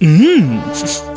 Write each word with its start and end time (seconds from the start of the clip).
Mmm. 0.00 0.60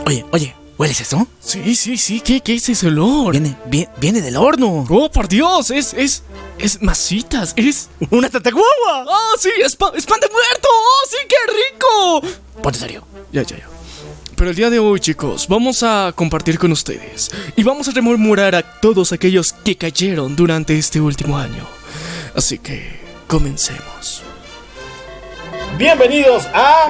Oye, 0.06 0.26
oye, 0.32 0.56
¿hueles 0.78 1.02
eso? 1.02 1.28
Sí, 1.40 1.76
sí, 1.76 1.98
sí, 1.98 2.22
¿qué, 2.22 2.40
qué 2.42 2.56
es 2.56 2.70
ese 2.70 2.88
olor? 2.88 3.32
Viene, 3.34 3.56
vie- 3.70 3.90
viene 3.98 4.22
del 4.22 4.38
horno. 4.38 4.86
Oh, 4.90 5.12
por 5.12 5.28
Dios, 5.28 5.70
es, 5.72 5.94
es, 5.94 6.24
es 6.58 6.82
masitas, 6.82 7.54
es... 7.58 7.90
¡Una 8.10 8.30
tataguagua! 8.30 9.06
¡Oh, 9.08 9.36
sí, 9.38 9.50
es, 9.64 9.76
pa- 9.76 9.92
es 9.96 10.06
pan 10.06 10.20
de 10.20 10.28
muerto! 10.30 10.68
¡Oh, 10.72 11.08
sí, 11.10 11.18
qué 11.28 11.36
rico! 11.52 12.62
Ponte 12.62 12.80
serio. 12.80 13.06
Ya, 13.32 13.44
ya, 13.44 13.58
ya. 13.58 13.68
Pero 14.36 14.52
el 14.52 14.56
día 14.56 14.70
de 14.70 14.80
hoy, 14.80 15.02
chicos, 15.02 15.48
vamos 15.50 15.84
a 15.84 16.14
compartir 16.16 16.58
con 16.58 16.72
ustedes 16.72 17.30
y 17.58 17.64
vamos 17.64 17.90
a 17.90 17.92
rememorar 17.92 18.56
a 18.56 18.64
todos 18.80 19.12
aquellos 19.12 19.52
que 19.52 19.76
cayeron 19.76 20.38
durante 20.38 20.78
este 20.78 21.02
último 21.02 21.38
año. 21.38 21.68
Así 22.34 22.58
que, 22.58 23.02
comencemos. 23.28 24.24
Bienvenidos 25.78 26.46
a 26.54 26.90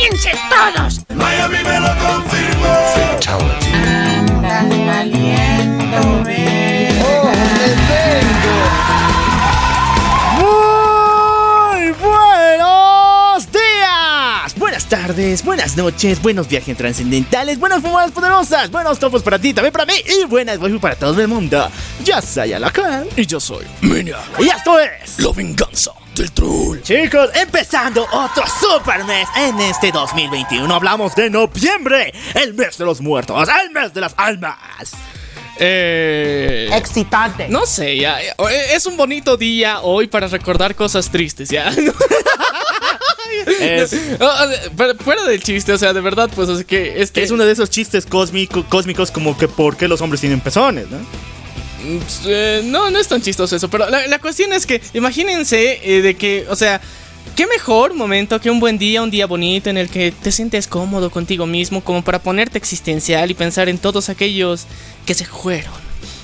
¡Ya 0.00 0.06
cállense 0.08 0.30
todos! 0.48 1.00
Miami 1.14 1.58
me 1.62 1.80
lo 1.80 1.94
confirmó. 1.98 2.90
Muy 6.02 6.49
tardes, 14.90 15.44
buenas 15.44 15.76
noches, 15.76 16.20
buenos 16.20 16.48
viajes 16.48 16.76
trascendentales, 16.76 17.60
buenas 17.60 17.80
fumadas 17.80 18.10
poderosas, 18.10 18.72
buenos 18.72 18.98
topos 18.98 19.22
para 19.22 19.38
ti, 19.38 19.54
también 19.54 19.72
para 19.72 19.86
mí 19.86 19.94
y 20.04 20.26
buenas 20.26 20.58
waifu 20.58 20.80
para 20.80 20.96
todo 20.96 21.18
el 21.20 21.28
mundo. 21.28 21.70
Yo 22.04 22.20
soy 22.20 22.52
Alacán 22.54 23.06
Y 23.16 23.24
yo 23.24 23.38
soy 23.38 23.64
Maniac. 23.82 24.18
y 24.40 24.48
esto 24.48 24.80
es, 24.80 25.20
La 25.20 25.30
venganza 25.30 25.92
del 26.16 26.32
troll. 26.32 26.82
chicos, 26.82 27.30
empezando 27.34 28.04
otro 28.10 28.42
super 28.48 29.04
mes 29.04 29.28
en 29.36 29.60
este 29.60 29.92
2021. 29.92 30.74
Hablamos 30.74 31.14
de 31.14 31.30
noviembre, 31.30 32.12
el 32.34 32.54
mes 32.54 32.76
de 32.76 32.84
los 32.84 33.00
muertos, 33.00 33.48
el 33.62 33.70
mes 33.70 33.94
de 33.94 34.00
las 34.00 34.14
almas. 34.16 34.56
Eh... 35.60 36.68
Excitante. 36.72 37.46
No 37.48 37.64
sé, 37.64 37.96
ya, 37.96 38.18
ya, 38.20 38.34
es 38.74 38.86
un 38.86 38.96
bonito 38.96 39.36
día 39.36 39.82
hoy 39.82 40.08
para 40.08 40.26
recordar 40.26 40.74
cosas 40.74 41.08
tristes, 41.10 41.48
ya. 41.48 41.70
Es, 43.60 43.92
o 43.92 44.18
sea, 44.18 44.70
pero 44.76 44.94
fuera 44.96 45.24
del 45.24 45.42
chiste, 45.42 45.72
o 45.72 45.78
sea, 45.78 45.92
de 45.92 46.00
verdad, 46.00 46.30
pues 46.34 46.48
es 46.48 46.64
que 46.64 47.00
es 47.00 47.10
que 47.10 47.22
es 47.22 47.30
uno 47.30 47.44
de 47.44 47.52
esos 47.52 47.70
chistes 47.70 48.06
cósmico- 48.06 48.64
cósmicos 48.68 49.10
como 49.10 49.36
que 49.36 49.48
por 49.48 49.76
qué 49.76 49.88
los 49.88 50.00
hombres 50.00 50.20
tienen 50.20 50.40
pezones, 50.40 50.86
¿no? 50.90 50.98
Mm, 50.98 51.98
eh, 52.26 52.62
no, 52.64 52.90
no 52.90 52.98
es 52.98 53.08
tan 53.08 53.22
chistoso 53.22 53.56
eso, 53.56 53.68
pero 53.70 53.88
la, 53.88 54.06
la 54.06 54.18
cuestión 54.18 54.52
es 54.52 54.66
que 54.66 54.80
imagínense 54.94 55.80
eh, 55.82 56.02
de 56.02 56.14
que, 56.14 56.46
o 56.50 56.56
sea, 56.56 56.80
qué 57.36 57.46
mejor 57.46 57.94
momento 57.94 58.40
que 58.40 58.50
un 58.50 58.60
buen 58.60 58.76
día, 58.78 59.02
un 59.02 59.10
día 59.10 59.26
bonito 59.26 59.70
en 59.70 59.78
el 59.78 59.88
que 59.88 60.12
te 60.12 60.30
sientes 60.32 60.66
cómodo 60.66 61.10
contigo 61.10 61.46
mismo 61.46 61.82
como 61.82 62.02
para 62.02 62.18
ponerte 62.18 62.58
existencial 62.58 63.30
y 63.30 63.34
pensar 63.34 63.68
en 63.68 63.78
todos 63.78 64.08
aquellos 64.10 64.66
que 65.06 65.14
se 65.14 65.24
fueron. 65.24 65.72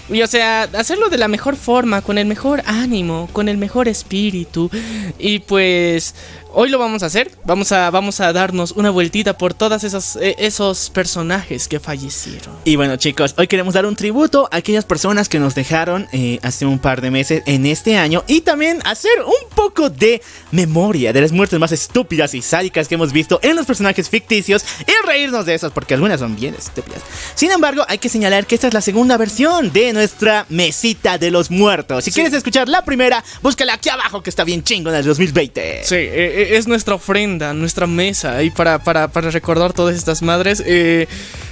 Y 0.08 0.22
o 0.22 0.26
sea, 0.28 0.68
hacerlo 0.74 1.08
de 1.08 1.18
la 1.18 1.26
mejor 1.26 1.56
forma, 1.56 2.00
con 2.00 2.16
el 2.16 2.26
mejor 2.26 2.62
ánimo, 2.66 3.28
con 3.32 3.48
el 3.48 3.56
mejor 3.56 3.88
espíritu. 3.88 4.70
Y 5.18 5.40
pues 5.40 6.14
hoy 6.58 6.70
lo 6.70 6.78
vamos 6.78 7.02
a 7.02 7.06
hacer. 7.06 7.30
Vamos 7.44 7.70
a, 7.70 7.90
vamos 7.90 8.20
a 8.20 8.32
darnos 8.32 8.72
una 8.72 8.90
vueltita 8.90 9.36
por 9.36 9.52
todos 9.52 9.84
esos, 9.84 10.16
eh, 10.16 10.34
esos 10.38 10.88
personajes 10.88 11.68
que 11.68 11.78
fallecieron. 11.78 12.56
Y 12.64 12.76
bueno 12.76 12.96
chicos, 12.96 13.34
hoy 13.36 13.46
queremos 13.46 13.74
dar 13.74 13.84
un 13.84 13.94
tributo 13.94 14.48
a 14.50 14.56
aquellas 14.56 14.86
personas 14.86 15.28
que 15.28 15.38
nos 15.38 15.54
dejaron 15.54 16.08
eh, 16.12 16.40
hace 16.42 16.64
un 16.64 16.78
par 16.78 17.02
de 17.02 17.10
meses 17.10 17.42
en 17.44 17.66
este 17.66 17.98
año 17.98 18.24
y 18.26 18.40
también 18.40 18.80
hacer 18.84 19.12
un 19.26 19.50
poco 19.54 19.90
de 19.90 20.22
memoria 20.50 21.12
de 21.12 21.20
las 21.20 21.30
muertes 21.30 21.58
más 21.58 21.72
estúpidas 21.72 22.32
y 22.32 22.40
sádicas 22.40 22.88
que 22.88 22.94
hemos 22.94 23.12
visto 23.12 23.38
en 23.42 23.54
los 23.54 23.66
personajes 23.66 24.08
ficticios 24.08 24.64
y 24.86 25.06
reírnos 25.06 25.44
de 25.44 25.54
esas 25.54 25.72
porque 25.72 25.92
algunas 25.92 26.20
son 26.20 26.36
bien 26.36 26.54
estúpidas. 26.54 27.02
Sin 27.34 27.50
embargo, 27.50 27.84
hay 27.86 27.98
que 27.98 28.08
señalar 28.08 28.46
que 28.46 28.54
esta 28.54 28.68
es 28.68 28.74
la 28.74 28.80
segunda 28.80 29.18
versión 29.18 29.72
de 29.72 29.92
nuestra 29.92 30.46
mesita 30.48 31.18
de 31.18 31.30
los 31.30 31.50
muertos. 31.50 32.02
Si 32.04 32.12
quieres 32.12 32.32
escuchar 32.32 32.66
la 32.70 32.82
primera, 32.82 33.22
búscala 33.42 33.74
aquí 33.74 33.90
abajo 33.90 34.22
que 34.22 34.30
está 34.30 34.42
bien 34.42 34.64
chingona 34.64 34.96
del 34.96 35.06
2020. 35.06 35.84
Sí, 35.84 35.94
eh, 35.96 36.45
es 36.54 36.66
nuestra 36.66 36.94
ofrenda, 36.94 37.52
nuestra 37.54 37.86
mesa 37.86 38.36
ahí 38.36 38.50
para, 38.50 38.78
para, 38.78 39.08
para 39.08 39.30
recordar 39.30 39.72
todas 39.72 39.96
estas 39.96 40.22
madres. 40.22 40.62
eh, 40.64 41.06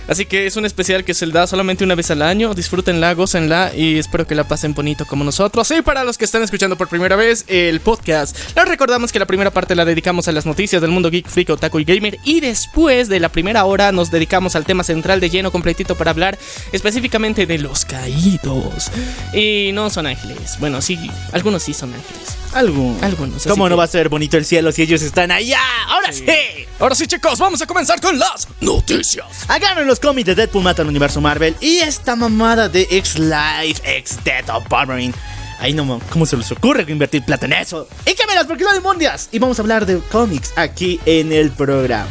así 0.09 0.27
que 0.27 0.47
es 0.47 0.57
un 0.57 0.65
especial 0.65 1.05
que 1.05 1.15
se 1.15 1.27
le 1.27 1.33
da 1.33 1.47
solamente 1.47 1.85
una 1.85 1.95
vez 1.95 2.11
al 2.11 2.23
año. 2.23 2.55
Disfrútenla, 2.55 3.15
gócenla 3.15 3.73
y 3.75 3.99
espero 3.99 4.27
que 4.27 4.35
la 4.35 4.45
pasen 4.45 4.75
bonito 4.75 5.07
como 5.07 5.25
nosotros. 5.25 5.71
Y 5.71 5.83
para 5.83 6.05
los 6.05 6.19
que 6.19 6.25
están 6.25 6.43
escuchando 6.43 6.77
por 6.77 6.89
primera 6.89 7.17
vez 7.17 7.45
el 7.49 7.81
podcast, 7.81 8.37
les 8.55 8.69
recordamos 8.69 9.13
que 9.13 9.19
la 9.19 9.27
primera 9.27 9.51
parte 9.51 9.75
la 9.75 9.85
dedicamos 9.85 10.29
a 10.29 10.33
las 10.33 10.47
noticias 10.47 10.81
del 10.83 10.91
mundo 10.91 11.11
geek, 11.11 11.29
freak, 11.29 11.51
otaku 11.51 11.81
y 11.81 11.85
gamer. 11.85 12.19
Y 12.25 12.41
después 12.41 13.09
de 13.09 13.21
la 13.21 13.29
primera 13.29 13.65
hora 13.65 13.93
nos 13.93 14.11
dedicamos 14.11 14.57
al 14.57 14.65
tema 14.65 14.85
central 14.85 15.21
de 15.21 15.31
lleno 15.31 15.51
completito 15.51 15.95
para 15.95 16.11
hablar 16.11 16.39
específicamente 16.73 17.47
de 17.47 17.59
los 17.59 17.85
caídos. 17.85 18.91
Y 19.33 19.71
no 19.73 19.91
son 19.91 20.07
ángeles. 20.07 20.57
Bueno, 20.61 20.81
sí, 20.81 20.99
algunos 21.33 21.63
sí 21.63 21.75
son 21.75 21.95
ángeles. 21.95 22.44
Algo. 22.55 22.97
Algunos, 23.03 23.45
¿Cómo 23.47 23.69
no 23.69 23.75
que- 23.75 23.79
va 23.79 23.85
a 23.85 23.89
ser 23.89 24.09
bonito 24.09 24.37
el 24.37 24.45
cielo 24.45 24.71
si 24.73 24.83
ellos 24.83 25.03
están 25.03 25.31
allá? 25.33 25.59
¡Ahora 25.89 26.13
sí! 26.13 26.25
Ahora 26.79 26.95
sí, 26.95 27.07
chicos, 27.07 27.39
vamos 27.39 27.61
a 27.63 27.67
comenzar 27.67 28.01
con 28.01 28.19
las 28.19 28.49
noticias. 28.61 29.27
Agarren 29.49 29.87
los 29.87 29.99
cómics 30.01 30.27
de 30.27 30.35
Deadpool 30.35 30.63
mata 30.63 30.83
al 30.83 30.89
universo 30.89 31.21
Marvel 31.21 31.57
y 31.61 31.79
esta 31.79 32.15
mamada 32.17 32.69
de 32.69 32.87
X-Life, 32.91 33.81
X-Death 33.99 34.51
of 34.51 34.65
Wolverine. 34.69 35.15
Ahí 35.61 35.73
no, 35.73 36.01
¿cómo 36.11 36.27
se 36.27 36.37
les 36.37 36.51
ocurre 36.53 36.85
invertir 36.89 37.25
plata 37.25 37.47
en 37.47 37.55
eso? 37.55 37.89
Y 38.07 38.15
cámeras, 38.15 38.45
porque 38.47 38.65
son 38.65 38.83
mundias. 38.83 39.29
Y 39.33 39.39
vamos 39.39 39.59
a 39.59 39.63
hablar 39.63 39.87
de 39.87 39.99
cómics 40.11 40.53
aquí 40.57 41.01
en 41.07 41.33
el 41.33 41.51
programa. 41.51 42.07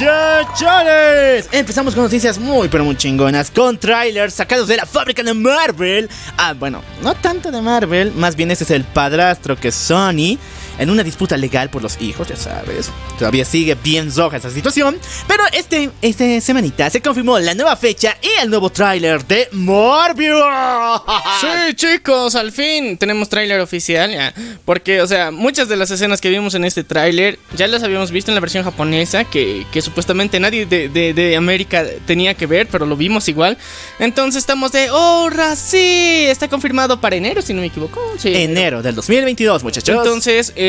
Muchachones, 0.00 1.48
empezamos 1.50 1.92
con 1.92 2.04
noticias 2.04 2.38
muy 2.38 2.68
pero 2.68 2.84
muy 2.84 2.96
chingonas, 2.96 3.50
con 3.50 3.78
trailers 3.78 4.34
sacados 4.34 4.68
de 4.68 4.76
la 4.76 4.86
fábrica 4.86 5.24
de 5.24 5.34
Marvel. 5.34 6.08
Ah, 6.36 6.54
bueno, 6.56 6.82
no 7.02 7.16
tanto 7.16 7.50
de 7.50 7.60
Marvel, 7.60 8.12
más 8.12 8.36
bien 8.36 8.52
ese 8.52 8.62
es 8.62 8.70
el 8.70 8.84
padrastro 8.84 9.56
que 9.56 9.72
Sony, 9.72 10.38
en 10.78 10.90
una 10.90 11.02
disputa 11.02 11.36
legal 11.36 11.70
por 11.70 11.82
los 11.82 12.00
hijos, 12.00 12.28
ya 12.28 12.36
sabes. 12.36 12.90
Todavía 13.18 13.44
sigue 13.44 13.74
bien 13.74 14.10
zoja 14.12 14.36
esa 14.36 14.50
situación, 14.50 14.98
pero 15.26 15.42
este, 15.52 15.90
este 16.02 16.40
semanita 16.40 16.88
se 16.90 17.00
confirmó 17.02 17.38
la 17.38 17.54
nueva 17.54 17.76
fecha 17.76 18.16
y 18.22 18.40
el 18.42 18.50
nuevo 18.50 18.70
tráiler 18.70 19.24
de 19.26 19.48
Morbius. 19.52 20.38
Sí, 21.40 21.74
chicos, 21.74 22.34
al 22.34 22.50
fin 22.52 22.96
tenemos 22.98 23.28
tráiler 23.28 23.60
oficial 23.60 24.10
ya. 24.10 24.34
Porque, 24.64 25.00
o 25.02 25.06
sea, 25.06 25.30
muchas 25.30 25.68
de 25.68 25.76
las 25.76 25.90
escenas 25.90 26.20
que 26.20 26.28
vimos 26.30 26.54
en 26.54 26.64
este 26.64 26.84
tráiler 26.84 27.38
ya 27.56 27.66
las 27.68 27.82
habíamos 27.82 28.10
visto 28.10 28.30
en 28.30 28.34
la 28.34 28.40
versión 28.40 28.64
japonesa, 28.64 29.24
que, 29.24 29.66
que 29.72 29.82
supuestamente 29.82 30.40
nadie 30.40 30.66
de, 30.66 30.88
de- 30.88 31.14
de 31.14 31.36
América 31.36 31.84
tenía 32.06 32.34
que 32.34 32.46
ver, 32.46 32.66
pero 32.68 32.86
lo 32.86 32.96
vimos 32.96 33.28
igual. 33.28 33.56
Entonces 33.98 34.38
estamos 34.40 34.72
de, 34.72 34.88
oh, 34.90 35.28
sí, 35.56 36.24
está 36.28 36.48
confirmado 36.48 37.00
para 37.00 37.16
enero, 37.16 37.40
si 37.42 37.52
no 37.54 37.60
me 37.60 37.66
equivoco. 37.68 38.00
Sí, 38.18 38.32
Enero 38.34 38.82
del 38.82 38.94
2022, 38.94 39.62
muchachos. 39.62 39.96
Entonces, 39.96 40.52
eh, 40.56 40.67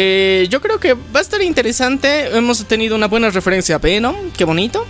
yo 0.49 0.61
creo 0.61 0.79
que 0.79 0.93
va 0.93 1.19
a 1.19 1.21
estar 1.21 1.41
interesante. 1.41 2.35
Hemos 2.35 2.65
tenido 2.65 2.95
una 2.95 3.07
buena 3.07 3.29
referencia 3.29 3.75
a 3.75 3.77
Venom, 3.79 4.31
qué 4.37 4.43
bonito. 4.43 4.85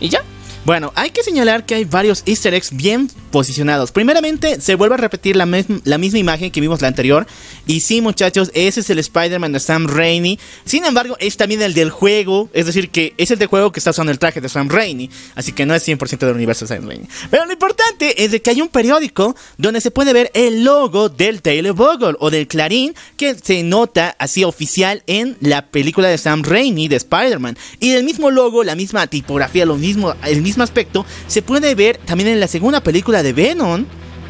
Y 0.00 0.08
ya. 0.08 0.22
Bueno, 0.64 0.94
hay 0.94 1.10
que 1.10 1.22
señalar 1.22 1.66
que 1.66 1.74
hay 1.74 1.84
varios 1.84 2.22
easter 2.24 2.54
eggs 2.54 2.74
bien 2.74 3.10
posicionados. 3.30 3.92
Primeramente, 3.92 4.62
se 4.62 4.76
vuelve 4.76 4.94
a 4.94 4.98
repetir 4.98 5.36
la, 5.36 5.44
misma 5.44 6.18
imagen 6.18 6.50
que 6.50 6.60
vimos 6.62 6.80
la 6.80 6.88
anterior. 6.88 7.26
Y 7.66 7.80
sí, 7.80 8.00
muchachos, 8.00 8.50
ese 8.54 8.80
es 8.80 8.88
el 8.88 8.98
Spider-Man 8.98 9.52
de 9.52 9.60
Sam 9.60 9.86
Raimi. 9.86 10.38
Sin 10.64 10.86
embargo, 10.86 11.18
es 11.20 11.36
también 11.36 11.60
el 11.60 11.74
del 11.74 11.90
juego. 11.90 12.48
Es 12.54 12.64
decir, 12.64 12.88
que 12.88 13.12
es 13.18 13.30
el 13.30 13.38
del 13.38 13.48
juego 13.48 13.72
que 13.72 13.80
está 13.80 13.90
usando 13.90 14.10
el 14.10 14.18
traje 14.18 14.40
de 14.40 14.48
Sam 14.48 14.70
Raimi. 14.70 15.10
Así 15.34 15.52
que 15.52 15.66
no 15.66 15.74
es 15.74 15.86
100% 15.86 16.18
del 16.18 16.34
universo 16.34 16.64
de 16.64 16.74
Sam 16.74 16.88
Raimi. 16.88 17.08
Pero 17.30 17.44
lo 17.44 17.52
importante 17.52 18.24
es 18.24 18.30
de 18.30 18.40
que 18.40 18.48
hay 18.48 18.62
un 18.62 18.68
periódico 18.68 19.36
donde 19.58 19.82
se 19.82 19.90
puede 19.90 20.14
ver 20.14 20.30
el 20.32 20.64
logo 20.64 21.10
del 21.10 21.42
Daily 21.42 21.70
Bugle 21.70 22.14
o 22.20 22.30
del 22.30 22.46
Clarín 22.46 22.94
que 23.18 23.34
se 23.34 23.62
nota 23.64 24.16
así 24.18 24.44
oficial 24.44 25.02
en 25.06 25.36
la 25.40 25.66
película 25.66 26.08
de 26.08 26.16
Sam 26.16 26.42
Raimi 26.42 26.88
de 26.88 26.96
Spider-Man. 26.96 27.58
Y 27.80 27.90
el 27.90 28.04
mismo 28.04 28.30
logo, 28.30 28.64
la 28.64 28.76
misma 28.76 29.06
tipografía, 29.08 29.66
lo 29.66 29.76
mismo, 29.76 30.14
el 30.24 30.40
mismo 30.40 30.53
aspecto, 30.62 31.04
se 31.26 31.42
puede 31.42 31.74
ver 31.74 31.98
también 31.98 32.28
en 32.30 32.40
la 32.40 32.48
segunda 32.48 32.80
película 32.80 33.22
de 33.22 33.32
Venom. 33.32 33.86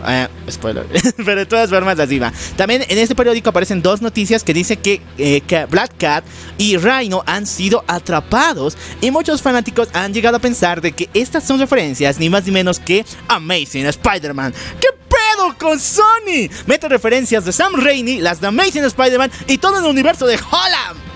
Eh. 0.06 0.28
Pero 1.24 1.40
de 1.40 1.46
todas 1.46 1.70
formas, 1.70 1.98
así 1.98 2.18
va. 2.18 2.32
También 2.56 2.84
en 2.88 2.98
este 2.98 3.14
periódico 3.14 3.50
aparecen 3.50 3.82
dos 3.82 4.02
noticias 4.02 4.44
que 4.44 4.52
dice 4.52 4.76
que, 4.76 5.00
eh, 5.18 5.40
que 5.40 5.64
Black 5.66 5.92
Cat 5.98 6.24
y 6.58 6.76
Rhino 6.76 7.22
han 7.26 7.46
sido 7.46 7.84
atrapados. 7.86 8.76
Y 9.00 9.10
muchos 9.10 9.42
fanáticos 9.42 9.88
han 9.92 10.12
llegado 10.12 10.36
a 10.36 10.40
pensar 10.40 10.80
de 10.80 10.92
que 10.92 11.08
estas 11.14 11.44
son 11.44 11.58
referencias 11.58 12.18
ni 12.18 12.28
más 12.28 12.44
ni 12.44 12.52
menos 12.52 12.78
que 12.78 13.04
Amazing 13.28 13.86
Spider-Man. 13.86 14.52
¿Qué 14.80 14.88
pedo 15.08 15.56
con 15.58 15.80
Sony? 15.80 16.50
Mete 16.66 16.88
referencias 16.88 17.44
de 17.44 17.52
Sam 17.52 17.74
Raimi, 17.76 18.20
las 18.20 18.40
de 18.40 18.48
Amazing 18.48 18.84
Spider-Man 18.84 19.30
y 19.46 19.58
todo 19.58 19.78
el 19.78 19.84
universo 19.84 20.26
de 20.26 20.36
Holland. 20.36 21.13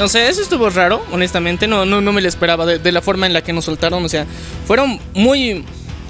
O 0.00 0.08
sea, 0.08 0.28
eso 0.28 0.42
estuvo 0.42 0.70
raro, 0.70 1.04
honestamente. 1.12 1.66
No, 1.66 1.84
no, 1.84 2.00
no 2.00 2.12
me 2.12 2.20
lo 2.20 2.28
esperaba 2.28 2.66
de, 2.66 2.78
de 2.78 2.92
la 2.92 3.02
forma 3.02 3.26
en 3.26 3.32
la 3.32 3.42
que 3.42 3.52
nos 3.52 3.66
soltaron. 3.66 4.04
O 4.04 4.08
sea, 4.08 4.26
fueron 4.66 4.98
muy, 5.14 5.64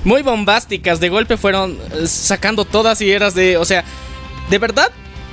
muy 0.04 0.22
bombásticas. 0.22 1.00
De 1.00 1.08
golpe 1.08 1.36
fueron 1.36 1.78
eh, 1.92 2.06
sacando 2.06 2.64
todas 2.64 3.00
y 3.00 3.10
eras 3.10 3.34
de. 3.34 3.56
O 3.56 3.64
sea, 3.64 3.84
de 4.48 4.58
verdad, 4.58 4.90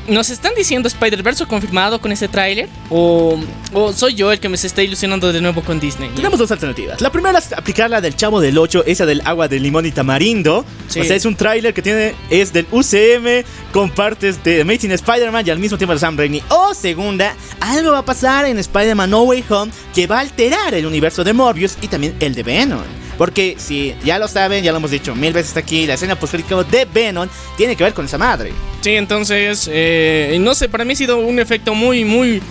¿nos 0.08 0.30
están 0.30 0.54
diciendo 0.56 0.88
Spider-Verse 0.88 1.46
confirmado 1.46 2.00
con 2.00 2.12
ese 2.12 2.28
tráiler? 2.28 2.70
O, 2.90 3.40
¿O 3.74 3.94
soy 3.94 4.16
yo 4.16 4.32
el 4.32 4.40
que 4.40 4.50
me 4.50 4.58
se 4.58 4.68
está 4.68 4.82
ilusionando 4.82 5.32
de 5.32 5.42
nuevo 5.42 5.62
con 5.62 5.80
Disney? 5.80 6.10
Tenemos 6.16 6.40
dos 6.40 6.52
alternativas. 6.52 7.02
La 7.02 7.12
primera 7.12 7.40
es 7.40 7.54
aplicar 7.54 7.90
la 7.90 8.02
del 8.02 8.16
Chavo 8.16 8.40
del 8.40 8.58
8, 8.58 8.84
esa 8.86 9.06
del 9.06 9.22
agua 9.26 9.48
de 9.48 9.60
limón 9.60 9.86
y 9.86 9.92
tamarindo. 9.92 10.66
Sí. 10.88 11.02
O 11.02 11.04
sea, 11.04 11.16
es 11.16 11.26
un 11.26 11.36
tráiler 11.36 11.74
que 11.74 11.82
tiene 11.82 12.16
es 12.30 12.54
del 12.54 12.68
UCM 12.72 13.46
con 13.72 13.90
partes 13.90 14.44
de 14.44 14.62
Amazing 14.62 14.92
Spider-Man 14.92 15.46
y 15.48 15.50
al 15.50 15.60
mismo 15.60 15.78
tiempo 15.78 15.94
de 15.94 16.00
Sam 16.00 16.18
Raimi. 16.18 16.42
O 16.50 16.74
segunda, 16.74 17.36
algo 17.60 17.92
va 17.92 18.00
a 18.00 18.06
pasar 18.06 18.46
en 18.46 18.58
Spider-Man 18.58 19.10
No 19.10 19.24
Way 19.24 19.44
Home 19.50 19.72
que 19.94 20.08
va 20.08 20.18
a 20.18 20.22
alterar 20.22 20.74
el 20.74 20.86
universo 20.86 21.24
de 21.24 21.34
Morbius 21.34 21.78
y 21.82 21.88
también 21.88 22.16
el 22.20 22.34
de 22.34 22.44
Venom. 22.44 23.07
Porque 23.18 23.56
si 23.58 23.96
ya 24.06 24.20
lo 24.20 24.28
saben, 24.28 24.64
ya 24.64 24.72
lo 24.72 24.78
hemos 24.78 24.92
dicho 24.92 25.16
mil 25.16 25.34
veces 25.34 25.58
aquí, 25.58 25.88
la 25.88 25.96
escena 25.96 26.16
post 26.16 26.36
de 26.36 26.86
Venom 26.86 27.28
tiene 27.58 27.76
que 27.76 27.84
ver 27.84 27.94
con 27.94 28.06
esa 28.06 28.18
madre. 28.18 28.52
Sí, 28.82 28.92
entonces, 28.92 29.68
eh, 29.72 30.38
no 30.40 30.54
sé, 30.54 30.70
para 30.70 30.86
mí 30.86 30.94
ha 30.94 30.96
sido 30.96 31.18
un 31.18 31.40
efecto 31.40 31.74
muy, 31.74 32.06
muy, 32.06 32.42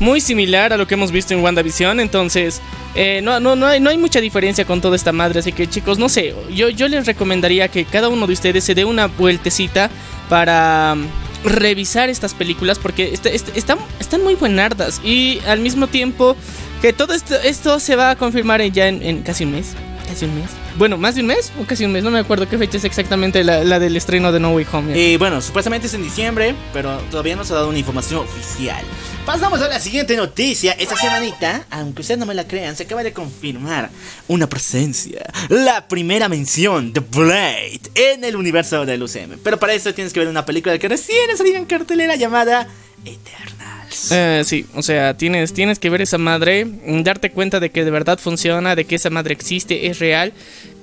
muy 0.00 0.20
similar 0.20 0.72
a 0.72 0.76
lo 0.76 0.86
que 0.86 0.94
hemos 0.94 1.12
visto 1.12 1.34
en 1.34 1.40
WandaVision. 1.40 2.00
Entonces, 2.00 2.62
eh, 2.94 3.20
no, 3.22 3.38
no, 3.38 3.54
no, 3.54 3.66
hay, 3.66 3.80
no 3.80 3.90
hay 3.90 3.98
mucha 3.98 4.20
diferencia 4.20 4.64
con 4.64 4.80
toda 4.80 4.96
esta 4.96 5.12
madre. 5.12 5.40
Así 5.40 5.52
que, 5.52 5.68
chicos, 5.68 5.98
no 5.98 6.08
sé, 6.08 6.34
yo, 6.54 6.70
yo 6.70 6.88
les 6.88 7.06
recomendaría 7.06 7.68
que 7.68 7.84
cada 7.84 8.08
uno 8.08 8.26
de 8.26 8.32
ustedes 8.32 8.64
se 8.64 8.74
dé 8.74 8.84
una 8.86 9.08
vueltecita 9.08 9.90
para 10.30 10.94
mm, 10.94 11.06
revisar 11.44 12.08
estas 12.08 12.32
películas 12.32 12.78
porque 12.78 13.12
este- 13.12 13.34
este- 13.36 13.58
están, 13.58 13.78
muy 14.22 14.36
buenardas 14.36 15.02
y 15.04 15.40
al 15.46 15.58
mismo 15.60 15.86
tiempo 15.88 16.34
que 16.80 16.92
todo 16.94 17.12
esto, 17.12 17.80
se 17.80 17.96
va 17.96 18.10
a 18.10 18.16
confirmar 18.16 18.62
ya 18.72 18.88
en 18.88 19.20
casi 19.22 19.44
un 19.44 19.52
mes. 19.52 19.74
Casi 20.06 20.24
un 20.26 20.34
mes. 20.34 20.50
Bueno, 20.76 20.98
más 20.98 21.14
de 21.14 21.22
un 21.22 21.28
mes 21.28 21.52
o 21.60 21.64
casi 21.64 21.84
un 21.84 21.92
mes. 21.92 22.04
No 22.04 22.10
me 22.10 22.18
acuerdo 22.18 22.48
qué 22.48 22.58
fecha 22.58 22.76
es 22.76 22.84
exactamente 22.84 23.42
la, 23.42 23.64
la 23.64 23.78
del 23.78 23.96
estreno 23.96 24.32
de 24.32 24.40
No 24.40 24.52
Way 24.52 24.66
Home. 24.72 24.98
Y 24.98 25.16
bueno, 25.16 25.40
supuestamente 25.40 25.86
es 25.86 25.94
en 25.94 26.02
diciembre, 26.02 26.54
pero 26.72 26.98
todavía 27.10 27.36
no 27.36 27.44
se 27.44 27.52
ha 27.52 27.56
dado 27.56 27.68
una 27.68 27.78
información 27.78 28.20
oficial. 28.20 28.84
Pasamos 29.24 29.60
a 29.62 29.68
la 29.68 29.80
siguiente 29.80 30.16
noticia. 30.16 30.72
Esta 30.72 30.96
semanita, 30.96 31.64
aunque 31.70 32.02
ustedes 32.02 32.18
no 32.20 32.26
me 32.26 32.34
la 32.34 32.46
crean, 32.46 32.76
se 32.76 32.82
acaba 32.82 33.02
de 33.02 33.12
confirmar 33.12 33.90
una 34.28 34.48
presencia. 34.48 35.24
La 35.48 35.88
primera 35.88 36.28
mención 36.28 36.92
de 36.92 37.00
Blade 37.00 37.80
en 37.94 38.24
el 38.24 38.36
universo 38.36 38.84
del 38.84 39.02
UCM. 39.02 39.38
Pero 39.42 39.58
para 39.58 39.72
eso 39.72 39.94
tienes 39.94 40.12
que 40.12 40.20
ver 40.20 40.28
una 40.28 40.44
película 40.44 40.78
que 40.78 40.88
recién 40.88 41.30
ha 41.32 41.36
salido 41.36 41.56
en 41.56 41.64
cartelera 41.64 42.16
llamada 42.16 42.68
Eh, 44.10 44.42
sí, 44.44 44.66
o 44.74 44.82
sea, 44.82 45.16
tienes, 45.16 45.52
tienes 45.52 45.78
que 45.78 45.90
ver 45.90 46.02
esa 46.02 46.18
madre, 46.18 46.64
mm, 46.64 47.02
darte 47.02 47.30
cuenta 47.30 47.60
de 47.60 47.70
que 47.70 47.84
de 47.84 47.90
verdad 47.90 48.18
funciona, 48.18 48.74
de 48.76 48.84
que 48.84 48.96
esa 48.96 49.10
madre 49.10 49.32
existe, 49.34 49.86
es 49.86 49.98
real. 49.98 50.32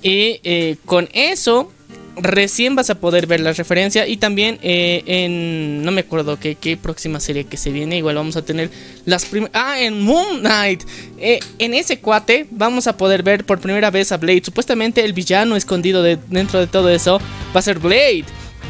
Y 0.02 0.40
eh, 0.44 0.78
con 0.86 1.10
eso 1.13 1.72
recién 2.18 2.75
vas 2.75 2.90
a 2.90 2.96
poder 2.96 3.25
ver 3.28 3.40
la 3.40 3.54
referencia. 3.54 4.06
Y 4.08 4.18
también 4.18 4.60
eh, 4.62 5.02
en... 5.06 5.84
No 5.84 5.92
me 5.92 6.02
acuerdo 6.02 6.38
qué, 6.40 6.78
próxima 6.81 7.19
serie 7.19 7.46
que 7.46 7.56
se 7.58 7.72
viene. 7.72 7.98
Igual 7.98 8.16
vamos 8.16 8.36
a 8.36 8.44
tener 8.44 8.69
las 9.06 9.25
primeras... 9.25 9.56
Ah, 9.56 9.80
en 9.80 10.02
Moon 10.02 10.40
Knight. 10.42 10.84
En 11.19 11.74
ese 11.74 12.00
cuate 12.00 12.48
vamos 12.52 12.88
a 12.88 12.98
poder 12.98 13.24
ver 13.24 13.46
por 13.46 13.60
primera 13.60 13.90
vez 13.92 14.12
a 14.12 14.18
Blade. 14.18 14.42
Supuestamente 14.44 15.04
el 15.06 15.13
villano 15.13 15.56
escondido 15.56 16.04
de- 16.04 16.18
dentro 16.28 16.60
de 16.60 16.68
todo 16.68 16.90
eso 16.90 17.19
va 17.56 17.60
a 17.60 17.63
ser 17.63 17.80
Blade. 17.80 18.25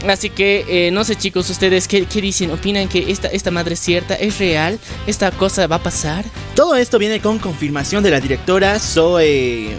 Así 0.08 0.30
que 0.30 0.66
eh, 0.68 0.92
no 0.92 1.04
sé 1.04 1.16
chicos, 1.16 1.50
ustedes 1.50 1.88
qué, 1.88 2.06
qué 2.06 2.22
dicen, 2.22 2.52
opinan 2.52 2.88
que 2.88 3.12
esta, 3.12 3.28
esta 3.28 3.52
madre 3.52 3.74
es 3.74 3.80
cierta, 3.80 4.16
es 4.16 4.40
real, 4.40 4.80
esta 5.08 5.32
cosa 5.32 5.68
va 5.68 5.78
a 5.78 5.84
pasar. 5.84 6.26
Todo 6.56 6.76
esto 6.76 6.98
viene 6.98 7.20
con 7.20 7.40
confirmación 7.40 8.04
de 8.04 8.12
la 8.12 8.20
directora 8.20 8.80
Zoe. 8.80 9.78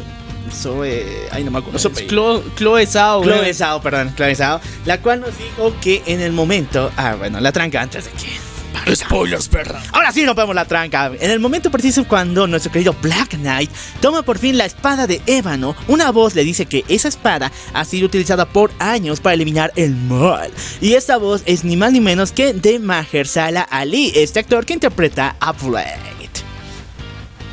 Zoe. 0.52 1.28
Ay, 1.30 1.44
no 1.44 1.50
me 1.50 1.58
acuerdo. 1.58 1.78
apellido. 1.78 2.08
Chloe, 2.08 2.42
Chloe 2.56 2.86
Zhao, 2.86 3.22
Chloe 3.22 3.50
eh. 3.50 3.54
Zhao, 3.54 3.80
perdón, 3.80 4.14
Chloe 4.14 4.34
Zhao, 4.34 4.60
la 4.86 5.00
cual 5.00 5.20
nos 5.20 5.36
dijo 5.38 5.74
que 5.80 6.02
en 6.06 6.20
el 6.20 6.32
momento, 6.32 6.90
ah, 6.96 7.14
bueno, 7.16 7.40
la 7.40 7.52
tranca 7.52 7.80
antes 7.80 8.04
de 8.04 8.10
que 8.10 8.51
Spoilers, 8.94 9.48
verdad. 9.48 9.82
Ahora 9.92 10.12
sí 10.12 10.24
rompemos 10.26 10.54
la 10.54 10.64
tranca. 10.64 11.12
En 11.18 11.30
el 11.30 11.40
momento 11.40 11.70
preciso 11.70 12.06
cuando 12.06 12.46
nuestro 12.46 12.72
querido 12.72 12.94
Black 13.00 13.36
Knight 13.36 13.70
toma 14.00 14.22
por 14.22 14.38
fin 14.38 14.58
la 14.58 14.64
espada 14.64 15.06
de 15.06 15.20
ébano, 15.26 15.74
una 15.88 16.10
voz 16.10 16.34
le 16.34 16.44
dice 16.44 16.66
que 16.66 16.84
esa 16.88 17.08
espada 17.08 17.52
ha 17.74 17.84
sido 17.84 18.06
utilizada 18.06 18.46
por 18.46 18.70
años 18.78 19.20
para 19.20 19.34
eliminar 19.34 19.72
el 19.76 19.94
mal. 19.94 20.50
Y 20.80 20.94
esta 20.94 21.16
voz 21.16 21.42
es 21.46 21.64
ni 21.64 21.76
más 21.76 21.92
ni 21.92 22.00
menos 22.00 22.32
que 22.32 22.52
de 22.52 22.78
Mahershala 22.78 23.62
Ali, 23.62 24.12
este 24.14 24.40
actor 24.40 24.66
que 24.66 24.74
interpreta 24.74 25.36
a 25.40 25.52
Blade. 25.52 26.12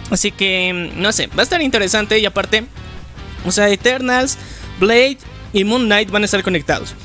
Así 0.09 0.31
que, 0.31 0.91
no 0.95 1.11
sé, 1.11 1.27
va 1.27 1.41
a 1.41 1.43
estar 1.43 1.61
interesante 1.61 2.17
y 2.19 2.25
aparte, 2.25 2.65
o 3.45 3.51
sea, 3.51 3.69
Eternals, 3.69 4.37
Blade 4.79 5.19
y 5.53 5.63
Moon 5.63 5.85
Knight 5.85 6.09
van 6.09 6.23
a 6.23 6.25
estar 6.25 6.43
conectados. 6.43 6.95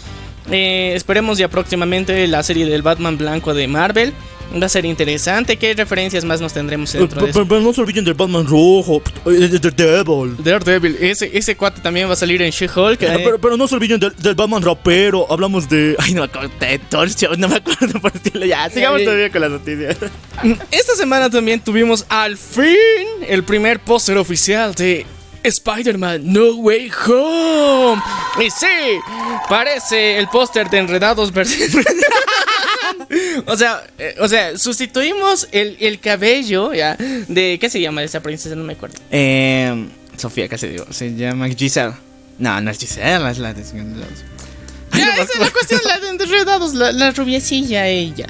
Eh, 0.50 0.92
esperemos 0.94 1.38
ya 1.38 1.48
próximamente 1.48 2.26
la 2.28 2.42
serie 2.42 2.66
del 2.66 2.82
Batman 2.82 3.16
blanco 3.16 3.54
de 3.54 3.66
Marvel. 3.68 4.12
Va 4.60 4.66
a 4.66 4.68
ser 4.68 4.84
interesante. 4.84 5.56
¿Qué 5.56 5.74
referencias 5.74 6.24
más 6.24 6.40
nos 6.40 6.52
tendremos 6.52 6.92
dentro 6.92 7.22
de 7.24 7.30
eso? 7.30 7.44
no 7.44 7.72
se 7.72 7.80
olviden 7.80 8.04
del 8.04 8.14
Batman 8.14 8.46
rojo, 8.46 9.02
de 9.24 9.48
Devil. 9.48 10.36
Daredevil, 10.38 10.96
ese, 11.00 11.30
ese 11.36 11.56
cuate 11.56 11.80
también 11.80 12.08
va 12.08 12.12
a 12.12 12.16
salir 12.16 12.40
en 12.42 12.50
She-Hulk. 12.50 13.02
eh. 13.02 13.20
Pero, 13.24 13.40
pero 13.40 13.56
no 13.56 13.66
se 13.66 13.74
olviden 13.74 13.98
del, 13.98 14.14
del 14.16 14.34
Batman 14.34 14.62
rapero. 14.62 15.26
Hablamos 15.30 15.68
de. 15.68 15.96
Ay, 15.98 16.14
no 16.14 16.20
me 16.20 16.26
acuerdo. 16.26 16.50
De 16.60 16.78
Torcho. 16.78 17.34
No 17.36 17.48
me 17.48 17.56
acuerdo 17.56 17.98
por 18.02 18.12
decirlo 18.12 18.46
ya. 18.46 18.68
Sigamos 18.70 19.00
ay. 19.00 19.04
todavía 19.06 19.30
con 19.30 19.40
las 19.40 19.50
noticias. 19.50 19.96
Esta 20.70 20.94
semana 20.94 21.30
también 21.30 21.58
tuvimos 21.60 22.04
al 22.08 22.36
fin 22.36 22.76
el 23.26 23.42
primer 23.44 23.80
póster 23.80 24.18
oficial 24.18 24.74
de 24.74 25.04
Spider-Man 25.44 26.32
No 26.32 26.56
Way 26.56 26.90
Home. 27.06 28.02
Y 28.44 28.50
sí, 28.50 28.66
parece 29.48 30.18
el 30.18 30.26
póster 30.28 30.68
de 30.70 30.78
Enredados 30.78 31.32
o 33.46 33.56
sea, 33.56 33.84
eh, 33.98 34.14
o 34.20 34.28
sea, 34.28 34.58
sustituimos 34.58 35.48
el, 35.52 35.76
el 35.80 36.00
cabello 36.00 36.74
ya 36.74 36.96
de 36.96 37.58
¿qué 37.60 37.70
se 37.70 37.80
llama 37.80 38.02
esa 38.02 38.20
princesa? 38.20 38.56
No 38.56 38.64
me 38.64 38.72
acuerdo. 38.72 38.96
Eh, 39.10 39.86
Sofía, 40.16 40.48
casi 40.48 40.68
digo. 40.68 40.86
Se 40.90 41.14
llama 41.14 41.48
Giselle. 41.48 41.94
No, 42.38 42.60
no 42.60 42.70
es 42.70 42.78
Giselle, 42.78 43.30
es 43.30 43.38
la 43.38 43.54
de. 43.54 43.62
Ya, 44.96 45.12
esa 45.14 45.22
es 45.34 45.38
la 45.40 45.50
cuestión, 45.50 45.80
la 45.84 45.98
de 45.98 46.08
Enredados, 46.08 46.74
la, 46.74 46.92
la 46.92 47.10
rubiecilla 47.10 47.86
ella. 47.88 48.26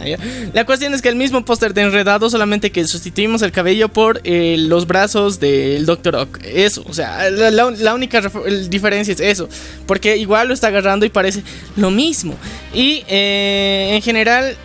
La 0.53 0.65
cuestión 0.65 0.95
es 0.95 1.03
que 1.03 1.09
el 1.09 1.17
mismo 1.17 1.45
póster 1.45 1.75
de 1.75 1.83
Enredados, 1.83 2.33
solamente 2.33 2.71
que 2.73 2.85
sustituimos 2.87 3.43
el 3.43 3.53
cabello 3.53 3.89
por 3.89 4.21
eh, 4.25 4.57
los 4.59 4.87
brazos 4.87 5.41
del 5.41 5.87
Doctor 5.87 6.17
Ock. 6.17 6.39
Eso, 6.45 6.85
o 6.89 6.95
sea, 6.95 7.31
la, 7.31 7.51
la- 7.51 7.71
la 7.71 7.95
única 7.95 8.21
diferencia 8.69 9.13
es 9.13 9.21
eso. 9.21 9.49
Porque 9.87 10.17
igual 10.17 10.49
lo 10.49 10.55
está 10.55 10.69
agarrando 10.69 11.05
y 11.07 11.11
parece 11.11 11.43
lo 11.77 11.91
mismo. 11.91 12.35
Y 12.73 13.05
eh, 13.09 13.91
en 13.95 14.03
general... 14.03 14.57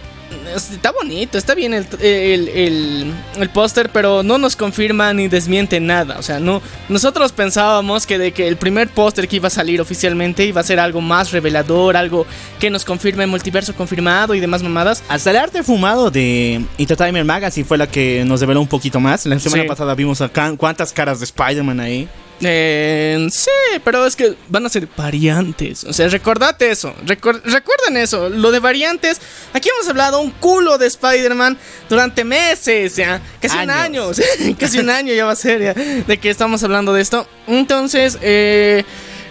Está 0.55 0.91
bonito, 0.91 1.37
está 1.37 1.55
bien 1.55 1.73
el, 1.73 1.85
el, 2.01 2.47
el- 2.49 3.13
el 3.37 3.49
póster, 3.49 3.89
pero 3.91 4.23
no 4.23 4.37
nos 4.37 4.55
confirma 4.55 5.13
ni 5.13 5.27
desmiente 5.27 5.79
nada. 5.79 6.17
O 6.19 6.23
sea, 6.23 6.39
no, 6.39 6.61
nosotros 6.89 7.31
pensábamos 7.31 8.05
que 8.05 8.17
de 8.17 8.31
que 8.31 8.47
el 8.47 8.57
primer 8.57 8.89
póster 8.89 9.27
que 9.27 9.35
iba 9.37 9.47
a 9.47 9.51
salir 9.51 9.79
oficialmente 9.81 10.45
iba 10.45 10.61
a 10.61 10.63
ser 10.63 10.79
algo 10.79 11.01
más 11.01 11.31
revelador, 11.31 11.95
algo 11.97 12.25
que 12.59 12.69
nos 12.69 12.83
confirme 12.85 13.27
multiverso 13.27 13.73
confirmado 13.75 14.33
y 14.35 14.39
demás 14.39 14.61
mamadas. 14.63 15.03
Hasta 15.07 15.31
el 15.31 15.37
arte 15.37 15.63
fumado 15.63 16.09
de 16.11 16.61
Entertainment 16.77 17.25
Magazine 17.27 17.65
fue 17.65 17.77
la 17.77 17.87
que 17.87 18.23
nos 18.25 18.39
reveló 18.41 18.61
un 18.61 18.67
poquito 18.67 18.99
más. 18.99 19.25
La 19.25 19.39
semana 19.39 19.63
Sí. 19.63 19.67
pasada 19.69 19.93
vimos 19.95 20.21
acá 20.21 20.53
cuántas 20.57 20.91
caras 20.93 21.19
de 21.19 21.25
Spider-Man 21.25 21.79
ahí. 21.79 22.07
Eh, 22.41 23.27
sí, 23.31 23.49
pero 23.83 24.05
es 24.05 24.15
que 24.15 24.35
van 24.47 24.65
a 24.65 24.69
ser 24.69 24.87
variantes. 24.95 25.83
O 25.83 25.93
sea, 25.93 26.07
recordate 26.07 26.71
eso. 26.71 26.93
Recor- 27.05 27.41
recuerden 27.43 27.97
eso. 27.97 28.29
Lo 28.29 28.51
de 28.51 28.59
variantes. 28.59 29.19
Aquí 29.53 29.69
hemos 29.69 29.87
hablado 29.89 30.21
un 30.21 30.31
culo 30.31 30.77
de 30.77 30.87
Spider-Man 30.87 31.57
durante 31.89 32.23
meses, 32.23 32.95
ya. 32.95 33.21
Casi 33.41 33.57
un 33.57 33.69
año. 33.69 34.03
Años. 34.03 34.21
Casi 34.59 34.79
un 34.79 34.89
año 34.89 35.13
ya 35.13 35.25
va 35.25 35.31
a 35.31 35.35
ser, 35.35 35.61
ya. 35.61 35.73
De 35.73 36.17
que 36.17 36.29
estamos 36.29 36.63
hablando 36.63 36.93
de 36.93 37.01
esto. 37.01 37.27
Entonces, 37.47 38.17
eh. 38.21 38.83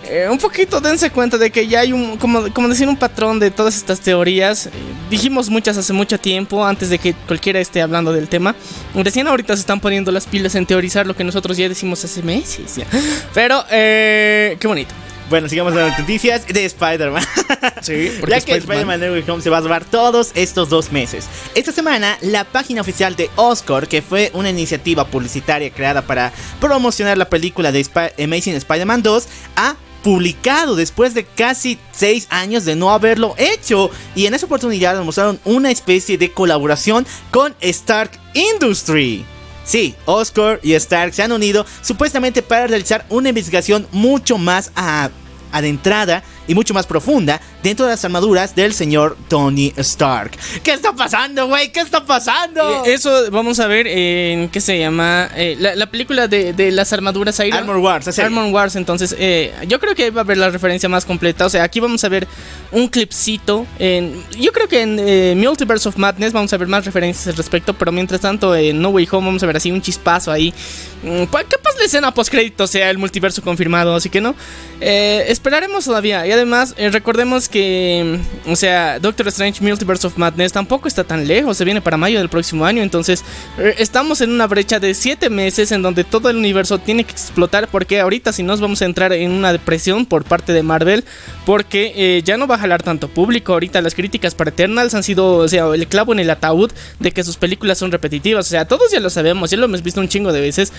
Eh, 0.08 0.28
un 0.30 0.38
poquito 0.38 0.80
dense 0.80 1.10
cuenta 1.10 1.38
de 1.38 1.50
que 1.50 1.66
ya 1.66 1.80
hay 1.80 1.92
un, 1.92 2.16
como, 2.16 2.52
como 2.52 2.68
decir, 2.68 2.88
un 2.88 2.96
patrón 2.96 3.38
de 3.38 3.50
todas 3.50 3.76
estas 3.76 4.00
teorías. 4.00 4.66
Eh, 4.66 4.70
dijimos 5.10 5.50
muchas 5.50 5.76
hace 5.76 5.92
mucho 5.92 6.18
tiempo, 6.18 6.64
antes 6.64 6.90
de 6.90 6.98
que 6.98 7.14
cualquiera 7.14 7.60
esté 7.60 7.82
hablando 7.82 8.12
del 8.12 8.28
tema. 8.28 8.54
Recién 8.94 9.26
ahorita 9.28 9.54
se 9.54 9.60
están 9.60 9.80
poniendo 9.80 10.10
las 10.12 10.26
pilas 10.26 10.54
en 10.54 10.66
teorizar 10.66 11.06
lo 11.06 11.14
que 11.14 11.24
nosotros 11.24 11.56
ya 11.56 11.68
decimos 11.68 12.04
hace 12.04 12.22
meses. 12.22 12.76
ya. 12.76 12.86
Pero, 13.34 13.64
eh, 13.70 14.56
qué 14.58 14.66
bonito. 14.66 14.94
Bueno, 15.30 15.48
sigamos 15.48 15.72
con 15.74 15.82
las 15.82 15.98
noticias 15.98 16.46
de 16.46 16.64
Spider-Man. 16.64 17.22
Sí, 17.82 18.12
porque 18.20 18.34
ya 18.34 18.40
que 18.40 18.52
Spider-Man- 18.56 19.00
Way 19.00 19.24
Home 19.28 19.42
se 19.42 19.50
va 19.50 19.58
a 19.58 19.60
llevar 19.60 19.84
todos 19.84 20.30
estos 20.34 20.68
dos 20.68 20.90
meses. 20.92 21.26
Esta 21.54 21.70
semana, 21.72 22.18
la 22.22 22.44
página 22.44 22.80
oficial 22.80 23.14
de 23.16 23.30
Oscar, 23.36 23.86
que 23.88 24.02
fue 24.02 24.30
una 24.34 24.50
iniciativa 24.50 25.06
publicitaria 25.06 25.70
creada 25.70 26.02
para 26.02 26.32
promocionar 26.60 27.16
la 27.18 27.28
película 27.28 27.72
de 27.72 27.80
Spi- 27.84 28.22
Amazing 28.22 28.54
Spider-Man 28.56 29.02
2, 29.02 29.28
ha 29.56 29.76
publicado 30.02 30.76
después 30.76 31.14
de 31.14 31.24
casi 31.24 31.78
6 31.92 32.26
años 32.30 32.64
de 32.64 32.76
no 32.76 32.90
haberlo 32.90 33.34
hecho. 33.38 33.90
Y 34.14 34.26
en 34.26 34.34
esa 34.34 34.46
oportunidad 34.46 34.94
nos 34.96 35.04
mostraron 35.04 35.40
una 35.44 35.70
especie 35.70 36.18
de 36.18 36.32
colaboración 36.32 37.06
con 37.30 37.54
Stark 37.60 38.10
Industry. 38.34 39.24
Sí, 39.68 39.94
Oscar 40.06 40.60
y 40.62 40.72
Stark 40.72 41.12
se 41.12 41.22
han 41.22 41.30
unido 41.30 41.66
supuestamente 41.82 42.40
para 42.40 42.66
realizar 42.66 43.04
una 43.10 43.28
investigación 43.28 43.86
mucho 43.92 44.38
más 44.38 44.72
a- 44.74 45.10
adentrada 45.52 46.22
y 46.48 46.54
mucho 46.54 46.74
más 46.74 46.86
profunda 46.86 47.40
dentro 47.62 47.86
de 47.86 47.92
las 47.92 48.04
armaduras 48.04 48.56
del 48.56 48.74
señor 48.74 49.16
Tony 49.28 49.72
Stark. 49.76 50.32
¿Qué 50.64 50.72
está 50.72 50.92
pasando, 50.94 51.46
güey? 51.46 51.70
¿Qué 51.70 51.80
está 51.80 52.04
pasando? 52.04 52.84
Eh, 52.84 52.94
Eso 52.94 53.30
vamos 53.30 53.60
a 53.60 53.66
ver 53.68 53.86
en. 53.86 54.48
¿Qué 54.48 54.60
se 54.60 54.78
llama? 54.78 55.28
Eh, 55.36 55.56
la, 55.60 55.76
la 55.76 55.86
película 55.90 56.26
de, 56.26 56.52
de 56.54 56.72
las 56.72 56.92
armaduras 56.92 57.38
Iron 57.40 57.58
Armor 57.58 57.76
Wars. 57.76 58.18
Armor 58.18 58.46
Wars, 58.52 58.74
entonces. 58.76 59.14
eh, 59.18 59.52
yo 59.68 59.78
creo 59.78 59.94
que 59.94 60.10
va 60.10 60.22
a 60.22 60.24
haber 60.24 60.38
la 60.38 60.50
referencia 60.50 60.88
más 60.88 61.04
completa. 61.04 61.46
O 61.46 61.50
sea, 61.50 61.62
aquí 61.62 61.78
vamos 61.80 62.02
a 62.02 62.08
ver 62.08 62.26
un 62.72 62.88
clipcito. 62.88 63.66
En, 63.78 64.24
yo 64.38 64.50
creo 64.52 64.66
que 64.68 64.80
en 64.82 65.38
Multiverse 65.38 65.88
of 65.88 65.96
Madness 65.98 66.32
vamos 66.32 66.52
a 66.52 66.56
ver 66.56 66.66
más 66.68 66.84
referencias 66.84 67.26
al 67.28 67.36
respecto. 67.36 67.74
Pero 67.74 67.92
mientras 67.92 68.20
tanto, 68.20 68.56
en 68.56 68.80
No 68.80 68.88
Way 68.88 69.06
Home 69.12 69.26
vamos 69.26 69.42
a 69.42 69.46
ver 69.46 69.56
así 69.58 69.70
un 69.70 69.82
chispazo 69.82 70.32
ahí. 70.32 70.54
Mm, 71.02 71.24
pa- 71.24 71.44
capaz 71.44 71.76
la 71.78 71.84
escena 71.84 72.12
post 72.12 72.30
crédito 72.30 72.66
sea 72.66 72.90
el 72.90 72.98
multiverso 72.98 73.42
confirmado, 73.42 73.94
así 73.94 74.08
que 74.08 74.20
no. 74.20 74.34
Esperaremos 74.80 75.84
todavía. 75.84 76.26
Y 76.26 76.32
además, 76.38 76.74
eh, 76.76 76.90
recordemos 76.90 77.48
que, 77.48 78.20
mm, 78.46 78.50
o 78.52 78.56
sea, 78.56 78.98
Doctor 78.98 79.28
Strange 79.28 79.62
Multiverse 79.62 80.06
of 80.06 80.16
Madness 80.16 80.52
tampoco 80.52 80.88
está 80.88 81.04
tan 81.04 81.26
lejos. 81.26 81.56
Se 81.56 81.64
viene 81.64 81.80
para 81.80 81.96
mayo 81.96 82.18
del 82.18 82.28
próximo 82.28 82.64
año. 82.64 82.82
Entonces, 82.82 83.24
eh, 83.58 83.74
estamos 83.78 84.20
en 84.20 84.30
una 84.30 84.46
brecha 84.46 84.80
de 84.80 84.94
7 84.94 85.28
meses 85.30 85.72
en 85.72 85.82
donde 85.82 86.04
todo 86.04 86.30
el 86.30 86.36
universo 86.36 86.78
tiene 86.78 87.04
que 87.04 87.12
explotar. 87.12 87.68
Porque 87.68 88.00
ahorita, 88.00 88.32
si 88.32 88.42
nos 88.42 88.60
vamos 88.60 88.80
a 88.82 88.86
entrar 88.86 89.12
en 89.12 89.30
una 89.30 89.52
depresión 89.52 90.06
por 90.06 90.24
parte 90.24 90.52
de 90.52 90.62
Marvel, 90.62 91.04
porque 91.44 91.92
eh, 91.94 92.22
ya 92.24 92.36
no 92.36 92.46
va 92.46 92.54
a 92.54 92.58
jalar 92.58 92.82
tanto 92.82 93.08
público. 93.08 93.52
Ahorita 93.52 93.80
las 93.80 93.94
críticas 93.94 94.34
para 94.34 94.50
Eternals 94.50 94.94
han 94.94 95.02
sido, 95.02 95.36
o 95.36 95.48
sea, 95.48 95.66
el 95.74 95.86
clavo 95.86 96.12
en 96.12 96.20
el 96.20 96.30
ataúd 96.30 96.70
de 96.98 97.12
que 97.12 97.24
sus 97.24 97.36
películas 97.36 97.78
son 97.78 97.92
repetitivas. 97.92 98.46
O 98.46 98.50
sea, 98.50 98.66
todos 98.66 98.90
ya 98.90 99.00
lo 99.00 99.10
sabemos, 99.10 99.50
ya 99.50 99.56
lo 99.56 99.66
hemos 99.66 99.82
visto 99.82 100.00
un 100.00 100.08
chingo 100.08 100.32
de 100.32 100.40
veces. 100.40 100.72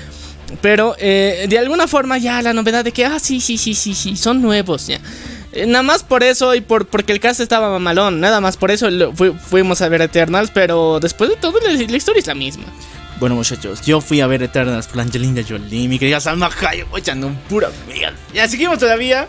Pero 0.62 0.96
eh, 1.00 1.46
de 1.50 1.60
alguna 1.60 1.88
forma 1.88 2.18
ya 2.18 2.42
la 2.42 2.54
novedad 2.54 2.84
de 2.84 2.92
que, 2.92 3.06
ah, 3.06 3.20
sí, 3.20 3.42
sí, 3.42 3.58
sí, 3.58 3.74
sí, 3.74 3.94
sí, 3.94 4.16
son 4.16 4.42
nuevos 4.42 4.88
ya. 4.88 5.00
Eh, 5.52 5.66
nada 5.66 5.84
más 5.84 6.04
por 6.04 6.24
eso 6.24 6.54
y 6.54 6.62
por 6.62 6.88
porque 6.88 7.12
el 7.12 7.20
cast 7.20 7.40
estaba 7.40 7.70
mamalón, 7.70 8.20
nada 8.20 8.40
más 8.40 8.56
por 8.58 8.70
eso 8.70 8.88
fuimos 9.48 9.82
a 9.82 9.90
ver 9.90 10.02
Eternals, 10.02 10.52
pero 10.54 11.00
después 11.00 11.30
de 11.30 11.36
todo 11.38 11.60
la, 11.60 11.72
la 11.72 11.98
historia 11.98 12.20
es 12.20 12.28
la 12.28 12.36
misma. 12.36 12.66
Bueno, 13.20 13.36
muchachos, 13.36 13.82
yo 13.82 14.00
fui 14.00 14.22
a 14.22 14.28
ver 14.28 14.44
Eternals 14.44 14.88
por 14.88 15.02
Angelina 15.02 15.42
Jolie, 15.48 15.88
mi 15.88 16.00
querida 16.00 16.22
Salma 16.22 16.50
Hayek, 16.50 16.88
echando 16.96 17.28
un 17.28 17.36
pura 17.36 17.70
mierda. 17.88 18.16
Ya 18.34 18.48
seguimos 18.48 18.80
todavía. 18.80 19.28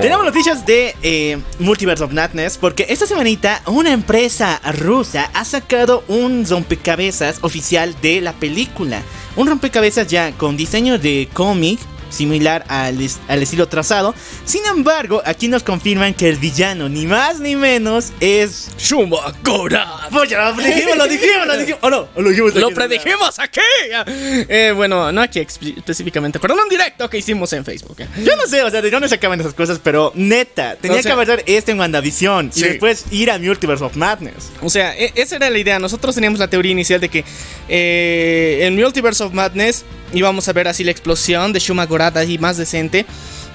Tenemos 0.00 0.24
noticias 0.24 0.66
de 0.66 0.94
eh, 1.02 1.38
Multiverse 1.58 2.02
of 2.02 2.12
Madness 2.12 2.58
porque 2.58 2.86
esta 2.88 3.06
semanita 3.06 3.62
una 3.66 3.92
empresa 3.92 4.60
rusa 4.78 5.30
ha 5.34 5.44
sacado 5.44 6.04
un 6.08 6.44
rompecabezas 6.48 7.38
oficial 7.42 7.94
de 8.00 8.20
la 8.20 8.32
película. 8.32 9.02
Un 9.36 9.48
rompecabezas 9.48 10.08
ya 10.08 10.32
con 10.32 10.56
diseño 10.56 10.98
de 10.98 11.28
cómic 11.32 11.78
similar 12.16 12.64
al, 12.68 12.98
al 13.28 13.42
estilo 13.42 13.68
trazado. 13.68 14.14
Sin 14.44 14.64
embargo, 14.66 15.22
aquí 15.24 15.48
nos 15.48 15.62
confirman 15.62 16.14
que 16.14 16.28
el 16.28 16.36
villano, 16.36 16.88
ni 16.88 17.06
más 17.06 17.38
ni 17.40 17.54
menos, 17.56 18.12
es... 18.20 18.70
Shuma 18.78 19.32
Gorath. 19.44 20.10
Pues 20.10 20.30
ya 20.30 20.50
lo 20.50 20.62
dijimos, 20.62 20.96
lo 20.96 21.06
dijimos, 21.06 21.46
lo 21.46 21.56
dijimos. 21.58 21.80
¿O 21.82 21.90
no? 21.90 22.08
¿O 22.14 22.22
lo 22.22 22.30
dijimos 22.30 22.54
Lo 22.54 22.70
predijimos 22.70 23.38
aquí. 23.38 23.60
Eh, 24.48 24.72
bueno, 24.74 25.12
no 25.12 25.20
aquí 25.22 25.40
específicamente, 25.40 26.38
pero 26.40 26.54
en 26.54 26.60
un 26.60 26.68
directo 26.68 27.08
que 27.10 27.18
hicimos 27.18 27.52
en 27.52 27.64
Facebook. 27.64 27.96
eh. 28.00 28.06
Yo 28.24 28.36
no 28.36 28.46
sé, 28.46 28.62
o 28.62 28.70
sea, 28.70 28.80
de 28.82 28.90
dónde 28.90 29.08
sacaban 29.08 29.38
esas 29.40 29.54
cosas, 29.54 29.80
pero 29.82 30.12
neta, 30.14 30.76
tenía 30.76 30.98
O 30.98 31.02
sea- 31.02 31.10
que 31.16 31.20
haber 31.22 31.42
este 31.46 31.72
en 31.72 31.78
WandaVision 31.80 32.52
Sí. 32.52 32.60
y 32.60 32.62
después 32.64 33.04
ir 33.10 33.30
a 33.30 33.38
Multiverse 33.38 33.84
of 33.84 33.96
Madness. 33.96 34.50
O 34.62 34.70
sea, 34.70 34.96
e- 34.96 35.12
esa 35.14 35.36
era 35.36 35.50
la 35.50 35.58
idea. 35.58 35.78
Nosotros 35.78 36.14
teníamos 36.14 36.38
la 36.38 36.48
teoría 36.48 36.72
inicial 36.72 37.00
de 37.00 37.08
que 37.08 37.24
eh, 37.68 38.60
en 38.62 38.74
Multiverse 38.76 39.22
of 39.24 39.32
Madness 39.32 39.84
íbamos 40.16 40.48
a 40.48 40.52
ver 40.52 40.68
así 40.68 40.84
la 40.84 40.90
explosión 40.90 41.52
de 41.52 41.60
Shuma 41.60 41.86
Gorath 41.86 42.16
ahí 42.16 42.38
más 42.38 42.56
decente. 42.56 43.06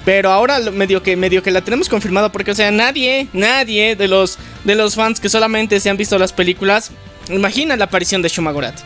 Pero 0.03 0.31
ahora 0.31 0.59
medio 0.71 1.03
que, 1.03 1.15
medio 1.15 1.43
que 1.43 1.51
la 1.51 1.61
tenemos 1.61 1.87
confirmada 1.87 2.31
porque, 2.31 2.51
o 2.51 2.55
sea, 2.55 2.71
nadie, 2.71 3.27
nadie 3.33 3.95
de 3.95 4.07
los, 4.07 4.39
de 4.63 4.73
los 4.73 4.95
fans 4.95 5.19
que 5.19 5.29
solamente 5.29 5.79
se 5.79 5.91
han 5.91 5.97
visto 5.97 6.17
las 6.17 6.33
películas 6.33 6.91
imagina 7.29 7.75
la 7.75 7.85
aparición 7.85 8.21
de 8.21 8.29
Shuma 8.29 8.51
Gorath. 8.51 8.79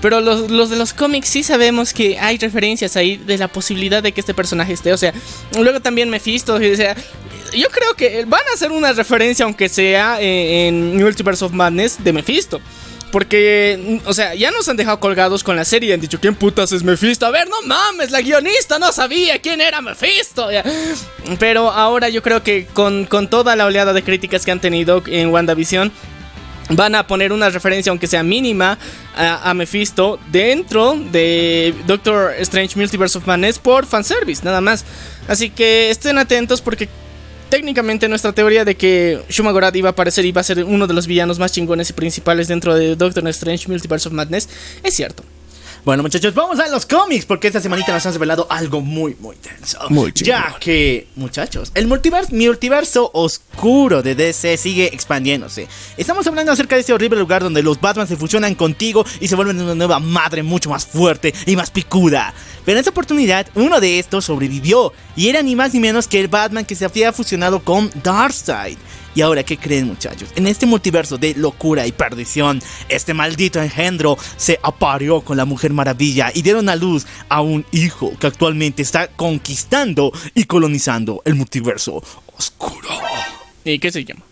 Pero 0.00 0.20
los, 0.20 0.50
los 0.50 0.70
de 0.70 0.76
los 0.76 0.92
cómics 0.92 1.28
sí 1.28 1.42
sabemos 1.42 1.92
que 1.92 2.18
hay 2.18 2.36
referencias 2.36 2.96
ahí 2.96 3.18
de 3.18 3.38
la 3.38 3.48
posibilidad 3.48 4.02
de 4.02 4.12
que 4.12 4.20
este 4.20 4.34
personaje 4.34 4.72
esté. 4.72 4.92
O 4.92 4.96
sea, 4.96 5.12
luego 5.56 5.80
también 5.80 6.10
Mephisto. 6.10 6.54
O 6.54 6.76
sea, 6.76 6.96
yo 7.54 7.68
creo 7.68 7.94
que 7.94 8.24
van 8.24 8.40
a 8.50 8.54
hacer 8.54 8.72
una 8.72 8.92
referencia, 8.92 9.44
aunque 9.44 9.68
sea 9.68 10.20
eh, 10.20 10.66
en 10.66 10.96
Multiverse 10.96 11.44
of 11.44 11.52
Madness, 11.52 12.02
de 12.02 12.12
Mephisto. 12.12 12.60
Porque, 13.12 14.00
mm, 14.02 14.08
o 14.08 14.14
sea, 14.14 14.34
ya 14.34 14.50
nos 14.50 14.68
han 14.68 14.76
dejado 14.76 14.98
colgados 14.98 15.44
con 15.44 15.54
la 15.54 15.64
serie 15.64 15.92
han 15.94 16.00
dicho, 16.00 16.18
¿quién 16.18 16.34
putas 16.34 16.72
es 16.72 16.82
Mephisto? 16.82 17.26
A 17.26 17.30
ver, 17.30 17.48
no 17.48 17.60
mames, 17.62 18.10
la 18.10 18.22
guionista 18.22 18.78
no 18.78 18.90
sabía 18.90 19.38
quién 19.40 19.60
era 19.60 19.80
Mephisto. 19.82 20.48
Pero 21.38 21.70
ahora 21.70 22.08
yo 22.08 22.22
creo 22.22 22.42
que 22.42 22.66
con, 22.72 23.04
con 23.04 23.28
toda 23.28 23.54
la 23.54 23.66
oleada 23.66 23.92
de 23.92 24.02
críticas 24.02 24.44
que 24.44 24.50
han 24.50 24.60
tenido 24.60 25.02
en 25.06 25.28
WandaVision, 25.28 25.92
van 26.70 26.94
a 26.94 27.06
poner 27.06 27.32
una 27.32 27.50
referencia, 27.50 27.90
aunque 27.90 28.06
sea 28.06 28.22
mínima, 28.22 28.78
a, 29.14 29.50
a 29.50 29.54
Mephisto 29.54 30.18
dentro 30.30 30.96
de 30.96 31.74
Doctor 31.86 32.32
Strange 32.38 32.78
Multiverse 32.78 33.18
of 33.18 33.26
Madness 33.26 33.58
por 33.58 33.84
fanservice, 33.84 34.42
nada 34.42 34.62
más. 34.62 34.84
Así 35.28 35.50
que 35.50 35.90
estén 35.90 36.16
atentos 36.18 36.62
porque 36.62 36.88
técnicamente 37.52 38.08
nuestra 38.08 38.32
teoría 38.32 38.64
de 38.64 38.76
que 38.76 39.20
Shuma 39.28 39.52
Gorath 39.52 39.76
iba 39.76 39.90
a 39.90 39.92
aparecer 39.92 40.24
y 40.24 40.28
iba 40.28 40.40
a 40.40 40.44
ser 40.44 40.64
uno 40.64 40.86
de 40.86 40.94
los 40.94 41.06
villanos 41.06 41.38
más 41.38 41.52
chingones 41.52 41.90
y 41.90 41.92
principales 41.92 42.48
dentro 42.48 42.74
de 42.74 42.96
Doctor 42.96 43.28
Strange 43.28 43.68
Multiverse 43.68 44.08
of 44.08 44.14
Madness 44.14 44.48
es 44.82 44.94
cierto. 44.94 45.22
Bueno, 45.84 46.02
muchachos, 46.02 46.32
vamos 46.32 46.60
a 46.60 46.68
los 46.68 46.86
cómics 46.86 47.26
porque 47.26 47.48
esta 47.48 47.60
semanita 47.60 47.92
nos 47.92 48.06
han 48.06 48.14
revelado 48.14 48.46
algo 48.48 48.80
muy, 48.80 49.16
muy 49.20 49.36
tenso. 49.36 49.78
Muy 49.90 50.12
chingón. 50.12 50.28
Ya 50.28 50.56
que, 50.58 51.08
muchachos, 51.16 51.72
el 51.74 51.88
multiverso, 51.88 52.34
multiverso 52.34 53.10
oscuro 53.12 54.00
de 54.00 54.14
DC 54.14 54.56
sigue 54.56 54.86
expandiéndose. 54.86 55.66
Estamos 55.96 56.26
hablando 56.26 56.52
acerca 56.52 56.76
de 56.76 56.80
este 56.82 56.92
horrible 56.92 57.18
lugar 57.18 57.42
donde 57.42 57.64
los 57.64 57.80
Batman 57.80 58.06
se 58.06 58.16
fusionan 58.16 58.54
contigo 58.54 59.04
y 59.20 59.28
se 59.28 59.34
vuelven 59.34 59.60
una 59.60 59.74
nueva 59.74 59.98
madre 59.98 60.42
mucho 60.42 60.70
más 60.70 60.86
fuerte 60.86 61.34
y 61.46 61.56
más 61.56 61.70
picuda. 61.70 62.32
Pero 62.64 62.76
en 62.76 62.80
esta 62.80 62.90
oportunidad, 62.90 63.46
uno 63.54 63.80
de 63.80 63.98
estos 63.98 64.24
sobrevivió 64.24 64.92
y 65.16 65.28
era 65.28 65.42
ni 65.42 65.56
más 65.56 65.74
ni 65.74 65.80
menos 65.80 66.06
que 66.06 66.20
el 66.20 66.28
Batman 66.28 66.64
que 66.64 66.74
se 66.74 66.84
había 66.84 67.12
fusionado 67.12 67.62
con 67.62 67.90
Darkseid. 68.02 68.78
Y 69.14 69.20
ahora, 69.20 69.42
¿qué 69.42 69.58
creen 69.58 69.88
muchachos? 69.88 70.30
En 70.36 70.46
este 70.46 70.64
multiverso 70.64 71.18
de 71.18 71.34
locura 71.34 71.86
y 71.86 71.92
perdición, 71.92 72.62
este 72.88 73.12
maldito 73.12 73.60
engendro 73.60 74.16
se 74.36 74.58
apareó 74.62 75.20
con 75.20 75.36
la 75.36 75.44
Mujer 75.44 75.72
Maravilla 75.72 76.30
y 76.34 76.40
dieron 76.40 76.68
a 76.70 76.76
luz 76.76 77.06
a 77.28 77.42
un 77.42 77.66
hijo 77.72 78.16
que 78.18 78.26
actualmente 78.26 78.80
está 78.80 79.08
conquistando 79.08 80.12
y 80.34 80.44
colonizando 80.44 81.20
el 81.26 81.34
multiverso 81.34 82.02
oscuro. 82.36 82.88
¿Y 83.64 83.78
qué 83.78 83.92
se 83.92 84.04
llama? 84.04 84.22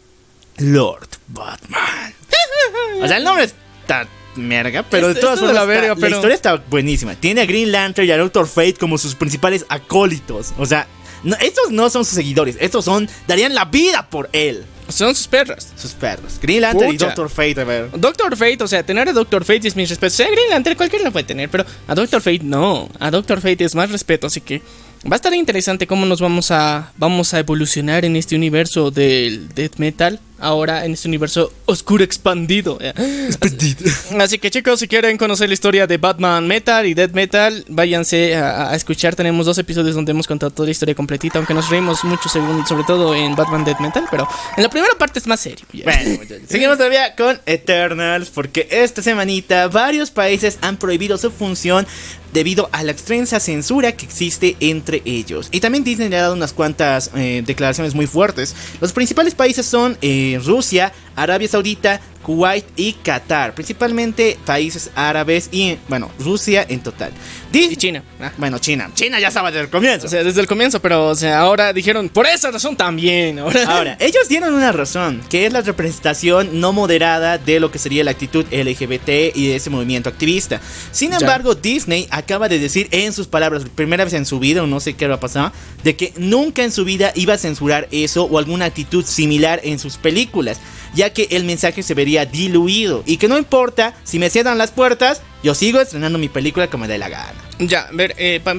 Lord 0.59 1.09
Batman. 1.29 2.15
O 3.03 3.07
sea, 3.07 3.17
el 3.17 3.25
nombre 3.25 3.45
está 3.45 4.07
merga, 4.37 4.85
pero 4.89 5.09
de 5.09 5.15
todas 5.21 5.39
formas 5.39 5.55
la 5.55 5.63
está- 5.63 5.73
verga, 5.73 5.89
la 5.89 5.97
pero- 5.97 6.17
historia 6.17 6.35
está 6.35 6.57
buenísima. 6.57 7.15
Tiene 7.15 7.41
a 7.43 7.47
Green 7.47 7.73
Lantern 7.73 8.07
y 8.09 8.11
a 8.13 8.17
Doctor 8.19 8.47
Fate 8.47 8.75
como 8.75 8.97
sus 8.99 9.15
principales 9.15 9.65
acólitos. 9.69 10.53
O 10.59 10.67
sea, 10.67 10.87
no- 11.25 11.37
estos 11.41 11.71
no 11.71 11.91
son 11.91 12.05
sus 12.05 12.15
seguidores, 12.15 12.57
estos 12.61 12.85
son 12.85 13.09
darían 13.27 13.55
la 13.55 13.65
vida 13.67 14.09
por 14.09 14.29
él. 14.33 14.65
Son 14.89 15.15
sus 15.15 15.29
perras. 15.29 15.69
Sus 15.77 15.93
perros. 15.93 16.41
Green 16.43 16.63
Lantern 16.63 16.93
y. 16.93 16.97
Doctor 16.97 17.31
Fate, 17.31 17.61
a 17.61 17.65
ver. 17.65 17.91
Doctor 17.97 18.37
Fate, 18.37 18.65
o 18.65 18.67
sea, 18.67 18.83
tener 18.83 19.09
a 19.09 19.13
Doctor 19.13 19.45
Fate 19.45 19.69
es 19.69 19.77
mis 19.77 19.89
respetos. 19.89 20.15
O 20.15 20.17
sea, 20.17 20.27
Green 20.31 20.51
Lantern 20.51 20.77
cualquiera 20.77 21.05
lo 21.05 21.13
puede 21.13 21.25
tener, 21.27 21.49
pero 21.49 21.65
a 21.87 21.95
Doctor 21.95 22.21
Fate 22.21 22.41
no. 22.43 22.89
A 22.99 23.11
Doctor 23.13 23.41
Fate 23.41 23.63
es 23.65 23.77
más 23.77 23.91
respeto, 23.93 24.27
así 24.27 24.41
que 24.41 24.63
va 25.07 25.15
a 25.15 25.17
estar 25.17 25.33
interesante 25.35 25.87
cómo 25.87 26.05
nos 26.07 26.21
vamos 26.21 26.51
a 26.51 26.93
vamos 26.97 27.33
a 27.33 27.39
evolucionar 27.39 28.05
en 28.05 28.17
este 28.17 28.37
universo 28.37 28.91
del 28.91 29.49
death 29.55 29.77
metal. 29.79 30.21
ahora 30.41 30.85
en 30.85 30.93
este 30.93 31.07
universo 31.07 31.53
oscuro 31.67 32.03
expandido. 32.03 32.79
Así 34.19 34.39
que 34.39 34.51
chicos, 34.51 34.81
si 34.81 34.89
quieren 34.89 35.17
conocer 35.19 35.49
la 35.49 35.55
historia 35.55 35.87
de 35.87 35.99
Batman 35.99 36.47
Metal 36.47 36.87
y 36.87 36.95
Dead 36.95 37.11
Metal, 37.11 37.65
váyanse 37.69 38.37
a, 38.37 38.71
a 38.71 38.75
escuchar. 38.75 39.15
Tenemos 39.15 39.47
dos 39.47 39.59
episodios 39.59 39.95
donde 39.95 40.13
hemos 40.13 40.27
contado 40.27 40.51
toda 40.51 40.67
la 40.67 40.73
historia 40.73 40.95
completita, 40.95 41.39
aunque 41.39 41.55
nos 41.55 41.69
reímos 41.69 42.05
mucho, 42.05 42.29
según, 42.29 42.67
sobre 42.67 42.85
todo 42.85 43.15
en 43.15 43.37
Batman 43.37 43.65
Dead 43.65 43.79
Metal, 43.81 44.05
pero 44.11 44.27
en 44.57 44.63
la 44.63 44.71
primera 44.71 44.95
parte 44.99 45.19
es 45.19 45.27
más 45.27 45.41
serio. 45.41 45.67
Bueno, 45.73 46.21
seguimos 46.49 46.79
todavía 46.79 47.15
con 47.15 47.39
Eternals 47.47 48.31
porque 48.31 48.67
esta 48.71 49.03
semanita 49.03 49.69
varios 49.69 50.11
países 50.11 50.59
han 50.63 50.79
prohibido 50.79 51.19
su 51.19 51.31
función 51.31 51.87
debido 52.33 52.69
a 52.73 52.83
la 52.83 52.93
extensa 52.93 53.41
censura 53.41 53.93
que 53.93 54.07
existe 54.07 54.57
entre 54.61 55.03
ellos. 55.05 55.49
Y 55.51 55.61
también 55.61 55.85
Disney 55.85 56.09
le 56.09 56.17
ha 56.19 56.23
dado 56.23 56.35
unas 56.35 56.53
cuantas 56.53 57.11
eh, 57.15 57.43
declaraciones 57.45 57.95
muy 57.95 58.07
fuertes. 58.07 58.55
Los 58.81 58.93
principales 58.93 59.35
países 59.35 59.67
son 59.67 59.99
eh, 60.03 60.41
Rusia, 60.45 60.93
Arabia 61.23 61.49
Saudita, 61.49 62.01
Kuwait 62.23 62.65
y 62.77 62.93
Qatar. 62.95 63.55
Principalmente 63.55 64.39
países 64.45 64.91
árabes 64.95 65.49
y, 65.53 65.79
bueno, 65.89 66.11
Rusia 66.19 66.65
en 66.69 66.81
total. 66.81 67.13
Dis- 67.53 67.73
Y 67.73 67.77
China. 67.77 68.05
Ah. 68.21 68.31
Bueno, 68.37 68.59
China. 68.59 68.91
China 68.95 69.19
ya 69.19 69.29
estaba 69.29 69.51
desde 69.51 69.65
el 69.65 69.71
comienzo. 69.71 70.07
O 70.07 70.11
sea, 70.11 70.23
desde 70.23 70.41
el 70.41 70.47
comienzo, 70.47 70.81
pero 70.81 71.09
o 71.09 71.15
sea, 71.15 71.41
ahora 71.41 71.73
dijeron, 71.73 72.09
por 72.09 72.27
esa 72.27 72.51
razón 72.51 72.77
también. 72.77 73.39
Ahora, 73.39 73.65
Ahora, 73.69 73.97
ellos 74.01 74.29
dieron 74.29 74.55
una 74.55 74.71
razón, 74.71 75.23
que 75.31 75.47
es 75.47 75.53
la 75.53 75.63
representación 75.63 76.61
no 76.61 76.73
moderada 76.73 77.39
de 77.39 77.59
lo 77.59 77.71
que 77.71 77.79
sería 77.79 78.05
la 78.05 78.11
actitud 78.13 78.45
LGBT 78.53 79.35
y 79.35 79.49
de 79.49 79.57
ese 79.57 79.71
movimiento 79.71 80.09
activista. 80.09 80.61
Sin 80.93 81.11
Ya. 81.11 81.19
embargo, 81.19 81.55
Disney 81.55 82.07
acaba 82.11 82.49
de 82.49 82.59
decir 82.59 82.87
en 82.93 83.13
sus 83.13 83.27
palabras, 83.27 83.65
primera 83.75 84.05
vez 84.05 84.13
en 84.15 84.27
su 84.27 84.39
vida, 84.39 84.63
o 84.63 84.67
no 84.67 84.79
sé 84.79 84.95
qué 84.95 85.09
va 85.09 85.17
a 85.17 85.21
pasar, 85.21 85.53
de 85.83 85.97
que 85.97 86.13
nunca 86.19 86.63
en 86.63 86.71
su 86.71 86.85
vida 86.85 87.13
iba 87.17 87.35
a 87.35 87.39
censurar 87.39 87.89
eso 87.91 88.25
o 88.25 88.39
alguna 88.39 88.67
actitud 88.67 89.05
similar 89.05 89.61
en 89.65 89.79
sus 89.79 89.97
películas, 89.97 90.61
ya 90.95 91.11
que 91.13 91.29
el 91.31 91.45
mensaje 91.45 91.83
se 91.83 91.95
vería 91.95 92.27
diluido 92.27 93.03
y 93.07 93.17
que 93.17 93.29
no 93.29 93.39
importa 93.39 93.95
si 94.05 94.19
me 94.19 94.31
cierran 94.31 94.59
las 94.59 94.71
puertas, 94.71 95.23
yo 95.43 95.55
sigo 95.55 95.81
estrenando 95.81 96.19
mi 96.19 96.29
película 96.29 96.69
como 96.69 96.83
me 96.83 96.89
dé 96.89 96.99
la 96.99 97.09
gana. 97.09 97.35
Ya, 97.59 97.83
a 97.83 97.93
ver, 97.93 98.15
eh, 98.19 98.41
pa- 98.43 98.57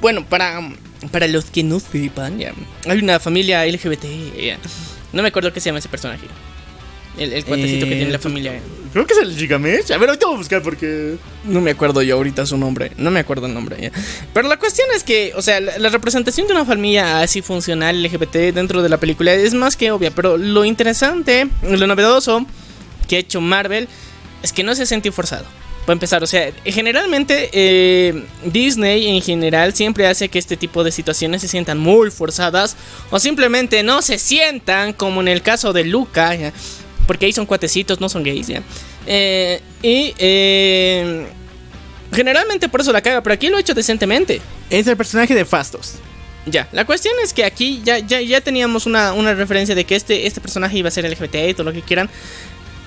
bueno, 0.00 0.24
para, 0.26 0.60
para 1.10 1.26
los 1.28 1.46
que 1.46 1.62
no 1.62 1.80
sepan, 1.80 2.38
ya, 2.38 2.52
hay 2.86 2.98
una 2.98 3.18
familia 3.20 3.64
LGBT, 3.66 4.04
no 5.12 5.22
me 5.22 5.28
acuerdo 5.28 5.52
qué 5.52 5.60
se 5.60 5.66
llama 5.70 5.78
ese 5.78 5.88
personaje. 5.88 6.26
El, 7.18 7.32
el 7.32 7.44
cuatecito 7.44 7.86
que 7.86 7.92
Eh, 7.92 7.96
tiene 7.96 8.12
la 8.12 8.18
familia. 8.18 8.60
Creo 8.92 9.06
que 9.06 9.14
es 9.14 9.20
el 9.20 9.36
Gigamesh. 9.36 9.92
A 9.92 9.98
ver, 9.98 10.08
ahorita 10.08 10.26
voy 10.26 10.34
a 10.36 10.38
buscar 10.38 10.62
porque... 10.62 11.16
No 11.44 11.60
me 11.60 11.72
acuerdo 11.72 12.02
yo 12.02 12.16
ahorita 12.16 12.46
su 12.46 12.56
nombre. 12.56 12.92
No 12.96 13.10
me 13.10 13.20
acuerdo 13.20 13.46
el 13.46 13.54
nombre. 13.54 13.76
ya. 13.80 13.90
Pero 14.32 14.48
la 14.48 14.56
cuestión 14.56 14.88
es 14.94 15.02
que, 15.02 15.32
o 15.36 15.42
sea, 15.42 15.60
la, 15.60 15.78
la 15.78 15.88
representación 15.88 16.46
de 16.46 16.52
una 16.54 16.64
familia 16.64 17.20
así 17.20 17.42
funcional 17.42 18.02
LGBT 18.02 18.54
dentro 18.54 18.82
de 18.82 18.88
la 18.88 18.98
película 18.98 19.32
es 19.32 19.52
más 19.54 19.76
que 19.76 19.90
obvia. 19.90 20.10
Pero 20.12 20.36
lo 20.36 20.64
interesante, 20.64 21.48
lo 21.62 21.86
novedoso 21.86 22.46
que 23.08 23.16
ha 23.16 23.18
hecho 23.18 23.40
Marvel 23.40 23.88
es 24.42 24.52
que 24.52 24.62
no 24.62 24.74
se 24.74 24.86
siente 24.86 25.10
forzado. 25.10 25.44
Para 25.86 25.94
empezar, 25.94 26.22
o 26.22 26.26
sea, 26.26 26.50
generalmente 26.64 27.50
eh, 27.52 28.24
Disney 28.44 29.08
en 29.08 29.20
general 29.20 29.74
siempre 29.74 30.06
hace 30.06 30.30
que 30.30 30.38
este 30.38 30.56
tipo 30.56 30.82
de 30.82 30.90
situaciones 30.90 31.42
se 31.42 31.48
sientan 31.48 31.78
muy 31.78 32.10
forzadas 32.10 32.74
o 33.10 33.18
simplemente 33.18 33.82
no 33.82 34.00
se 34.00 34.18
sientan, 34.18 34.94
como 34.94 35.20
en 35.20 35.28
el 35.28 35.42
caso 35.42 35.74
de 35.74 35.84
Luca, 35.84 36.34
ya, 36.34 36.54
porque 37.06 37.26
ahí 37.26 37.32
son 37.32 37.46
cuatecitos, 37.46 38.00
no 38.00 38.08
son 38.08 38.22
gays, 38.22 38.46
ya. 38.46 38.62
Eh, 39.06 39.60
y 39.82 40.14
eh, 40.18 41.26
generalmente 42.12 42.68
por 42.68 42.80
eso 42.80 42.92
la 42.92 43.02
caga, 43.02 43.22
pero 43.22 43.34
aquí 43.34 43.48
lo 43.48 43.58
he 43.58 43.60
hecho 43.60 43.74
decentemente. 43.74 44.40
Es 44.70 44.86
el 44.86 44.96
personaje 44.96 45.34
de 45.34 45.44
Fastos. 45.44 45.94
Ya, 46.46 46.68
la 46.72 46.84
cuestión 46.84 47.14
es 47.22 47.32
que 47.32 47.44
aquí 47.44 47.80
ya, 47.84 47.98
ya, 47.98 48.20
ya 48.20 48.40
teníamos 48.40 48.84
una, 48.86 49.14
una 49.14 49.34
referencia 49.34 49.74
de 49.74 49.84
que 49.84 49.96
este, 49.96 50.26
este 50.26 50.40
personaje 50.40 50.76
iba 50.76 50.88
a 50.88 50.90
ser 50.90 51.08
LGBT 51.08 51.36
y 51.48 51.54
todo 51.54 51.64
lo 51.64 51.72
que 51.72 51.82
quieran. 51.82 52.10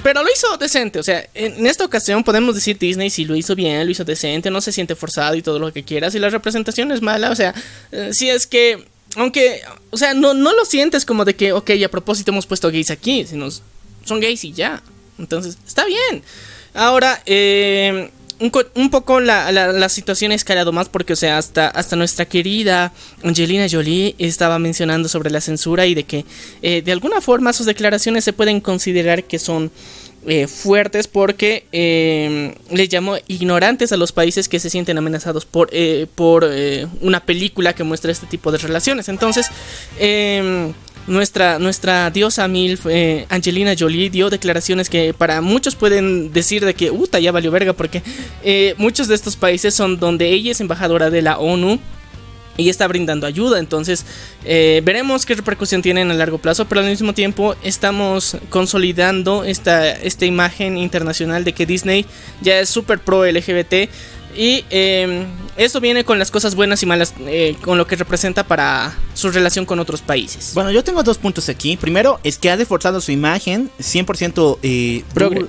Pero 0.04 0.24
lo 0.24 0.30
hizo 0.32 0.58
decente, 0.58 1.00
o 1.00 1.04
sea, 1.04 1.28
en, 1.34 1.66
esta 1.66 1.84
ocasión 1.84 2.24
podemos 2.24 2.54
decir 2.54 2.78
Disney 2.78 3.10
si 3.10 3.26
lo 3.26 3.36
hizo 3.36 3.56
bien, 3.56 3.84
lo 3.84 3.92
hizo 3.92 4.06
decente, 4.06 4.52
no 4.52 4.62
se 4.62 4.72
siente 4.72 4.96
forzado 4.96 5.36
y 5.36 5.42
todo 5.42 5.58
lo 5.58 5.74
que 5.74 5.84
quieras. 5.84 6.14
Y 6.14 6.20
la 6.20 6.30
representación 6.30 6.92
es 6.92 7.02
mala, 7.02 7.32
o 7.32 7.36
sea, 7.36 7.54
eh, 7.92 8.12
si 8.14 8.30
es 8.30 8.46
que, 8.46 8.86
aunque, 9.16 9.62
o 9.90 9.98
sea, 9.98 10.14
no, 10.14 10.36
no 10.36 10.54
lo 10.54 10.66
sientes 10.66 11.04
como 11.04 11.26
de 11.26 11.36
que, 11.36 11.52
ok, 11.52 11.72
a 11.84 11.90
propósito 11.90 12.32
hemos 12.32 12.46
puesto 12.46 12.70
gays 12.70 12.92
aquí, 12.92 13.26
sino 13.26 13.50
son 14.08 14.20
gays 14.20 14.44
y 14.44 14.54
ya. 14.54 14.82
Entonces, 15.20 15.58
está 15.66 15.86
bien. 15.86 16.24
Ahora, 16.74 17.22
eh, 17.26 18.10
un, 18.40 18.52
un 18.76 18.90
poco 18.90 19.20
la, 19.20 19.52
la, 19.52 19.90
situación 19.90 20.32
ha 20.32 20.36
escalado 20.36 20.72
más 20.72 20.90
porque, 20.90 21.14
o 21.14 21.16
sea, 21.16 21.38
hasta, 21.38 21.68
hasta 21.70 21.96
nuestra 21.96 22.26
querida 22.26 22.94
Angelina 23.24 23.68
Jolie 23.70 24.16
estaba 24.20 24.60
mencionando 24.60 25.10
sobre 25.10 25.32
la 25.32 25.42
censura 25.42 25.86
y 25.88 25.96
de 25.96 26.04
que 26.04 26.26
eh, 26.62 26.82
de 26.84 26.92
alguna 26.92 27.22
forma 27.22 27.54
sus 27.54 27.66
declaraciones 27.66 28.24
se 28.24 28.34
pueden 28.34 28.62
considerar 28.62 29.24
que 29.24 29.40
son 29.40 29.72
eh, 30.26 30.48
fuertes 30.48 31.08
porque 31.08 31.66
eh, 31.72 32.54
les 32.70 32.90
llamó 32.90 33.16
ignorantes 33.28 33.92
a 33.92 33.98
los 33.98 34.12
países 34.12 34.50
que 34.50 34.60
se 34.60 34.70
sienten 34.70 34.98
amenazados 34.98 35.46
por, 35.46 35.70
eh, 35.72 36.06
por 36.16 36.46
eh, 36.50 36.86
una 37.02 37.22
película 37.22 37.74
que 37.74 37.84
muestra 37.84 38.12
este 38.12 38.28
tipo 38.28 38.52
de 38.52 38.58
relaciones. 38.58 39.08
Entonces, 39.10 39.48
nuestra, 41.08 41.58
nuestra 41.60 42.10
diosa 42.12 42.48
MILF, 42.48 42.86
eh, 42.88 43.26
Angelina 43.30 43.74
Jolie, 43.78 44.10
dio 44.10 44.30
declaraciones 44.30 44.90
que 44.90 45.14
para 45.14 45.42
muchos 45.42 45.76
pueden 45.76 46.32
decir 46.34 46.66
de 46.66 46.74
que, 46.74 46.92
uta, 46.92 47.20
ya 47.20 47.32
valió 47.32 47.50
verga, 47.50 47.74
porque 47.74 48.04
eh, 48.44 48.76
muchos 48.78 49.08
de 49.08 49.16
estos 49.16 49.36
países 49.36 49.74
son 49.74 50.00
donde 50.00 50.30
ella 50.30 50.52
es 50.52 50.62
embajadora 50.62 51.10
de 51.10 51.22
la 51.22 51.40
ONU 51.40 51.80
y 52.58 52.70
está 52.70 52.88
brindando 52.88 53.26
ayuda. 53.26 53.60
Entonces, 53.60 54.06
eh, 54.44 54.82
veremos 54.84 55.26
qué 55.26 55.36
repercusión 55.36 55.82
tienen 55.82 56.12
a 56.12 56.16
largo 56.16 56.40
plazo, 56.40 56.66
pero 56.66 56.82
al 56.82 56.88
mismo 56.88 57.14
tiempo 57.14 57.56
estamos 57.64 58.38
consolidando 58.50 59.44
esta, 59.44 59.92
esta 59.92 60.26
imagen 60.26 60.78
internacional 60.78 61.44
de 61.44 61.54
que 61.54 61.66
Disney 61.66 62.06
ya 62.42 62.60
es 62.60 62.70
súper 62.70 63.00
pro 63.00 63.26
LGBT. 63.26 63.90
Y 64.38 64.64
eh, 64.70 65.26
eso 65.58 65.82
viene 65.82 66.04
con 66.04 66.20
las 66.20 66.30
cosas 66.30 66.54
buenas 66.54 66.84
y 66.84 66.86
malas, 66.86 67.16
eh, 67.26 67.56
con 67.62 67.80
lo 67.80 67.88
que 67.88 67.96
representa 67.96 68.44
para 68.44 68.96
su 69.16 69.32
relación 69.32 69.66
con 69.66 69.80
otros 69.80 70.02
países. 70.02 70.52
Bueno, 70.54 70.70
yo 70.70 70.84
tengo 70.84 71.02
dos 71.02 71.18
puntos 71.18 71.50
aquí. 71.50 71.76
Primero, 71.76 72.20
es 72.24 72.38
que 72.38 72.52
ha 72.52 72.58
deforzado 72.58 73.02
su 73.02 73.12
imagen 73.12 73.72
100% 73.80 74.60
eh, 74.62 75.04
Progre. 75.16 75.48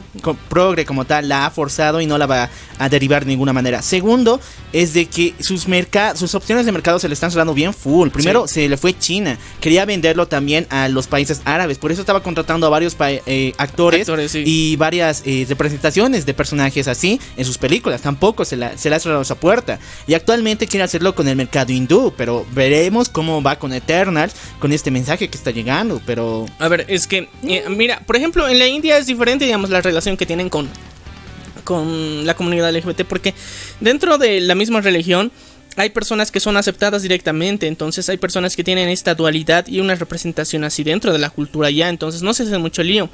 progre 0.49 0.87
como 0.87 1.05
tal, 1.05 1.29
la 1.29 1.45
ha 1.45 1.51
forzado 1.51 2.01
y 2.01 2.07
no 2.07 2.17
la 2.17 2.25
va 2.25 2.49
a 2.79 2.89
derivar 2.89 3.25
de 3.25 3.29
ninguna 3.33 3.53
manera. 3.53 3.83
Segundo, 3.83 4.41
es 4.73 4.95
de 4.95 5.05
que 5.05 5.35
sus, 5.41 5.67
sus 6.15 6.35
opciones 6.35 6.65
de 6.65 6.73
mercado 6.73 6.99
se 6.99 7.09
le 7.09 7.15
están 7.15 7.31
cerrando 7.31 7.53
bien 7.53 7.75
full. 7.75 8.09
Primero, 8.09 8.49
se 8.49 8.67
le 8.71 8.79
fue 8.79 8.99
China. 8.99 9.37
Quería 9.61 9.85
venderlo 9.85 10.27
también 10.29 10.67
a 10.71 10.89
los 10.89 11.07
países 11.07 11.43
árabes. 11.45 11.77
Por 11.77 11.93
eso 11.93 12.01
estaba 12.01 12.23
contratando 12.23 12.67
a 12.67 12.71
varios 12.71 12.97
eh, 12.99 13.53
actores, 13.59 14.01
Actores, 14.01 14.33
sí. 14.33 14.43
y 14.47 14.77
varias 14.77 15.23
eh, 15.27 15.45
representaciones 15.47 16.25
de 16.25 16.33
personajes 16.33 16.89
así 16.89 17.21
en 17.37 17.45
sus 17.45 17.59
películas. 17.59 18.01
Tampoco 18.01 18.47
se, 18.47 18.57
la, 18.57 18.78
se 18.79 18.95
ha 18.95 18.99
cerrado 18.99 19.23
esa 19.23 19.35
puerta. 19.35 19.79
Y 20.07 20.15
actualmente 20.15 20.67
quiere 20.67 20.85
hacerlo 20.85 21.15
con 21.15 21.29
el 21.29 21.37
mercado 21.37 21.73
hindú. 21.73 22.13
Pero 22.17 22.47
veremos 22.53 23.09
cómo 23.09 23.43
va 23.43 23.59
con 23.59 23.73
Eternals, 23.73 24.35
con 24.59 24.73
este 24.73 24.91
mensaje 24.91 25.29
que 25.29 25.37
está 25.37 25.51
llegando. 25.51 26.01
Pero 26.07 26.47
A 26.59 26.69
ver, 26.69 26.87
es 26.89 27.07
que, 27.07 27.29
eh, 27.43 27.65
mira, 27.69 28.01
por 28.07 28.17
ejemplo, 28.17 28.49
en 28.49 28.59
la 28.59 28.67
India 28.67 28.97
es 28.97 29.07
diferente, 29.07 29.45
digamos, 29.45 29.71
la 29.71 29.81
relación 29.81 30.17
que 30.17 30.27
tienen 30.27 30.49
con, 30.49 30.69
con 31.65 32.25
la 32.25 32.35
comunidad 32.35 32.73
LGBT, 32.75 33.03
porque 33.03 33.35
dentro 33.81 34.17
de 34.17 34.41
la 34.41 34.55
misma 34.55 34.81
religión 34.81 35.31
hay 35.77 35.91
personas 35.91 36.33
que 36.33 36.41
son 36.41 36.57
aceptadas 36.57 37.03
directamente, 37.03 37.67
entonces 37.67 38.09
hay 38.09 38.17
personas 38.17 38.57
que 38.57 38.65
tienen 38.65 38.89
esta 38.89 39.15
dualidad 39.15 39.67
y 39.69 39.81
una 39.81 39.95
representación 39.95 40.65
así 40.65 40.83
dentro 40.83 41.13
de 41.13 41.19
la 41.19 41.31
cultura 41.31 41.71
ya, 41.71 41.89
entonces 41.89 42.23
no 42.23 42.35
se 42.35 42.45
hace 42.45 42.59
mucho 42.59 42.83
lío. 42.83 43.09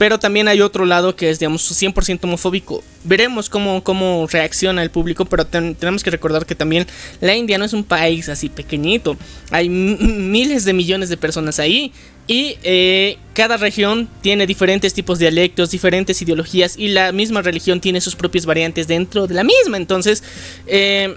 Pero 0.00 0.18
también 0.18 0.48
hay 0.48 0.62
otro 0.62 0.86
lado 0.86 1.14
que 1.14 1.28
es, 1.28 1.38
digamos, 1.40 1.60
100% 1.70 2.20
homofóbico. 2.24 2.82
Veremos 3.04 3.50
cómo, 3.50 3.84
cómo 3.84 4.26
reacciona 4.32 4.82
el 4.82 4.90
público, 4.90 5.26
pero 5.26 5.44
ten- 5.46 5.74
tenemos 5.74 6.02
que 6.02 6.10
recordar 6.10 6.46
que 6.46 6.54
también 6.54 6.86
la 7.20 7.36
India 7.36 7.58
no 7.58 7.66
es 7.66 7.74
un 7.74 7.84
país 7.84 8.30
así 8.30 8.48
pequeñito. 8.48 9.18
Hay 9.50 9.68
miles 9.68 10.64
de 10.64 10.72
millones 10.72 11.10
de 11.10 11.18
personas 11.18 11.58
ahí. 11.58 11.92
Y 12.26 12.56
eh, 12.62 13.18
cada 13.34 13.58
región 13.58 14.08
tiene 14.22 14.46
diferentes 14.46 14.94
tipos 14.94 15.18
de 15.18 15.26
dialectos, 15.26 15.70
diferentes 15.70 16.22
ideologías. 16.22 16.78
Y 16.78 16.88
la 16.88 17.12
misma 17.12 17.42
religión 17.42 17.78
tiene 17.82 18.00
sus 18.00 18.16
propias 18.16 18.46
variantes 18.46 18.88
dentro 18.88 19.26
de 19.26 19.34
la 19.34 19.44
misma. 19.44 19.76
Entonces, 19.76 20.24
eh, 20.66 21.14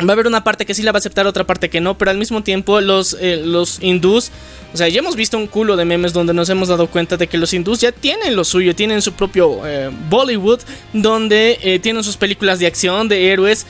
Va 0.00 0.08
a 0.08 0.12
haber 0.12 0.26
una 0.26 0.42
parte 0.42 0.64
que 0.64 0.74
sí 0.74 0.82
la 0.82 0.90
va 0.90 0.96
a 0.96 1.00
aceptar, 1.00 1.26
otra 1.26 1.46
parte 1.46 1.68
que 1.68 1.80
no, 1.80 1.98
pero 1.98 2.10
al 2.10 2.18
mismo 2.18 2.42
tiempo 2.42 2.80
los, 2.80 3.16
eh, 3.20 3.40
los 3.44 3.78
hindús, 3.82 4.30
o 4.72 4.76
sea, 4.76 4.88
ya 4.88 5.00
hemos 5.00 5.16
visto 5.16 5.36
un 5.36 5.46
culo 5.46 5.76
de 5.76 5.84
memes 5.84 6.12
donde 6.12 6.32
nos 6.32 6.48
hemos 6.48 6.68
dado 6.68 6.86
cuenta 6.88 7.16
de 7.16 7.26
que 7.26 7.38
los 7.38 7.52
hindús 7.52 7.80
ya 7.80 7.92
tienen 7.92 8.34
lo 8.34 8.44
suyo, 8.44 8.74
tienen 8.74 9.02
su 9.02 9.12
propio 9.12 9.66
eh, 9.66 9.90
Bollywood, 10.08 10.60
donde 10.92 11.58
eh, 11.62 11.78
tienen 11.78 12.02
sus 12.02 12.16
películas 12.16 12.58
de 12.58 12.66
acción, 12.66 13.06
de 13.08 13.32
héroes, 13.32 13.66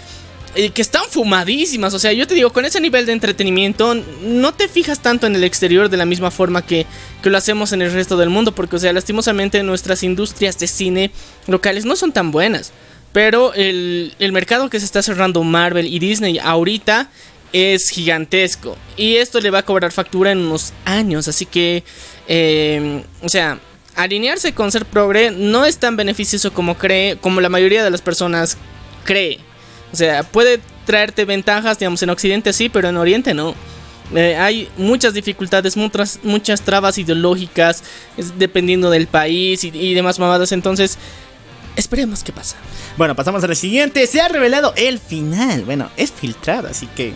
que 0.54 0.82
están 0.82 1.04
fumadísimas, 1.08 1.94
o 1.94 1.98
sea, 1.98 2.12
yo 2.12 2.26
te 2.26 2.35
digo, 2.35 2.52
con 2.52 2.66
ese 2.66 2.78
nivel 2.78 3.06
de 3.06 3.12
entretenimiento 3.12 3.94
no 4.22 4.52
te 4.52 4.68
fijas 4.68 5.00
tanto 5.00 5.26
en 5.26 5.35
el 5.35 5.44
exterior 5.44 5.88
de 5.88 5.96
la 5.96 6.04
misma 6.04 6.30
forma 6.30 6.61
que, 6.61 6.85
que 7.22 7.30
lo 7.30 7.38
hacemos 7.38 7.72
en 7.72 7.80
el 7.80 7.90
resto 7.90 8.18
del 8.18 8.28
mundo, 8.28 8.54
porque, 8.54 8.76
o 8.76 8.78
sea, 8.78 8.92
lastimosamente 8.92 9.62
nuestras 9.62 10.02
industrias 10.02 10.58
de 10.58 10.66
cine 10.66 11.11
locales 11.46 11.87
no 11.87 11.96
son 11.96 12.12
tan 12.12 12.32
buenas. 12.32 12.70
Pero 13.12 13.53
el, 13.55 14.14
el 14.18 14.33
mercado 14.33 14.70
que 14.70 14.79
se 14.79 14.87
está 14.87 15.03
cerrando 15.03 15.42
Marvel 15.42 15.87
y 15.87 15.98
Disney 15.98 16.38
ahorita 16.38 17.11
es 17.53 17.90
gigantesco. 17.90 18.77
Y 18.96 19.16
esto 19.16 19.40
le 19.40 19.51
va 19.51 19.59
a 19.59 19.64
cobrar 19.64 19.92
factura 19.92 20.33
en 20.33 20.38
unos 20.38 20.72
años. 20.85 21.29
Así 21.29 21.46
que, 21.46 21.85
eh, 22.29 23.05
o 23.22 23.29
sea, 23.29 23.59
alinearse 23.94 24.55
con 24.55 24.72
ser 24.72 24.87
progre 24.87 25.31
no 25.31 25.64
es 25.64 25.79
tan 25.79 25.96
beneficioso 25.96 26.53
como 26.53 26.77
cree, 26.79 27.16
como 27.20 27.40
la 27.40 27.48
mayoría 27.48 27.85
de 27.85 27.90
las 27.90 28.01
personas 28.01 28.57
cree. 29.05 29.38
O 29.92 29.96
sea, 29.96 30.22
puede 30.22 30.61
traerte 30.87 31.25
ventajas, 31.25 31.79
digamos, 31.79 32.03
en 32.03 32.11
Occidente 32.11 32.53
sí, 32.53 32.68
pero 32.68 32.88
en 32.88 32.96
Oriente 32.96 33.35
no. 33.35 33.55
Eh, 34.14 34.37
hay 34.37 34.68
muchas 34.77 35.14
dificultades, 35.14 35.77
muchas, 35.77 36.20
muchas 36.22 36.62
trabas 36.62 36.98
ideológicas, 36.98 37.83
dependiendo 38.37 38.90
del 38.90 39.07
país 39.07 39.64
y, 39.64 39.68
y 39.68 39.94
demás 39.94 40.18
mamadas. 40.18 40.53
Entonces, 40.53 40.98
esperemos 41.76 42.22
qué 42.22 42.32
pasa. 42.32 42.56
Bueno, 42.96 43.14
pasamos 43.14 43.42
a 43.44 43.48
la 43.48 43.54
siguiente. 43.54 44.06
Se 44.06 44.20
ha 44.20 44.28
revelado 44.28 44.72
el 44.76 44.98
final. 44.98 45.64
Bueno, 45.64 45.90
es 45.96 46.12
filtrado, 46.12 46.68
así 46.68 46.87
que. 46.88 47.14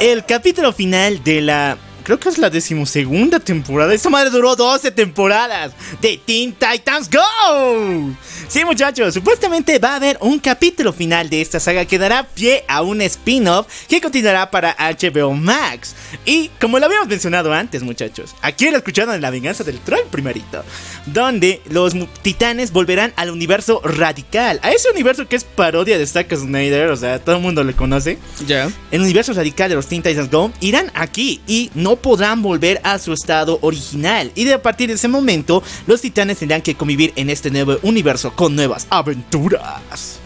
El 0.00 0.24
capítulo 0.24 0.72
final 0.72 1.22
de 1.22 1.40
la. 1.40 1.78
Creo 2.06 2.20
que 2.20 2.28
es 2.28 2.38
la 2.38 2.50
decimosegunda 2.50 3.40
temporada. 3.40 3.92
Esta 3.92 4.08
madre 4.08 4.30
duró 4.30 4.54
12 4.54 4.92
temporadas 4.92 5.72
de 6.00 6.20
Teen 6.24 6.52
Titans 6.52 7.10
Go. 7.10 8.14
Sí, 8.46 8.64
muchachos, 8.64 9.12
supuestamente 9.12 9.80
va 9.80 9.94
a 9.94 9.96
haber 9.96 10.16
un 10.20 10.38
capítulo 10.38 10.92
final 10.92 11.28
de 11.28 11.40
esta 11.40 11.58
saga 11.58 11.84
que 11.84 11.98
dará 11.98 12.22
pie 12.22 12.64
a 12.68 12.82
un 12.82 13.00
spin-off 13.00 13.66
que 13.88 14.00
continuará 14.00 14.52
para 14.52 14.76
HBO 14.78 15.32
Max. 15.32 15.96
Y 16.24 16.48
como 16.60 16.78
lo 16.78 16.86
habíamos 16.86 17.08
mencionado 17.08 17.52
antes, 17.52 17.82
muchachos, 17.82 18.36
aquí 18.40 18.70
lo 18.70 18.76
escucharon 18.76 19.12
en 19.16 19.20
La 19.20 19.30
Venganza 19.30 19.64
del 19.64 19.80
Troll 19.80 20.06
primerito, 20.08 20.62
donde 21.06 21.60
los 21.70 21.92
titanes 22.22 22.70
volverán 22.70 23.14
al 23.16 23.30
universo 23.30 23.80
radical, 23.82 24.60
a 24.62 24.70
ese 24.70 24.90
universo 24.90 25.26
que 25.26 25.34
es 25.34 25.42
parodia 25.42 25.98
de 25.98 26.06
Zack 26.06 26.32
Snyder, 26.36 26.90
o 26.90 26.96
sea, 26.96 27.18
todo 27.18 27.34
el 27.34 27.42
mundo 27.42 27.64
le 27.64 27.72
conoce. 27.72 28.16
Ya. 28.46 28.70
El 28.92 29.00
universo 29.00 29.32
radical 29.32 29.70
de 29.70 29.74
los 29.74 29.88
Teen 29.88 30.04
Titans 30.04 30.30
Go 30.30 30.52
irán 30.60 30.92
aquí 30.94 31.40
y 31.48 31.72
no 31.74 31.95
podrán 31.96 32.42
volver 32.42 32.80
a 32.84 32.98
su 32.98 33.12
estado 33.12 33.58
original. 33.62 34.32
Y 34.34 34.44
de 34.44 34.54
a 34.54 34.62
partir 34.62 34.88
de 34.88 34.94
ese 34.94 35.08
momento, 35.08 35.62
los 35.86 36.00
titanes 36.00 36.38
tendrán 36.38 36.62
que 36.62 36.74
convivir 36.74 37.12
en 37.16 37.30
este 37.30 37.50
nuevo 37.50 37.78
universo 37.82 38.32
con 38.34 38.54
nuevas 38.56 38.86
aventuras. 38.90 40.20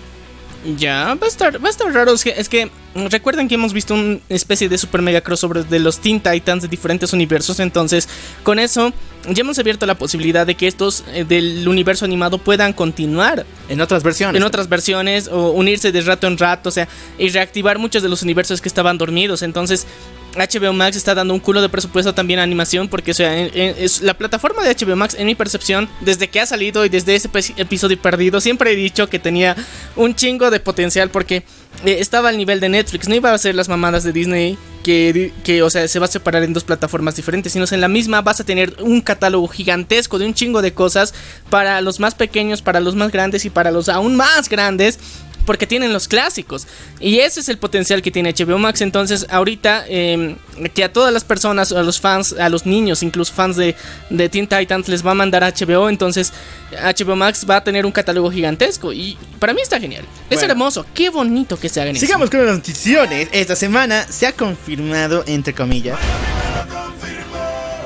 Ya, 0.76 1.14
va 1.14 1.26
a 1.26 1.28
estar, 1.28 1.62
va 1.62 1.68
a 1.68 1.70
estar 1.70 1.90
raro. 1.92 2.12
Es 2.12 2.22
que, 2.22 2.34
es 2.36 2.48
que 2.50 2.70
recuerden 3.08 3.48
que 3.48 3.54
hemos 3.54 3.72
visto 3.72 3.94
una 3.94 4.18
especie 4.28 4.68
de 4.68 4.76
super 4.76 5.00
mega 5.00 5.22
crossover 5.22 5.64
de 5.64 5.78
los 5.78 6.00
Teen 6.00 6.20
Titans 6.20 6.62
de 6.62 6.68
diferentes 6.68 7.14
universos. 7.14 7.60
Entonces, 7.60 8.08
con 8.42 8.58
eso, 8.58 8.92
ya 9.28 9.40
hemos 9.40 9.58
abierto 9.58 9.86
la 9.86 9.94
posibilidad 9.94 10.46
de 10.46 10.56
que 10.56 10.66
estos 10.66 11.04
eh, 11.14 11.24
del 11.24 11.66
universo 11.66 12.04
animado 12.04 12.36
puedan 12.36 12.74
continuar 12.74 13.46
En 13.70 13.80
otras 13.80 14.02
versiones. 14.02 14.38
en 14.38 14.46
otras 14.46 14.68
versiones 14.68 15.28
o 15.28 15.50
unirse 15.52 15.92
de 15.92 16.02
rato 16.02 16.26
en 16.26 16.36
rato. 16.36 16.68
O 16.68 16.72
sea, 16.72 16.88
y 17.18 17.30
reactivar 17.30 17.78
muchos 17.78 18.02
de 18.02 18.10
los 18.10 18.22
universos 18.22 18.60
que 18.60 18.68
estaban 18.68 18.98
dormidos. 18.98 19.42
Entonces. 19.42 19.86
HBO 20.34 20.72
Max 20.72 20.96
está 20.96 21.14
dando 21.14 21.34
un 21.34 21.40
culo 21.40 21.62
de 21.62 21.68
presupuesto 21.68 22.14
también 22.14 22.40
a 22.40 22.42
animación 22.42 22.88
porque 22.88 23.10
o 23.10 23.14
sea, 23.14 23.36
es 23.38 24.02
la 24.02 24.14
plataforma 24.14 24.62
de 24.62 24.74
HBO 24.74 24.96
Max 24.96 25.16
en 25.18 25.26
mi 25.26 25.34
percepción 25.34 25.88
desde 26.00 26.28
que 26.28 26.40
ha 26.40 26.46
salido 26.46 26.84
y 26.84 26.88
desde 26.88 27.14
ese 27.14 27.28
episodio 27.56 28.00
perdido 28.00 28.40
siempre 28.40 28.72
he 28.72 28.76
dicho 28.76 29.08
que 29.08 29.18
tenía 29.18 29.56
un 29.96 30.14
chingo 30.14 30.50
de 30.50 30.60
potencial 30.60 31.10
porque 31.10 31.44
eh, 31.84 31.96
estaba 31.98 32.28
al 32.28 32.36
nivel 32.36 32.60
de 32.60 32.68
Netflix, 32.68 33.08
no 33.08 33.14
iba 33.14 33.32
a 33.32 33.38
ser 33.38 33.54
las 33.54 33.68
mamadas 33.68 34.04
de 34.04 34.12
Disney 34.12 34.58
que, 34.82 35.32
que 35.44 35.62
o 35.62 35.70
sea, 35.70 35.86
se 35.88 35.98
va 35.98 36.06
a 36.06 36.08
separar 36.08 36.42
en 36.42 36.52
dos 36.52 36.64
plataformas 36.64 37.16
diferentes, 37.16 37.52
sino 37.52 37.64
en 37.70 37.80
la 37.80 37.88
misma 37.88 38.22
vas 38.22 38.40
a 38.40 38.44
tener 38.44 38.76
un 38.80 39.00
catálogo 39.00 39.48
gigantesco 39.48 40.18
de 40.18 40.26
un 40.26 40.34
chingo 40.34 40.62
de 40.62 40.72
cosas 40.72 41.14
para 41.50 41.80
los 41.80 42.00
más 42.00 42.14
pequeños, 42.14 42.62
para 42.62 42.80
los 42.80 42.94
más 42.94 43.12
grandes 43.12 43.44
y 43.44 43.50
para 43.50 43.70
los 43.70 43.88
aún 43.88 44.16
más 44.16 44.48
grandes 44.48 44.98
porque 45.46 45.66
tienen 45.66 45.92
los 45.92 46.06
clásicos. 46.08 46.66
Y 47.00 47.18
ese 47.20 47.40
es 47.40 47.48
el 47.48 47.58
potencial 47.58 48.02
que 48.02 48.10
tiene 48.10 48.32
HBO 48.32 48.58
Max. 48.58 48.80
Entonces, 48.80 49.26
ahorita 49.30 49.84
eh, 49.88 50.36
que 50.74 50.84
a 50.84 50.92
todas 50.92 51.12
las 51.12 51.24
personas, 51.24 51.72
a 51.72 51.82
los 51.82 52.00
fans, 52.00 52.34
a 52.38 52.48
los 52.48 52.66
niños, 52.66 53.02
incluso 53.02 53.32
fans 53.32 53.56
de, 53.56 53.74
de 54.10 54.28
Teen 54.28 54.46
Titans, 54.46 54.88
les 54.88 55.04
va 55.04 55.12
a 55.12 55.14
mandar 55.14 55.42
HBO. 55.42 55.88
Entonces, 55.88 56.32
HBO 56.72 57.16
Max 57.16 57.44
va 57.48 57.56
a 57.56 57.64
tener 57.64 57.84
un 57.86 57.92
catálogo 57.92 58.30
gigantesco. 58.30 58.92
Y 58.92 59.18
para 59.38 59.52
mí 59.54 59.60
está 59.62 59.80
genial. 59.80 60.04
Es 60.28 60.42
hermoso. 60.42 60.86
Qué 60.94 61.10
bonito 61.10 61.58
que 61.58 61.68
se 61.68 61.80
hagan 61.80 61.96
eso. 61.96 62.04
Sigamos 62.06 62.30
con 62.30 62.44
las 62.46 62.56
noticiones. 62.56 63.28
Esta 63.32 63.56
semana 63.56 64.06
se 64.08 64.26
ha 64.26 64.32
confirmado, 64.32 65.24
entre 65.26 65.54
comillas. 65.54 65.98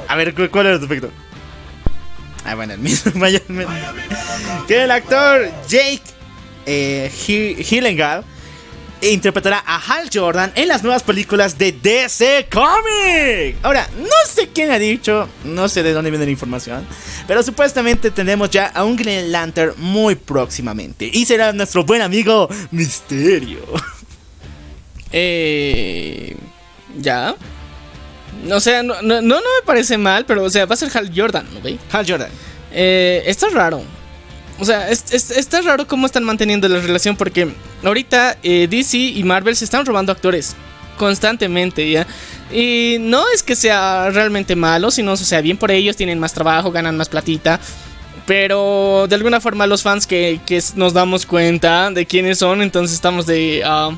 A 0.09 0.17
ver, 0.17 0.35
¿cu- 0.35 0.49
¿cuál 0.51 0.67
era 0.67 0.79
tu 0.79 0.85
efecto? 0.85 1.11
Ah, 2.45 2.55
bueno, 2.55 2.75
el 2.75 2.79
mismo. 2.81 3.13
Que 4.69 4.85
el 4.85 4.91
actor 4.91 5.51
Jake 5.69 6.01
eh, 6.67 7.11
Gyllenhaal 7.69 8.25
interpretará 9.13 9.63
a 9.67 9.77
Hal 9.77 10.09
Jordan 10.13 10.53
en 10.55 10.69
las 10.69 10.83
nuevas 10.83 11.03
películas 11.03 11.59
de 11.59 11.73
DC 11.73 12.49
Comics. 12.51 13.59
Ahora, 13.63 13.89
no 13.99 14.09
sé 14.29 14.49
quién 14.49 14.71
ha 14.71 14.79
dicho, 14.79 15.29
no 15.45 15.69
sé 15.69 15.83
de 15.83 15.93
dónde 15.93 16.11
viene 16.11 16.25
la 16.25 16.31
información, 16.31 16.87
pero 17.27 17.43
supuestamente 17.43 18.11
tenemos 18.11 18.51
ya 18.51 18.67
a 18.67 18.85
un 18.85 18.97
Green 18.97 19.31
Lantern 19.31 19.75
muy 19.79 20.15
próximamente. 20.15 21.11
Y 21.13 21.27
será 21.27 21.53
nuestro 21.53 21.85
buen 21.85 22.03
amigo 22.03 22.49
Misterio. 22.71 23.61
Eh, 25.17 26.37
ya. 26.99 27.37
O 28.51 28.59
sea, 28.59 28.83
no, 28.83 29.01
no, 29.01 29.21
no 29.23 29.37
me 29.37 29.65
parece 29.65 29.97
mal, 29.97 30.27
pero 30.27 30.43
o 30.43 30.51
sea, 30.51 30.67
va 30.67 30.75
a 30.75 30.77
ser 30.77 30.91
Hal 30.93 31.13
Jordan, 31.15 31.47
¿no 31.55 31.61
ve? 31.61 31.79
Hal 31.93 32.05
Jordan. 32.05 32.31
Eh, 32.73 33.23
está 33.25 33.49
raro. 33.51 33.85
O 34.61 34.65
sea, 34.65 34.89
es- 34.91 35.05
es- 35.13 35.31
está 35.33 35.61
raro 35.63 35.87
cómo 35.87 36.07
están 36.07 36.25
manteniendo 36.25 36.69
la 36.69 36.79
relación 36.81 37.17
porque 37.17 37.49
ahorita 37.83 38.39
eh, 38.43 38.69
DC 38.71 38.97
y 38.99 39.25
Marvel 39.25 39.57
se 39.57 39.65
están 39.65 39.85
robando 39.85 40.13
actores 40.13 40.55
constantemente, 40.97 41.91
¿ya? 41.91 42.07
Y 42.53 42.99
no 43.01 43.25
es 43.35 43.43
que 43.43 43.57
sea 43.57 44.11
realmente 44.11 44.55
malo, 44.55 44.91
sino, 44.93 45.13
o 45.13 45.17
sea, 45.17 45.41
bien 45.41 45.57
por 45.57 45.73
ellos, 45.73 45.97
tienen 45.97 46.21
más 46.21 46.33
trabajo, 46.35 46.71
ganan 46.71 46.97
más 46.97 47.09
platita. 47.09 47.59
Pero 48.27 49.07
de 49.09 49.15
alguna 49.17 49.41
forma 49.41 49.67
los 49.67 49.83
fans 49.83 50.07
que, 50.07 50.41
que 50.47 50.63
nos 50.77 50.93
damos 50.95 51.27
cuenta 51.27 51.91
de 51.91 52.07
quiénes 52.07 52.39
son, 52.39 52.63
entonces 52.63 52.95
estamos 52.95 53.27
de... 53.27 53.63
ah, 53.67 53.91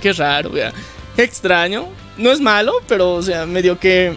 qué 0.00 0.12
raro, 0.12 0.56
¿ya? 0.56 0.72
Extraño. 1.16 1.86
No 2.16 2.30
es 2.30 2.40
malo, 2.40 2.72
pero, 2.86 3.14
o 3.14 3.22
sea, 3.22 3.44
medio 3.46 3.78
que... 3.78 4.16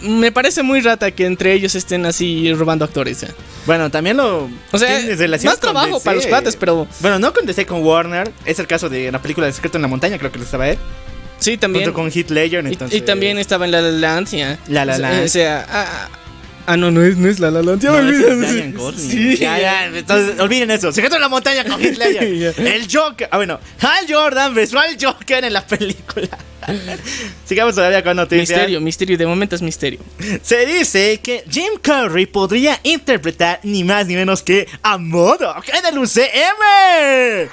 Me 0.00 0.32
parece 0.32 0.62
muy 0.62 0.80
rata 0.80 1.10
que 1.10 1.26
entre 1.26 1.52
ellos 1.52 1.74
estén 1.74 2.06
así 2.06 2.52
robando 2.54 2.84
actores. 2.84 3.26
Bueno, 3.66 3.90
también 3.90 4.16
lo. 4.16 4.48
O 4.72 4.78
sea, 4.78 4.98
más 5.44 5.60
trabajo 5.60 5.94
DC. 5.94 6.04
para 6.04 6.16
los 6.16 6.26
cuates, 6.26 6.56
pero 6.56 6.86
Bueno, 7.00 7.18
no 7.18 7.32
con 7.32 7.46
DC, 7.46 7.66
con 7.66 7.82
Warner. 7.82 8.32
Es 8.44 8.58
el 8.58 8.66
caso 8.66 8.88
de 8.88 9.12
la 9.12 9.20
película 9.20 9.46
de 9.46 9.52
Secreto 9.52 9.76
en 9.76 9.82
la 9.82 9.88
Montaña, 9.88 10.18
creo 10.18 10.32
que 10.32 10.38
lo 10.38 10.44
estaba 10.44 10.68
él. 10.68 10.78
sí, 11.38 11.58
también. 11.58 11.84
Junto 11.84 12.00
con 12.00 12.10
Heath 12.10 12.30
Ledger, 12.30 12.64
y, 12.64 12.68
entonces. 12.68 12.98
y 12.98 13.02
también 13.02 13.38
estaba 13.38 13.66
en 13.66 13.72
La 13.72 13.82
La 13.82 13.90
Land, 13.90 14.28
ya. 14.28 14.58
La 14.68 14.84
La 14.84 14.94
O 14.94 14.96
sea, 14.96 15.10
Land. 15.10 15.24
O 15.24 15.28
sea, 15.28 15.66
ah, 15.68 16.08
ah, 16.66 16.76
no, 16.76 16.90
no 16.90 17.02
es, 17.02 17.16
no 17.16 17.28
es 17.28 17.38
La 17.38 17.50
La 17.50 17.62
Land, 17.62 17.82
ya 17.82 17.90
No, 17.90 18.02
me 18.02 18.90
es. 18.90 19.00
Sí. 19.00 19.36
Ya, 19.36 19.58
ya, 19.58 19.86
entonces, 19.86 20.38
olviden 20.38 20.70
eso. 20.70 20.92
Secreto 20.92 21.16
en 21.16 21.22
la 21.22 21.28
montaña 21.28 21.64
con. 21.64 21.80
Ya. 21.96 22.20
El 22.22 22.86
Joker. 22.92 23.28
Ah, 23.30 23.36
bueno. 23.36 23.58
Hal 23.80 24.06
Jordan 24.08 24.54
besó 24.54 24.78
al 24.78 24.96
Joker 25.00 25.44
en 25.44 25.52
la 25.52 25.66
película. 25.66 26.28
Sigamos 27.46 27.74
todavía 27.74 28.02
con 28.02 28.16
noticias. 28.16 28.48
Misterio, 28.48 28.80
misterio, 28.80 29.18
de 29.18 29.26
momento 29.26 29.54
es 29.54 29.62
misterio. 29.62 30.00
Se 30.42 30.66
dice 30.66 31.20
que 31.22 31.44
Jim 31.50 31.74
Carrey 31.80 32.26
podría 32.26 32.80
interpretar 32.82 33.60
ni 33.62 33.84
más 33.84 34.06
ni 34.06 34.14
menos 34.14 34.42
que 34.42 34.66
a 34.82 34.98
Modok 34.98 35.68
en 35.68 35.86
el 35.86 35.98
UCM. 35.98 37.50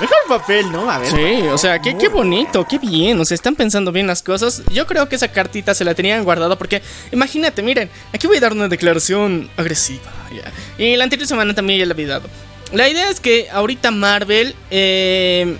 Mejor 0.00 0.16
papel, 0.28 0.72
¿no? 0.72 0.90
A 0.90 0.98
ver. 0.98 1.10
Sí, 1.10 1.46
o 1.48 1.58
sea, 1.58 1.78
qué, 1.78 1.96
qué 1.96 2.08
bonito, 2.08 2.66
qué 2.68 2.78
bien, 2.78 3.20
o 3.20 3.24
sea, 3.24 3.34
están 3.34 3.54
pensando 3.54 3.92
bien 3.92 4.06
las 4.06 4.22
cosas. 4.22 4.62
Yo 4.70 4.86
creo 4.86 5.08
que 5.08 5.16
esa 5.16 5.28
cartita 5.28 5.74
se 5.74 5.84
la 5.84 5.94
tenían 5.94 6.24
guardada 6.24 6.56
porque, 6.56 6.82
imagínate, 7.12 7.62
miren, 7.62 7.90
aquí 8.12 8.26
voy 8.26 8.38
a 8.38 8.40
dar 8.40 8.52
una 8.52 8.68
declaración 8.68 9.50
agresiva. 9.56 10.10
Y 10.78 10.96
la 10.96 11.04
anterior 11.04 11.28
semana 11.28 11.54
también 11.54 11.78
ya 11.78 11.86
la 11.86 11.92
había 11.92 12.08
dado. 12.08 12.28
La 12.72 12.88
idea 12.88 13.10
es 13.10 13.20
que 13.20 13.48
ahorita 13.52 13.90
Marvel, 13.90 14.56
eh, 14.70 15.56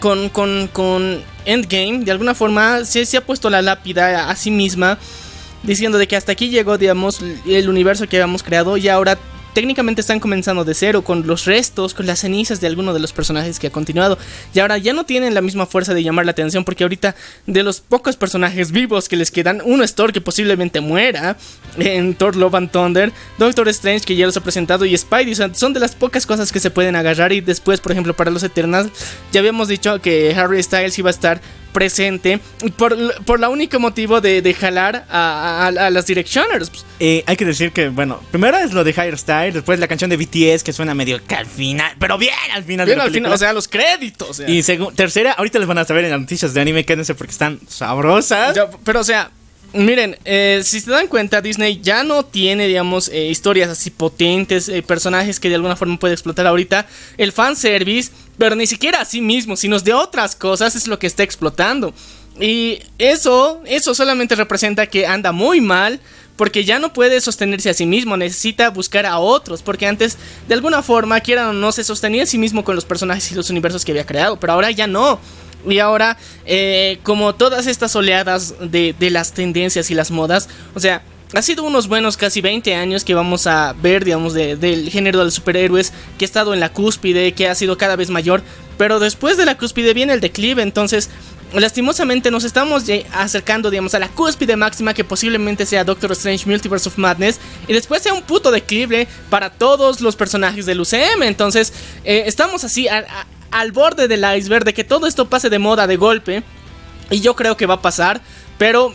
con, 0.00 0.28
con, 0.30 0.68
con 0.68 1.22
Endgame, 1.44 2.00
de 2.04 2.10
alguna 2.10 2.34
forma, 2.34 2.84
se, 2.84 3.06
se 3.06 3.16
ha 3.16 3.20
puesto 3.20 3.48
la 3.50 3.62
lápida 3.62 4.28
a 4.28 4.34
sí 4.34 4.50
misma, 4.50 4.98
diciendo 5.62 5.96
de 5.96 6.08
que 6.08 6.16
hasta 6.16 6.32
aquí 6.32 6.50
llegó, 6.50 6.76
digamos, 6.76 7.20
el 7.46 7.68
universo 7.68 8.08
que 8.08 8.16
habíamos 8.16 8.42
creado 8.42 8.76
y 8.76 8.88
ahora 8.88 9.16
técnicamente 9.56 10.02
están 10.02 10.20
comenzando 10.20 10.66
de 10.66 10.74
cero 10.74 11.02
con 11.02 11.26
los 11.26 11.46
restos, 11.46 11.94
con 11.94 12.04
las 12.04 12.18
cenizas 12.18 12.60
de 12.60 12.66
alguno 12.66 12.92
de 12.92 13.00
los 13.00 13.14
personajes 13.14 13.58
que 13.58 13.68
ha 13.68 13.70
continuado. 13.70 14.18
Y 14.52 14.58
ahora 14.58 14.76
ya 14.76 14.92
no 14.92 15.06
tienen 15.06 15.32
la 15.32 15.40
misma 15.40 15.64
fuerza 15.64 15.94
de 15.94 16.02
llamar 16.02 16.26
la 16.26 16.32
atención 16.32 16.62
porque 16.62 16.84
ahorita 16.84 17.16
de 17.46 17.62
los 17.62 17.80
pocos 17.80 18.16
personajes 18.16 18.70
vivos 18.70 19.08
que 19.08 19.16
les 19.16 19.30
quedan, 19.30 19.62
uno 19.64 19.82
es 19.82 19.94
Thor 19.94 20.12
que 20.12 20.20
posiblemente 20.20 20.82
muera 20.82 21.38
en 21.78 22.14
Thor 22.14 22.36
Love 22.36 22.54
and 22.54 22.70
Thunder, 22.70 23.12
Doctor 23.38 23.66
Strange 23.70 24.04
que 24.04 24.14
ya 24.14 24.26
los 24.26 24.36
ha 24.36 24.42
presentado 24.42 24.84
y 24.84 24.94
Spidey, 24.94 25.34
son 25.54 25.72
de 25.72 25.80
las 25.80 25.94
pocas 25.94 26.26
cosas 26.26 26.52
que 26.52 26.60
se 26.60 26.70
pueden 26.70 26.94
agarrar 26.94 27.32
y 27.32 27.40
después, 27.40 27.80
por 27.80 27.92
ejemplo, 27.92 28.14
para 28.14 28.30
los 28.30 28.42
Eternals, 28.42 28.90
ya 29.32 29.40
habíamos 29.40 29.68
dicho 29.68 30.02
que 30.02 30.34
Harry 30.36 30.62
Styles 30.62 30.98
iba 30.98 31.08
a 31.08 31.12
estar 31.12 31.40
presente 31.76 32.40
por, 32.78 32.96
por 33.24 33.38
la 33.38 33.50
único 33.50 33.78
motivo 33.78 34.22
de, 34.22 34.40
de 34.40 34.54
jalar 34.54 35.04
a, 35.10 35.66
a- 35.66 35.86
a 35.86 35.90
las 35.90 36.06
Directioners. 36.06 36.70
Eh, 37.00 37.22
hay 37.26 37.36
que 37.36 37.44
decir 37.44 37.70
que, 37.72 37.90
bueno, 37.90 38.22
primero 38.30 38.56
es 38.56 38.72
lo 38.72 38.82
de 38.82 38.92
Higher 38.92 39.18
Style, 39.18 39.52
después 39.52 39.78
la 39.78 39.86
canción 39.86 40.08
de 40.08 40.16
BTS 40.16 40.62
que 40.62 40.72
suena 40.72 40.94
medio 40.94 41.22
que 41.22 41.34
al 41.34 41.44
final, 41.44 41.92
pero 42.00 42.16
bien 42.16 42.32
al 42.54 42.64
final 42.64 42.86
Bien 42.86 42.96
de 42.96 43.02
la 43.02 43.04
al 43.04 43.10
final, 43.12 43.30
o 43.30 43.36
sea, 43.36 43.52
los 43.52 43.68
créditos. 43.68 44.38
ya. 44.38 44.48
y 44.48 44.60
segu- 44.62 44.94
tercera, 44.94 45.32
ahorita 45.32 45.58
les 45.58 45.68
van 45.68 45.76
a 45.76 45.84
saber 45.84 46.06
en 46.06 46.12
las 46.12 46.20
noticias 46.20 46.54
de 46.54 46.62
anime, 46.62 46.86
quédense 46.86 47.14
porque 47.14 47.32
están 47.32 47.60
sabrosas. 47.68 48.58
Pero 48.82 49.00
o 49.00 49.04
sea, 49.04 49.30
miren, 49.72 50.16
eh, 50.24 50.60
si 50.64 50.80
se 50.80 50.90
dan 50.90 51.08
cuenta, 51.08 51.40
Disney 51.40 51.80
ya 51.82 52.04
no 52.04 52.24
tiene, 52.24 52.66
digamos, 52.66 53.08
eh, 53.08 53.26
historias 53.26 53.68
así 53.68 53.90
potentes, 53.90 54.68
eh, 54.68 54.82
personajes 54.82 55.40
que 55.40 55.48
de 55.48 55.56
alguna 55.56 55.76
forma 55.76 55.98
puede 55.98 56.14
explotar 56.14 56.46
ahorita. 56.46 56.86
El 57.18 57.32
fanservice, 57.32 58.10
pero 58.38 58.56
ni 58.56 58.66
siquiera 58.66 59.00
a 59.00 59.04
sí 59.04 59.20
mismo, 59.20 59.56
sino 59.56 59.78
de 59.78 59.92
otras 59.92 60.36
cosas 60.36 60.76
es 60.76 60.86
lo 60.86 60.98
que 60.98 61.06
está 61.06 61.22
explotando. 61.22 61.94
Y 62.40 62.80
eso, 62.98 63.62
eso 63.64 63.94
solamente 63.94 64.34
representa 64.34 64.86
que 64.86 65.06
anda 65.06 65.32
muy 65.32 65.60
mal. 65.60 66.00
Porque 66.36 66.66
ya 66.66 66.78
no 66.78 66.92
puede 66.92 67.22
sostenerse 67.22 67.70
a 67.70 67.74
sí 67.74 67.86
mismo, 67.86 68.14
necesita 68.14 68.68
buscar 68.68 69.06
a 69.06 69.18
otros. 69.18 69.62
Porque 69.62 69.86
antes, 69.86 70.18
de 70.46 70.52
alguna 70.52 70.82
forma, 70.82 71.18
quiera 71.20 71.48
o 71.48 71.54
no, 71.54 71.72
se 71.72 71.82
sostenía 71.82 72.24
a 72.24 72.26
sí 72.26 72.36
mismo 72.36 72.62
con 72.62 72.74
los 72.74 72.84
personajes 72.84 73.32
y 73.32 73.34
los 73.34 73.48
universos 73.48 73.86
que 73.86 73.92
había 73.92 74.04
creado. 74.04 74.38
Pero 74.38 74.52
ahora 74.52 74.70
ya 74.70 74.86
no. 74.86 75.18
Y 75.66 75.78
ahora, 75.78 76.16
eh, 76.44 76.98
como 77.02 77.34
todas 77.34 77.66
estas 77.66 77.94
oleadas 77.96 78.54
de, 78.60 78.94
de 78.98 79.10
las 79.10 79.32
tendencias 79.32 79.90
y 79.90 79.94
las 79.94 80.10
modas, 80.10 80.48
o 80.74 80.80
sea, 80.80 81.02
ha 81.34 81.42
sido 81.42 81.64
unos 81.64 81.88
buenos 81.88 82.16
casi 82.16 82.40
20 82.40 82.74
años 82.74 83.04
que 83.04 83.14
vamos 83.14 83.46
a 83.46 83.72
ver, 83.74 84.04
digamos, 84.04 84.32
de- 84.32 84.56
del 84.56 84.88
género 84.90 85.18
de 85.18 85.24
los 85.26 85.34
superhéroes, 85.34 85.92
que 86.18 86.24
ha 86.24 86.26
estado 86.26 86.54
en 86.54 86.60
la 86.60 86.72
cúspide, 86.72 87.32
que 87.32 87.48
ha 87.48 87.54
sido 87.54 87.76
cada 87.76 87.96
vez 87.96 88.10
mayor, 88.10 88.42
pero 88.78 89.00
después 89.00 89.36
de 89.36 89.44
la 89.44 89.56
cúspide 89.58 89.92
viene 89.94 90.12
el 90.12 90.20
declive, 90.20 90.62
entonces... 90.62 91.10
Lastimosamente 91.52 92.30
nos 92.30 92.44
estamos 92.44 92.84
acercando, 93.12 93.70
digamos, 93.70 93.94
a 93.94 93.98
la 93.98 94.08
cúspide 94.08 94.56
máxima 94.56 94.94
que 94.94 95.04
posiblemente 95.04 95.64
sea 95.64 95.84
Doctor 95.84 96.12
Strange 96.12 96.46
Multiverse 96.46 96.88
of 96.88 96.98
Madness 96.98 97.38
y 97.68 97.72
después 97.72 98.02
sea 98.02 98.14
un 98.14 98.22
puto 98.22 98.50
declive 98.50 99.06
para 99.30 99.50
todos 99.50 100.00
los 100.00 100.16
personajes 100.16 100.66
del 100.66 100.80
UCM. 100.80 101.22
Entonces, 101.22 101.72
eh, 102.04 102.24
estamos 102.26 102.64
así 102.64 102.88
al 103.50 103.72
borde 103.72 104.08
del 104.08 104.24
iceberg 104.36 104.64
de 104.64 104.74
que 104.74 104.84
todo 104.84 105.06
esto 105.06 105.28
pase 105.28 105.48
de 105.48 105.58
moda 105.58 105.86
de 105.86 105.96
golpe. 105.96 106.42
Y 107.10 107.20
yo 107.20 107.36
creo 107.36 107.56
que 107.56 107.66
va 107.66 107.74
a 107.74 107.82
pasar. 107.82 108.20
Pero, 108.58 108.94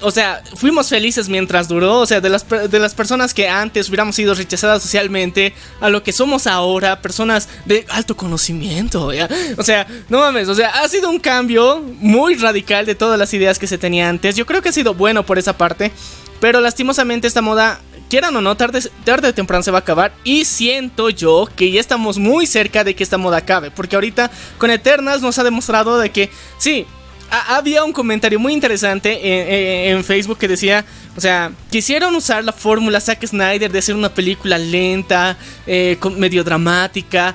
o 0.00 0.10
sea, 0.10 0.42
fuimos 0.56 0.88
felices 0.88 1.28
mientras 1.28 1.68
duró. 1.68 2.00
O 2.00 2.06
sea, 2.06 2.20
de 2.20 2.28
las, 2.28 2.46
de 2.48 2.78
las 2.78 2.94
personas 2.94 3.34
que 3.34 3.48
antes 3.48 3.88
hubiéramos 3.88 4.16
sido 4.16 4.34
rechazadas 4.34 4.82
socialmente 4.82 5.54
a 5.80 5.88
lo 5.88 6.02
que 6.02 6.12
somos 6.12 6.46
ahora, 6.46 7.00
personas 7.00 7.48
de 7.64 7.86
alto 7.90 8.16
conocimiento. 8.16 9.10
O 9.56 9.62
sea, 9.62 9.86
no 10.08 10.18
mames, 10.20 10.48
o 10.48 10.54
sea, 10.54 10.70
ha 10.82 10.88
sido 10.88 11.10
un 11.10 11.18
cambio 11.18 11.82
muy 12.00 12.34
radical 12.34 12.86
de 12.86 12.94
todas 12.94 13.18
las 13.18 13.32
ideas 13.34 13.58
que 13.58 13.66
se 13.66 13.78
tenía 13.78 14.08
antes. 14.08 14.36
Yo 14.36 14.46
creo 14.46 14.62
que 14.62 14.70
ha 14.70 14.72
sido 14.72 14.94
bueno 14.94 15.24
por 15.24 15.38
esa 15.38 15.56
parte. 15.56 15.92
Pero 16.40 16.60
lastimosamente 16.60 17.26
esta 17.26 17.42
moda, 17.42 17.80
quieran 18.08 18.36
o 18.36 18.40
no, 18.40 18.56
tarde, 18.56 18.80
tarde 19.04 19.28
o 19.28 19.34
temprano 19.34 19.62
se 19.62 19.70
va 19.70 19.78
a 19.78 19.80
acabar. 19.80 20.12
Y 20.24 20.44
siento 20.44 21.10
yo 21.10 21.48
que 21.56 21.70
ya 21.70 21.80
estamos 21.80 22.18
muy 22.18 22.46
cerca 22.46 22.84
de 22.84 22.94
que 22.94 23.02
esta 23.02 23.18
moda 23.18 23.38
acabe. 23.38 23.70
Porque 23.70 23.96
ahorita 23.96 24.30
con 24.56 24.70
Eternals 24.70 25.22
nos 25.22 25.38
ha 25.38 25.44
demostrado 25.44 25.98
de 25.98 26.10
que 26.10 26.30
sí. 26.58 26.86
Ha- 27.30 27.56
Había 27.56 27.84
un 27.84 27.92
comentario 27.92 28.38
muy 28.38 28.52
interesante 28.52 29.90
en, 29.90 30.02
Facebook 30.04 30.38
que 30.38 30.48
decía, 30.48 30.84
o 31.16 31.20
sea, 31.20 31.52
quisieron 31.70 32.14
usar 32.14 32.44
la 32.44 32.52
fórmula 32.52 33.00
Zack 33.00 33.26
Snyder 33.26 33.70
de 33.70 33.78
hacer 33.78 33.94
una 33.94 34.08
película 34.08 34.58
lenta, 34.58 35.36
eh, 35.66 35.98
medio 36.16 36.44
dramática, 36.44 37.34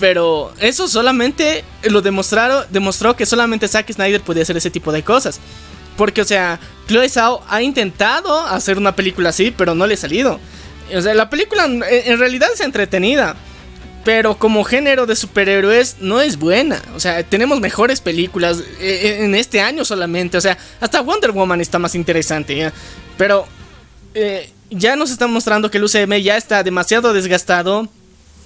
pero 0.00 0.52
eso 0.60 0.88
solamente 0.88 1.64
lo 1.84 2.02
demostraron, 2.02 2.64
demostró 2.70 3.14
que 3.16 3.26
solamente 3.26 3.68
Zack 3.68 3.92
Snyder 3.92 4.20
podía 4.20 4.42
hacer 4.42 4.56
ese 4.56 4.70
tipo 4.70 4.92
de 4.92 5.02
cosas. 5.02 5.40
Porque, 5.96 6.20
o 6.20 6.24
sea, 6.24 6.58
Chloe 6.88 7.08
Zhao 7.08 7.44
ha 7.48 7.62
intentado 7.62 8.40
hacer 8.40 8.78
una 8.78 8.96
película 8.96 9.28
así, 9.30 9.54
pero 9.56 9.74
no 9.76 9.86
le 9.86 9.94
ha 9.94 9.96
salido. 9.96 10.40
O 10.94 11.00
sea, 11.00 11.14
la 11.14 11.30
película 11.30 11.64
en 11.64 12.18
realidad 12.18 12.48
es 12.52 12.60
entretenida. 12.60 13.36
Pero 14.04 14.36
como 14.38 14.64
género 14.64 15.06
de 15.06 15.16
superhéroes 15.16 15.96
no 16.00 16.20
es 16.20 16.38
buena. 16.38 16.82
O 16.94 17.00
sea, 17.00 17.22
tenemos 17.22 17.60
mejores 17.60 18.00
películas 18.00 18.62
eh, 18.78 19.20
en 19.20 19.34
este 19.34 19.60
año 19.60 19.84
solamente. 19.84 20.36
O 20.36 20.40
sea, 20.40 20.58
hasta 20.80 21.00
Wonder 21.00 21.32
Woman 21.32 21.60
está 21.60 21.78
más 21.78 21.94
interesante. 21.94 22.70
Pero 23.16 23.46
eh, 24.14 24.50
ya 24.70 24.94
nos 24.96 25.10
están 25.10 25.32
mostrando 25.32 25.70
que 25.70 25.78
el 25.78 25.84
UCM 25.84 26.20
ya 26.20 26.36
está 26.36 26.62
demasiado 26.62 27.14
desgastado. 27.14 27.88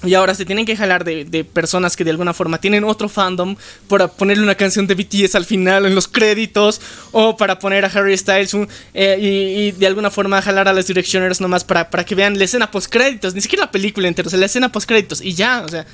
Y 0.04 0.14
ahora 0.14 0.32
se 0.34 0.44
tienen 0.44 0.64
que 0.64 0.76
jalar 0.76 1.02
de, 1.02 1.24
de 1.24 1.42
personas 1.42 1.96
que 1.96 2.04
de 2.04 2.10
alguna 2.12 2.32
forma 2.32 2.60
tienen 2.60 2.84
otro 2.84 3.08
fandom 3.08 3.56
para 3.88 4.06
ponerle 4.06 4.44
una 4.44 4.54
canción 4.54 4.86
de 4.86 4.94
BTS 4.94 5.34
al 5.34 5.44
final 5.44 5.86
en 5.86 5.94
los 5.96 6.06
créditos 6.06 6.80
o 7.10 7.36
para 7.36 7.58
poner 7.58 7.84
a 7.84 7.88
Harry 7.88 8.16
Styles 8.16 8.54
eh, 8.94 9.18
y, 9.20 9.26
y 9.68 9.72
de 9.72 9.86
alguna 9.88 10.10
forma 10.10 10.40
jalar 10.40 10.68
a 10.68 10.72
las 10.72 10.86
Directioners 10.86 11.40
nomás 11.40 11.64
para, 11.64 11.90
para 11.90 12.04
que 12.04 12.14
vean 12.14 12.38
la 12.38 12.44
escena 12.44 12.70
post 12.70 12.88
créditos, 12.92 13.34
ni 13.34 13.40
siquiera 13.40 13.64
la 13.64 13.72
película 13.72 14.06
entera, 14.06 14.28
o 14.28 14.30
sea, 14.30 14.38
la 14.38 14.46
escena 14.46 14.70
post 14.70 14.86
créditos 14.88 15.20
y 15.20 15.34
ya, 15.34 15.62
o 15.64 15.68
sea, 15.68 15.84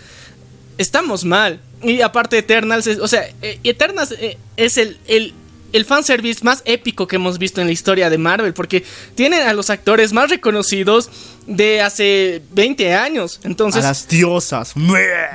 estamos 0.77 1.25
mal. 1.25 1.61
Y 1.83 2.01
aparte 2.03 2.37
Eternals, 2.39 2.87
es- 2.87 2.99
o 2.99 3.09
sea, 3.09 3.27
eh, 3.43 3.59
Eternals 3.65 4.13
eh, 4.13 4.37
es 4.57 4.77
el, 4.77 4.99
el, 5.07 5.33
el 5.75 5.85
fanservice 5.85 6.45
más 6.45 6.63
épico 6.65 7.09
que 7.09 7.17
hemos 7.17 7.39
visto 7.39 7.61
en 7.61 7.67
la 7.67 7.73
historia 7.73 8.09
de 8.09 8.17
Marvel, 8.17 8.55
porque 8.55 8.85
tienen 9.17 9.43
a 9.43 9.53
los 9.53 9.71
actores 9.71 10.13
más 10.13 10.31
reconocidos 10.31 11.11
de 11.49 11.83
hace 11.83 12.43
20 12.53 12.95
años. 12.95 13.41
A 13.43 13.49
Entonces, 13.49 13.83
las 13.83 14.07
diosas. 14.07 14.75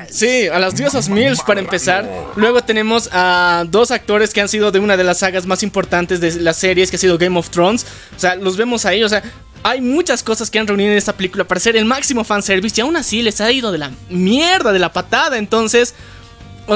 Sí, 0.10 0.48
a 0.48 0.58
las 0.58 0.76
diosas 0.76 1.10
Mills 1.10 1.42
para 1.42 1.60
empezar. 1.60 2.10
Luego 2.38 2.62
tenemos 2.64 3.10
a 3.12 3.66
dos 3.68 3.92
actores 3.92 4.34
que 4.34 4.40
han 4.40 4.48
sido 4.48 4.72
de 4.72 4.80
una 4.80 4.96
de 4.96 5.04
las 5.04 5.20
sagas 5.20 5.46
más 5.46 5.62
importantes 5.62 6.22
de 6.22 6.32
las 6.40 6.58
series, 6.58 6.90
que 6.90 6.96
ha 6.96 7.00
sido 7.00 7.18
Game 7.18 7.38
of 7.38 7.50
Thrones. 7.50 7.86
O 8.16 8.20
sea, 8.20 8.36
los 8.36 8.56
vemos 8.56 8.86
ahí, 8.86 9.04
o 9.04 9.10
sea, 9.10 9.22
hay 9.64 9.82
muchas 9.82 10.24
cosas 10.24 10.50
que 10.50 10.58
han 10.58 10.68
reunido 10.68 10.92
en 10.92 10.98
esta 10.98 11.14
película 11.14 11.44
para 11.44 11.60
ser 11.60 11.76
el 11.76 11.84
máximo 11.84 12.24
fanservice 12.24 12.80
y 12.80 12.82
aún 12.82 12.96
así 12.96 13.22
les 13.22 13.42
ha 13.42 13.52
ido 13.52 13.74
de 13.74 13.78
la 13.78 13.92
mierda, 14.10 14.72
de 14.72 14.80
la 14.80 14.94
patada. 14.94 15.38
Entonces, 15.38 15.96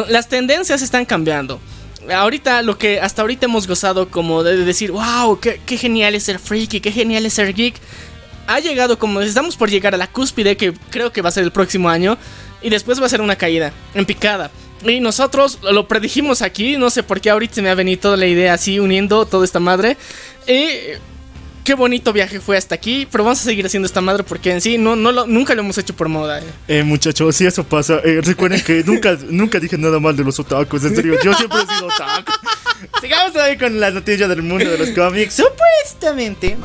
las 0.10 0.28
tendencias 0.28 0.82
están 0.82 1.06
cambiando. 1.06 1.62
Ahorita 2.12 2.62
lo 2.62 2.78
que 2.78 3.00
hasta 3.00 3.22
ahorita 3.22 3.46
hemos 3.46 3.68
gozado 3.68 4.10
como 4.10 4.44
de 4.44 4.58
decir, 4.58 4.92
wow, 4.92 5.40
qué, 5.40 5.78
genial 5.78 6.16
es 6.16 6.24
ser 6.24 6.40
freaky, 6.40 6.80
qué 6.80 6.92
genial 6.92 7.26
es 7.26 7.34
ser 7.34 7.54
geek. 7.54 7.76
Ha 8.48 8.60
llegado 8.60 9.00
como 9.00 9.22
estamos 9.22 9.56
por 9.56 9.70
llegar 9.70 9.94
a 9.94 9.98
la 9.98 10.08
cúspide 10.08 10.58
que 10.58 10.74
creo 10.90 11.12
que 11.12 11.22
va 11.22 11.30
a 11.30 11.32
ser 11.32 11.44
el 11.44 11.52
próximo 11.52 11.90
año 11.90 12.18
y 12.62 12.70
después 12.70 13.02
va 13.02 13.06
a 13.06 13.10
ser 13.10 13.22
una 13.22 13.36
caída 13.36 13.72
en 13.94 14.06
picada. 14.06 14.52
Y 14.86 15.00
nosotros 15.00 15.60
lo 15.62 15.88
predijimos 15.88 16.42
aquí, 16.42 16.76
no 16.76 16.90
sé 16.90 17.04
por 17.04 17.22
qué 17.22 17.30
ahorita 17.30 17.56
se 17.56 17.62
me 17.62 17.70
ha 17.70 17.76
venido 17.76 18.02
toda 18.02 18.18
la 18.18 18.26
idea 18.26 18.54
así 18.54 18.80
uniendo 18.80 19.26
toda 19.26 19.46
esta 19.46 19.60
madre. 19.60 19.96
Y 20.46 20.68
qué 21.64 21.74
bonito 21.74 22.12
viaje 22.14 22.40
fue 22.40 22.58
hasta 22.58 22.76
aquí, 22.76 23.08
pero 23.12 23.24
vamos 23.24 23.42
a 23.42 23.44
seguir 23.44 23.66
haciendo 23.66 23.86
esta 23.88 24.02
madre 24.02 24.24
porque 24.24 24.52
en 24.52 24.62
sí 24.62 24.78
no, 24.78 24.96
no 24.96 25.12
lo- 25.12 25.28
nunca 25.28 25.56
lo 25.56 25.62
hemos 25.62 25.78
hecho 25.78 25.96
por 25.96 26.10
moda. 26.10 26.40
eh. 26.40 26.44
Eh, 26.68 26.84
muchachos, 26.84 27.36
si 27.36 27.46
eso 27.46 27.64
pasa, 27.64 28.00
eh, 28.04 28.22
recuerden 28.22 28.62
que 28.62 28.84
nunca, 28.86 29.18
nunca 29.30 29.60
dije 29.60 29.78
nada 29.78 30.00
mal 30.00 30.16
de 30.16 30.24
los 30.24 30.40
otakus, 30.40 30.84
en 30.84 30.96
serio, 30.96 31.18
yo 31.24 31.34
siempre 31.34 31.60
he 31.62 31.74
sido 31.76 31.88
otaku. 31.88 32.32
Sigamos 33.02 33.36
ahí 33.38 33.58
con 33.58 33.80
las 33.80 33.94
noticias 33.94 34.28
del 34.28 34.42
mundo 34.42 34.70
de 34.70 34.78
los 34.78 34.90
cómics. 34.90 35.36
Supuestamente, 35.36 36.58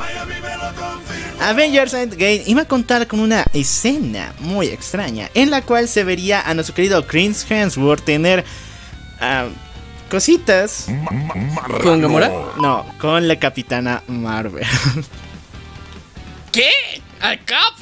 Avengers 1.40 1.94
Endgame 1.94 2.42
iba 2.46 2.62
a 2.62 2.64
contar 2.64 3.06
con 3.06 3.20
una 3.20 3.44
escena 3.52 4.34
muy 4.40 4.66
extraña 4.66 5.30
en 5.34 5.50
la 5.50 5.62
cual 5.62 5.88
se 5.88 6.02
vería 6.04 6.40
a 6.40 6.54
nuestro 6.54 6.74
querido 6.74 7.06
Chris 7.06 7.46
Hemsworth 7.48 8.04
tener 8.04 8.44
ah, 9.20 9.46
cositas. 10.08 10.86
¿Con 11.82 12.00
Gamora? 12.00 12.30
No, 12.60 12.86
con 12.98 13.28
la 13.28 13.38
capitana 13.38 14.02
Marvel. 14.08 14.66
¿Qué? 16.52 16.70
¿Al 17.20 17.44
Cap? 17.44 17.74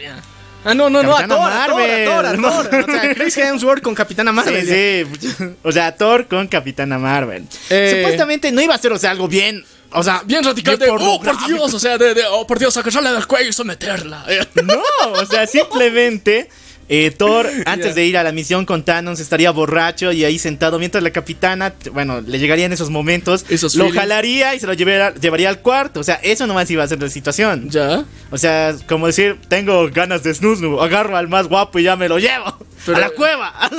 Ah, 0.65 0.75
no, 0.75 0.91
no, 0.91 1.03
no, 1.03 1.17
a 1.17 1.29
Thor, 1.29 1.53
a 1.53 1.67
Thor, 1.67 1.81
a 1.81 2.05
Thor, 2.05 2.27
a 2.27 2.33
Marvel. 2.35 2.71
Thor. 2.71 2.85
O 2.89 2.93
sea, 2.93 3.15
Chris 3.15 3.37
Hemsworth 3.37 3.83
con 3.83 3.95
Capitana 3.95 4.33
Marvel. 4.33 4.67
Sí, 4.67 5.29
sí. 5.29 5.45
O 5.63 5.71
sea, 5.71 5.97
Thor 5.97 6.27
con 6.27 6.49
Capitana 6.49 6.99
Marvel. 6.99 7.47
Eh. 7.71 7.95
Supuestamente 7.97 8.51
no 8.51 8.61
iba 8.61 8.75
a 8.75 8.79
ser, 8.79 8.93
o 8.93 8.99
sea, 8.99 9.13
algo 9.13 9.29
bien. 9.29 9.65
O 9.93 10.03
sea, 10.03 10.23
Bien 10.25 10.43
radical 10.43 10.79
de, 10.79 10.91
oh, 10.91 11.21
por. 11.23 11.47
Dios, 11.47 11.73
o 11.73 11.79
sea, 11.79 11.97
de, 11.97 12.15
de, 12.15 12.23
oh, 12.31 12.47
por 12.47 12.59
Dios, 12.59 12.77
agarrarla 12.77 13.13
del 13.13 13.27
cuello 13.27 13.51
y 13.51 13.53
someterla. 13.53 14.27
No, 14.65 15.13
o 15.13 15.27
sea, 15.27 15.47
simplemente 15.47 16.51
eh, 16.89 17.11
Thor, 17.11 17.49
antes 17.67 17.95
de 17.95 18.05
ir 18.07 18.17
a 18.17 18.23
la 18.23 18.33
misión 18.33 18.65
con 18.65 18.85
Thanos, 18.85 19.21
estaría 19.21 19.51
borracho 19.51 20.13
y 20.13 20.25
ahí 20.25 20.39
sentado 20.39 20.79
mientras 20.79 21.03
la 21.03 21.11
capitana, 21.11 21.75
bueno, 21.93 22.21
le 22.21 22.39
llegarían 22.39 22.73
esos 22.73 22.91
momentos, 22.91 23.45
Esos 23.49 23.75
lo 23.75 23.85
feelings. 23.85 24.01
jalaría 24.01 24.55
y 24.55 24.61
se 24.61 24.67
lo 24.67 24.73
llevaría, 24.75 25.15
llevaría 25.15 25.49
al 25.49 25.61
cuarto. 25.61 26.01
O 26.01 26.05
sea, 26.05 26.17
eso 26.23 26.47
nomás 26.47 26.71
iba 26.71 26.83
a 26.85 26.89
ser 26.89 27.01
la 27.03 27.09
situación. 27.09 27.71
¿Ya? 27.71 28.05
O 28.31 28.39
sea, 28.39 28.75
como 28.89 29.07
decir, 29.07 29.39
tengo 29.49 29.89
ganas 29.91 30.23
de 30.23 30.33
snusnu, 30.35 30.81
agarro 30.81 31.17
al 31.17 31.29
más 31.29 31.49
guapo 31.49 31.79
y 31.79 31.83
ya 31.85 31.97
me 31.97 32.09
lo 32.09 32.19
llevo. 32.19 32.57
Pero- 32.85 32.99
a 32.99 33.01
la 33.01 33.11
cueva. 33.11 33.55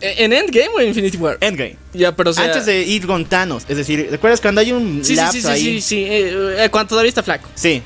Eh, 0.00 0.16
¿En 0.24 0.32
Endgame 0.32 0.68
o 0.74 0.80
en 0.80 0.88
Infinity 0.88 1.16
War? 1.16 1.38
Endgame. 1.40 1.76
Ya, 1.94 2.14
pero 2.16 2.30
o 2.30 2.32
sea... 2.32 2.44
Antes 2.44 2.66
de 2.66 2.82
ir 2.82 3.06
con 3.06 3.24
Thanos, 3.24 3.64
es 3.68 3.76
decir, 3.76 4.08
¿recuerdas 4.10 4.40
cuando 4.40 4.60
hay 4.60 4.72
un 4.72 5.04
Sí, 5.04 5.10
sí, 5.10 5.14
lapso 5.14 5.32
sí, 5.34 5.40
sí, 5.42 5.48
ahí? 5.48 5.62
sí, 5.62 5.80
sí, 5.80 6.04
eh, 6.04 6.64
eh, 6.64 6.68
cuando 6.70 6.88
todavía 6.90 7.08
está 7.08 7.22
flaco. 7.22 7.48
Sí. 7.54 7.80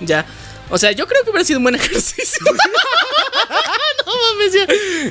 Ya. 0.00 0.26
O 0.72 0.78
sea, 0.78 0.90
yo 0.92 1.06
creo 1.06 1.22
que 1.22 1.30
hubiera 1.30 1.44
sido 1.44 1.58
un 1.58 1.64
buen 1.64 1.74
ejercicio. 1.76 2.44
No 4.06 4.12
mames, 4.34 4.52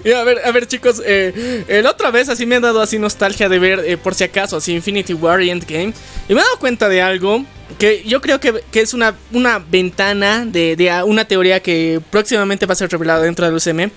ya. 0.04 0.20
A 0.20 0.24
ver, 0.24 0.42
a 0.44 0.52
ver, 0.52 0.68
chicos. 0.68 1.02
eh, 1.06 1.64
eh, 1.68 1.82
la 1.82 1.92
otra 1.92 2.12
vez 2.12 2.30
así 2.30 2.46
me 2.46 2.58
ha 2.58 2.60
dado 2.60 2.82
así 2.82 3.00
nostalgia 3.00 3.50
de 3.50 3.58
ver, 3.58 3.80
eh, 3.86 3.98
por 3.98 4.14
si 4.14 4.24
acaso, 4.24 4.58
así 4.58 4.74
Infinity 4.74 5.14
War 5.14 5.42
y 5.42 5.50
Endgame. 5.50 5.94
Y 6.28 6.34
me 6.34 6.42
he 6.42 6.44
dado 6.44 6.60
cuenta 6.60 6.90
de 6.90 7.02
algo 7.02 7.46
que 7.80 8.04
yo 8.04 8.22
creo 8.22 8.40
que, 8.40 8.64
que 8.72 8.82
es 8.82 8.94
una, 8.94 9.16
una 9.32 9.60
ventana 9.60 10.46
de, 10.46 10.76
de 10.76 10.92
una 11.04 11.26
teoría 11.26 11.62
que 11.62 12.02
próximamente 12.12 12.66
va 12.66 12.74
a 12.74 12.76
ser 12.76 12.92
revelada 12.92 13.22
dentro 13.22 13.46
del 13.46 13.56
UCM. 13.56 13.92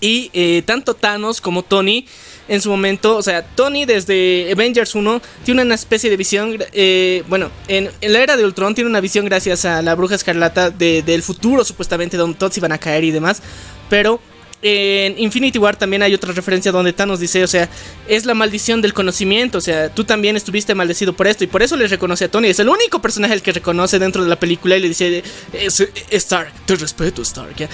Y 0.00 0.30
eh, 0.32 0.62
tanto 0.64 0.94
Thanos 0.94 1.40
como 1.40 1.62
Tony 1.62 2.06
en 2.50 2.60
su 2.60 2.68
momento, 2.68 3.16
o 3.16 3.22
sea, 3.22 3.42
Tony 3.46 3.86
desde 3.86 4.50
Avengers 4.52 4.94
1 4.94 5.22
tiene 5.44 5.62
una 5.62 5.74
especie 5.76 6.10
de 6.10 6.16
visión, 6.18 6.58
eh, 6.72 7.22
bueno, 7.28 7.50
en, 7.68 7.88
la 8.02 8.20
era 8.20 8.36
de 8.36 8.44
Ultron 8.44 8.74
tiene 8.74 8.90
una 8.90 9.00
visión 9.00 9.24
gracias 9.24 9.64
a 9.64 9.80
la 9.80 9.94
bruja 9.94 10.16
escarlata 10.16 10.68
de- 10.70 11.02
del 11.02 11.22
futuro 11.22 11.64
supuestamente 11.64 12.16
donde 12.18 12.36
todos 12.36 12.56
iban 12.58 12.72
a 12.72 12.78
caer 12.78 13.04
y 13.04 13.12
demás, 13.12 13.40
pero 13.88 14.20
en 14.62 15.18
Infinity 15.18 15.58
War 15.58 15.76
también 15.76 16.02
hay 16.02 16.12
otra 16.12 16.32
referencia 16.34 16.70
donde 16.70 16.92
Thanos 16.92 17.18
dice, 17.18 17.42
o 17.42 17.46
sea, 17.46 17.66
es 18.06 18.26
la 18.26 18.34
maldición 18.34 18.82
del 18.82 18.92
conocimiento, 18.92 19.56
o 19.56 19.60
sea, 19.62 19.88
tú 19.88 20.04
también 20.04 20.36
estuviste 20.36 20.74
maldecido 20.74 21.14
por 21.14 21.28
esto 21.28 21.44
y 21.44 21.46
por 21.46 21.62
eso 21.62 21.76
le 21.78 21.86
reconoce 21.86 22.26
a 22.26 22.28
Tony, 22.28 22.48
es 22.48 22.58
el 22.58 22.68
único 22.68 23.00
personaje 23.00 23.32
al 23.32 23.40
que 23.40 23.52
reconoce 23.52 23.98
dentro 23.98 24.22
de 24.22 24.28
la 24.28 24.36
película 24.38 24.76
y 24.76 24.80
le 24.80 24.88
dice, 24.88 25.22
"Es- 25.54 25.88
Stark, 26.10 26.52
te 26.66 26.74
respeto 26.76 27.22
Stark, 27.22 27.56
¿ya?". 27.56 27.68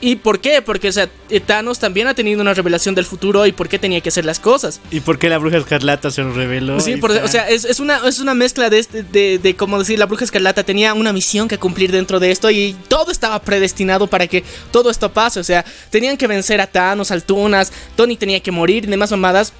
¿Y 0.00 0.14
por 0.14 0.38
qué? 0.40 0.62
Porque, 0.62 0.88
o 0.88 0.92
sea, 0.92 1.08
eh, 1.28 1.40
Thanos 1.40 1.80
también 1.80 2.06
ha 2.06 2.14
tenido 2.14 2.40
una 2.40 2.54
revelación 2.54 2.94
del 2.94 3.04
futuro 3.04 3.44
y 3.46 3.52
por 3.52 3.68
qué 3.68 3.80
tenía 3.80 4.00
que 4.00 4.10
hacer 4.10 4.24
las 4.24 4.38
cosas. 4.38 4.80
¿Y 4.92 5.00
por 5.00 5.18
qué 5.18 5.28
la 5.28 5.38
bruja 5.38 5.56
escarlata 5.58 6.12
se 6.12 6.22
lo 6.22 6.32
reveló? 6.32 6.78
Sí, 6.78 6.96
por- 6.98 7.10
o 7.10 7.26
sea, 7.26 7.48
es, 7.48 7.64
es 7.64 7.80
una, 7.80 8.00
es 8.06 8.20
una 8.20 8.32
mezcla 8.34 8.70
de, 8.70 8.78
este, 8.78 9.02
de, 9.02 9.38
de, 9.38 9.56
como 9.56 9.76
decir, 9.76 9.98
la 9.98 10.06
bruja 10.06 10.24
escarlata 10.24 10.62
tenía 10.62 10.94
una 10.94 11.12
misión 11.12 11.48
que 11.48 11.58
cumplir 11.58 11.90
dentro 11.90 12.20
de 12.20 12.30
esto 12.30 12.48
y 12.50 12.76
todo 12.86 13.10
estaba 13.10 13.40
predestinado 13.42 14.06
para 14.06 14.28
que 14.28 14.44
todo 14.70 14.88
esto 14.88 15.12
pase. 15.12 15.40
O 15.40 15.44
sea, 15.44 15.64
tenían 15.90 16.16
que 16.16 16.28
vencer 16.28 16.60
a 16.60 16.68
Thanos, 16.68 17.10
Altunas, 17.10 17.72
Tony 17.96 18.16
tenía 18.16 18.38
que 18.38 18.52
morir 18.52 18.84
y 18.84 18.86
demás 18.86 19.10
mamadas. 19.10 19.52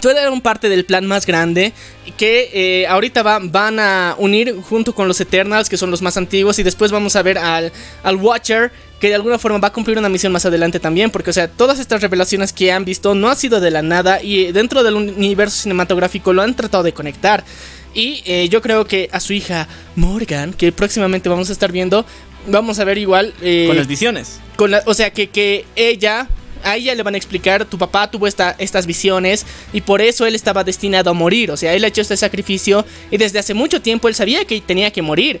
Todo 0.00 0.10
era 0.18 0.28
un 0.32 0.40
parte 0.40 0.68
del 0.68 0.84
plan 0.84 1.06
más 1.06 1.24
grande 1.24 1.72
que 2.16 2.50
eh, 2.52 2.86
ahorita 2.88 3.22
va- 3.22 3.38
van 3.40 3.78
a 3.78 4.16
unir 4.18 4.56
junto 4.60 4.92
con 4.92 5.06
los 5.06 5.20
Eternals, 5.20 5.68
que 5.68 5.76
son 5.76 5.92
los 5.92 6.02
más 6.02 6.16
antiguos, 6.16 6.58
y 6.58 6.64
después 6.64 6.90
vamos 6.90 7.14
a 7.14 7.22
ver 7.22 7.38
al, 7.38 7.70
al 8.02 8.16
Watcher, 8.16 8.72
que 9.00 9.08
de 9.08 9.14
alguna 9.16 9.38
forma 9.38 9.58
va 9.58 9.68
a 9.68 9.72
cumplir 9.72 9.98
una 9.98 10.08
misión 10.08 10.32
más 10.32 10.46
adelante 10.46 10.80
también, 10.80 11.10
porque 11.10 11.30
o 11.30 11.32
sea, 11.32 11.48
todas 11.48 11.78
estas 11.78 12.00
revelaciones 12.00 12.52
que 12.52 12.72
han 12.72 12.84
visto 12.84 13.14
no 13.14 13.28
ha 13.28 13.34
sido 13.34 13.60
de 13.60 13.70
la 13.70 13.82
nada 13.82 14.22
y 14.22 14.44
eh, 14.46 14.52
dentro 14.52 14.82
del 14.82 14.94
universo 14.94 15.62
cinematográfico 15.62 16.32
lo 16.32 16.42
han 16.42 16.54
tratado 16.56 16.82
de 16.84 16.92
conectar. 16.92 17.44
Y 17.92 18.22
eh, 18.26 18.48
yo 18.48 18.60
creo 18.62 18.86
que 18.86 19.08
a 19.12 19.20
su 19.20 19.32
hija 19.34 19.68
Morgan, 19.94 20.52
que 20.52 20.72
próximamente 20.72 21.28
vamos 21.28 21.48
a 21.50 21.52
estar 21.52 21.70
viendo, 21.70 22.04
vamos 22.48 22.78
a 22.78 22.84
ver 22.84 22.98
igual... 22.98 23.34
eh, 23.42 23.66
Con 23.68 23.76
las 23.76 23.86
visiones. 23.86 24.40
con 24.56 24.70
la- 24.70 24.82
o 24.86 24.94
sea, 24.94 25.12
que, 25.12 25.28
que 25.28 25.64
ella, 25.76 26.26
a 26.64 26.76
ella 26.76 26.94
le 26.94 27.02
van 27.04 27.14
a 27.14 27.18
explicar, 27.18 27.64
tu 27.66 27.78
papá 27.78 28.10
tuvo 28.10 28.26
esta, 28.26 28.56
estas 28.58 28.86
visiones 28.86 29.44
y 29.72 29.80
por 29.82 30.00
eso 30.00 30.26
él 30.26 30.34
estaba 30.34 30.64
destinado 30.64 31.10
a 31.10 31.12
morir. 31.12 31.50
O 31.52 31.56
sea, 31.56 31.72
él 31.74 31.84
ha 31.84 31.88
hecho 31.88 32.00
este 32.00 32.16
sacrificio 32.16 32.84
y 33.12 33.16
desde 33.18 33.38
hace 33.38 33.54
mucho 33.54 33.80
tiempo 33.82 34.08
él 34.08 34.14
sabía 34.16 34.44
que 34.44 34.60
tenía 34.60 34.90
que 34.90 35.02
morir. 35.02 35.40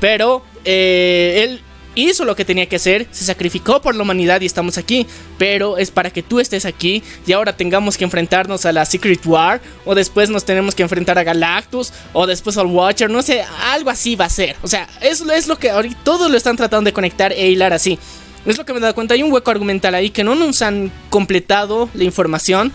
Pero 0.00 0.42
eh, 0.64 1.44
él 1.44 1.60
hizo 1.94 2.24
lo 2.24 2.36
que 2.36 2.44
tenía 2.44 2.66
que 2.66 2.76
hacer, 2.76 3.06
se 3.10 3.24
sacrificó 3.24 3.80
por 3.80 3.94
la 3.94 4.02
humanidad 4.02 4.40
y 4.40 4.46
estamos 4.46 4.78
aquí. 4.78 5.06
Pero 5.38 5.78
es 5.78 5.90
para 5.90 6.10
que 6.10 6.22
tú 6.22 6.40
estés 6.40 6.64
aquí 6.64 7.02
y 7.26 7.32
ahora 7.32 7.56
tengamos 7.56 7.96
que 7.96 8.04
enfrentarnos 8.04 8.66
a 8.66 8.72
la 8.72 8.84
Secret 8.84 9.24
War. 9.26 9.60
O 9.84 9.94
después 9.94 10.30
nos 10.30 10.44
tenemos 10.44 10.74
que 10.74 10.82
enfrentar 10.82 11.18
a 11.18 11.24
Galactus. 11.24 11.92
O 12.12 12.26
después 12.26 12.56
al 12.56 12.66
Watcher. 12.66 13.10
No 13.10 13.22
sé, 13.22 13.44
algo 13.70 13.90
así 13.90 14.16
va 14.16 14.26
a 14.26 14.30
ser. 14.30 14.56
O 14.62 14.68
sea, 14.68 14.88
eso 15.00 15.30
es 15.32 15.46
lo 15.46 15.58
que 15.58 15.70
ahorita 15.70 15.98
todos 16.04 16.30
lo 16.30 16.36
están 16.36 16.56
tratando 16.56 16.88
de 16.88 16.92
conectar 16.92 17.32
e 17.32 17.48
hilar 17.48 17.72
así. 17.72 17.98
Es 18.46 18.58
lo 18.58 18.64
que 18.64 18.72
me 18.72 18.78
he 18.78 18.82
dado 18.82 18.94
cuenta. 18.94 19.14
Hay 19.14 19.22
un 19.22 19.32
hueco 19.32 19.50
argumental 19.50 19.94
ahí 19.94 20.10
que 20.10 20.24
no 20.24 20.34
nos 20.34 20.60
han 20.62 20.92
completado 21.08 21.88
la 21.94 22.04
información, 22.04 22.72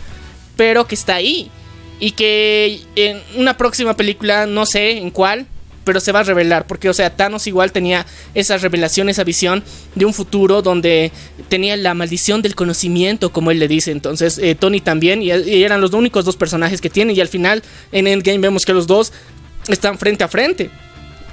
pero 0.55 0.87
que 0.87 0.95
está 0.95 1.15
ahí. 1.15 1.51
Y 1.99 2.11
que 2.11 2.81
en 2.95 3.21
una 3.35 3.57
próxima 3.57 3.95
película, 3.95 4.45
no 4.45 4.65
sé 4.65 4.97
en 4.97 5.11
cuál, 5.11 5.45
pero 5.89 5.99
se 5.99 6.11
va 6.11 6.19
a 6.19 6.23
revelar. 6.23 6.67
Porque, 6.67 6.87
o 6.87 6.93
sea, 6.93 7.15
Thanos 7.15 7.47
igual 7.47 7.71
tenía 7.71 8.05
esa 8.35 8.59
revelación, 8.59 9.09
esa 9.09 9.23
visión 9.23 9.63
de 9.95 10.05
un 10.05 10.13
futuro 10.13 10.61
donde 10.61 11.11
tenía 11.47 11.75
la 11.77 11.95
maldición 11.95 12.43
del 12.43 12.53
conocimiento, 12.53 13.31
como 13.31 13.49
él 13.49 13.57
le 13.57 13.67
dice. 13.67 13.89
Entonces, 13.89 14.37
eh, 14.37 14.53
Tony 14.53 14.81
también, 14.81 15.23
y, 15.23 15.31
y 15.31 15.63
eran 15.63 15.81
los 15.81 15.91
únicos 15.93 16.25
dos 16.25 16.37
personajes 16.37 16.79
que 16.79 16.91
tiene. 16.91 17.13
Y 17.13 17.21
al 17.21 17.27
final, 17.27 17.63
en 17.91 18.05
Endgame, 18.05 18.37
vemos 18.37 18.67
que 18.67 18.73
los 18.73 18.85
dos 18.85 19.13
están 19.67 19.97
frente 19.97 20.23
a 20.23 20.27
frente. 20.27 20.69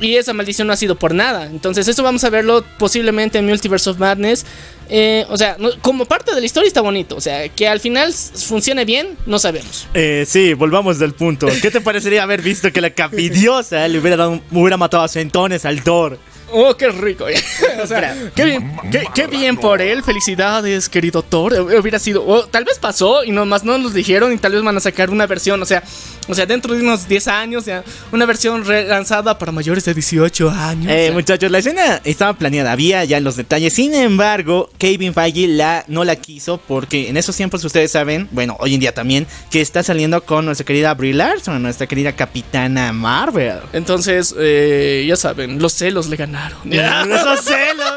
Y 0.01 0.15
esa 0.15 0.33
maldición 0.33 0.69
no 0.69 0.73
ha 0.73 0.77
sido 0.79 0.97
por 0.97 1.15
nada. 1.15 1.45
Entonces, 1.45 1.87
eso 1.87 2.03
vamos 2.03 2.25
a 2.25 2.31
verlo 2.31 2.65
posiblemente 2.79 3.37
en 3.37 3.45
Multiverse 3.45 3.91
of 3.91 3.99
Madness. 3.99 4.47
Eh, 4.89 5.25
o 5.29 5.37
sea, 5.37 5.57
no- 5.59 5.71
como 5.81 6.05
parte 6.07 6.35
de 6.35 6.41
la 6.41 6.47
historia 6.47 6.69
está 6.69 6.81
bonito. 6.81 7.17
O 7.17 7.21
sea, 7.21 7.49
que 7.49 7.67
al 7.69 7.81
final 7.81 8.13
funcione 8.13 8.85
bien, 8.85 9.17
no 9.27 9.39
sabemos. 9.39 9.87
Eh, 9.95 10.25
sí, 10.29 10.55
volvamos 10.55 10.99
del 10.99 11.13
punto. 11.15 11.47
¿Qué 11.63 11.71
te 11.71 11.81
parecería 11.81 12.23
haber 12.23 12.43
visto 12.43 12.73
que 12.73 12.81
la 12.81 12.91
capidiosa 12.91 13.87
le 13.89 13.99
hubiera, 13.99 14.17
dado, 14.17 14.41
hubiera 14.53 14.77
matado 14.77 15.03
a 15.03 15.09
centones 15.09 15.65
al 15.65 15.83
Thor? 15.83 16.19
Oh, 16.53 16.77
qué 16.77 16.89
rico. 16.91 17.27
o 17.83 17.87
sea, 17.87 18.31
qué 18.35 18.45
bien, 18.45 18.77
qué, 18.91 19.05
qué 19.15 19.27
bien 19.27 19.57
por 19.57 19.81
él. 19.81 20.03
Felicidades, 20.03 20.89
querido 20.89 21.23
Thor. 21.23 21.55
Eh, 21.55 21.61
Hubiera 21.61 21.99
sido, 21.99 22.27
o 22.27 22.47
tal 22.47 22.65
vez 22.65 22.79
pasó 22.79 23.25
y 23.25 23.33
nomás 23.33 23.65
no 23.65 23.79
nos 23.79 23.95
dijeron 23.95 24.33
y 24.33 24.39
tal 24.39 24.53
vez 24.53 24.63
van 24.63 24.77
a 24.77 24.81
sacar 24.81 25.11
una 25.11 25.27
versión, 25.27 25.61
o 25.63 25.67
sea, 25.67 25.83
o 26.29 26.35
sea, 26.35 26.47
dentro 26.47 26.75
de 26.75 26.83
unos 26.83 27.07
10 27.09 27.29
años, 27.29 27.65
ya, 27.67 27.85
una 28.11 28.27
versión 28.27 28.65
relanzada 28.65 29.39
para 29.39 29.53
mayores 29.53 29.85
de 29.85 29.95
18 29.95 30.51
años. 30.51 30.93
Eh, 30.93 31.11
muchachos, 31.13 31.51
la 31.51 31.59
escena 31.59 32.01
estaba 32.05 32.33
planeada, 32.35 32.73
había 32.73 33.05
ya 33.05 33.21
los 33.21 33.37
detalles. 33.37 33.73
Sin 33.73 33.95
embargo, 33.95 34.71
Kevin 34.79 35.15
Feige 35.15 35.47
la, 35.47 35.85
no 35.87 36.05
la 36.05 36.17
quiso 36.17 36.59
porque 36.59 37.09
en 37.09 37.17
esos 37.17 37.37
tiempos 37.37 37.65
ustedes 37.65 37.93
saben, 37.93 38.29
bueno, 38.33 38.57
hoy 38.59 38.75
en 38.75 38.81
día 38.81 38.93
también, 38.93 39.27
que 39.51 39.61
está 39.61 39.83
saliendo 39.83 40.25
con 40.25 40.45
nuestra 40.45 40.65
querida 40.65 40.95
Brie 40.95 41.15
Larson, 41.15 41.63
nuestra 41.63 41.87
querida 41.87 42.13
Capitana 42.13 42.93
Marvel. 42.93 43.61
Entonces, 43.73 44.35
eh, 44.39 45.05
ya 45.07 45.17
saben, 45.17 45.61
los 45.61 45.75
celos 45.75 46.09
le 46.09 46.17
ganaron. 46.17 46.36
Esos 46.65 47.45
celos. 47.45 47.95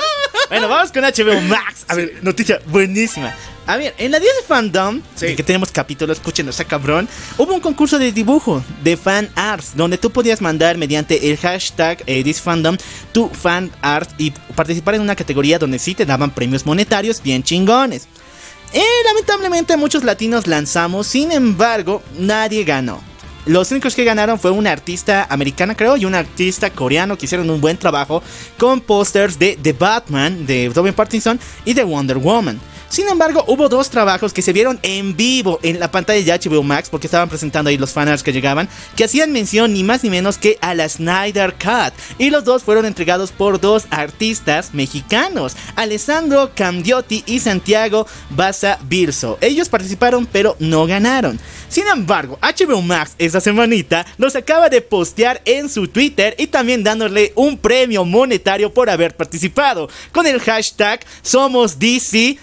Bueno, 0.49 0.67
vamos 0.67 0.91
con 0.91 1.03
HBO 1.03 1.41
Max. 1.41 1.85
A 1.87 1.95
ver, 1.95 2.19
noticia 2.21 2.59
buenísima. 2.67 3.33
A 3.67 3.77
ver, 3.77 3.93
en 3.99 4.11
la 4.11 4.19
10 4.19 4.31
de 4.37 4.47
fandom, 4.47 5.01
de 5.19 5.35
que 5.35 5.43
tenemos 5.43 5.71
capítulos, 5.71 6.17
escuchen, 6.17 6.49
está 6.49 6.63
cabrón. 6.65 7.07
Hubo 7.37 7.53
un 7.53 7.59
concurso 7.59 7.99
de 7.99 8.11
dibujo 8.11 8.63
de 8.83 8.97
fan 8.97 9.29
arts, 9.35 9.75
donde 9.75 9.99
tú 9.99 10.09
podías 10.09 10.41
mandar 10.41 10.75
mediante 10.75 11.29
el 11.29 11.37
hashtag 11.37 12.01
eh, 12.07 12.23
this 12.23 12.41
fandom 12.41 12.77
tu 13.13 13.29
fan 13.29 13.71
art 13.83 14.09
y 14.17 14.31
participar 14.55 14.95
en 14.95 15.01
una 15.01 15.15
categoría 15.15 15.59
donde 15.59 15.77
sí 15.77 15.93
te 15.93 16.07
daban 16.07 16.31
premios 16.31 16.65
monetarios 16.65 17.21
bien 17.21 17.43
chingones. 17.43 18.07
Eh, 18.73 18.83
lamentablemente 19.05 19.77
muchos 19.77 20.03
latinos 20.03 20.47
lanzamos, 20.47 21.05
sin 21.05 21.31
embargo, 21.31 22.01
nadie 22.17 22.63
ganó. 22.63 23.03
Los 23.45 23.71
únicos 23.71 23.95
que 23.95 24.03
ganaron 24.03 24.37
fue 24.37 24.51
una 24.51 24.71
artista 24.71 25.25
americana, 25.29 25.75
creo, 25.75 25.97
y 25.97 26.05
un 26.05 26.13
artista 26.13 26.69
coreano 26.69 27.17
que 27.17 27.25
hicieron 27.25 27.49
un 27.49 27.61
buen 27.61 27.77
trabajo 27.77 28.21
con 28.57 28.81
pósters 28.81 29.39
de 29.39 29.57
The 29.61 29.73
Batman, 29.73 30.45
de 30.45 30.71
Robin 30.73 30.93
Pattinson 30.93 31.39
y 31.65 31.73
de 31.73 31.83
Wonder 31.83 32.17
Woman. 32.17 32.59
Sin 32.89 33.07
embargo, 33.07 33.43
hubo 33.47 33.69
dos 33.69 33.91
trabajos 33.91 34.33
que 34.33 34.41
se 34.41 34.51
vieron 34.51 34.79
en 34.81 35.15
vivo 35.15 35.59
en 35.61 35.79
la 35.79 35.91
pantalla 35.91 36.37
de 36.37 36.49
HBO 36.49 36.63
Max 36.63 36.89
porque 36.89 37.05
estaban 37.05 37.29
presentando 37.29 37.69
ahí 37.69 37.77
los 37.77 37.93
fanarts 37.93 38.23
que 38.23 38.33
llegaban, 38.33 38.67
que 38.95 39.03
hacían 39.03 39.31
mención 39.31 39.73
ni 39.73 39.83
más 39.83 40.03
ni 40.03 40.09
menos 40.09 40.39
que 40.39 40.57
a 40.59 40.73
la 40.73 40.89
Snyder 40.89 41.53
Cut. 41.53 41.93
Y 42.17 42.31
los 42.31 42.45
dos 42.45 42.63
fueron 42.63 42.85
entregados 42.85 43.31
por 43.31 43.61
dos 43.61 43.85
artistas 43.91 44.73
mexicanos, 44.73 45.55
Alessandro 45.75 46.51
Candiotti 46.55 47.23
y 47.27 47.39
Santiago 47.39 48.07
Baza 48.31 48.79
Birso. 48.81 49.37
Ellos 49.39 49.69
participaron 49.69 50.25
pero 50.25 50.55
no 50.57 50.87
ganaron. 50.87 51.39
Sin 51.69 51.85
embargo, 51.87 52.39
HBO 52.41 52.81
Max 52.81 53.13
esta 53.19 53.39
semanita 53.39 54.03
los 54.17 54.35
acaba 54.35 54.69
de 54.69 54.81
postear 54.81 55.41
en 55.45 55.69
su 55.69 55.87
Twitter 55.87 56.33
y 56.39 56.47
también 56.47 56.83
dándole 56.83 57.33
un 57.35 57.59
premio 57.59 58.03
monetario 58.03 58.73
por 58.73 58.89
haber 58.89 59.15
participado 59.15 59.89
con 60.11 60.25
el 60.25 60.39
hashtag 60.39 61.01
Somos 61.21 61.77
DC 61.77 62.39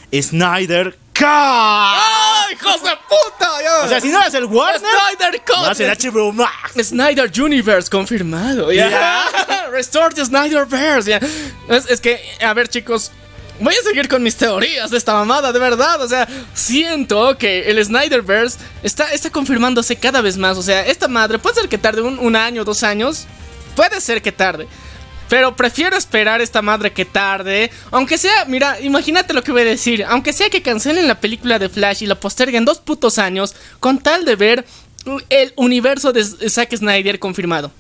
Cut. 1.15 1.25
¡Ay, 1.27 2.55
hijos 2.55 2.83
de 2.83 2.91
puta! 3.09 3.49
Ya. 3.63 3.85
O 3.85 3.89
sea, 3.89 4.01
si 4.01 4.09
no 4.09 4.21
eres 4.21 4.35
el 4.35 4.45
Warner, 4.45 4.81
Snyder 4.81 5.43
Cut. 5.47 5.79
no 5.79 6.11
HBO 6.11 6.33
Max. 6.33 6.73
Snyder 6.89 7.31
Universe 7.41 7.89
confirmado. 7.91 8.71
Ya. 8.73 9.25
Restore 9.71 10.15
the 10.15 10.25
Snyderverse. 10.25 11.11
ya. 11.11 11.21
Es, 11.69 11.87
es 11.89 12.01
que, 12.01 12.21
a 12.41 12.53
ver, 12.55 12.69
chicos. 12.69 13.13
Voy 13.59 13.75
a 13.75 13.83
seguir 13.83 14.07
con 14.07 14.23
mis 14.23 14.37
teorías 14.37 14.91
de 14.91 14.99
esta 14.99 15.15
mamada, 15.15 15.51
de 15.51 15.59
verdad. 15.59 16.03
O 16.03 16.09
sea, 16.09 16.29
siento 16.53 17.39
que 17.39 17.71
el 17.71 17.83
Snyderverse 17.83 18.59
está, 18.83 19.11
está 19.15 19.31
confirmándose 19.31 19.97
cada 19.97 20.21
vez 20.21 20.37
más. 20.37 20.59
O 20.59 20.63
sea, 20.63 20.85
esta 20.85 21.09
madre 21.09 21.39
puede 21.39 21.55
ser 21.55 21.69
que 21.71 21.79
tarde 21.79 22.03
un, 22.03 22.19
un 22.19 22.37
año, 22.37 22.65
dos 22.65 22.83
años. 22.83 23.27
Puede 23.75 23.99
ser 24.03 24.21
que 24.21 24.33
tarde. 24.33 24.69
Pero 25.29 25.57
prefiero 25.57 25.97
esperar 25.97 26.41
esta 26.41 26.63
madre 26.63 26.93
que 26.93 27.05
tarde. 27.05 27.71
Aunque 27.91 28.19
sea, 28.19 28.45
mira, 28.47 28.81
imagínate 28.81 29.33
lo 29.33 29.43
que 29.43 29.53
voy 29.53 29.63
a 29.63 29.65
decir. 29.65 30.05
Aunque 30.09 30.33
sea 30.33 30.51
que 30.51 30.63
cancelen 30.63 31.09
la 31.09 31.21
película 31.21 31.59
de 31.59 31.69
Flash 31.69 32.03
y 32.03 32.07
la 32.07 32.15
posterguen 32.15 32.65
dos 32.65 32.79
putos 32.79 33.19
años. 33.19 33.55
Con 33.81 33.99
tal 33.99 34.25
de 34.25 34.37
ver 34.37 34.67
el 35.29 35.53
universo 35.57 36.13
de 36.13 36.25
Zack 36.25 36.77
Snyder 36.77 37.19
confirmado. 37.19 37.73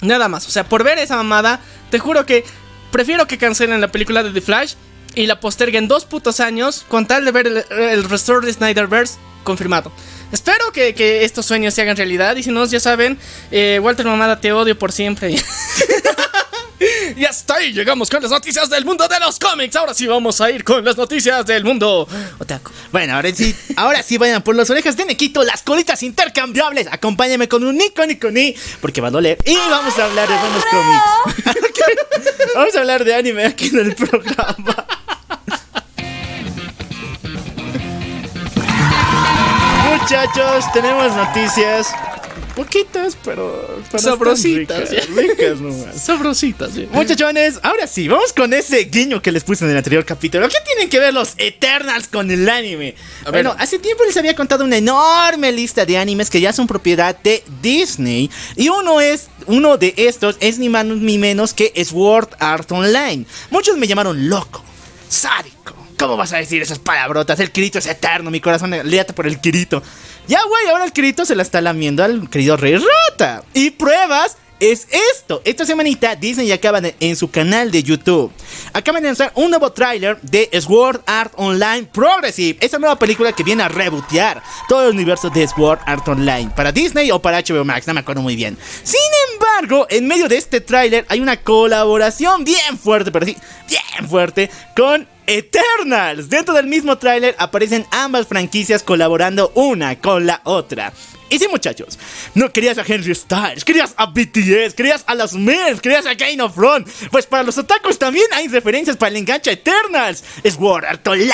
Nada 0.00 0.28
más. 0.28 0.46
O 0.46 0.50
sea, 0.50 0.64
por 0.64 0.82
ver 0.82 0.98
esa 0.98 1.16
mamada, 1.16 1.60
te 1.90 1.98
juro 1.98 2.26
que 2.26 2.44
prefiero 2.90 3.26
que 3.26 3.38
cancelen 3.38 3.80
la 3.80 3.92
película 3.92 4.22
de 4.22 4.32
The 4.32 4.40
Flash 4.40 4.74
y 5.14 5.26
la 5.26 5.40
posterguen 5.40 5.88
dos 5.88 6.04
putos 6.04 6.40
años 6.40 6.84
con 6.88 7.06
tal 7.06 7.24
de 7.24 7.32
ver 7.32 7.46
el, 7.46 7.64
el 7.70 8.04
Restore 8.04 8.46
de 8.46 8.52
Snyderverse 8.52 9.18
confirmado. 9.42 9.92
Espero 10.32 10.70
que, 10.72 10.94
que 10.94 11.24
estos 11.24 11.46
sueños 11.46 11.74
se 11.74 11.82
hagan 11.82 11.96
realidad 11.96 12.36
y 12.36 12.42
si 12.42 12.50
no, 12.50 12.64
ya 12.64 12.78
saben, 12.78 13.18
eh, 13.50 13.80
Walter 13.82 14.06
Mamada, 14.06 14.40
te 14.40 14.52
odio 14.52 14.78
por 14.78 14.92
siempre. 14.92 15.34
Y 17.16 17.24
hasta 17.26 17.56
ahí 17.56 17.72
llegamos 17.72 18.08
con 18.08 18.22
las 18.22 18.30
noticias 18.30 18.70
del 18.70 18.86
mundo 18.86 19.06
de 19.06 19.20
los 19.20 19.38
cómics. 19.38 19.76
Ahora 19.76 19.92
sí 19.92 20.06
vamos 20.06 20.40
a 20.40 20.50
ir 20.50 20.64
con 20.64 20.82
las 20.82 20.96
noticias 20.96 21.44
del 21.44 21.62
mundo 21.62 22.08
otaku. 22.38 22.70
Bueno, 22.90 23.16
ahora 23.16 23.30
sí, 23.34 23.54
ahora 23.76 24.02
sí 24.02 24.16
vayan 24.16 24.40
por 24.42 24.56
las 24.56 24.70
orejas 24.70 24.96
de 24.96 25.04
Nequito, 25.04 25.44
las 25.44 25.62
colitas 25.62 26.02
intercambiables. 26.02 26.86
Acompáñame 26.90 27.48
con 27.48 27.64
un 27.64 27.76
Nico 27.76 28.06
Nico 28.06 28.30
Ni, 28.30 28.54
porque 28.80 29.02
va 29.02 29.08
a 29.08 29.10
doler. 29.10 29.36
Y 29.44 29.56
vamos 29.56 29.98
a 29.98 30.04
hablar 30.06 30.26
de 30.26 30.34
buenos 30.38 30.64
cómics. 30.70 31.02
vamos 32.54 32.74
a 32.74 32.78
hablar 32.78 33.04
de 33.04 33.14
anime 33.14 33.44
aquí 33.44 33.66
en 33.68 33.78
el 33.80 33.94
programa. 33.94 34.86
Muchachos, 40.00 40.72
tenemos 40.72 41.14
noticias. 41.14 41.92
Poquitas, 42.54 43.16
pero. 43.24 43.80
pero 43.90 44.02
Sabrositas, 44.02 44.90
Ricas, 44.90 45.08
ricas 45.10 45.60
nomás. 45.60 46.00
Sabrositas, 46.00 46.72
sí. 46.72 46.88
Muchachones, 46.92 47.60
ahora 47.62 47.86
sí, 47.86 48.08
vamos 48.08 48.32
con 48.32 48.52
ese 48.52 48.84
guiño 48.84 49.22
que 49.22 49.32
les 49.32 49.44
puse 49.44 49.64
en 49.64 49.70
el 49.70 49.76
anterior 49.76 50.04
capítulo. 50.04 50.48
¿Qué 50.48 50.56
tienen 50.66 50.88
que 50.88 50.98
ver 50.98 51.14
los 51.14 51.34
Eternals 51.38 52.08
con 52.08 52.30
el 52.30 52.48
anime? 52.48 52.94
A 53.22 53.30
ver. 53.30 53.44
bueno, 53.44 53.56
hace 53.58 53.78
tiempo 53.78 54.04
les 54.04 54.16
había 54.16 54.34
contado 54.34 54.64
una 54.64 54.76
enorme 54.76 55.52
lista 55.52 55.86
de 55.86 55.98
animes 55.98 56.30
que 56.30 56.40
ya 56.40 56.52
son 56.52 56.66
propiedad 56.66 57.16
de 57.22 57.42
Disney. 57.62 58.30
Y 58.56 58.68
uno 58.68 59.00
es, 59.00 59.28
uno 59.46 59.76
de 59.76 59.94
estos 59.96 60.36
es 60.40 60.58
ni 60.58 60.68
más 60.68 60.84
ni 60.84 61.18
menos 61.18 61.54
que 61.54 61.72
Sword 61.84 62.30
Art 62.38 62.70
Online. 62.72 63.24
Muchos 63.50 63.76
me 63.76 63.86
llamaron 63.86 64.28
loco, 64.28 64.64
sádico. 65.08 65.60
¿Cómo 66.00 66.16
vas 66.16 66.32
a 66.32 66.38
decir 66.38 66.62
esas 66.62 66.78
palabrotas? 66.78 67.38
El 67.40 67.50
Kirito 67.50 67.78
es 67.78 67.86
eterno, 67.86 68.30
mi 68.30 68.40
corazón 68.40 68.70
léate 68.70 69.12
por 69.12 69.26
el 69.26 69.38
Kirito. 69.38 69.82
Ya, 70.30 70.38
güey, 70.46 70.68
ahora 70.68 70.84
el 70.84 70.92
Kirito 70.92 71.24
se 71.24 71.34
la 71.34 71.42
está 71.42 71.60
lamiendo 71.60 72.04
al 72.04 72.30
querido 72.30 72.56
Rey 72.56 72.76
Rata. 72.76 73.42
Y 73.52 73.70
pruebas 73.70 74.36
es 74.60 74.86
esto. 75.14 75.40
Esta 75.44 75.64
semanita 75.64 76.14
Disney 76.14 76.52
acaba 76.52 76.80
en 77.00 77.16
su 77.16 77.30
canal 77.30 77.70
de 77.70 77.82
YouTube. 77.82 78.30
Acaban 78.72 79.02
de 79.02 79.08
lanzar 79.08 79.32
un 79.34 79.50
nuevo 79.50 79.72
tráiler 79.72 80.20
de 80.20 80.48
Sword 80.60 81.00
Art 81.06 81.32
Online 81.36 81.84
Progressive. 81.84 82.58
Esa 82.60 82.78
nueva 82.78 82.98
película 82.98 83.32
que 83.32 83.42
viene 83.42 83.62
a 83.62 83.68
rebotear 83.68 84.42
todo 84.68 84.88
el 84.88 84.94
universo 84.94 85.30
de 85.30 85.48
Sword 85.48 85.80
Art 85.86 86.06
Online. 86.06 86.50
Para 86.54 86.72
Disney 86.72 87.10
o 87.10 87.20
para 87.20 87.40
HBO 87.40 87.64
Max, 87.64 87.86
no 87.86 87.94
me 87.94 88.00
acuerdo 88.00 88.22
muy 88.22 88.36
bien. 88.36 88.56
Sin 88.84 89.00
embargo, 89.32 89.86
en 89.88 90.06
medio 90.06 90.28
de 90.28 90.36
este 90.36 90.60
tráiler 90.60 91.06
hay 91.08 91.20
una 91.20 91.38
colaboración 91.38 92.44
bien 92.44 92.78
fuerte, 92.78 93.10
pero 93.10 93.26
sí, 93.26 93.36
bien 93.68 94.08
fuerte, 94.08 94.50
con 94.76 95.08
Eternals. 95.26 96.28
Dentro 96.28 96.54
del 96.54 96.66
mismo 96.66 96.98
tráiler 96.98 97.34
aparecen 97.38 97.86
ambas 97.90 98.26
franquicias 98.26 98.82
colaborando 98.82 99.52
una 99.54 99.98
con 99.98 100.26
la 100.26 100.40
otra. 100.44 100.92
Y 101.30 101.38
sí, 101.38 101.46
muchachos, 101.48 101.98
no 102.34 102.52
querías 102.52 102.76
a 102.78 102.84
Henry 102.86 103.14
Styles, 103.14 103.64
querías 103.64 103.94
a 103.96 104.06
BTS, 104.06 104.74
querías 104.74 105.04
a 105.06 105.14
los 105.14 105.32
Mills, 105.32 105.80
querías 105.80 106.04
a 106.06 106.14
Game 106.14 106.42
of 106.42 106.54
Thrones. 106.54 106.90
Pues 107.10 107.24
para 107.26 107.44
los 107.44 107.56
otakus 107.56 107.98
también 107.98 108.26
hay 108.32 108.48
referencias 108.48 108.96
para 108.96 109.10
el 109.10 109.16
enganche 109.16 109.52
Eternals. 109.52 110.22
Es 110.42 110.54
Sword 110.54 110.84
Art 110.84 111.06
Online. 111.06 111.32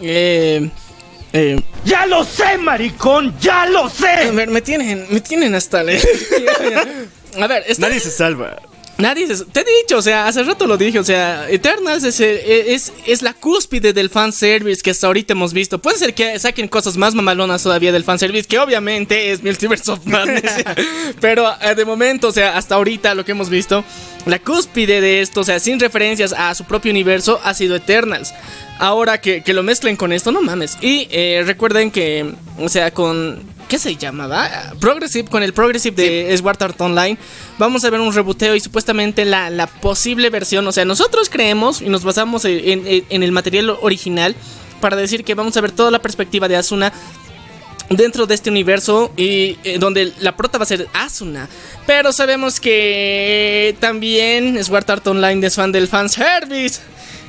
Eh, 0.00 0.70
eh, 1.32 1.60
¡Ya 1.84 2.06
lo 2.06 2.24
sé, 2.24 2.56
maricón! 2.58 3.34
¡Ya 3.40 3.66
lo 3.66 3.86
a 3.86 3.90
sé! 3.90 4.30
ver, 4.30 4.48
me 4.48 4.62
tienen, 4.62 5.06
me 5.10 5.20
tienen 5.20 5.54
hasta 5.54 5.82
le. 5.82 6.00
A 7.40 7.46
ver, 7.46 7.64
está- 7.66 7.88
Nadie 7.88 8.00
se 8.00 8.10
salva. 8.10 8.56
Nadie 8.98 9.28
se- 9.34 9.44
Te 9.44 9.60
he 9.60 9.64
dicho, 9.82 9.98
o 9.98 10.02
sea, 10.02 10.26
hace 10.26 10.42
rato 10.42 10.66
lo 10.66 10.76
dije, 10.76 10.98
o 10.98 11.04
sea, 11.04 11.48
Eternals 11.48 12.02
es, 12.02 12.18
eh, 12.18 12.74
es, 12.74 12.92
es 13.06 13.22
la 13.22 13.32
cúspide 13.32 13.92
del 13.92 14.10
fanservice 14.10 14.82
que 14.82 14.90
hasta 14.90 15.06
ahorita 15.06 15.34
hemos 15.34 15.52
visto. 15.52 15.78
Puede 15.78 15.98
ser 15.98 16.14
que 16.14 16.36
saquen 16.40 16.66
cosas 16.66 16.96
más 16.96 17.14
mamalonas 17.14 17.62
todavía 17.62 17.92
del 17.92 18.02
fanservice, 18.02 18.48
que 18.48 18.58
obviamente 18.58 19.30
es 19.30 19.40
Multiverse 19.44 19.88
of 19.92 20.04
Madness. 20.04 20.64
pero 21.20 21.48
eh, 21.62 21.76
de 21.76 21.84
momento, 21.84 22.26
o 22.28 22.32
sea, 22.32 22.56
hasta 22.56 22.74
ahorita 22.74 23.14
lo 23.14 23.24
que 23.24 23.30
hemos 23.32 23.48
visto, 23.50 23.84
la 24.26 24.40
cúspide 24.40 25.00
de 25.00 25.20
esto, 25.20 25.40
o 25.42 25.44
sea, 25.44 25.60
sin 25.60 25.78
referencias 25.78 26.32
a 26.32 26.52
su 26.56 26.64
propio 26.64 26.90
universo, 26.90 27.40
ha 27.44 27.54
sido 27.54 27.76
Eternals. 27.76 28.34
Ahora 28.80 29.20
que, 29.20 29.42
que 29.44 29.54
lo 29.54 29.62
mezclen 29.62 29.94
con 29.96 30.12
esto, 30.12 30.32
no 30.32 30.42
mames. 30.42 30.76
Y 30.80 31.06
eh, 31.12 31.44
recuerden 31.46 31.92
que, 31.92 32.32
o 32.58 32.68
sea, 32.68 32.90
con... 32.90 33.56
¿Qué 33.68 33.78
se 33.78 33.96
llamaba? 33.96 34.48
Progressive, 34.80 35.28
con 35.28 35.42
el 35.42 35.52
Progressive 35.52 35.94
de 35.94 36.36
Sword 36.38 36.62
Art 36.62 36.80
Online, 36.80 37.18
vamos 37.58 37.84
a 37.84 37.90
ver 37.90 38.00
un 38.00 38.14
reboteo 38.14 38.54
y 38.56 38.60
supuestamente 38.60 39.26
la, 39.26 39.50
la 39.50 39.66
posible 39.66 40.30
versión. 40.30 40.66
O 40.66 40.72
sea, 40.72 40.86
nosotros 40.86 41.28
creemos 41.28 41.82
y 41.82 41.90
nos 41.90 42.02
basamos 42.02 42.46
en, 42.46 42.86
en- 42.86 43.04
en 43.08 43.22
el 43.22 43.30
material 43.30 43.76
original 43.82 44.34
para 44.80 44.96
decir 44.96 45.22
que 45.22 45.34
vamos 45.34 45.54
a 45.56 45.60
ver 45.60 45.72
toda 45.72 45.90
la 45.90 45.98
perspectiva 46.00 46.48
de 46.48 46.56
Asuna 46.56 46.92
dentro 47.90 48.26
de 48.26 48.34
este 48.34 48.48
universo 48.50 49.12
y 49.18 49.58
eh, 49.64 49.76
donde 49.78 50.12
la 50.20 50.34
prota 50.34 50.56
va 50.56 50.62
a 50.64 50.66
ser 50.66 50.88
Asuna. 50.94 51.46
Pero 51.86 52.12
sabemos 52.12 52.60
que 52.60 53.76
también 53.80 54.64
Sword 54.64 54.90
Art 54.90 55.06
Online 55.08 55.46
es 55.46 55.54
fan 55.56 55.72
del 55.72 55.88
fanservice. 55.88 56.80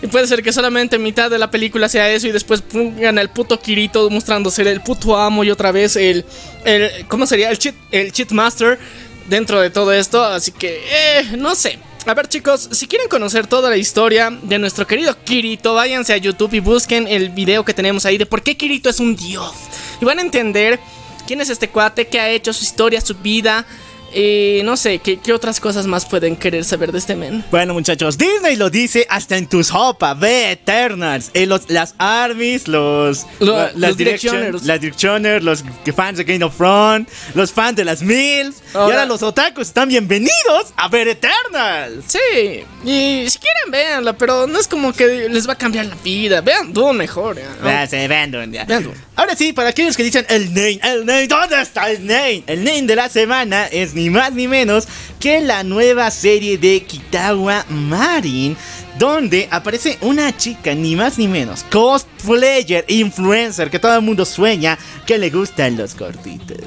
Y 0.02 0.08
puede 0.08 0.28
ser 0.28 0.42
que 0.42 0.54
solamente 0.54 0.98
mitad 0.98 1.30
de 1.30 1.38
la 1.38 1.52
película 1.52 1.90
sea 1.90 2.10
eso 2.10 2.28
y 2.28 2.32
después 2.32 2.62
pongan 2.62 3.20
al 3.20 3.30
puto 3.30 3.60
Kirito 3.60 4.10
mostrando 4.10 4.50
ser 4.50 4.68
el 4.68 4.82
puto 4.82 5.18
amo 5.18 5.44
y 5.44 5.52
otra 5.52 5.72
vez 5.72 5.96
el, 5.98 6.26
el 6.64 7.06
¿cómo 7.08 7.26
sería? 7.26 7.50
El 7.50 7.58
cheat, 7.58 7.76
el 7.92 8.12
cheat 8.14 8.32
master 8.32 8.80
dentro 9.28 9.60
de 9.60 9.70
todo 9.70 9.92
esto. 9.92 10.24
Así 10.24 10.52
que, 10.52 10.84
eh, 10.90 11.36
no 11.38 11.56
sé. 11.56 11.80
A 12.06 12.14
ver 12.14 12.28
chicos, 12.28 12.70
si 12.72 12.88
quieren 12.88 13.10
conocer 13.10 13.46
toda 13.46 13.70
la 13.70 13.76
historia 13.76 14.32
de 14.32 14.58
nuestro 14.58 14.88
querido 14.88 15.16
Kirito, 15.26 15.74
váyanse 15.74 16.14
a 16.14 16.18
YouTube 16.18 16.54
y 16.54 16.60
busquen 16.62 17.08
el 17.08 17.30
video 17.30 17.66
que 17.66 17.74
tenemos 17.74 18.06
ahí 18.06 18.18
de 18.18 18.26
por 18.26 18.42
qué 18.42 18.56
Kirito 18.56 18.90
es 18.90 19.02
un 19.02 19.18
dios. 19.18 19.54
Y 20.02 20.06
van 20.06 20.18
a 20.20 20.22
entender 20.22 20.80
quién 21.28 21.42
es 21.42 21.50
este 21.50 21.70
cuate, 21.70 22.08
qué 22.08 22.20
ha 22.20 22.30
hecho, 22.30 22.54
su 22.54 22.64
historia, 22.64 23.02
su 23.02 23.16
vida. 23.16 23.66
Y 24.14 24.62
no 24.64 24.76
sé, 24.78 25.00
¿qué, 25.00 25.18
qué 25.20 25.34
otras 25.34 25.60
cosas 25.60 25.86
más 25.86 26.06
pueden 26.06 26.36
querer 26.36 26.64
saber 26.66 26.92
de 26.92 26.98
este 26.98 27.16
men. 27.16 27.44
Bueno, 27.52 27.74
muchachos, 27.74 28.18
Disney 28.18 28.56
lo 28.56 28.70
dice 28.70 29.06
hasta 29.10 29.38
en 29.38 29.48
tu 29.48 29.64
sopa. 29.64 30.14
Ve 30.14 30.52
Eternals. 30.52 31.32
Eh, 31.34 31.46
los- 31.46 31.70
las 31.70 31.96
armies, 31.98 32.68
los. 32.68 33.26
Lo- 33.40 33.56
la- 33.58 33.72
los 33.76 33.98
direction- 33.98 33.98
directioners. 33.98 34.64
Las 34.66 34.82
directioners, 34.82 35.44
los 35.44 35.64
fans 35.96 36.18
de 36.18 36.24
Game 36.24 36.44
of 36.44 36.56
Thrones, 36.58 37.08
los 37.36 37.52
fans 37.52 37.76
de 37.76 37.86
las 37.86 38.02
Mills. 38.02 38.58
Y 38.74 38.78
Ahora- 38.78 38.96
ahora 38.96 39.06
los 39.06 39.22
otakus 39.24 39.68
están 39.68 39.90
bienvenidos 39.90 40.74
a 40.76 40.88
ver 40.88 41.08
Eternals. 41.08 42.06
Sí, 42.08 42.64
y 42.86 43.30
si 43.30 43.38
quieren 43.40 43.72
véanla, 43.72 44.14
pero 44.14 44.48
no 44.48 44.60
es 44.60 44.68
como 44.68 44.94
que 44.94 45.30
les 45.30 45.48
va 45.48 45.54
a 45.54 45.58
cambiar 45.58 45.86
la 45.86 45.96
vida. 46.04 46.42
Vean 46.42 46.74
Doom 46.74 46.96
mejor. 46.98 47.38
ya. 47.38 47.50
Ya 47.64 47.88
se 47.88 48.08
venden, 48.08 48.52
ya. 48.52 48.66
Vean 48.66 48.84
Doom. 48.84 48.96
Ahora 49.16 49.36
sí, 49.36 49.52
para 49.54 49.70
aquellos 49.70 49.98
que 49.98 50.04
dicen 50.04 50.26
el 50.30 50.54
name, 50.54 50.80
el 50.84 51.06
name, 51.06 51.28
¿dónde 51.28 51.62
está 51.62 51.90
el 51.92 52.06
name? 52.06 52.44
El 52.48 52.64
name 52.64 52.84
de 52.84 52.96
la 52.96 53.10
semana 53.10 53.68
es 53.68 53.94
ni 54.00 54.10
más 54.10 54.32
ni 54.32 54.48
menos 54.48 54.88
que 55.20 55.42
la 55.42 55.64
nueva 55.64 56.10
serie 56.10 56.58
de 56.58 56.84
Kitawa 56.84 57.66
Marin, 57.70 58.56
donde 58.98 59.50
aparece 59.52 59.98
una 60.02 60.36
chica, 60.36 60.74
ni 60.74 60.96
más 60.96 61.18
ni 61.18 61.28
menos, 61.28 61.66
cosplayer, 61.70 62.86
influencer, 62.88 63.70
que 63.70 63.78
todo 63.78 63.96
el 63.96 64.02
mundo 64.02 64.24
sueña 64.24 64.78
que 65.06 65.18
le 65.18 65.30
gustan 65.30 65.76
los 65.76 65.98
gorditos. 65.98 66.58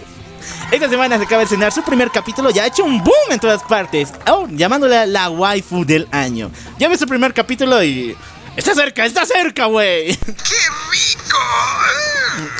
Esta 0.70 0.88
semana 0.90 1.16
se 1.16 1.24
acaba 1.24 1.38
de 1.38 1.44
estrenar 1.44 1.72
su 1.72 1.82
primer 1.82 2.10
capítulo 2.10 2.50
y 2.54 2.58
ha 2.58 2.66
hecho 2.66 2.84
un 2.84 3.02
boom 3.02 3.30
en 3.30 3.40
todas 3.40 3.62
partes, 3.62 4.12
oh, 4.28 4.46
llamándola 4.50 5.06
la 5.06 5.30
waifu 5.30 5.86
del 5.86 6.06
año. 6.10 6.50
Ya 6.78 6.88
ves 6.88 7.00
su 7.00 7.06
primer 7.06 7.32
capítulo 7.32 7.82
y... 7.82 8.14
Está 8.54 8.74
cerca, 8.74 9.06
está 9.06 9.24
cerca, 9.24 9.64
güey. 9.64 10.18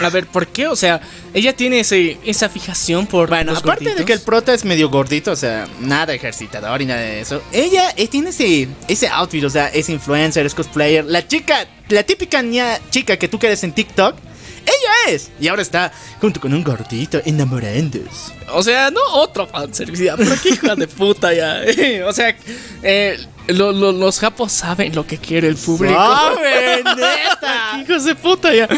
A 0.01 0.11
ver, 0.11 0.27
¿por 0.27 0.49
qué? 0.49 0.67
O 0.67 0.77
sea, 0.77 1.01
ella 1.33 1.55
tiene 1.55 1.81
ese, 1.81 2.19
esa 2.25 2.49
fijación 2.49 3.07
por. 3.07 3.29
Bueno, 3.29 3.53
los 3.53 3.63
aparte 3.63 3.95
de 3.95 4.05
que 4.05 4.13
el 4.13 4.21
prota 4.21 4.53
es 4.53 4.65
medio 4.65 4.91
gordito, 4.91 5.33
o 5.33 5.37
sea, 5.37 5.67
nada 5.81 6.13
ejercitador 6.13 6.83
y 6.83 6.87
nada 6.87 7.01
de 7.01 7.21
eso. 7.21 7.43
Ella 7.53 7.93
eh, 7.97 8.09
tiene 8.09 8.31
ese, 8.31 8.69
ese 8.89 9.09
outfit, 9.09 9.45
o 9.45 9.51
sea, 9.51 9.69
es 9.69 9.89
influencer, 9.89 10.45
es 10.45 10.55
cosplayer. 10.55 11.05
La 11.05 11.27
chica, 11.27 11.67
la 11.89 12.03
típica 12.03 12.43
niña 12.43 12.79
chica 12.91 13.17
que 13.17 13.29
tú 13.29 13.39
quieres 13.39 13.63
en 13.65 13.73
TikTok, 13.73 14.17
ella 14.65 15.15
es. 15.15 15.31
Y 15.41 15.49
ahora 15.49 15.63
está 15.63 15.93
junto 16.21 16.41
con 16.41 16.53
un 16.53 16.63
gordito 16.63 17.21
enamorándose. 17.25 18.33
O 18.53 18.63
sea, 18.63 18.91
no 18.91 19.01
otro 19.13 19.47
fanservice, 19.47 20.13
pero 20.17 20.35
qué 20.43 20.51
hija 20.51 20.75
de 20.75 20.87
puta 20.89 21.33
ya. 21.33 21.63
o 22.07 22.13
sea, 22.13 22.37
eh, 22.83 23.19
lo- 23.49 23.73
lo- 23.73 23.93
los 23.93 24.19
japos 24.19 24.53
saben 24.53 24.95
lo 24.95 25.07
que 25.07 25.19
quiere 25.19 25.49
el 25.49 25.57
público. 25.57 25.95
¡Saben, 25.95 26.85
neta! 26.97 27.81
Hijos 27.81 28.05
de 28.05 28.15
puta 28.15 28.55
ya. 28.55 28.69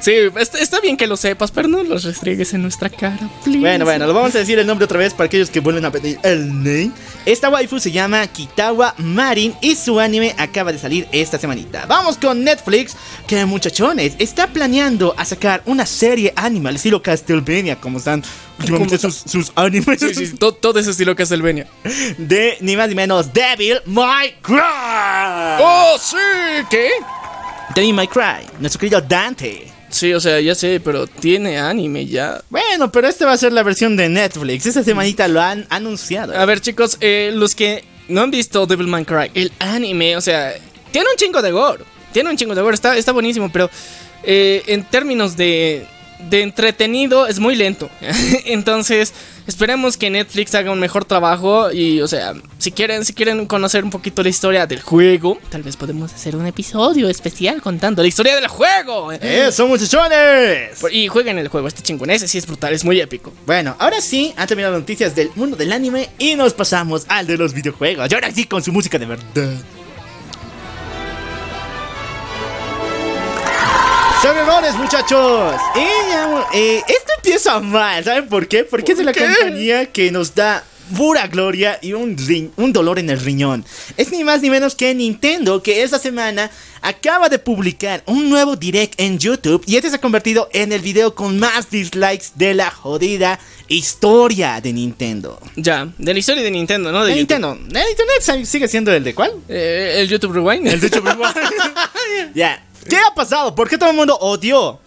Sí, 0.00 0.12
está, 0.38 0.58
está 0.58 0.80
bien 0.80 0.96
que 0.96 1.06
lo 1.06 1.16
sepas, 1.16 1.50
pero 1.50 1.68
no 1.68 1.82
los 1.82 2.04
restriegues 2.04 2.52
en 2.54 2.62
nuestra 2.62 2.88
cara, 2.88 3.18
please. 3.44 3.60
Bueno, 3.60 3.84
bueno, 3.84 4.06
lo 4.06 4.14
vamos 4.14 4.34
a 4.34 4.38
decir 4.38 4.58
el 4.58 4.66
nombre 4.66 4.84
otra 4.84 4.98
vez 4.98 5.12
para 5.14 5.26
aquellos 5.26 5.50
que 5.50 5.60
vuelven 5.60 5.84
a 5.84 5.90
pedir 5.92 6.18
el 6.22 6.48
name. 6.48 6.90
Esta 7.26 7.48
waifu 7.50 7.78
se 7.78 7.90
llama 7.90 8.26
Kitawa 8.26 8.94
Marin 8.98 9.54
y 9.60 9.74
su 9.76 10.00
anime 10.00 10.34
acaba 10.38 10.72
de 10.72 10.78
salir 10.78 11.06
esta 11.12 11.38
semanita. 11.38 11.86
Vamos 11.86 12.16
con 12.16 12.42
Netflix, 12.42 12.96
que 13.26 13.44
muchachones, 13.44 14.14
está 14.18 14.46
planeando 14.46 15.14
a 15.16 15.24
sacar 15.24 15.62
una 15.66 15.86
serie 15.86 16.32
anime 16.36 16.68
al 16.70 16.76
estilo 16.76 17.02
Castlevania, 17.02 17.76
como 17.76 17.98
están 17.98 18.22
últimamente 18.72 18.98
sus, 18.98 19.16
sus 19.26 19.52
animes 19.54 20.00
Sí, 20.00 20.14
sí, 20.14 20.34
to- 20.36 20.52
todo 20.52 20.78
ese 20.78 20.90
estilo 20.90 21.14
Castlevania. 21.16 21.66
de 22.18 22.56
ni 22.60 22.76
más 22.76 22.88
ni 22.88 22.94
menos 22.94 23.32
Devil 23.32 23.80
May 23.86 24.34
Cry. 24.42 24.58
¡Oh, 25.60 25.96
sí! 26.00 26.16
¿Qué? 26.70 26.90
Devil 27.74 27.94
May 27.94 28.08
Cry, 28.08 28.46
nuestro 28.58 28.80
querido 28.80 29.00
Dante. 29.00 29.66
Sí, 29.90 30.12
o 30.14 30.20
sea, 30.20 30.40
ya 30.40 30.54
sé, 30.54 30.80
pero 30.80 31.06
tiene 31.08 31.58
anime 31.58 32.06
ya. 32.06 32.40
Bueno, 32.48 32.92
pero 32.92 33.08
esta 33.08 33.26
va 33.26 33.32
a 33.32 33.36
ser 33.36 33.52
la 33.52 33.62
versión 33.64 33.96
de 33.96 34.08
Netflix. 34.08 34.66
Esta 34.66 34.84
semanita 34.84 35.26
lo 35.26 35.40
han 35.40 35.66
anunciado. 35.68 36.38
A 36.38 36.44
ver, 36.44 36.60
chicos, 36.60 36.96
eh, 37.00 37.32
los 37.34 37.54
que 37.56 37.84
no 38.08 38.20
han 38.22 38.30
visto 38.30 38.66
Devil 38.66 38.86
May 38.86 39.04
Cry, 39.04 39.30
el 39.34 39.52
anime, 39.58 40.16
o 40.16 40.20
sea, 40.20 40.54
tiene 40.92 41.08
un 41.10 41.16
chingo 41.16 41.42
de 41.42 41.50
gore. 41.50 41.84
Tiene 42.12 42.30
un 42.30 42.36
chingo 42.36 42.54
de 42.54 42.62
gore, 42.62 42.74
está, 42.74 42.96
está 42.96 43.10
buenísimo, 43.12 43.50
pero 43.52 43.68
eh, 44.22 44.62
en 44.66 44.84
términos 44.84 45.36
de, 45.36 45.86
de 46.28 46.42
entretenido 46.42 47.26
es 47.26 47.38
muy 47.38 47.54
lento. 47.54 47.88
Entonces, 48.44 49.12
esperemos 49.46 49.96
que 49.96 50.10
Netflix 50.10 50.54
haga 50.54 50.70
un 50.70 50.80
mejor 50.80 51.04
trabajo 51.04 51.72
y, 51.72 52.00
o 52.00 52.08
sea, 52.08 52.34
si 52.58 52.72
quieren, 52.72 53.04
si 53.04 53.12
quieren 53.12 53.46
conocer 53.46 53.84
un 53.84 53.90
poquito 53.90 54.22
la 54.22 54.28
historia 54.28 54.66
del 54.66 54.80
juego, 54.80 55.38
tal 55.50 55.62
vez 55.62 55.76
podemos 55.76 56.12
hacer 56.12 56.36
un 56.36 56.46
episodio 56.46 57.08
especial 57.08 57.62
contando 57.62 58.02
la 58.02 58.08
historia 58.08 58.34
del 58.36 58.48
juego. 58.48 59.12
¡Eso, 59.12 59.66
muchachones! 59.66 60.84
Y 60.92 61.08
jueguen 61.08 61.38
el 61.38 61.48
juego, 61.48 61.68
este 61.68 61.82
chingón, 61.82 62.10
ese 62.10 62.28
sí 62.28 62.38
es 62.38 62.46
brutal, 62.46 62.72
es 62.74 62.84
muy 62.84 63.00
épico. 63.00 63.32
Bueno, 63.46 63.76
ahora 63.78 64.00
sí, 64.00 64.32
han 64.36 64.46
terminado 64.46 64.74
las 64.74 64.82
noticias 64.82 65.14
del 65.14 65.30
mundo 65.34 65.56
del 65.56 65.72
anime 65.72 66.10
y 66.18 66.34
nos 66.34 66.54
pasamos 66.54 67.04
al 67.08 67.26
de 67.26 67.36
los 67.36 67.54
videojuegos. 67.54 68.08
Y 68.10 68.14
ahora 68.14 68.30
sí, 68.30 68.44
con 68.44 68.62
su 68.62 68.72
música 68.72 68.98
de 68.98 69.06
verdad. 69.06 69.54
Sobrerones, 74.22 74.74
muchachos. 74.76 75.54
Y 75.74 76.10
ya, 76.10 76.46
eh, 76.52 76.82
esto 76.86 77.12
empieza 77.16 77.58
mal, 77.60 78.04
¿saben 78.04 78.28
por 78.28 78.46
qué? 78.48 78.64
Porque 78.64 78.92
es 78.92 78.98
de 78.98 79.04
la 79.04 79.12
qué? 79.14 79.20
compañía 79.24 79.86
que 79.86 80.10
nos 80.10 80.34
da 80.34 80.62
pura 80.96 81.26
gloria 81.28 81.78
y 81.80 81.94
un, 81.94 82.16
ri- 82.18 82.50
un 82.56 82.72
dolor 82.72 82.98
en 82.98 83.08
el 83.08 83.18
riñón. 83.18 83.64
Es 83.96 84.10
ni 84.12 84.22
más 84.22 84.42
ni 84.42 84.50
menos 84.50 84.74
que 84.74 84.94
Nintendo 84.94 85.62
que 85.62 85.82
esta 85.82 85.98
semana 85.98 86.50
acaba 86.82 87.28
de 87.30 87.38
publicar 87.38 88.02
un 88.06 88.28
nuevo 88.28 88.56
direct 88.56 89.00
en 89.00 89.18
YouTube 89.18 89.62
y 89.66 89.76
este 89.76 89.88
se 89.88 89.96
ha 89.96 90.00
convertido 90.00 90.48
en 90.52 90.72
el 90.72 90.80
video 90.82 91.14
con 91.14 91.38
más 91.38 91.70
dislikes 91.70 92.26
de 92.34 92.52
la 92.54 92.70
jodida 92.70 93.38
historia 93.68 94.60
de 94.60 94.72
Nintendo. 94.74 95.40
Ya, 95.56 95.88
de 95.96 96.12
la 96.12 96.18
historia 96.18 96.42
de 96.42 96.50
Nintendo, 96.50 96.92
¿no? 96.92 97.04
De 97.04 97.14
De 97.14 97.20
YouTube. 97.20 97.38
Nintendo, 97.38 97.52
¿el 97.80 97.90
internet 97.90 98.44
sigue 98.46 98.68
siendo 98.68 98.92
el 98.92 99.02
de 99.02 99.14
cuál? 99.14 99.32
Eh, 99.48 99.94
el 99.98 100.08
YouTube 100.08 100.32
Rewind. 100.34 100.66
El 100.66 100.80
de 100.80 100.86
hecho, 100.88 101.02
Ya. 102.34 102.66
¿Qué 102.88 102.96
ha 102.96 103.14
pasado? 103.14 103.54
¿Por 103.54 103.68
qué 103.68 103.78
todo 103.78 103.90
el 103.90 103.96
mundo 103.96 104.16
odió? 104.20 104.78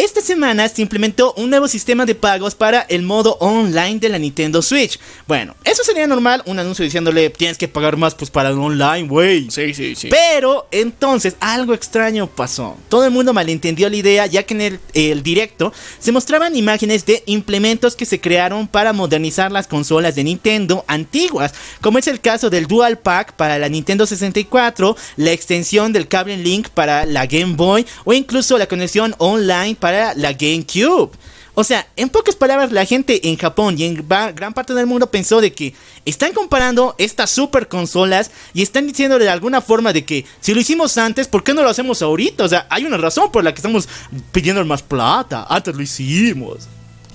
Esta 0.00 0.22
semana 0.22 0.66
se 0.66 0.80
implementó 0.80 1.34
un 1.36 1.50
nuevo 1.50 1.68
sistema 1.68 2.06
de 2.06 2.14
pagos 2.14 2.54
para 2.54 2.80
el 2.88 3.02
modo 3.02 3.36
online 3.38 3.98
de 3.98 4.08
la 4.08 4.18
Nintendo 4.18 4.62
Switch. 4.62 4.98
Bueno, 5.28 5.54
eso 5.62 5.84
sería 5.84 6.06
normal, 6.06 6.42
un 6.46 6.58
anuncio 6.58 6.82
diciéndole 6.82 7.28
tienes 7.28 7.58
que 7.58 7.68
pagar 7.68 7.98
más 7.98 8.14
pues 8.14 8.30
para 8.30 8.48
el 8.48 8.58
online, 8.58 9.06
güey. 9.06 9.50
Sí, 9.50 9.74
sí, 9.74 9.94
sí. 9.94 10.08
Pero 10.08 10.66
entonces 10.70 11.36
algo 11.38 11.74
extraño 11.74 12.28
pasó. 12.28 12.78
Todo 12.88 13.04
el 13.04 13.10
mundo 13.10 13.34
malentendió 13.34 13.90
la 13.90 13.96
idea 13.96 14.24
ya 14.24 14.42
que 14.42 14.54
en 14.54 14.60
el, 14.62 14.80
el 14.94 15.22
directo 15.22 15.70
se 15.98 16.12
mostraban 16.12 16.56
imágenes 16.56 17.04
de 17.04 17.22
implementos 17.26 17.94
que 17.94 18.06
se 18.06 18.22
crearon 18.22 18.68
para 18.68 18.94
modernizar 18.94 19.52
las 19.52 19.66
consolas 19.66 20.14
de 20.14 20.24
Nintendo 20.24 20.82
antiguas, 20.88 21.52
como 21.82 21.98
es 21.98 22.06
el 22.06 22.22
caso 22.22 22.48
del 22.48 22.66
Dual 22.66 22.98
Pack 22.98 23.34
para 23.34 23.58
la 23.58 23.68
Nintendo 23.68 24.06
64, 24.06 24.96
la 25.18 25.32
extensión 25.32 25.92
del 25.92 26.08
cable 26.08 26.38
Link 26.38 26.70
para 26.70 27.04
la 27.04 27.26
Game 27.26 27.56
Boy 27.56 27.84
o 28.04 28.14
incluso 28.14 28.56
la 28.56 28.66
conexión 28.66 29.14
online 29.18 29.76
para 29.78 29.89
la 29.90 30.32
GameCube. 30.32 31.10
O 31.54 31.64
sea, 31.64 31.86
en 31.96 32.08
pocas 32.08 32.36
palabras, 32.36 32.72
la 32.72 32.84
gente 32.84 33.28
en 33.28 33.36
Japón 33.36 33.74
y 33.76 33.84
en 33.84 34.06
gran 34.06 34.54
parte 34.54 34.72
del 34.72 34.86
mundo 34.86 35.10
pensó 35.10 35.40
de 35.40 35.52
que 35.52 35.74
están 36.04 36.32
comparando 36.32 36.94
estas 36.96 37.30
super 37.30 37.68
consolas 37.68 38.30
y 38.54 38.62
están 38.62 38.86
diciendo 38.86 39.18
de 39.18 39.28
alguna 39.28 39.60
forma 39.60 39.92
de 39.92 40.04
que 40.04 40.24
si 40.40 40.54
lo 40.54 40.60
hicimos 40.60 40.96
antes, 40.96 41.28
¿por 41.28 41.42
qué 41.44 41.52
no 41.52 41.62
lo 41.62 41.68
hacemos 41.68 42.02
ahorita? 42.02 42.44
O 42.44 42.48
sea, 42.48 42.66
hay 42.70 42.84
una 42.84 42.96
razón 42.96 43.30
por 43.32 43.44
la 43.44 43.52
que 43.52 43.58
estamos 43.58 43.88
pidiendo 44.32 44.64
más 44.64 44.82
plata. 44.82 45.46
Antes 45.48 45.74
lo 45.74 45.82
hicimos. 45.82 46.68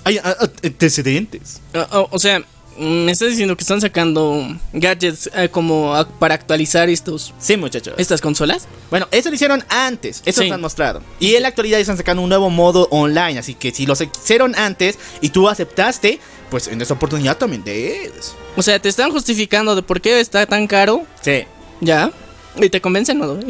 Hay 0.03 0.17
ah, 0.19 0.35
ah, 0.39 0.47
antecedentes. 0.63 1.61
Ah, 1.73 2.05
o 2.11 2.19
sea, 2.19 2.43
me 2.77 3.11
estás 3.11 3.29
diciendo 3.29 3.55
que 3.55 3.61
están 3.63 3.79
sacando 3.81 4.47
gadgets 4.73 5.29
eh, 5.35 5.49
como 5.49 5.95
a- 5.95 6.07
para 6.07 6.35
actualizar 6.35 6.89
estos 6.89 7.33
Sí, 7.39 7.55
muchachos. 7.57 7.93
estas 7.97 8.21
consolas. 8.21 8.67
Bueno, 8.89 9.07
eso 9.11 9.29
lo 9.29 9.35
hicieron 9.35 9.63
antes, 9.69 10.21
eso 10.25 10.41
Sí. 10.41 10.47
lo 10.49 10.55
han 10.55 10.61
mostrado. 10.61 11.01
Y 11.19 11.35
en 11.35 11.43
la 11.43 11.47
actualidad 11.49 11.79
están 11.79 11.97
sacando 11.97 12.21
un 12.23 12.29
nuevo 12.29 12.49
modo 12.49 12.87
online, 12.91 13.39
así 13.39 13.53
que 13.55 13.71
si 13.71 13.85
lo 13.85 13.93
hicieron 13.93 14.55
antes 14.55 14.97
y 15.21 15.29
tú 15.29 15.47
aceptaste, 15.49 16.19
pues 16.49 16.67
en 16.67 16.81
esta 16.81 16.93
oportunidad 16.93 17.37
también 17.37 17.63
debes. 17.63 18.33
O 18.55 18.61
sea, 18.61 18.79
te 18.79 18.89
están 18.89 19.11
justificando 19.11 19.75
de 19.75 19.81
por 19.81 20.01
qué 20.01 20.19
está 20.19 20.45
tan 20.45 20.67
caro. 20.67 21.05
Sí. 21.21 21.43
Ya. 21.81 22.11
Y 22.57 22.69
te 22.69 22.79
convencen, 22.81 23.17
¿no? 23.19 23.33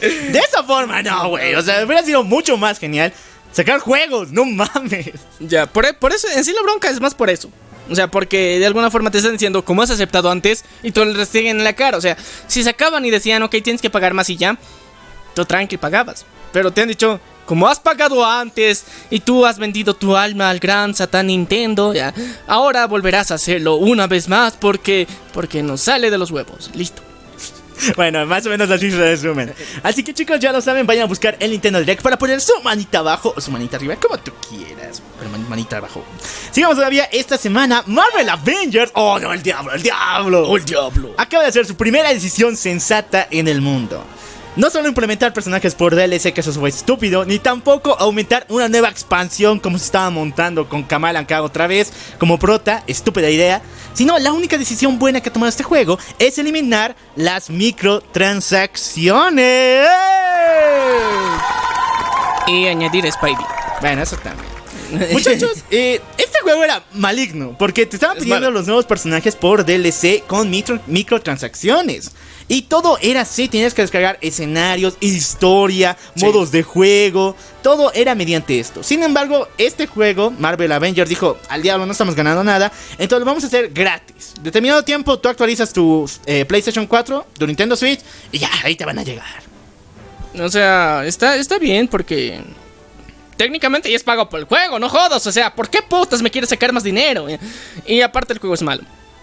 De 0.00 0.38
esa 0.38 0.62
forma, 0.62 1.02
no, 1.02 1.30
güey. 1.30 1.54
O 1.54 1.62
sea, 1.62 1.84
hubiera 1.84 2.02
sido 2.04 2.22
mucho 2.22 2.56
más 2.56 2.78
genial 2.78 3.12
sacar 3.52 3.80
juegos, 3.80 4.30
no 4.30 4.44
mames. 4.44 5.10
ya, 5.40 5.66
por, 5.66 5.96
por 5.98 6.12
eso, 6.12 6.28
en 6.34 6.44
sí 6.44 6.52
la 6.52 6.62
bronca 6.62 6.88
es 6.90 7.00
más 7.00 7.14
por 7.14 7.30
eso. 7.30 7.50
O 7.90 7.94
sea, 7.94 8.08
porque 8.08 8.58
de 8.58 8.66
alguna 8.66 8.90
forma 8.90 9.10
te 9.10 9.18
están 9.18 9.32
diciendo, 9.32 9.64
como 9.64 9.82
has 9.82 9.90
aceptado 9.90 10.30
antes, 10.30 10.64
y 10.82 10.92
tú 10.92 11.04
le 11.04 11.26
siguen 11.26 11.58
en 11.58 11.64
la 11.64 11.72
cara. 11.72 11.96
O 11.96 12.00
sea, 12.00 12.16
si 12.46 12.62
sacaban 12.62 13.04
y 13.04 13.10
decían, 13.10 13.42
ok, 13.42 13.56
tienes 13.62 13.80
que 13.82 13.90
pagar 13.90 14.14
más 14.14 14.28
y 14.30 14.36
ya, 14.36 14.58
tú 15.34 15.44
tranqui 15.44 15.76
pagabas. 15.76 16.26
Pero 16.52 16.70
te 16.70 16.82
han 16.82 16.88
dicho, 16.88 17.20
como 17.48 17.66
has 17.66 17.80
pagado 17.80 18.26
antes 18.26 18.84
y 19.10 19.20
tú 19.20 19.46
has 19.46 19.58
vendido 19.58 19.94
tu 19.94 20.16
alma 20.16 20.50
al 20.50 20.58
gran 20.58 20.94
Satán 20.94 21.28
Nintendo, 21.28 21.94
ya, 21.94 22.12
ahora 22.46 22.86
volverás 22.86 23.30
a 23.30 23.36
hacerlo 23.36 23.76
una 23.76 24.06
vez 24.06 24.28
más 24.28 24.54
porque, 24.54 25.06
porque 25.32 25.62
nos 25.62 25.80
sale 25.80 26.10
de 26.10 26.18
los 26.18 26.30
huevos. 26.30 26.70
Listo. 26.74 27.02
Bueno, 27.94 28.26
más 28.26 28.44
o 28.44 28.50
menos 28.50 28.68
así 28.70 28.90
se 28.90 28.96
resumen. 28.98 29.54
Así 29.84 30.02
que 30.02 30.12
chicos, 30.12 30.40
ya 30.40 30.50
lo 30.50 30.60
saben, 30.60 30.84
vayan 30.84 31.04
a 31.04 31.06
buscar 31.06 31.36
el 31.38 31.52
Nintendo 31.52 31.78
Direct 31.78 32.02
para 32.02 32.18
poner 32.18 32.40
su 32.40 32.52
manita 32.64 32.98
abajo 32.98 33.32
o 33.36 33.40
su 33.40 33.52
manita 33.52 33.76
arriba, 33.76 33.94
como 33.94 34.18
tú 34.18 34.32
quieras. 34.48 35.00
Pero 35.18 35.30
man- 35.30 35.48
manita 35.48 35.78
abajo. 35.78 36.04
Sigamos 36.52 36.76
todavía 36.76 37.04
esta 37.12 37.36
semana. 37.36 37.82
Marvel 37.86 38.28
Avengers. 38.28 38.92
Oh, 38.94 39.18
no, 39.18 39.32
el 39.32 39.42
diablo, 39.42 39.72
el 39.72 39.82
diablo. 39.82 40.56
el 40.56 40.64
diablo! 40.64 41.14
acaba 41.16 41.42
de 41.44 41.48
hacer 41.50 41.66
su 41.66 41.76
primera 41.76 42.12
decisión 42.12 42.56
sensata 42.56 43.26
en 43.30 43.48
el 43.48 43.60
mundo. 43.60 44.04
No 44.56 44.70
solo 44.70 44.88
implementar 44.88 45.32
personajes 45.32 45.74
por 45.76 45.94
DLC, 45.94 46.32
que 46.32 46.40
eso 46.40 46.52
fue 46.52 46.70
estúpido, 46.70 47.24
ni 47.24 47.38
tampoco 47.38 47.96
aumentar 47.96 48.44
una 48.48 48.68
nueva 48.68 48.88
expansión 48.88 49.60
como 49.60 49.78
se 49.78 49.84
estaba 49.84 50.10
montando 50.10 50.68
con 50.68 50.82
Kamala 50.82 51.24
Khan 51.26 51.42
otra 51.42 51.68
vez 51.68 51.92
como 52.18 52.40
prota, 52.40 52.82
estúpida 52.88 53.30
idea, 53.30 53.62
sino 53.94 54.18
la 54.18 54.32
única 54.32 54.58
decisión 54.58 54.98
buena 54.98 55.20
que 55.20 55.28
ha 55.28 55.32
tomado 55.32 55.50
este 55.50 55.62
juego 55.62 55.96
es 56.18 56.38
eliminar 56.38 56.96
las 57.14 57.50
microtransacciones. 57.50 59.88
Y 62.48 62.66
añadir 62.66 63.12
Spidey. 63.12 63.36
Bueno, 63.80 64.02
eso 64.02 64.16
también. 64.16 64.57
Muchachos, 65.12 65.64
eh, 65.70 66.00
este 66.16 66.38
juego 66.42 66.64
era 66.64 66.82
maligno 66.92 67.56
porque 67.58 67.84
te 67.86 67.96
estaban 67.96 68.16
Es 68.16 68.22
pidiendo 68.24 68.50
los 68.50 68.66
nuevos 68.66 68.86
personajes 68.86 69.36
por 69.36 69.64
DLC 69.64 70.22
con 70.26 70.50
micro- 70.50 70.80
microtransacciones. 70.86 72.12
Y 72.50 72.62
todo 72.62 72.98
era 73.02 73.20
así, 73.22 73.46
tenías 73.48 73.74
que 73.74 73.82
descargar 73.82 74.16
escenarios, 74.22 74.96
historia, 75.00 75.98
Sí. 76.14 76.24
modos 76.24 76.50
de 76.50 76.62
juego, 76.62 77.36
todo 77.62 77.92
era 77.92 78.14
mediante 78.14 78.58
esto. 78.58 78.82
Sin 78.82 79.02
embargo, 79.02 79.46
este 79.58 79.86
juego, 79.86 80.30
Marvel 80.30 80.72
Avengers, 80.72 81.10
dijo, 81.10 81.36
al 81.50 81.60
diablo 81.60 81.84
no 81.84 81.92
estamos 81.92 82.14
ganando 82.14 82.42
nada, 82.42 82.72
entonces 82.92 83.18
lo 83.18 83.24
vamos 83.26 83.44
a 83.44 83.48
hacer 83.48 83.68
gratis. 83.74 84.32
Determinado 84.40 84.82
tiempo 84.82 85.18
tú 85.18 85.28
actualizas 85.28 85.74
tu 85.74 86.10
eh, 86.24 86.46
PlayStation 86.46 86.86
4, 86.86 87.26
tu 87.38 87.46
Nintendo 87.46 87.76
Switch, 87.76 88.00
y 88.32 88.38
ya, 88.38 88.48
ahí 88.64 88.76
te 88.76 88.86
van 88.86 88.98
a 88.98 89.02
llegar. 89.02 89.42
O 90.40 90.48
sea, 90.48 91.04
está, 91.04 91.36
está 91.36 91.58
bien 91.58 91.86
porque 91.88 92.40
técnicamente 93.38 93.90
ya 93.90 93.96
es 93.96 94.04
pago 94.04 94.28
por 94.28 94.40
el 94.40 94.44
juego, 94.44 94.78
no 94.78 94.90
jodas. 94.90 95.26
O 95.26 95.32
sea, 95.32 95.54
¿por 95.54 95.70
qué 95.70 95.80
putas 95.80 96.20
me 96.20 96.30
quieres 96.30 96.50
sacar 96.50 96.72
más 96.74 96.82
dinero? 96.82 97.26
Y 97.86 98.02
aparte 98.02 98.34
el 98.34 98.38
juego 98.38 98.54
es 98.54 98.62
malo. 98.62 98.82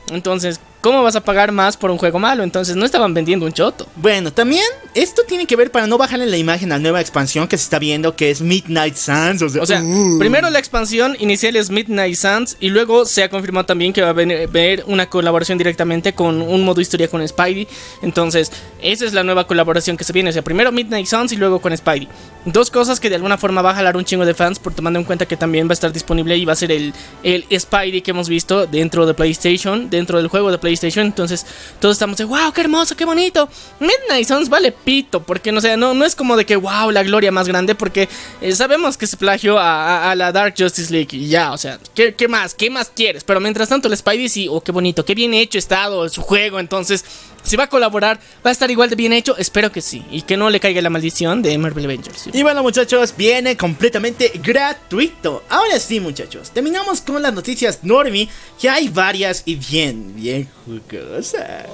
Entonces, 0.10 0.60
¿cómo 0.86 1.02
vas 1.02 1.16
a 1.16 1.22
pagar 1.22 1.52
más 1.52 1.78
por 1.78 1.90
un 1.90 1.98
juego 1.98 2.20
malo? 2.20 2.44
Entonces 2.44 2.76
no 2.76 2.86
estaban 2.86 3.12
vendiendo 3.12 3.48
un 3.48 3.52
choto. 3.52 3.88
Bueno, 3.96 4.32
también 4.32 4.64
esto 4.94 5.24
tiene 5.28 5.48
que 5.48 5.56
ver 5.56 5.72
para 5.72 5.88
no 5.88 5.98
bajarle 5.98 6.28
la 6.28 6.38
imagen 6.38 6.72
a 6.72 6.76
la 6.76 6.80
nueva 6.80 7.02
expansión 7.02 7.48
que 7.48 7.58
se 7.58 7.64
está 7.64 7.80
viendo, 7.80 8.16
que 8.16 8.30
es 8.30 8.40
Midnight 8.40 8.96
Suns. 8.96 9.42
O 9.42 9.50
sea, 9.50 9.64
O 9.64 9.66
sea, 9.66 9.82
uh. 9.82 10.20
primero 10.20 10.48
la 10.52 10.60
expansión 10.60 11.18
inicial 11.20 11.56
es 11.56 11.72
Midnight 11.72 12.16
Suns 12.16 12.58
y 12.60 12.70
luego 12.70 13.06
se 13.06 13.24
ha 13.24 13.30
confirmado 13.30 13.66
también 13.66 13.94
que 13.94 14.04
va 14.04 14.10
a 14.10 14.14
ver 14.14 14.84
una 14.86 15.10
colaboración 15.10 15.58
directamente 15.58 16.14
con 16.14 16.40
un 16.40 16.64
modo 16.64 16.80
historia 16.80 17.08
con 17.08 17.28
Spidey. 17.28 17.68
Entonces, 18.04 18.52
esa 18.80 19.06
es 19.06 19.14
la 19.14 19.24
nueva 19.24 19.48
colaboración 19.48 19.98
que 19.98 20.04
se 20.04 20.14
viene. 20.14 20.30
O 20.30 20.34
sea, 20.34 20.44
primero 20.44 20.72
Midnight 20.72 21.08
Suns 21.08 21.32
y 21.32 21.38
luego 21.38 21.62
con 21.62 21.76
Spidey. 21.76 22.08
Dos 22.46 22.70
cosas 22.70 23.00
que 23.00 23.10
de 23.10 23.16
alguna 23.16 23.40
forma 23.40 23.64
va 23.64 23.72
a 23.72 23.76
jalar 23.76 23.98
un 23.98 24.06
chingo 24.06 24.24
de 24.24 24.36
fans 24.36 24.60
por 24.60 24.72
tomando 24.72 25.00
en 25.00 25.06
cuenta 25.06 25.26
que 25.26 25.36
también 25.36 25.68
va 25.68 25.72
a 25.72 25.74
estar 25.74 25.92
disponible 25.92 26.38
y 26.38 26.46
va 26.46 26.54
a 26.54 26.56
ser 26.56 26.72
el, 26.72 26.94
el 27.24 27.44
Spidey 27.60 28.04
que 28.04 28.12
hemos 28.12 28.30
visto 28.30 28.68
dentro 28.68 29.08
de 29.08 29.16
PlayStation, 29.16 29.90
dentro 29.90 30.20
del 30.20 30.28
juego 30.28 30.52
de 30.52 30.60
PlayStation. 30.60 30.75
PlayStation. 30.76 31.06
Entonces 31.06 31.46
todos 31.80 31.96
estamos 31.96 32.18
de 32.18 32.26
wow, 32.26 32.52
qué 32.54 32.62
hermoso, 32.62 32.96
qué 32.96 33.06
bonito. 33.06 33.50
Midnight 33.80 34.28
Suns 34.28 34.50
vale 34.50 34.72
pito, 34.72 35.24
porque 35.24 35.52
no, 35.52 35.62
sé, 35.62 35.78
no, 35.78 35.94
no 35.94 36.06
es 36.06 36.16
como 36.16 36.36
de 36.38 36.46
que 36.46 36.56
wow, 36.56 36.92
la 36.92 37.04
gloria 37.04 37.32
más 37.32 37.48
grande, 37.48 37.76
porque 37.76 38.08
eh, 38.42 38.54
sabemos 38.54 38.98
que 38.98 39.08
se 39.08 39.18
plagió 39.18 39.58
a, 39.58 40.12
a, 40.12 40.16
la 40.16 40.32
Dark 40.32 40.56
Justice 40.58 40.92
League 40.92 41.10
y 41.12 41.28
ya, 41.28 41.52
o 41.52 41.58
sea, 41.58 41.80
¿qué, 41.94 42.14
¿qué, 42.14 42.28
más? 42.28 42.54
¿Qué 42.54 42.70
más 42.70 42.92
quieres? 42.94 43.24
Pero 43.24 43.40
mientras 43.40 43.70
tanto, 43.70 43.88
el 43.88 43.98
Spidey 43.98 44.30
sí, 44.30 44.48
oh, 44.50 44.62
qué 44.62 44.72
bonito, 44.72 45.06
qué 45.06 45.16
bien 45.16 45.34
hecho 45.34 45.58
estado 45.58 46.08
su 46.10 46.22
juego. 46.22 46.60
Entonces, 46.60 47.06
si 47.46 47.56
va 47.56 47.66
a 47.66 47.70
colaborar, 47.70 48.20
va 48.44 48.50
a 48.50 48.52
estar 48.52 48.70
igual 48.72 48.90
de 48.90 48.96
bien 48.96 49.14
hecho, 49.14 49.38
espero 49.38 49.72
que 49.72 49.82
sí. 49.82 50.04
Y 50.10 50.24
que 50.24 50.36
no 50.36 50.50
le 50.50 50.60
caiga 50.60 50.82
la 50.82 50.90
maldición 50.90 51.42
de 51.42 51.58
Marvel 51.58 51.86
Avengers. 51.86 52.30
Y 52.34 52.42
bueno, 52.42 52.64
muchachos, 52.64 53.14
viene 53.16 53.56
completamente 53.56 54.32
gratuito. 54.44 55.44
Ahora 55.50 55.80
sí, 55.80 56.00
muchachos, 56.00 56.50
terminamos 56.50 57.02
con 57.02 57.22
las 57.22 57.34
noticias 57.34 57.80
Normie, 57.84 58.28
que 58.60 58.68
hay 58.68 58.90
varias 58.90 59.44
y 59.46 59.56
bien, 59.56 60.16
bien 60.16 60.50
jugosas. 60.66 61.68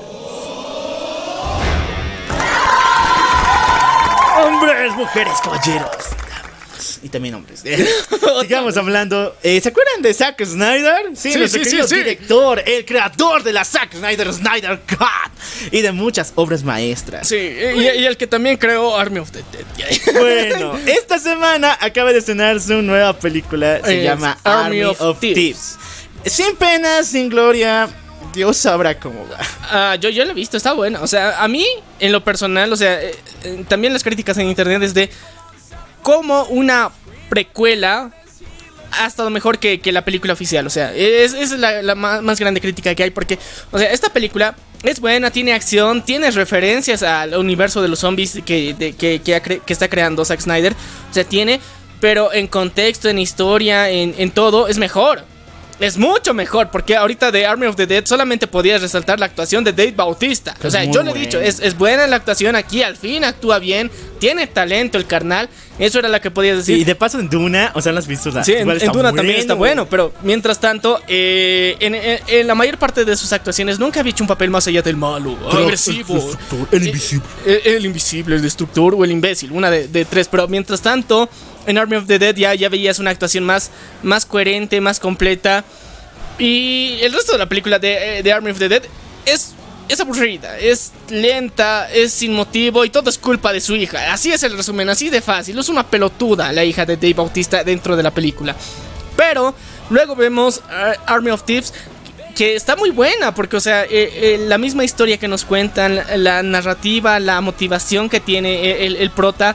Hombres, 4.38 4.94
mujeres, 4.96 5.34
caballeros 5.44 6.22
y 7.04 7.10
también 7.10 7.36
hombres. 7.36 7.64
Sigamos 8.42 8.78
hablando. 8.78 9.36
Eh, 9.44 9.60
¿Se 9.62 9.70
acuerdan 9.70 10.02
de 10.02 10.14
Zack 10.14 10.44
Snyder? 10.44 11.16
Sí, 11.16 11.34
sí, 11.34 11.48
sí, 11.48 11.80
sí, 11.88 11.96
director, 11.96 12.62
el 12.66 12.86
creador 12.86 13.44
de 13.44 13.54
la 13.54 13.66
Zack 13.66 13.96
Snyder 13.96 14.32
Snyder 14.34 14.82
Cut 14.88 15.72
y 15.72 15.82
de 15.82 15.92
muchas 15.92 16.34
obras 16.36 16.64
maestras. 16.64 17.28
Sí, 17.28 17.36
y, 17.36 18.06
el 18.06 18.18
que 18.18 18.28
también 18.28 18.58
creó 18.58 18.98
Army 18.98 19.20
of 19.20 19.32
the 19.32 19.44
Dead. 19.52 20.14
bueno, 20.20 20.78
esta 20.86 21.20
semana 21.20 21.78
acaba 21.80 22.12
de 22.12 22.20
estrenar 22.20 22.60
su 22.60 22.82
nueva 22.82 23.18
película. 23.18 23.82
Se 23.84 24.04
llama 24.04 24.38
Army, 24.44 24.84
of, 24.84 25.20
Thieves. 25.20 25.78
Sin 26.26 26.56
pena, 26.56 27.04
sin 27.04 27.30
gloria. 27.30 27.90
Dios 28.34 28.58
sabrá 28.58 29.00
cómo 29.00 29.28
va. 29.28 29.38
Ah, 29.74 29.96
yo, 29.96 30.10
yo 30.10 30.26
lo 30.26 30.32
he 30.32 30.34
visto, 30.34 30.58
está 30.58 30.74
bueno. 30.74 31.00
O 31.02 31.08
sea, 31.08 31.44
a 31.44 31.48
mí, 31.48 31.66
en 32.00 32.12
lo 32.12 32.24
personal, 32.24 32.72
o 32.72 32.76
sea, 32.76 33.02
eh, 33.02 33.16
eh, 33.44 33.66
también 33.68 33.94
las 33.94 34.04
críticas 34.04 34.38
en 34.38 34.48
internet 34.48 34.82
es 34.84 34.94
de 34.94 35.10
como 36.02 36.44
una 36.46 36.92
precuela 37.30 38.12
ha 38.92 39.06
estado 39.06 39.30
mejor 39.30 39.58
que, 39.60 39.80
la 39.92 40.04
película 40.04 40.34
oficial. 40.34 40.68
O 40.68 40.70
sea, 40.70 40.94
es, 40.94 41.34
es 41.34 41.52
la, 41.52 41.96
más, 41.96 42.40
grande 42.40 42.62
crítica 42.62 42.94
que 42.94 43.04
hay. 43.04 43.12
Porque, 43.12 43.40
o 43.72 43.80
sea, 43.80 43.92
esta 43.92 44.10
película 44.10 44.56
es 44.84 45.00
buena, 45.00 45.32
tiene 45.32 45.54
acción, 45.54 46.04
tiene 46.04 46.30
referencias 46.32 47.04
al 47.04 47.36
universo 47.36 47.82
de 47.82 47.88
los 47.88 48.00
zombies 48.00 48.40
que, 48.46 48.76
que, 48.98 49.64
está 49.68 49.88
creando 49.88 50.26
Zack 50.26 50.42
Snyder. 50.42 50.74
O 51.10 51.14
sea, 51.14 51.24
tiene, 51.24 51.60
pero 52.00 52.34
en 52.34 52.48
contexto, 52.48 53.08
en 53.08 53.20
historia, 53.20 53.90
en, 53.90 54.14
en 54.18 54.32
todo, 54.32 54.68
es 54.68 54.78
mejor 54.78 55.24
es 55.82 55.98
mucho 55.98 56.34
mejor, 56.34 56.70
porque 56.70 56.96
ahorita 56.96 57.32
de 57.32 57.46
Army 57.46 57.66
of 57.66 57.76
the 57.76 57.88
Dead 57.88 58.06
solamente 58.06 58.48
podías 58.48 58.82
resaltar 58.82 59.20
la 59.20 59.26
actuación 59.26 59.64
de 59.64 59.74
Dave 59.74 59.92
Bautista. 59.92 60.56
o 60.64 60.70
sea, 60.70 60.84
yo 60.84 61.02
le 61.02 61.12
he 61.12 61.14
dicho, 61.16 61.40
es, 61.42 61.78
buena 61.78 62.06
la 62.08 62.18
actuación 62.18 62.56
aquí, 62.56 62.84
al 62.84 62.96
fin 62.96 63.24
actúa 63.24 63.58
bien, 63.60 63.90
tiene 64.20 64.48
talento 64.48 64.98
el 64.98 65.08
carnal. 65.08 65.50
Eso 65.80 65.98
era 65.98 66.10
lo 66.10 66.22
que 66.22 66.30
podías 66.30 66.58
decir. 66.58 66.78
Y 66.78 66.84
de 66.84 66.94
paso 66.94 67.20
en 67.20 67.28
Duna, 67.28 67.72
o 67.74 67.82
sea, 67.82 67.90
en 67.90 67.96
las 67.96 68.06
vistas. 68.06 68.46
Sí, 68.46 68.54
en, 68.54 68.68
Duna 68.92 69.12
también 69.14 69.40
está 69.40 69.56
bueno, 69.56 69.88
pero 69.88 70.14
mientras 70.22 70.60
tanto, 70.60 71.02
eh, 71.08 71.76
en, 71.80 72.46
la 72.48 72.54
mayor 72.54 72.78
parte 72.78 73.04
de 73.04 73.16
sus 73.16 73.34
actuaciones 73.34 73.80
nunca 73.80 74.02
había 74.02 74.12
hecho 74.12 74.24
un 74.24 74.28
papel 74.28 74.52
más 74.52 74.68
allá 74.68 74.84
del 74.84 74.98
malo, 74.98 75.36
agresivo. 75.50 76.32
El, 76.72 76.86
invisible. 76.86 77.26
Eh, 77.46 77.62
el, 77.66 77.86
invisible, 77.86 78.36
el 78.36 78.44
destructor 78.44 78.94
o 78.94 79.04
el 79.04 79.12
imbécil, 79.12 79.52
una 79.52 79.72
de, 79.72 80.06
tres. 80.06 80.28
Pero 80.28 80.48
mientras 80.48 80.82
tanto, 80.82 81.28
en 81.66 81.78
Army 81.78 81.96
of 81.96 82.08
the 82.08 82.20
Dead 82.20 82.36
ya, 82.36 82.54
ya 82.54 82.70
veías 82.70 83.00
una 83.00 83.12
actuación 83.12 83.44
más, 83.44 83.72
más 84.04 84.26
coherente, 84.26 84.82
más 84.82 85.00
completa. 85.00 85.64
Y 86.38 86.98
el 87.02 87.14
resto 87.14 87.34
de 87.34 87.38
la 87.38 87.48
película 87.48 87.80
de, 87.80 88.20
eh, 88.20 88.24
de 88.24 88.34
Army 88.34 88.52
of 88.52 88.60
the 88.60 88.70
Dead 88.70 88.84
es, 89.26 89.54
es 89.88 90.00
aburrida, 90.00 90.58
es 90.58 90.92
lenta, 91.10 91.92
es 91.92 92.14
sin 92.14 92.34
motivo 92.34 92.84
y 92.86 92.90
todo 92.90 93.10
es 93.10 93.18
culpa 93.18 93.54
de 93.54 93.62
su 93.62 93.76
hija. 93.76 94.12
Así 94.12 94.32
es 94.32 94.42
el 94.44 94.58
resumen, 94.58 94.90
así 94.90 95.10
de 95.10 95.22
fácil. 95.22 95.58
Es 95.60 95.70
una 95.70 95.86
pelotuda 95.86 96.52
la 96.52 96.64
hija 96.64 96.86
de 96.86 96.98
Dave 96.98 97.14
Bautista 97.14 97.64
dentro 97.64 97.96
de 97.96 98.04
la 98.04 98.12
película. 98.12 98.56
Pero 99.16 99.54
luego 99.90 100.16
vemos 100.16 100.62
eh, 100.72 100.96
Army 101.06 101.32
of 101.32 101.44
Thieves 101.44 101.74
que 102.36 102.56
está 102.56 102.78
muy 102.78 102.92
buena, 102.92 103.36
porque, 103.36 103.58
o 103.58 103.60
sea, 103.60 103.86
eh, 103.88 104.38
la 104.48 104.58
misma 104.58 104.86
historia 104.86 105.18
que 105.18 105.28
nos 105.28 105.44
cuentan, 105.44 106.02
la 106.16 106.42
narrativa, 106.42 107.20
la 107.20 107.42
motivación 107.42 108.10
que 108.10 108.22
tiene 108.22 108.86
el, 108.86 108.96
el 108.96 109.12
prota 109.12 109.54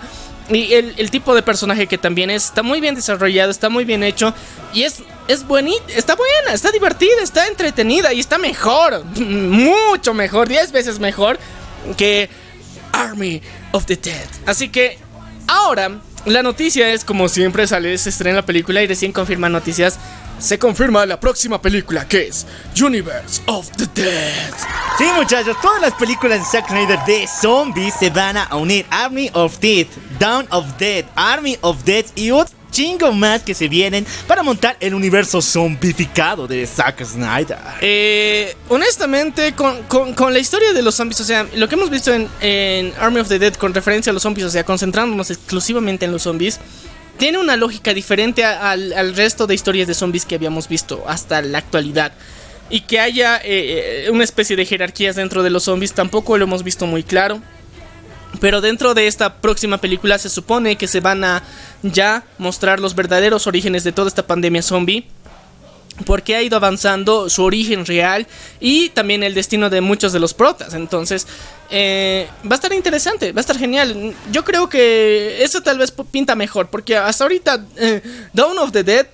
y 0.49 0.75
el, 0.75 1.11
tipo 1.11 1.35
de 1.35 1.43
personaje 1.43 1.87
que 1.87 1.99
también 1.99 2.31
es, 2.31 2.47
está 2.47 2.63
muy 2.63 2.81
bien 2.81 2.95
desarrollado, 2.95 3.51
está 3.51 3.69
muy 3.69 3.85
bien 3.85 4.03
hecho. 4.03 4.33
Y 4.73 4.85
es, 4.85 5.03
es 5.29 5.47
bonita, 5.47 5.85
está 5.89 6.15
buena, 6.15 6.53
está 6.53 6.71
divertida, 6.71 7.23
está 7.23 7.47
entretenida 7.49 8.13
y 8.13 8.21
está 8.21 8.39
mejor. 8.39 9.05
Mucho 9.17 10.15
mejor, 10.15 10.49
10 10.49 10.73
veces 10.73 10.99
mejor 10.99 11.39
que 11.97 12.29
Army 12.93 13.43
of 13.73 13.87
the 13.87 13.97
Dead. 13.97 14.29
Así 14.47 14.69
que 14.69 14.99
ahora 15.49 16.01
la 16.25 16.43
noticia 16.43 16.93
es 16.93 17.05
como 17.05 17.29
siempre 17.29 17.67
sale, 17.67 17.97
se 17.99 18.11
estrena 18.11 18.37
la 18.37 18.47
película 18.47 18.83
y 18.83 18.87
recién 18.87 19.13
confirma 19.13 19.49
noticias 19.49 19.99
se 20.39 20.59
confirma 20.59 21.07
la 21.07 21.19
próxima 21.19 21.61
película 21.61 22.07
que 22.07 22.29
es 22.29 22.47
Universe 22.81 23.43
of 23.47 23.71
the 23.77 23.87
Dead. 23.95 24.53
Sí, 24.99 25.05
muchachos, 25.17 25.57
todas 25.61 25.81
las 25.81 25.95
películas 25.95 26.41
de 26.41 26.45
Zack 26.45 26.69
Snyder 26.69 26.99
de 27.07 27.27
zombies 27.27 27.95
se 27.99 28.11
van 28.11 28.37
a 28.37 28.55
unir. 28.57 28.87
Army 28.91 29.31
of 29.33 29.59
Dead, 29.59 29.87
Dawn 30.19 30.47
of 30.51 30.67
Dead, 30.79 31.05
Army 31.15 31.59
of 31.61 31.85
Dead 31.85 32.05
y 32.15 32.31
otro 32.31 32.55
chingo 32.71 33.11
más 33.13 33.43
que 33.43 33.55
se 33.55 33.69
vienen 33.69 34.05
para 34.27 34.43
montar 34.43 34.77
el 34.81 34.93
universo 34.93 35.41
zombificado 35.41 36.47
de 36.47 36.67
Zack 36.67 37.03
Snyder. 37.05 37.57
Eh, 37.81 38.55
honestamente, 38.69 39.55
con, 39.55 39.83
con, 39.85 40.33
la 40.33 40.39
historia 40.39 40.75
de 40.75 40.83
los 40.83 40.95
zombies, 40.95 41.21
o 41.21 41.25
sea, 41.25 41.47
lo 41.55 41.69
que 41.69 41.75
hemos 41.75 41.89
visto 41.89 42.13
en, 42.13 42.29
en 42.43 42.93
Army 43.01 43.21
of 43.21 43.29
the 43.29 43.39
Dead 43.39 43.55
con 43.55 43.73
referencia 43.73 44.11
a 44.11 44.13
los 44.13 44.23
zombies, 44.23 44.47
o 44.47 44.51
sea, 44.51 44.65
concentrándonos 44.65 45.31
exclusivamente 45.31 46.05
en 46.05 46.13
los 46.13 46.23
zombies 46.23 46.61
tiene 47.19 47.39
una 47.39 47.57
lógica 47.57 47.95
diferente 47.95 48.45
al, 48.45 49.15
resto 49.15 49.47
de 49.47 49.55
historias 49.55 49.89
de 49.89 49.95
zombies 49.95 50.25
que 50.25 50.35
habíamos 50.35 50.69
visto 50.69 51.05
hasta 51.07 51.43
la 51.43 51.59
actualidad. 51.59 52.13
Y 52.69 52.81
que 52.81 52.99
haya 52.99 53.37
eh, 53.39 54.07
eh, 54.07 54.11
una 54.11 54.25
especie 54.25 54.57
de 54.57 54.67
jerarquías 54.67 55.17
dentro 55.17 55.43
de 55.43 55.51
los 55.51 55.65
zombies 55.65 55.93
tampoco 55.93 56.37
lo 56.37 56.45
hemos 56.45 56.65
visto 56.65 56.87
muy 56.87 57.03
claro. 57.03 57.41
Pero 58.41 58.61
dentro 58.61 58.95
de 58.95 59.07
esta 59.07 59.37
próxima 59.37 59.79
película 59.79 60.19
se 60.19 60.29
supone 60.29 60.77
que 60.77 60.89
se 60.89 61.01
van 61.01 61.25
a 61.25 61.43
ya 61.83 62.25
mostrar 62.39 62.81
los 62.81 62.95
verdaderos 62.95 63.47
orígenes 63.47 63.85
de 63.85 63.93
toda 63.93 64.09
esta 64.09 64.27
pandemia 64.27 64.63
zombie 64.63 65.07
porque 66.05 66.37
ha 66.37 66.43
ido 66.43 66.57
avanzando 66.57 67.31
su 67.31 67.43
origen 67.43 67.87
real 67.87 68.27
y 68.61 68.91
también 68.91 69.23
el 69.23 69.35
destino 69.35 69.71
de 69.71 69.81
muchos 69.81 70.13
de 70.13 70.21
los 70.21 70.35
protas. 70.35 70.75
Entonces, 70.75 71.27
eh, 71.71 72.29
va 72.45 72.53
a 72.53 72.55
estar 72.57 72.73
interesante, 72.73 73.33
va 73.33 73.41
a 73.41 73.41
estar 73.41 73.59
genial. 73.59 74.15
Yo 74.31 74.45
creo 74.45 74.69
que 74.69 75.43
eso 75.43 75.63
tal 75.63 75.79
vez 75.79 75.93
pinta 76.11 76.35
mejor, 76.35 76.69
porque 76.69 76.97
hasta 76.97 77.25
ahorita 77.25 77.65
eh, 77.77 78.03
Dawn 78.33 78.59
of 78.59 78.73
the 78.73 78.85
Dead, 78.85 79.07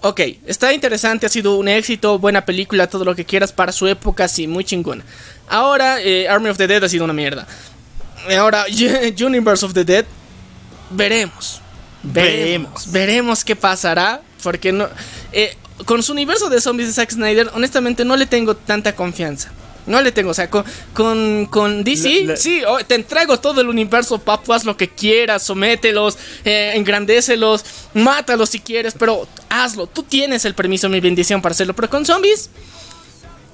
ok, 0.00 0.20
está 0.46 0.72
interesante, 0.72 1.26
ha 1.26 1.28
sido 1.28 1.56
un 1.56 1.68
éxito, 1.68 2.18
buena 2.18 2.44
película, 2.44 2.86
todo 2.86 3.04
lo 3.04 3.14
que 3.14 3.24
quieras 3.24 3.52
para 3.52 3.72
su 3.72 3.86
época, 3.86 4.26
sí, 4.28 4.46
muy 4.46 4.64
chingona. 4.64 5.04
Ahora, 5.48 6.00
eh, 6.00 6.28
Army 6.28 6.48
of 6.48 6.56
the 6.56 6.66
Dead 6.66 6.82
ha 6.82 6.88
sido 6.88 7.04
una 7.04 7.12
mierda. 7.12 7.46
Ahora, 8.38 8.64
Universe 9.20 9.64
of 9.64 9.74
the 9.74 9.84
Dead, 9.84 10.04
veremos. 10.90 11.60
Veremos, 12.02 12.90
veremos 12.90 13.44
qué 13.44 13.54
pasará, 13.54 14.22
porque 14.42 14.72
no 14.72 14.88
con 15.84 16.02
su 16.02 16.12
universo 16.12 16.48
de 16.48 16.60
zombies 16.60 16.88
de 16.88 16.94
Zack 16.94 17.10
Snyder, 17.10 17.50
honestamente 17.54 18.04
no 18.04 18.16
le 18.16 18.26
tengo 18.26 18.56
tanta 18.56 18.94
confianza. 18.94 19.50
No 19.86 20.00
le 20.02 20.12
tengo, 20.12 20.30
o 20.30 20.34
sea, 20.34 20.48
con, 20.50 20.64
con, 21.46 21.84
DC, 21.84 22.36
sí, 22.36 22.62
oh, 22.68 22.78
te 22.84 22.94
entrego 22.94 23.40
todo 23.40 23.60
el 23.60 23.68
universo, 23.68 24.18
papu, 24.18 24.52
haz 24.52 24.64
lo 24.64 24.76
que 24.76 24.88
quieras, 24.88 25.42
somételos, 25.42 26.18
eh, 26.44 26.72
engrandécelos, 26.74 27.64
mátalos 27.94 28.50
si 28.50 28.60
quieres, 28.60 28.94
pero 28.96 29.26
hazlo. 29.48 29.86
Tú 29.86 30.02
tienes 30.02 30.44
el 30.44 30.54
permiso, 30.54 30.88
mi 30.88 31.00
bendición 31.00 31.40
para 31.40 31.54
hacerlo. 31.54 31.74
Pero 31.74 31.88
con 31.88 32.04
zombies, 32.04 32.50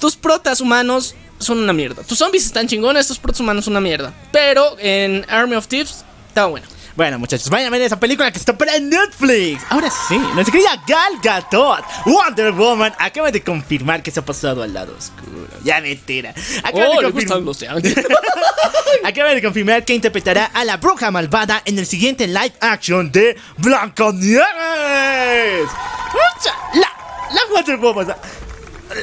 tus 0.00 0.16
protas 0.16 0.60
humanos 0.60 1.14
son 1.38 1.58
una 1.58 1.72
mierda. 1.72 2.02
Tus 2.02 2.18
zombies 2.18 2.44
están 2.44 2.66
chingones, 2.66 3.06
tus 3.06 3.18
protas 3.18 3.40
humanos 3.40 3.64
son 3.64 3.72
una 3.74 3.80
mierda. 3.80 4.12
Pero 4.32 4.76
en 4.78 5.24
Army 5.28 5.54
of 5.54 5.68
Thieves, 5.68 6.04
está 6.28 6.46
bueno. 6.46 6.66
Bueno, 6.96 7.18
muchachos, 7.18 7.50
vayan 7.50 7.66
a 7.66 7.70
ver 7.70 7.82
esa 7.82 8.00
película 8.00 8.32
que 8.32 8.38
está 8.38 8.56
para 8.56 8.78
Netflix. 8.78 9.62
Ahora 9.68 9.90
sí, 10.08 10.16
nuestra 10.16 10.50
querida 10.50 10.82
Gal 10.88 11.12
Gadot, 11.22 11.84
Wonder 12.06 12.52
Woman, 12.52 12.94
acaba 12.98 13.30
de 13.30 13.42
confirmar 13.42 14.02
que 14.02 14.10
se 14.10 14.20
ha 14.20 14.24
pasado 14.24 14.62
al 14.62 14.72
lado 14.72 14.96
oscuro. 14.96 15.46
Ya 15.62 15.82
mentira. 15.82 16.32
Acaba, 16.64 16.88
oh, 16.88 17.02
de, 17.02 17.12
confirmar... 17.12 17.82
acaba 19.04 19.34
de 19.34 19.42
confirmar 19.42 19.84
que 19.84 19.94
interpretará 19.94 20.46
a 20.46 20.64
la 20.64 20.78
bruja 20.78 21.10
malvada 21.10 21.60
en 21.66 21.78
el 21.78 21.84
siguiente 21.84 22.26
live 22.26 22.54
action 22.60 23.12
de 23.12 23.36
Blancanieves. 23.58 24.46
La, 26.72 26.90
la 27.34 27.40
Wonder 27.52 27.76
Woman, 27.76 28.06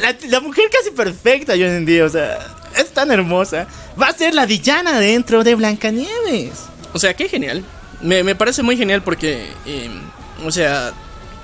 la, 0.01 0.15
la 0.29 0.39
mujer 0.39 0.65
casi 0.71 0.89
perfecta 0.89 1.55
yo 1.55 1.67
en 1.67 1.85
día, 1.85 2.05
o 2.05 2.09
sea, 2.09 2.39
es 2.75 2.91
tan 2.91 3.11
hermosa. 3.11 3.67
Va 4.01 4.07
a 4.07 4.13
ser 4.13 4.33
la 4.33 4.47
villana 4.47 4.99
dentro 4.99 5.43
de 5.43 5.53
Blancanieves. 5.53 6.53
O 6.91 6.97
sea, 6.97 7.13
qué 7.13 7.29
genial. 7.29 7.63
Me, 8.03 8.35
parece 8.35 8.63
muy 8.63 8.77
genial 8.77 9.01
porque, 9.01 9.47
eh, 9.65 9.89
o 10.45 10.51
sea, 10.51 10.91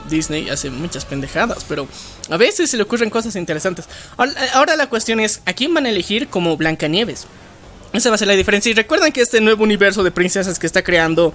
Disney 0.09 0.49
hace 0.49 0.69
muchas 0.69 1.05
pendejadas, 1.05 1.65
pero 1.67 1.87
a 2.29 2.37
veces 2.37 2.69
se 2.69 2.77
le 2.77 2.83
ocurren 2.83 3.09
cosas 3.09 3.35
interesantes. 3.35 3.85
Ahora, 4.17 4.33
ahora 4.53 4.75
la 4.75 4.87
cuestión 4.87 5.19
es, 5.19 5.41
¿a 5.45 5.53
quién 5.53 5.73
van 5.73 5.85
a 5.85 5.89
elegir 5.89 6.27
como 6.27 6.57
Blancanieves? 6.57 7.27
Esa 7.93 8.09
va 8.09 8.15
a 8.15 8.17
ser 8.17 8.27
la 8.27 8.35
diferencia. 8.35 8.69
Y 8.69 8.73
recuerden 8.73 9.11
que 9.11 9.21
este 9.21 9.41
nuevo 9.41 9.63
universo 9.63 10.03
de 10.03 10.11
princesas 10.11 10.59
que 10.59 10.67
está 10.67 10.83
creando 10.83 11.33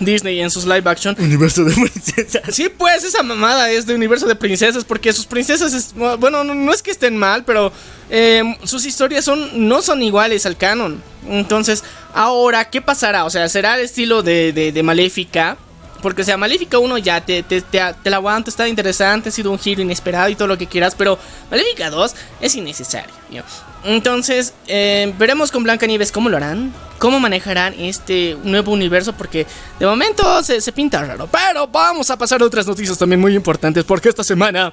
Disney 0.00 0.40
en 0.40 0.50
sus 0.50 0.64
live 0.64 0.88
action. 0.88 1.16
Universo 1.18 1.64
de 1.64 1.72
princesas. 1.74 2.42
Sí, 2.54 2.68
pues 2.68 3.04
esa 3.04 3.22
mamada 3.22 3.70
es 3.70 3.86
de 3.86 3.94
universo 3.94 4.26
de 4.26 4.36
princesas 4.36 4.84
porque 4.84 5.12
sus 5.12 5.26
princesas, 5.26 5.72
es- 5.74 5.94
bueno, 5.94 6.44
no, 6.44 6.54
no 6.54 6.72
es 6.72 6.82
que 6.82 6.90
estén 6.90 7.16
mal, 7.16 7.44
pero 7.44 7.72
eh, 8.10 8.42
sus 8.64 8.84
historias 8.86 9.24
son 9.24 9.68
no 9.68 9.82
son 9.82 10.02
iguales 10.02 10.46
al 10.46 10.56
canon. 10.56 11.02
Entonces, 11.28 11.82
ahora, 12.14 12.64
¿qué 12.70 12.80
pasará? 12.80 13.24
O 13.24 13.30
sea, 13.30 13.48
¿será 13.48 13.74
el 13.76 13.84
estilo 13.84 14.22
de, 14.22 14.52
de, 14.52 14.72
de 14.72 14.82
Maléfica? 14.82 15.56
Porque, 16.00 16.22
o 16.22 16.24
sea, 16.24 16.36
Maléfica 16.36 16.78
1 16.78 16.96
ya 16.98 17.20
te, 17.24 17.42
te, 17.42 17.60
te, 17.60 17.80
te 18.04 18.10
la 18.10 18.16
aguanto, 18.18 18.50
está 18.50 18.68
interesante, 18.68 19.30
ha 19.30 19.32
sido 19.32 19.50
un 19.50 19.58
giro 19.58 19.82
inesperado 19.82 20.28
y 20.28 20.36
todo 20.36 20.46
lo 20.46 20.56
que 20.56 20.68
quieras, 20.68 20.94
pero 20.96 21.18
Maléfica 21.50 21.90
2 21.90 22.14
es 22.40 22.54
innecesario. 22.54 23.12
¿ya? 23.32 23.44
Entonces, 23.88 24.52
eh, 24.66 25.14
veremos 25.18 25.50
con 25.50 25.62
Blancanieves 25.62 26.12
cómo 26.12 26.28
lo 26.28 26.36
harán, 26.36 26.74
cómo 26.98 27.18
manejarán 27.20 27.72
este 27.78 28.36
nuevo 28.44 28.70
universo, 28.72 29.14
porque 29.14 29.46
de 29.80 29.86
momento 29.86 30.42
se, 30.42 30.60
se 30.60 30.72
pinta 30.72 31.02
raro. 31.02 31.26
Pero 31.26 31.66
vamos 31.66 32.10
a 32.10 32.18
pasar 32.18 32.42
a 32.42 32.44
otras 32.44 32.66
noticias 32.66 32.98
también 32.98 33.18
muy 33.18 33.34
importantes, 33.34 33.84
porque 33.84 34.10
esta 34.10 34.22
semana 34.22 34.72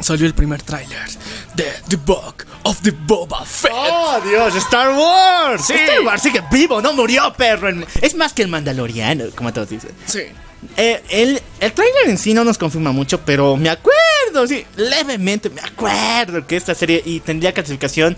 salió 0.00 0.26
el 0.26 0.32
primer 0.32 0.62
tráiler 0.62 1.06
de 1.54 1.70
The 1.88 1.96
Book 1.96 2.46
of 2.62 2.80
the 2.80 2.92
Boba 2.92 3.44
Fett. 3.44 3.72
¡Oh, 3.74 4.18
Dios! 4.26 4.54
¡Star 4.56 4.88
Wars! 4.90 5.66
Sí. 5.66 5.74
Star 5.74 6.00
Wars 6.00 6.22
sigue 6.22 6.42
vivo, 6.50 6.80
no 6.80 6.94
murió, 6.94 7.32
perro. 7.34 7.68
Es 8.00 8.14
más 8.14 8.32
que 8.32 8.40
el 8.40 8.48
Mandaloriano, 8.48 9.24
como 9.36 9.52
todos 9.52 9.68
dicen. 9.68 9.90
Sí. 10.06 10.22
Eh, 10.76 11.02
el, 11.08 11.40
el 11.60 11.72
trailer 11.72 12.08
en 12.08 12.18
sí 12.18 12.34
no 12.34 12.44
nos 12.44 12.58
confirma 12.58 12.92
mucho, 12.92 13.20
pero 13.22 13.56
me 13.56 13.70
acuerdo, 13.70 14.46
sí, 14.46 14.64
levemente 14.76 15.48
me 15.48 15.60
acuerdo 15.60 16.46
que 16.46 16.56
esta 16.56 16.74
serie 16.74 17.02
y 17.04 17.20
tendría 17.20 17.52
clasificación 17.52 18.16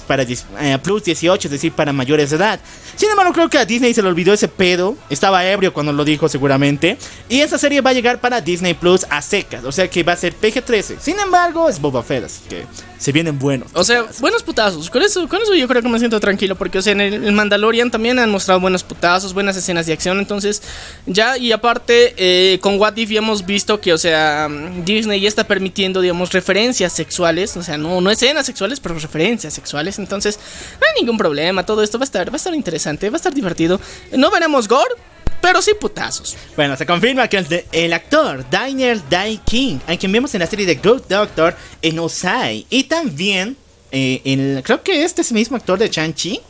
para 0.00 0.22
eh, 0.22 0.78
Plus 0.82 1.04
18, 1.04 1.48
es 1.48 1.52
decir, 1.52 1.72
para 1.72 1.92
mayores 1.92 2.30
de 2.30 2.36
edad. 2.36 2.60
Sin 2.96 3.10
embargo, 3.10 3.32
creo 3.32 3.48
que 3.48 3.58
a 3.58 3.64
Disney 3.64 3.92
se 3.92 4.02
le 4.02 4.08
olvidó 4.08 4.32
ese 4.32 4.48
pedo. 4.48 4.96
Estaba 5.10 5.44
ebrio 5.44 5.72
cuando 5.72 5.92
lo 5.92 6.04
dijo, 6.04 6.28
seguramente. 6.28 6.96
Y 7.28 7.40
esta 7.40 7.58
serie 7.58 7.80
va 7.80 7.90
a 7.90 7.92
llegar 7.92 8.20
para 8.20 8.40
Disney 8.40 8.74
Plus 8.74 9.06
a 9.10 9.20
secas, 9.22 9.64
o 9.64 9.72
sea 9.72 9.88
que 9.88 10.02
va 10.02 10.12
a 10.12 10.16
ser 10.16 10.34
PG-13. 10.34 10.98
Sin 11.00 11.18
embargo, 11.18 11.68
es 11.68 11.80
Boba 11.80 12.02
Fett, 12.02 12.24
así 12.24 12.40
que 12.48 12.64
se 13.02 13.10
vienen 13.10 13.36
buenos. 13.36 13.68
O 13.74 13.82
sea, 13.82 14.06
buenos 14.20 14.44
putazos. 14.44 14.88
Con 14.88 15.02
eso, 15.02 15.28
con 15.28 15.42
eso 15.42 15.54
yo 15.56 15.66
creo 15.66 15.82
que 15.82 15.88
me 15.88 15.98
siento 15.98 16.20
tranquilo. 16.20 16.54
Porque, 16.54 16.78
o 16.78 16.82
sea, 16.82 16.92
en 16.92 17.00
el, 17.00 17.32
Mandalorian 17.32 17.90
también 17.90 18.20
han 18.20 18.30
mostrado 18.30 18.60
buenos 18.60 18.84
putazos, 18.84 19.34
buenas 19.34 19.56
escenas 19.56 19.86
de 19.86 19.92
acción. 19.92 20.20
Entonces, 20.20 20.62
ya, 21.06 21.36
y 21.36 21.50
aparte, 21.50 22.14
eh, 22.16 22.60
con 22.60 22.78
What 22.78 22.96
If 22.96 23.10
ya 23.10 23.18
hemos 23.18 23.44
visto 23.44 23.80
que, 23.80 23.92
o 23.92 23.98
sea, 23.98 24.48
Disney 24.84 25.20
ya 25.20 25.26
está 25.26 25.42
permitiendo, 25.42 26.00
digamos, 26.00 26.32
referencias 26.32 26.92
sexuales. 26.92 27.56
O 27.56 27.62
sea, 27.64 27.76
no, 27.76 28.00
no 28.00 28.08
escenas 28.08 28.46
sexuales, 28.46 28.78
pero 28.78 28.94
referencias 28.94 29.52
sexuales. 29.52 29.81
Entonces, 29.82 30.38
no 30.80 30.86
hay 30.86 31.00
ningún 31.00 31.18
problema. 31.18 31.64
Todo 31.64 31.82
esto 31.82 31.98
va 31.98 32.02
a 32.02 32.04
estar, 32.04 32.28
va 32.28 32.34
a 32.34 32.36
estar 32.36 32.54
interesante, 32.54 33.10
va 33.10 33.16
a 33.16 33.18
estar 33.18 33.34
divertido. 33.34 33.80
No 34.16 34.30
veremos 34.30 34.68
gore, 34.68 34.94
pero 35.40 35.60
sí 35.60 35.72
putazos. 35.78 36.36
Bueno, 36.56 36.76
se 36.76 36.86
confirma 36.86 37.28
que 37.28 37.66
el, 37.72 37.92
actor 37.92 38.44
Daniel 38.50 39.02
Dai 39.10 39.38
King, 39.44 39.78
a 39.86 39.96
quien 39.96 40.12
vemos 40.12 40.34
en 40.34 40.40
la 40.40 40.46
serie 40.46 40.64
de 40.64 40.76
Good 40.76 41.02
Doctor 41.08 41.54
en 41.82 41.98
Osai, 41.98 42.66
y 42.70 42.84
también 42.84 43.56
eh, 43.90 44.60
creo 44.64 44.82
que 44.82 45.04
este 45.04 45.22
es 45.22 45.30
el 45.30 45.34
mismo 45.34 45.56
actor 45.56 45.78
de 45.78 45.88
Shang-Chi, 45.88 46.40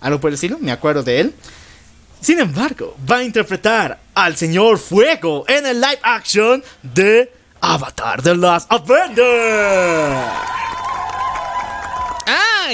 algo 0.00 0.20
por 0.20 0.30
decirlo, 0.30 0.58
me 0.58 0.72
acuerdo 0.72 1.02
de 1.02 1.20
él. 1.20 1.34
Sin 2.20 2.40
embargo, 2.40 2.96
va 3.08 3.18
a 3.18 3.22
interpretar 3.22 4.00
al 4.14 4.36
señor 4.36 4.78
Fuego 4.78 5.44
en 5.46 5.66
el 5.66 5.80
live 5.80 6.00
action 6.02 6.64
de 6.82 7.32
Avatar 7.60 8.22
The 8.22 8.34
Last 8.34 8.72
Avenger. 8.72 10.77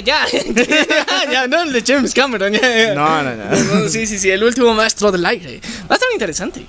Ya, 0.01 0.27
ya, 0.55 1.33
ya, 1.33 1.47
no 1.47 1.63
el 1.63 1.73
de 1.73 1.83
James 1.87 2.13
Cameron. 2.15 2.53
ya. 2.53 2.95
No, 2.95 3.23
no, 3.23 3.35
no. 3.35 3.45
No, 3.83 3.89
sí, 3.89 4.07
sí, 4.07 4.19
sí, 4.19 4.31
el 4.31 4.43
último 4.45 4.75
maestro 4.75 5.11
del 5.13 5.25
aire. 5.27 5.61
Va 5.83 5.91
a 5.91 5.95
estar 5.95 6.09
interesante. 6.13 6.61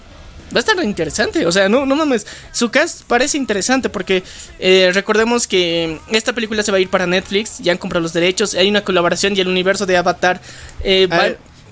Va 0.56 0.58
a 0.58 0.60
estar 0.60 0.82
interesante. 0.84 1.46
O 1.46 1.52
sea, 1.52 1.68
no, 1.68 1.86
no 1.86 1.96
mames. 1.96 2.26
Su 2.52 2.70
cast 2.70 3.02
parece 3.08 3.38
interesante 3.38 3.90
porque 3.90 4.24
eh, 4.60 4.92
recordemos 4.94 5.48
que 5.48 6.00
esta 6.12 6.34
película 6.34 6.64
se 6.64 6.72
va 6.72 6.78
a 6.78 6.82
ir 6.82 6.90
para 6.90 7.06
Netflix. 7.08 7.58
Ya 7.60 7.72
han 7.74 7.78
comprado 7.78 8.04
los 8.04 8.14
derechos. 8.14 8.54
Hay 8.54 8.70
una 8.70 8.82
colaboración 8.84 9.36
y 9.36 9.42
el 9.42 9.48
universo 9.48 9.86
de 9.86 9.98
Avatar. 9.98 10.40
eh, 10.84 11.08
va- 11.12 11.30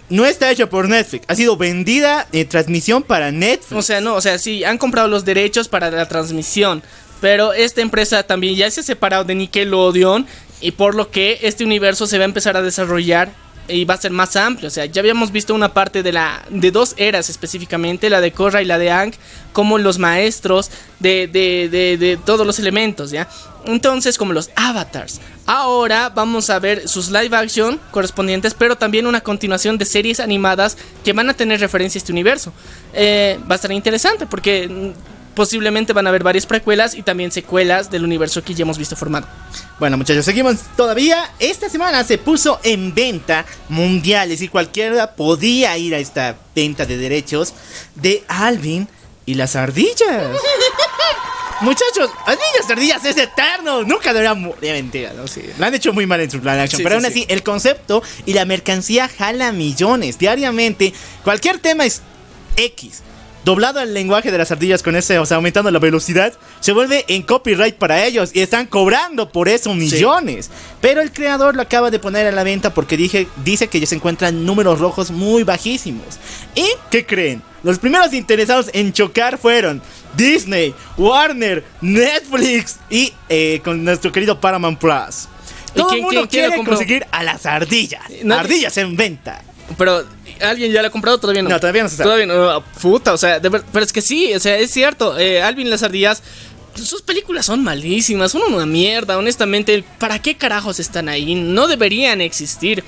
no 0.10 0.26
está 0.26 0.52
hecho 0.52 0.70
por 0.70 0.90
Netflix, 0.90 1.26
ha 1.30 1.34
sido 1.34 1.56
vendida 1.58 2.28
en 2.34 2.48
transmisión 2.48 3.02
para 3.04 3.32
Netflix. 3.32 3.72
o 3.72 3.82
sea, 3.82 4.00
no, 4.02 4.14
o 4.16 4.22
sea, 4.22 4.38
sí, 4.38 4.64
han 4.64 4.78
comprado 4.78 5.08
los 5.08 5.24
derechos 5.26 5.70
para 5.70 5.90
la 5.90 6.08
transmisión. 6.08 6.84
Pero 7.22 7.54
esta 7.54 7.82
empresa 7.82 8.22
también 8.22 8.54
ya 8.56 8.70
se 8.70 8.82
ha 8.82 8.84
separado 8.84 9.24
de 9.24 9.34
Nickelodeon. 9.34 10.28
Y 10.64 10.72
por 10.72 10.96
lo 10.96 11.12
que 11.12 11.40
este 11.42 11.66
universo 11.66 12.08
se 12.08 12.18
va 12.18 12.24
a 12.24 12.26
empezar 12.26 12.56
a 12.56 12.62
desarrollar 12.62 13.34
y 13.68 13.84
va 13.84 13.96
a 13.96 13.98
ser 13.98 14.12
más 14.12 14.38
amplio. 14.38 14.70
O 14.70 14.72
sea, 14.72 14.86
ya 14.86 15.02
habíamos 15.02 15.34
visto 15.34 15.54
una 15.54 15.74
parte 15.74 16.04
de 16.04 16.14
la 16.14 16.42
de 16.50 16.72
dos 16.72 16.94
eras 16.96 17.30
específicamente, 17.30 18.10
la 18.10 18.22
de 18.22 18.32
Korra 18.32 18.62
y 18.62 18.66
la 18.66 18.78
de 18.78 18.90
Ang, 18.90 19.14
como 19.52 19.78
los 19.78 20.00
maestros 20.00 20.72
de, 21.00 21.28
de, 21.28 21.68
de, 21.70 21.98
de 21.98 22.18
todos 22.18 22.48
los 22.48 22.60
elementos, 22.60 23.12
¿ya? 23.12 23.28
Entonces, 23.66 24.18
como 24.18 24.32
los 24.32 24.52
avatars. 24.56 25.20
Ahora 25.46 26.10
vamos 26.10 26.50
a 26.50 26.60
ver 26.60 26.88
sus 26.88 27.12
live 27.12 27.36
action 27.36 27.78
correspondientes, 27.92 28.54
pero 28.54 28.78
también 28.78 29.06
una 29.06 29.20
continuación 29.20 29.78
de 29.78 29.84
series 29.84 30.22
animadas 30.22 30.78
que 31.04 31.12
van 31.12 31.30
a 31.30 31.34
tener 31.34 31.60
referencia 31.60 32.00
a 32.00 32.02
este 32.02 32.14
universo. 32.14 32.54
Eh, 32.94 33.38
va 33.50 33.56
a 33.56 33.56
estar 33.56 33.72
interesante 33.74 34.26
porque 34.26 34.94
posiblemente 35.36 35.94
van 35.94 36.08
a 36.08 36.10
haber 36.10 36.24
varias 36.24 36.46
precuelas 36.46 36.96
y 36.96 37.04
también 37.04 37.32
secuelas 37.32 37.92
del 37.92 38.04
universo 38.04 38.44
que 38.44 38.54
ya 38.54 38.64
hemos 38.64 38.78
visto 38.78 38.96
formado. 38.96 39.28
Bueno, 39.80 39.98
muchachos, 39.98 40.26
seguimos 40.26 40.58
todavía. 40.78 41.32
Esta 41.40 41.70
semana 41.70 42.04
se 42.04 42.18
puso 42.18 42.60
en 42.64 42.94
venta 42.94 43.46
mundial, 43.70 44.24
es 44.26 44.40
decir, 44.40 44.52
cualquiera 44.52 45.16
podía 45.16 45.78
ir 45.78 45.96
a 45.96 46.00
esta 46.00 46.38
venta 46.56 46.86
de 46.86 46.98
derechos 46.98 47.54
de 47.96 48.24
Alvin 48.28 48.88
y 49.26 49.36
las 49.36 49.56
ardillas. 49.56 50.38
Muchachos, 51.62 52.10
Alvin 52.26 52.46
y 52.54 52.60
las 52.60 52.70
ardillas 52.70 53.06
es 53.06 53.18
eterno. 53.18 53.84
Nunca 53.84 54.12
debería 54.12 54.34
morir. 54.34 54.58
Mentira, 54.62 55.14
no 55.14 55.28
sé. 55.28 55.54
Lo 55.58 55.66
han 55.66 55.74
hecho 55.74 55.94
muy 55.94 56.06
mal 56.06 56.20
en 56.20 56.30
su 56.30 56.42
plan 56.42 56.58
de 56.58 56.64
action. 56.64 56.78
Sí, 56.78 56.84
pero 56.84 57.00
sí, 57.00 57.06
aún 57.06 57.14
sí. 57.14 57.20
así, 57.22 57.34
el 57.34 57.42
concepto 57.42 58.04
y 58.26 58.34
la 58.34 58.44
mercancía 58.44 59.08
jala 59.08 59.52
millones 59.54 60.18
diariamente. 60.18 60.94
Cualquier 61.24 61.60
tema 61.60 61.86
es 61.86 62.02
X. 62.58 63.02
Doblado 63.46 63.82
el 63.82 63.94
lenguaje 63.94 64.32
de 64.32 64.38
las 64.38 64.52
ardillas 64.52 64.82
con 64.84 64.96
ese, 64.96 65.20
o 65.20 65.26
sea, 65.26 65.36
aumentando 65.36 65.70
la 65.70 65.80
velocidad, 65.80 66.32
se 66.62 66.72
vuelve 66.72 67.04
en 67.10 67.24
copyright 67.24 67.76
para 67.76 68.06
ellos 68.06 68.32
y 68.34 68.40
están 68.40 68.68
cobrando 68.68 69.30
por 69.30 69.50
eso 69.50 69.74
millones. 69.74 70.50
Pero 70.80 71.02
el 71.02 71.12
creador 71.12 71.56
lo 71.56 71.62
acaba 71.62 71.92
de 71.92 72.00
poner 72.00 72.26
a 72.26 72.32
la 72.32 72.44
venta 72.44 72.74
porque 72.74 72.96
dije, 72.96 73.28
dice 73.44 73.68
que 73.68 73.82
ya 73.82 73.86
se 73.86 73.96
encuentran 73.96 74.46
números 74.46 74.80
rojos 74.80 75.12
muy 75.12 75.44
bajísimos. 75.44 76.06
¿Y 76.56 76.66
qué 76.90 77.06
creen? 77.06 77.42
Los 77.64 77.80
primeros 77.80 78.14
interesados 78.14 78.70
en 78.74 78.94
chocar 78.94 79.38
fueron 79.38 79.82
Disney, 80.16 80.74
Warner, 80.98 81.66
Netflix 81.82 82.78
y 82.90 83.14
eh, 83.30 83.60
con 83.64 83.84
nuestro 83.84 84.12
querido 84.12 84.40
Paramount 84.40 84.80
Plus. 84.80 85.28
¿Y 85.74 85.78
Todo 85.80 85.94
el 85.94 86.02
mundo 86.02 86.28
quién- 86.30 86.48
quiere 86.50 86.64
conseguir 86.64 87.06
a 87.12 87.24
las 87.24 87.46
ardillas. 87.46 88.04
No- 88.24 88.36
Ardillas 88.36 88.78
en 88.78 88.96
venta. 88.96 89.42
Pero, 89.78 90.04
¿alguien 90.42 90.72
ya 90.72 90.82
la 90.82 90.88
ha 90.90 90.92
comprado? 90.92 91.18
Todavía 91.20 91.42
no. 91.44 91.50
No, 91.50 91.60
todavía 91.60 91.84
no 91.84 91.90
se 91.90 91.98
sabe. 91.98 92.08
Todavía 92.08 92.26
no. 92.28 92.50
ah, 92.50 92.64
Puta, 92.82 93.14
o 93.14 93.18
sea, 93.18 93.40
de 93.40 93.50
ver- 93.50 93.64
pero 93.72 93.86
es 93.86 93.94
que 93.94 94.02
sí, 94.02 94.34
o 94.34 94.40
sea, 94.40 94.58
es 94.58 94.72
cierto. 94.72 95.18
eh, 95.20 95.42
Alvin 95.42 95.70
las 95.70 95.84
ardillas, 95.84 96.22
sus 96.76 97.02
películas 97.02 97.46
son 97.46 97.64
malísimas, 97.64 98.32
son 98.32 98.42
una 98.54 98.66
mierda, 98.66 99.18
honestamente. 99.18 99.84
¿Para 100.00 100.20
qué 100.20 100.36
carajos 100.36 100.80
están 100.80 101.08
ahí? 101.10 101.36
No 101.36 101.68
deberían 101.68 102.22
existir. 102.22 102.84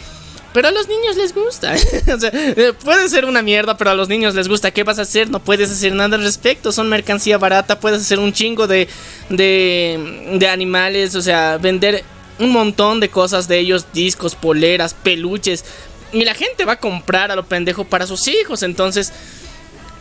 Pero 0.54 0.70
a 0.70 0.72
los 0.72 0.88
niños 0.88 1.18
les 1.18 1.36
gusta. 1.36 1.74
o 2.16 2.20
sea, 2.20 2.30
eh, 2.34 2.72
puede 2.82 3.10
ser 3.10 3.26
una 3.26 3.42
mierda, 3.42 3.76
pero 3.76 3.90
a 3.92 3.94
los 3.94 4.08
niños 4.08 4.34
les 4.36 4.48
gusta. 4.48 4.72
¿Qué 4.72 4.84
vas 4.84 4.98
a 5.00 5.02
hacer? 5.02 5.30
No 5.30 5.40
puedes 5.44 5.70
hacer 5.70 5.94
nada 5.94 6.16
al 6.16 6.24
respecto. 6.24 6.72
Son 6.72 6.88
mercancía 6.88 7.38
barata. 7.38 7.80
Puedes 7.82 8.02
hacer 8.02 8.20
un 8.20 8.32
chingo 8.32 8.66
de, 8.66 8.88
de, 9.30 10.32
de 10.40 10.48
animales. 10.48 11.14
O 11.16 11.22
sea, 11.22 11.58
vender 11.58 12.04
un 12.40 12.52
montón 12.52 13.00
de 13.02 13.10
cosas 13.10 13.48
de 13.50 13.60
ellos: 13.60 13.88
discos, 13.94 14.36
poleras, 14.36 14.94
peluches. 14.94 15.66
Y 16.12 16.24
la 16.24 16.34
gente 16.34 16.66
va 16.66 16.74
a 16.74 16.80
comprar 16.80 17.32
a 17.32 17.36
lo 17.36 17.46
pendejo 17.46 17.84
para 17.86 18.08
sus 18.08 18.28
hijos. 18.28 18.64
Entonces, 18.64 19.12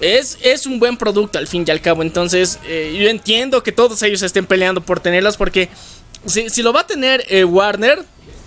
es, 0.00 0.38
es 0.42 0.66
un 0.66 0.78
buen 0.78 0.96
producto 0.96 1.38
al 1.38 1.46
fin 1.46 1.64
y 1.66 1.70
al 1.70 1.80
cabo. 1.80 2.02
Entonces, 2.02 2.58
eh, 2.64 2.96
yo 2.98 3.08
entiendo 3.08 3.62
que 3.62 3.72
todos 3.72 4.02
ellos 4.02 4.22
estén 4.22 4.46
peleando 4.46 4.80
por 4.80 5.00
tenerlas. 5.00 5.36
Porque 5.36 5.68
si, 6.26 6.50
si 6.50 6.62
lo 6.62 6.72
va 6.72 6.80
a 6.80 6.86
tener 6.86 7.24
eh, 7.28 7.44
Warner, 7.44 8.04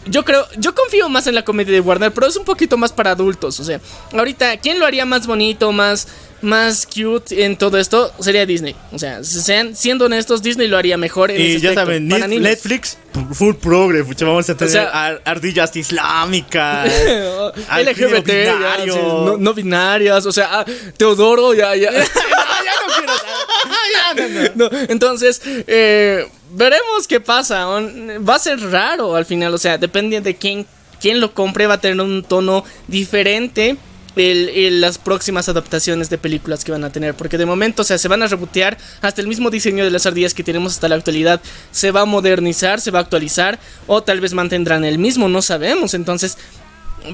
yo 0.10 0.24
creo, 0.24 0.48
yo 0.58 0.74
confío 0.74 1.10
más 1.10 1.28
en 1.28 1.36
la 1.36 1.44
comedia 1.44 1.74
de 1.74 1.82
Warner, 1.82 2.12
pero 2.12 2.28
es 2.28 2.36
un 2.38 2.46
poquito 2.46 2.78
más 2.78 2.92
para 2.92 3.12
adultos. 3.12 3.60
O 3.60 3.64
sea, 3.64 3.80
ahorita, 4.14 4.58
¿quién 4.58 4.80
lo 4.80 4.86
haría 4.86 5.06
más 5.06 5.28
bonito, 5.28 5.72
más, 5.72 6.08
más 6.42 6.86
cute 6.86 7.44
en 7.46 7.58
todo 7.58 7.78
esto? 7.78 8.12
Sería 8.20 8.46
Disney. 8.46 8.76
O 8.92 9.00
sea, 9.00 9.24
sean, 9.24 9.76
siendo 9.76 10.06
honestos, 10.06 10.42
Disney 10.44 10.68
lo 10.68 10.78
haría 10.78 10.98
mejor. 10.98 11.32
En 11.32 11.42
Y 11.42 11.46
ese 11.46 11.60
ya 11.62 11.70
aspecto, 11.70 11.82
saben, 11.82 12.10
para 12.10 12.26
Net- 12.26 12.30
niños. 12.30 12.44
Netflix, 12.44 12.98
full 13.34 13.56
progre, 13.56 14.04
pucha, 14.04 14.26
vamos 14.26 14.50
a 14.50 14.56
tener 14.56 14.72
sea- 14.72 14.90
ar- 14.90 15.22
ardillas 15.26 15.76
islámicas. 15.76 16.92
LGBT, 17.78 18.28
ya, 18.46 18.76
sí, 18.84 18.88
no, 18.88 19.38
no 19.38 19.54
binarias, 19.54 20.26
o 20.26 20.32
sea, 20.32 20.60
ah, 20.62 20.66
Teodoro, 20.98 21.54
ya, 21.54 21.76
ya. 21.76 21.92
no, 21.92 21.98
ya 21.98 22.06
no 22.06 22.94
quiero. 22.96 23.14
No, 24.56 24.70
entonces, 24.90 25.42
eh, 25.46 26.26
veremos 26.52 27.08
qué 27.08 27.20
pasa. 27.20 27.66
Va 27.68 28.36
a 28.36 28.40
ser 28.40 28.60
raro 28.72 29.16
al 29.16 29.26
final, 29.26 29.54
o 29.54 29.58
sea, 29.58 29.78
depende 29.78 30.22
de 30.22 30.36
quién, 30.36 30.66
quién 31.02 31.20
lo 31.20 31.34
compre, 31.34 31.68
va 31.68 31.76
a 31.76 31.82
tener 31.82 32.00
un 32.02 32.24
tono 32.24 32.64
diferente. 32.88 33.76
Las 34.18 34.98
próximas 34.98 35.48
adaptaciones 35.48 36.10
de 36.10 36.18
películas 36.18 36.64
que 36.64 36.72
van 36.72 36.84
a 36.84 36.90
tener. 36.90 37.14
Porque 37.14 37.38
de 37.38 37.46
momento, 37.46 37.84
o 37.84 37.86
sea, 37.86 37.98
se 37.98 38.08
van 38.08 38.24
a 38.24 38.28
rebotear. 38.28 38.78
Hasta 39.02 39.22
el 39.22 39.28
mismo 39.28 39.50
diseño 39.50 39.84
de 39.84 39.92
las 39.92 40.06
ardillas 40.06 40.34
que 40.34 40.44
tenemos 40.44 40.74
hasta 40.74 40.90
la 40.90 40.96
actualidad 40.96 41.42
se 41.72 41.92
va 41.92 42.02
a 42.02 42.06
modernizar, 42.06 42.82
se 42.82 42.92
va 42.92 43.00
a 43.00 43.02
actualizar. 43.04 43.60
O 43.86 44.02
tal 44.04 44.20
vez 44.20 44.34
mantendrán 44.34 44.86
el 44.86 44.98
mismo, 44.98 45.30
no 45.30 45.42
sabemos. 45.42 45.94
Entonces, 45.94 46.38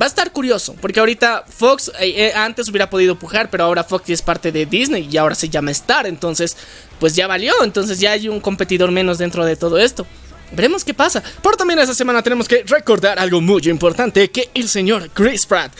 va 0.01 0.05
a 0.05 0.07
estar 0.07 0.31
curioso, 0.31 0.75
porque 0.81 0.99
ahorita 0.99 1.43
Fox 1.47 1.91
eh, 1.99 2.13
eh, 2.15 2.33
antes 2.35 2.69
hubiera 2.69 2.89
podido 2.89 3.17
pujar, 3.17 3.49
pero 3.49 3.65
ahora 3.65 3.83
Fox 3.83 4.09
es 4.09 4.21
parte 4.21 4.51
de 4.51 4.65
Disney 4.65 5.07
y 5.11 5.17
ahora 5.17 5.35
se 5.35 5.49
llama 5.49 5.71
Star, 5.71 6.07
entonces 6.07 6.57
pues 6.99 7.15
ya 7.15 7.27
valió, 7.27 7.53
entonces 7.63 7.99
ya 7.99 8.11
hay 8.11 8.29
un 8.29 8.39
competidor 8.39 8.91
menos 8.91 9.17
dentro 9.17 9.45
de 9.45 9.55
todo 9.55 9.77
esto. 9.77 10.07
Veremos 10.53 10.83
qué 10.83 10.93
pasa. 10.93 11.21
Pero 11.41 11.57
también 11.57 11.79
esta 11.79 11.93
semana 11.93 12.21
tenemos 12.21 12.47
que 12.47 12.63
recordar 12.63 13.19
algo 13.19 13.41
muy 13.41 13.61
importante, 13.65 14.29
que 14.29 14.49
el 14.53 14.69
señor 14.69 15.09
Chris 15.11 15.45
Pratt, 15.45 15.73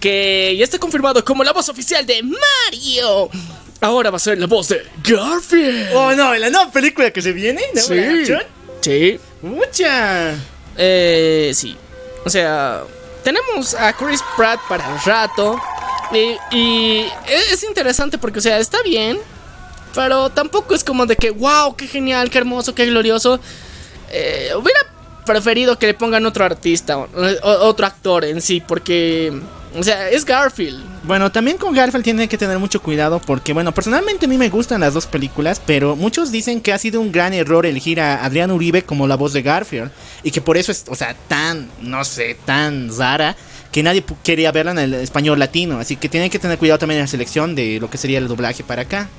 que 0.00 0.54
ya 0.58 0.64
está 0.64 0.78
confirmado 0.78 1.24
como 1.24 1.44
la 1.44 1.52
voz 1.52 1.68
oficial 1.68 2.04
de 2.06 2.22
Mario, 2.22 3.30
ahora 3.80 4.10
va 4.10 4.16
a 4.16 4.20
ser 4.20 4.38
la 4.38 4.46
voz 4.46 4.68
de 4.68 4.82
Garfield. 5.02 5.94
Oh 5.94 6.12
no, 6.14 6.34
en 6.34 6.40
la 6.40 6.50
nueva 6.50 6.70
película 6.70 7.10
que 7.10 7.22
se 7.22 7.32
viene, 7.32 7.62
¿no? 7.74 7.80
Sí. 7.82 8.34
Sí. 8.80 9.20
Mucha. 9.42 10.34
Eh, 10.76 11.52
sí. 11.54 11.76
O 12.24 12.30
sea, 12.30 12.82
tenemos 13.22 13.74
a 13.74 13.92
Chris 13.92 14.20
Pratt 14.36 14.60
para 14.68 14.94
el 14.94 15.00
rato. 15.04 15.60
Y, 16.52 17.04
es 17.28 17.62
interesante 17.64 18.18
porque, 18.18 18.38
o 18.38 18.42
sea, 18.42 18.58
está 18.58 18.82
bien. 18.82 19.18
Pero 19.94 20.30
tampoco 20.30 20.74
es 20.74 20.84
como 20.84 21.06
de 21.06 21.16
que, 21.16 21.30
wow, 21.30 21.74
qué 21.74 21.86
genial, 21.86 22.30
qué 22.30 22.38
hermoso, 22.38 22.74
qué 22.74 22.86
glorioso. 22.86 23.40
Eh, 24.10 24.50
hubiera 24.56 24.80
preferido 25.24 25.78
que 25.78 25.86
le 25.86 25.94
pongan 25.94 26.24
otro 26.24 26.44
artista, 26.44 26.96
otro 27.42 27.86
actor 27.86 28.24
en 28.24 28.40
sí, 28.40 28.62
porque, 28.66 29.32
o 29.76 29.82
sea, 29.82 30.08
es 30.08 30.24
Garfield. 30.24 30.82
Bueno, 31.02 31.30
también 31.30 31.58
con 31.58 31.74
Garfield 31.74 32.04
tiene 32.04 32.28
que 32.28 32.38
tener 32.38 32.58
mucho 32.58 32.80
cuidado 32.80 33.20
porque, 33.20 33.52
bueno, 33.52 33.72
personalmente 33.72 34.26
a 34.26 34.28
mí 34.28 34.38
me 34.38 34.48
gustan 34.48 34.80
las 34.80 34.94
dos 34.94 35.06
películas, 35.06 35.60
pero 35.64 35.96
muchos 35.96 36.30
dicen 36.30 36.60
que 36.60 36.72
ha 36.72 36.78
sido 36.78 37.00
un 37.00 37.12
gran 37.12 37.34
error 37.34 37.66
elegir 37.66 38.00
a 38.00 38.24
Adrián 38.24 38.50
Uribe 38.50 38.82
como 38.82 39.06
la 39.06 39.16
voz 39.16 39.32
de 39.32 39.42
Garfield 39.42 39.90
y 40.22 40.30
que 40.30 40.40
por 40.40 40.56
eso 40.56 40.72
es, 40.72 40.84
o 40.88 40.94
sea, 40.94 41.14
tan, 41.28 41.68
no 41.82 42.04
sé, 42.04 42.38
tan 42.46 42.96
rara 42.96 43.36
que 43.76 43.82
nadie 43.82 44.02
quería 44.22 44.52
verla 44.52 44.70
en 44.70 44.78
el 44.78 44.94
español 44.94 45.38
latino. 45.38 45.78
Así 45.78 45.96
que 45.96 46.08
tienen 46.08 46.30
que 46.30 46.38
tener 46.38 46.56
cuidado 46.56 46.78
también 46.78 46.96
en 46.96 47.04
la 47.04 47.08
selección 47.08 47.54
de 47.54 47.78
lo 47.78 47.90
que 47.90 47.98
sería 47.98 48.16
el 48.16 48.26
doblaje 48.26 48.64
para 48.64 48.80
acá. 48.80 49.10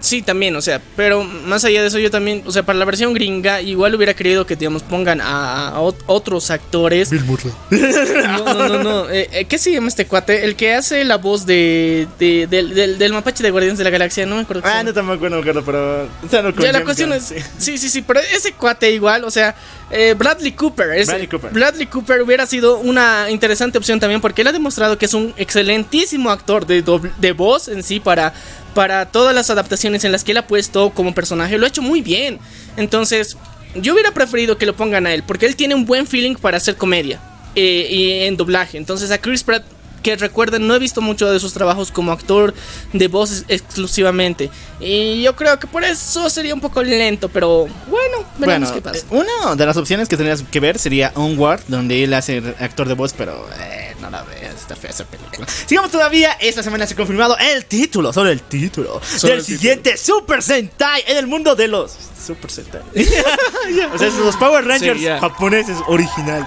sí, 0.00 0.22
también, 0.22 0.56
o 0.56 0.62
sea, 0.62 0.80
pero 0.96 1.22
más 1.22 1.66
allá 1.66 1.82
de 1.82 1.88
eso, 1.88 1.98
yo 1.98 2.10
también, 2.10 2.42
o 2.46 2.50
sea, 2.50 2.62
para 2.62 2.78
la 2.78 2.86
versión 2.86 3.12
gringa, 3.12 3.60
igual 3.60 3.94
hubiera 3.94 4.14
querido 4.14 4.46
que, 4.46 4.56
digamos, 4.56 4.82
pongan 4.82 5.20
a, 5.20 5.78
otros 6.06 6.50
actores. 6.50 7.10
Bill 7.10 7.24
No, 7.70 8.54
no, 8.54 8.68
no, 8.68 8.82
no. 8.82 9.10
Eh, 9.10 9.28
eh, 9.32 9.44
¿Qué 9.44 9.58
se 9.58 9.70
llama 9.70 9.88
este 9.88 10.06
cuate? 10.06 10.46
El 10.46 10.56
que 10.56 10.72
hace 10.72 11.04
la 11.04 11.18
voz 11.18 11.44
de, 11.44 12.08
del, 12.18 13.12
mapache 13.12 13.42
de 13.42 13.50
Guardianes 13.50 13.76
de 13.76 13.84
la 13.84 13.90
Galaxia, 13.90 14.24
no 14.24 14.36
me 14.36 14.42
acuerdo. 14.42 14.62
Ah, 14.64 14.82
no 14.82 15.02
me 15.02 15.12
acuerdo, 15.12 15.62
pero. 15.62 16.04
O 16.04 16.28
sea, 16.30 16.40
no 16.40 16.54
ya, 16.56 16.72
la 16.72 16.84
cuestión 16.84 17.12
es. 17.12 17.34
Sí, 17.58 17.76
sí, 17.76 17.90
sí, 17.90 18.00
pero 18.00 18.20
ese 18.20 18.52
cuate 18.52 18.90
igual, 18.92 19.24
o 19.24 19.30
sea, 19.30 19.54
eh, 19.90 20.14
Bradley 20.16 20.52
Cooper. 20.52 21.04
Bradley 21.06 21.26
Cooper. 21.26 21.50
Bradley 21.52 21.86
Cooper 21.86 22.22
hubiera 22.22 22.46
sido 22.46 22.78
una 22.78 23.30
interesante 23.30 23.78
opción 23.78 24.00
también 24.00 24.20
porque 24.20 24.42
él 24.42 24.48
ha 24.48 24.52
demostrado 24.52 24.98
que 24.98 25.06
es 25.06 25.14
un 25.14 25.34
excelentísimo 25.36 26.30
actor 26.30 26.66
de, 26.66 26.82
de 27.18 27.32
voz 27.32 27.68
en 27.68 27.82
sí 27.82 28.00
para, 28.00 28.32
para 28.74 29.06
todas 29.06 29.34
las 29.34 29.50
adaptaciones 29.50 30.04
en 30.04 30.12
las 30.12 30.24
que 30.24 30.32
él 30.32 30.38
ha 30.38 30.46
puesto 30.46 30.90
como 30.90 31.14
personaje. 31.14 31.58
Lo 31.58 31.66
ha 31.66 31.68
hecho 31.68 31.82
muy 31.82 32.00
bien. 32.00 32.38
Entonces, 32.76 33.36
yo 33.74 33.92
hubiera 33.92 34.12
preferido 34.12 34.58
que 34.58 34.66
lo 34.66 34.74
pongan 34.74 35.06
a 35.06 35.14
él 35.14 35.22
porque 35.22 35.46
él 35.46 35.56
tiene 35.56 35.74
un 35.74 35.84
buen 35.84 36.06
feeling 36.06 36.34
para 36.34 36.56
hacer 36.56 36.76
comedia. 36.76 37.20
Eh, 37.56 37.86
y 37.88 38.10
en 38.24 38.36
doblaje. 38.36 38.76
Entonces 38.76 39.12
a 39.12 39.18
Chris 39.18 39.44
Pratt 39.44 39.64
que 40.04 40.14
recuerden, 40.16 40.66
no 40.66 40.74
he 40.74 40.78
visto 40.78 41.00
mucho 41.00 41.32
de 41.32 41.40
sus 41.40 41.54
trabajos 41.54 41.90
como 41.90 42.12
actor 42.12 42.54
de 42.92 43.08
voz 43.08 43.44
exclusivamente. 43.48 44.50
Y 44.78 45.22
yo 45.22 45.34
creo 45.34 45.58
que 45.58 45.66
por 45.66 45.82
eso 45.82 46.28
sería 46.28 46.54
un 46.54 46.60
poco 46.60 46.82
lento, 46.82 47.30
pero 47.30 47.66
bueno, 47.88 48.18
veremos 48.38 48.70
qué 48.70 48.82
pasa. 48.82 48.98
Eh, 48.98 49.04
una 49.10 49.56
de 49.56 49.66
las 49.66 49.78
opciones 49.78 50.08
que 50.08 50.16
tendrías 50.16 50.42
que 50.42 50.60
ver 50.60 50.78
sería 50.78 51.10
Onward, 51.14 51.62
donde 51.68 52.04
él 52.04 52.12
hace 52.12 52.42
actor 52.60 52.86
de 52.86 52.94
voz, 52.94 53.14
pero 53.14 53.48
eh, 53.58 53.83
no 54.04 54.10
la 54.10 54.22
veas, 54.22 54.54
está 54.54 54.76
fea 54.76 54.90
esa 54.90 55.04
película. 55.04 55.46
Sigamos 55.66 55.90
todavía, 55.90 56.32
esta 56.40 56.62
semana 56.62 56.86
se 56.86 56.94
ha 56.94 56.96
confirmado 56.96 57.36
el 57.38 57.64
título, 57.64 58.12
solo 58.12 58.30
el 58.30 58.42
título 58.42 59.00
del 59.22 59.42
siguiente 59.42 59.96
Super 59.96 60.42
Sentai 60.42 61.04
en 61.06 61.16
el 61.16 61.26
mundo 61.26 61.54
de 61.54 61.68
los 61.68 61.96
Super 62.24 62.50
Sentai. 62.50 62.82
o 63.94 63.98
sea, 63.98 64.08
los 64.10 64.36
Power 64.36 64.64
Rangers 64.64 65.00
japoneses 65.20 65.78
originales. 65.86 66.46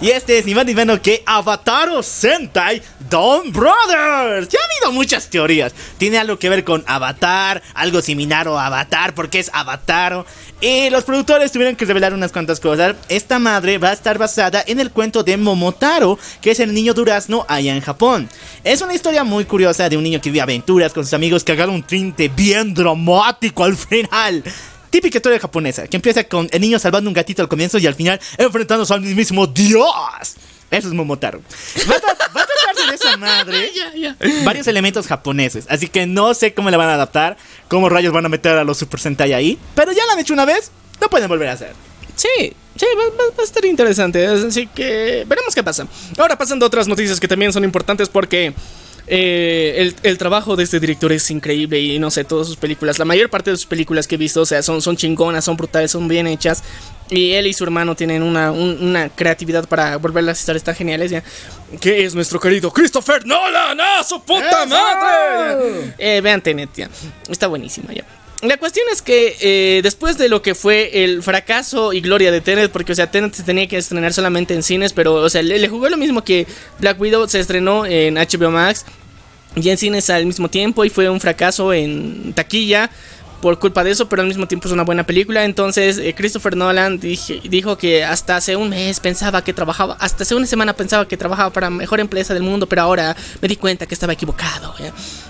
Y 0.00 0.10
este 0.10 0.38
es 0.38 0.46
ni 0.46 0.54
más 0.54 0.66
ni 0.66 0.74
menos 0.74 1.00
que 1.00 1.22
Avataro 1.26 2.02
Sentai 2.02 2.82
Dawn 3.10 3.52
Brothers. 3.52 4.48
Ya 4.48 4.58
ha 4.58 4.64
habido 4.64 4.92
muchas 4.92 5.28
teorías. 5.28 5.74
Tiene 5.98 6.18
algo 6.18 6.38
que 6.38 6.48
ver 6.48 6.64
con 6.64 6.84
Avatar, 6.86 7.62
algo 7.74 8.00
similar 8.02 8.48
o 8.48 8.58
Avatar, 8.58 9.14
porque 9.14 9.38
es 9.38 9.50
Avataro. 9.52 10.26
Y 10.60 10.90
los 10.90 11.04
productores 11.04 11.52
tuvieron 11.52 11.76
que 11.76 11.84
revelar 11.84 12.14
unas 12.14 12.32
cuantas 12.32 12.60
cosas. 12.60 12.96
Esta 13.08 13.38
madre 13.38 13.78
va 13.78 13.90
a 13.90 13.92
estar 13.92 14.18
basada 14.18 14.64
en 14.66 14.80
el 14.80 14.90
cuento 14.90 15.22
de 15.22 15.36
Momotaro, 15.36 16.18
que 16.40 16.52
es 16.52 16.60
el 16.60 16.72
niño 16.72 16.94
durazno 16.94 17.44
allá 17.48 17.74
en 17.74 17.80
Japón. 17.80 18.28
Es 18.62 18.80
una 18.82 18.94
historia 18.94 19.24
muy 19.24 19.44
curiosa 19.44 19.88
de 19.88 19.96
un 19.96 20.04
niño 20.04 20.20
que 20.20 20.30
vive 20.30 20.40
aventuras 20.40 20.92
con 20.92 21.04
sus 21.04 21.14
amigos 21.14 21.44
que 21.44 21.52
hagan 21.52 21.70
un 21.70 21.82
trinte 21.82 22.28
bien 22.28 22.74
dramático 22.74 23.64
al 23.64 23.76
final. 23.76 24.42
Típica 24.90 25.18
historia 25.18 25.40
japonesa, 25.40 25.88
que 25.88 25.96
empieza 25.96 26.22
con 26.22 26.48
el 26.52 26.60
niño 26.60 26.78
salvando 26.78 27.10
un 27.10 27.14
gatito 27.14 27.42
al 27.42 27.48
comienzo 27.48 27.78
y 27.78 27.86
al 27.86 27.96
final 27.96 28.20
enfrentándose 28.38 28.94
al 28.94 29.00
mismo 29.00 29.46
Dios. 29.48 30.36
Eso 30.76 30.88
es 30.88 30.94
Momotaro. 30.94 31.40
Va 31.90 31.96
a, 31.96 32.00
tratarse 32.00 32.86
de 32.88 32.94
esa 32.94 33.16
madre 33.16 33.72
varios 34.44 34.66
elementos 34.66 35.06
japoneses. 35.06 35.66
Así 35.68 35.88
que 35.88 36.06
no 36.06 36.34
sé 36.34 36.54
cómo 36.54 36.70
le 36.70 36.76
van 36.76 36.88
a 36.88 36.94
adaptar, 36.94 37.36
cómo 37.68 37.88
rayos 37.88 38.12
van 38.12 38.26
a 38.26 38.28
meter 38.28 38.56
a 38.56 38.64
los 38.64 38.78
Super 38.78 39.00
Sentai 39.00 39.32
ahí. 39.32 39.58
Pero 39.74 39.92
ya 39.92 40.04
lo 40.06 40.12
han 40.12 40.18
hecho 40.18 40.34
una 40.34 40.44
vez, 40.44 40.70
no 41.00 41.08
pueden 41.08 41.28
volver 41.28 41.48
a 41.48 41.52
hacer. 41.52 41.72
Sí, 42.16 42.52
sí, 42.76 42.86
va, 42.96 43.42
a 43.42 43.44
estar 43.44 43.64
interesante. 43.64 44.26
Así 44.26 44.66
que 44.66 45.24
veremos 45.26 45.54
qué 45.54 45.62
pasa. 45.62 45.86
Ahora 46.18 46.36
pasando 46.36 46.64
a 46.64 46.68
otras 46.68 46.88
noticias 46.88 47.20
que 47.20 47.28
también 47.28 47.52
son 47.52 47.64
importantes 47.64 48.08
porque 48.08 48.54
eh, 49.06 49.92
el, 50.02 50.18
trabajo 50.18 50.56
de 50.56 50.64
este 50.64 50.80
director 50.80 51.12
es 51.12 51.30
increíble 51.30 51.78
y 51.78 51.98
no 51.98 52.10
sé, 52.10 52.24
todas 52.24 52.46
sus 52.46 52.56
películas, 52.56 52.98
la 52.98 53.04
mayor 53.04 53.28
parte 53.28 53.50
de 53.50 53.56
sus 53.56 53.66
películas 53.66 54.06
que 54.06 54.14
he 54.14 54.18
visto, 54.18 54.40
o 54.40 54.46
sea, 54.46 54.62
son, 54.62 54.80
son 54.80 54.96
chingonas, 54.96 55.44
son 55.44 55.56
brutales, 55.56 55.90
son 55.90 56.08
bien 56.08 56.26
hechas. 56.26 56.62
Y 57.10 57.32
él 57.32 57.46
y 57.46 57.52
su 57.52 57.64
hermano 57.64 57.94
tienen 57.94 58.22
una, 58.22 59.10
creatividad 59.10 59.68
para 59.68 59.98
volverlas 59.98 60.38
a 60.38 60.40
estar 60.40 60.60
tan 60.62 60.74
geniales. 60.74 61.10
¿ya? 61.10 61.22
Que 61.80 62.04
es 62.04 62.14
nuestro 62.14 62.40
querido 62.40 62.72
Christopher 62.72 63.26
Nolan, 63.26 63.78
¡ah, 63.78 64.02
su 64.02 64.22
puta 64.22 64.64
madre! 64.64 65.94
Eh, 65.98 66.20
vean 66.22 66.40
Tenet, 66.40 66.70
ya. 66.74 66.88
Está 67.28 67.46
buenísima 67.46 67.92
ya. 67.92 68.04
La 68.44 68.58
cuestión 68.58 68.84
es 68.92 69.00
que 69.00 69.36
eh, 69.40 69.80
después 69.82 70.18
de 70.18 70.28
lo 70.28 70.42
que 70.42 70.54
fue 70.54 71.04
el 71.04 71.22
fracaso 71.22 71.94
y 71.94 72.02
gloria 72.02 72.30
de 72.30 72.42
Tenet, 72.42 72.70
porque 72.70 72.92
o 72.92 72.94
sea, 72.94 73.10
Tenet 73.10 73.32
se 73.32 73.42
tenía 73.42 73.66
que 73.66 73.78
estrenar 73.78 74.12
solamente 74.12 74.52
en 74.52 74.62
cines, 74.62 74.92
pero 74.92 75.14
o 75.14 75.30
sea, 75.30 75.42
le, 75.42 75.66
jugó 75.68 75.88
lo 75.88 75.96
mismo 75.96 76.22
que 76.22 76.46
Black 76.78 77.00
Widow 77.00 77.26
se 77.26 77.40
estrenó 77.40 77.86
en 77.86 78.16
HBO 78.16 78.50
Max 78.50 78.84
y 79.56 79.70
en 79.70 79.78
cines 79.78 80.10
al 80.10 80.26
mismo 80.26 80.50
tiempo 80.50 80.84
y 80.84 80.90
fue 80.90 81.08
un 81.08 81.20
fracaso 81.20 81.72
en 81.72 82.34
taquilla 82.34 82.90
por 83.44 83.58
culpa 83.58 83.84
de 83.84 83.90
eso, 83.90 84.08
pero 84.08 84.22
al 84.22 84.28
mismo 84.28 84.48
tiempo 84.48 84.68
es 84.68 84.72
una 84.72 84.84
buena 84.84 85.04
película. 85.04 85.44
Entonces, 85.44 85.98
eh, 85.98 86.14
Christopher 86.16 86.56
Nolan 86.56 86.98
dijo 86.98 87.76
que 87.76 88.02
hasta 88.02 88.36
hace 88.36 88.56
un 88.56 88.70
mes 88.70 89.00
pensaba 89.00 89.44
que 89.44 89.52
trabajaba, 89.52 89.98
hasta 90.00 90.22
hace 90.22 90.34
una 90.34 90.46
semana 90.46 90.72
pensaba 90.72 91.06
que 91.06 91.18
trabajaba 91.18 91.50
para 91.50 91.68
mejor 91.68 92.00
empresa 92.00 92.32
del 92.32 92.42
mundo, 92.42 92.66
pero 92.66 92.80
ahora 92.80 93.14
me 93.42 93.48
di 93.48 93.56
cuenta 93.56 93.84
que 93.84 93.92
estaba 93.92 94.14
equivocado. 94.14 94.74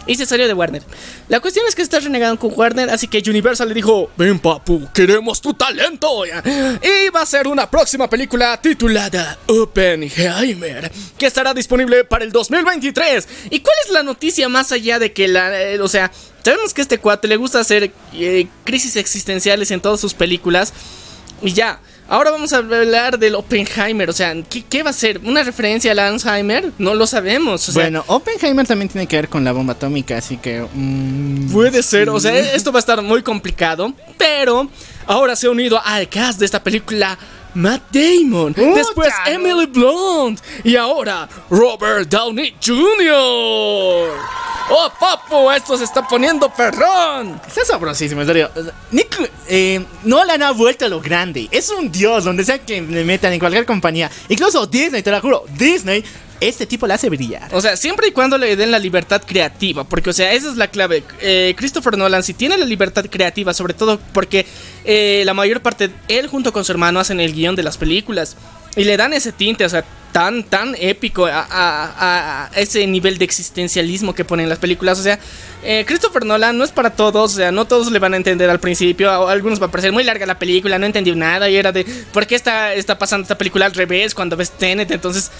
Y 0.07 0.15
se 0.15 0.27
salió 0.27 0.47
de 0.47 0.55
Warner. 0.55 0.85
La 1.27 1.41
cuestión 1.41 1.67
es 1.67 1.75
que 1.75 1.83
está 1.83 1.99
renegado 1.99 2.39
con 2.39 2.53
Warner, 2.55 2.89
así 2.89 3.09
que 3.09 3.21
Universal 3.29 3.67
le 3.67 3.75
dijo: 3.75 4.09
Ven, 4.17 4.39
papu, 4.39 4.87
queremos 4.95 5.41
tu 5.41 5.53
talento. 5.53 6.25
Y 6.25 7.11
va 7.11 7.23
a 7.23 7.27
ser 7.27 7.49
una 7.49 7.69
próxima 7.69 8.09
película 8.09 8.61
titulada 8.61 9.37
Oppenheimer, 9.49 10.93
que 11.19 11.27
estará 11.27 11.53
disponible 11.53 12.05
para 12.05 12.25
el 12.25 12.31
2023. 12.31 13.29
¿Y 13.51 13.59
cuál 13.59 13.77
es 13.85 13.91
la 13.93 14.05
noticia 14.05 14.49
más 14.49 14.71
allá 14.71 15.01
de 15.01 15.13
que 15.13 15.27
la. 15.27 15.61
Eh, 15.61 15.81
o 15.81 15.89
sea, 15.89 16.13
Sabemos 16.45 16.75
que 16.75 16.83
a 16.83 16.85
este 16.85 16.99
cuate 16.99 17.27
le 17.27 17.37
gusta 17.37 17.61
hacer 17.61 17.91
eh, 18.13 18.47
crisis 18.65 18.97
existenciales 18.97 19.71
en 19.71 19.81
todas 19.81 19.99
sus 19.99 20.13
películas. 20.13 20.75
Y 21.43 21.53
ya, 21.53 21.81
ahora 22.07 22.31
vamos 22.31 22.53
a 22.53 22.59
hablar 22.59 23.19
del 23.19 23.35
Oppenheimer. 23.35 24.11
O 24.11 24.13
sea, 24.13 24.35
¿qué, 24.69 24.83
va 24.83 24.91
a 24.91 24.93
ser? 24.93 25.21
¿Una 25.25 25.43
referencia 25.43 25.93
al 25.93 25.99
Alzheimer? 25.99 26.73
No 26.79 26.95
lo 26.95 27.07
sabemos. 27.07 27.73
bueno, 27.73 28.05
Oppenheimer 28.09 28.67
también 28.67 28.91
tiene 28.91 29.07
que 29.07 29.17
ver 29.17 29.29
con 29.31 29.43
la 29.43 29.53
bomba 29.53 29.73
atómica, 29.73 30.19
así 30.19 30.37
que... 30.37 30.67
Mm, 30.75 31.51
puede 31.51 31.83
ser, 31.83 32.11
o 32.11 32.21
sea, 32.21 32.37
esto 32.39 32.73
va 32.73 32.79
a 32.79 32.81
estar 32.81 33.01
muy 33.01 33.23
complicado. 33.23 33.95
Pero 34.19 34.69
ahora 35.07 35.37
se 35.37 35.47
ha 35.47 35.51
unido 35.51 35.81
al 35.83 36.09
cast 36.09 36.39
de 36.39 36.45
esta 36.45 36.63
película. 36.63 37.19
Matt 37.55 37.83
Damon, 37.93 38.53
después 38.53 39.13
Emily 39.27 39.67
Blunt 39.67 40.41
y 40.65 40.77
ahora 40.77 41.29
Robert 41.49 42.09
Downey 42.09 42.57
Jr. 42.65 44.35
¡Oh, 44.71 44.91
papu! 44.99 45.51
¡Esto 45.51 45.77
se 45.77 45.85
está 45.85 46.07
poniendo 46.09 46.49
perrón! 46.49 47.39
Está 47.47 47.65
sabrosísimo, 47.67 48.23
en 48.23 48.27
serio. 48.27 48.51
Nick, 48.93 49.31
eh, 49.47 49.85
Nolan 50.05 50.43
ha 50.43 50.53
vuelto 50.53 50.87
a 50.87 50.89
lo 50.89 51.01
grande. 51.03 51.49
Es 51.51 51.69
un 51.69 51.93
dios, 51.93 52.25
donde 52.25 52.45
sea 52.45 52.59
que 52.59 52.81
le 52.81 53.05
metan 53.05 53.33
en 53.35 53.39
cualquier 53.39 53.67
compañía. 53.67 54.11
Incluso 54.29 54.67
Disney, 54.67 55.03
te 55.03 55.11
lo 55.11 55.21
juro, 55.21 55.45
Disney, 55.59 56.03
este 56.49 56.67
tipo 56.67 56.87
le 56.87 56.95
hace 56.95 57.09
brillar. 57.09 57.55
O 57.55 57.61
sea, 57.61 57.77
siempre 57.77 58.09
y 58.09 58.13
cuando 58.13 58.39
le 58.39 58.57
den 58.57 58.71
la 58.71 58.79
libertad 58.79 59.23
creativa, 59.25 59.85
porque, 59.85 60.11
o 60.11 60.13
sea, 60.13 60.33
esa 60.33 60.51
es 60.51 60.57
la 60.57 60.69
clave. 60.69 61.05
Eh, 61.21 61.55
Christopher 61.57 61.97
Nolan, 61.97 62.23
si 62.23 62.35
tiene 62.35 62.57
la 62.57 62.65
libertad 62.65 63.07
creativa, 63.11 63.55
sobre 63.55 63.75
todo 63.75 64.01
porque 64.13 64.47
eh, 64.85 65.23
la 65.25 65.35
mayor 65.35 65.61
parte, 65.61 65.91
él 66.09 66.29
junto 66.29 66.53
con 66.53 66.65
su 66.65 66.73
hermano 66.73 67.01
hacen 67.01 67.21
el 67.21 67.33
guion 67.33 67.57
de 67.57 67.63
las 67.63 67.79
películas 67.79 68.37
y 68.77 68.85
le 68.85 68.97
dan 68.97 69.13
ese 69.13 69.33
tinte, 69.33 69.65
o 69.65 69.69
sea, 69.69 69.85
tan, 70.15 70.45
tan 70.45 70.77
épico 70.79 71.27
a, 71.29 72.49
ese 72.55 72.87
nivel 72.87 73.19
de 73.19 73.25
existencialismo 73.25 74.15
que 74.15 74.25
ponen 74.25 74.49
las 74.49 74.61
películas. 74.61 75.01
O 75.01 75.03
sea, 75.03 75.19
eh, 75.65 75.85
Christopher 75.85 76.25
Nolan 76.25 76.57
no 76.57 76.63
es 76.63 76.71
para 76.71 76.91
todos, 76.91 77.33
o 77.33 77.37
sea, 77.37 77.51
no 77.51 77.65
todos 77.65 77.91
le 77.91 77.99
van 77.99 78.15
a 78.15 78.17
entender 78.17 78.49
al 78.49 78.61
principio. 78.61 79.29
Algunos 79.29 79.61
va 79.61 79.67
a 79.67 79.71
parecer 79.73 79.91
muy 79.91 80.05
larga 80.05 80.25
la 80.25 80.39
película, 80.39 80.79
no 80.79 80.87
entendí 80.87 81.13
nada 81.17 81.51
y 81.51 81.57
era 81.57 81.73
de, 81.73 81.85
¿por 82.13 82.29
qué 82.29 82.37
está, 82.37 82.75
está 82.75 82.97
pasando 82.97 83.23
esta 83.23 83.37
película 83.37 83.67
al 83.67 83.75
revés 83.75 84.15
cuando 84.15 84.37
ves 84.37 84.53
Tenet? 84.53 84.93
Entonces, 84.93 85.33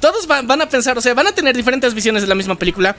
todos 0.00 0.26
van, 0.26 0.46
van 0.46 0.60
a 0.62 0.68
pensar, 0.68 0.96
o 0.98 1.00
sea, 1.00 1.14
van 1.14 1.26
a 1.26 1.32
tener 1.32 1.56
diferentes 1.56 1.94
visiones 1.94 2.22
de 2.22 2.28
la 2.28 2.34
misma 2.34 2.54
película, 2.56 2.96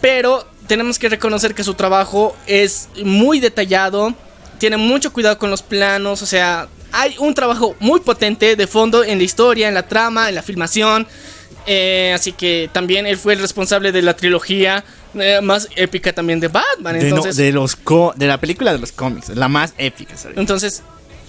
pero 0.00 0.46
tenemos 0.66 0.98
que 0.98 1.08
reconocer 1.08 1.54
que 1.54 1.64
su 1.64 1.74
trabajo 1.74 2.36
es 2.46 2.88
muy 3.04 3.40
detallado, 3.40 4.14
tiene 4.58 4.76
mucho 4.76 5.12
cuidado 5.12 5.38
con 5.38 5.50
los 5.50 5.62
planos, 5.62 6.22
o 6.22 6.26
sea, 6.26 6.68
hay 6.92 7.14
un 7.18 7.34
trabajo 7.34 7.76
muy 7.80 8.00
potente 8.00 8.56
de 8.56 8.66
fondo 8.66 9.04
en 9.04 9.18
la 9.18 9.24
historia, 9.24 9.68
en 9.68 9.74
la 9.74 9.86
trama, 9.86 10.28
en 10.28 10.34
la 10.34 10.42
filmación. 10.42 11.06
eh, 11.68 12.12
así 12.14 12.30
que 12.32 12.70
también 12.72 13.06
él 13.06 13.16
fue 13.16 13.32
el 13.32 13.40
responsable 13.40 13.90
de 13.90 14.00
la 14.00 14.14
trilogía 14.14 14.84
eh, 15.14 15.40
más 15.42 15.68
épica 15.74 16.12
también 16.12 16.38
de 16.38 16.46
Batman. 16.48 16.94
De, 16.98 17.00
no- 17.00 17.16
Entonces, 17.16 17.36
de 17.36 17.50
los 17.52 17.74
co- 17.74 18.14
de 18.16 18.26
la 18.28 18.38
película 18.38 18.72
de 18.72 18.78
los 18.78 18.92
cómics, 18.92 19.30
la 19.30 19.48
más 19.48 19.74
épica. 19.76 20.16
¿sabes? 20.16 20.38
entonces 20.38 20.82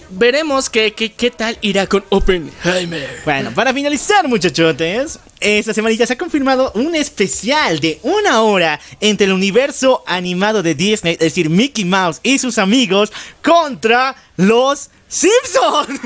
veremos 0.09 0.69
qué, 0.69 0.93
qué, 0.93 1.11
qué 1.13 1.31
tal 1.31 1.57
irá 1.61 1.87
con 1.87 2.03
Oppenheimer. 2.09 3.21
Bueno, 3.25 3.51
para 3.53 3.73
finalizar, 3.73 4.27
muchachotes, 4.27 5.19
esta 5.39 5.73
semanita 5.73 6.05
se 6.05 6.13
ha 6.13 6.17
confirmado 6.17 6.71
un 6.75 6.95
especial 6.95 7.79
de 7.79 7.99
una 8.03 8.41
hora 8.41 8.79
entre 8.99 9.25
el 9.27 9.33
universo 9.33 10.03
animado 10.07 10.63
de 10.63 10.75
Disney, 10.75 11.13
es 11.13 11.19
decir, 11.19 11.49
Mickey 11.49 11.85
Mouse 11.85 12.19
y 12.23 12.39
sus 12.39 12.57
amigos, 12.57 13.11
contra 13.43 14.15
los 14.35 14.89
Simpsons. 15.07 15.99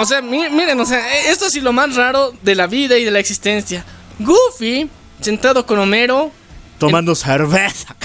O 0.00 0.04
sea, 0.04 0.20
mi- 0.22 0.48
miren, 0.50 0.78
o 0.80 0.86
sea, 0.86 0.98
eh, 1.18 1.30
esto 1.30 1.46
es 1.46 1.54
lo 1.56 1.72
más 1.72 1.96
raro 1.96 2.32
de 2.42 2.54
la 2.54 2.66
vida 2.66 2.96
y 2.98 3.04
de 3.04 3.10
la 3.10 3.18
existencia. 3.18 3.84
Goofy, 4.20 4.88
sentado 5.20 5.66
con 5.66 5.78
Homero. 5.78 6.30
Tomando 6.78 7.14
cerveza. 7.16 7.96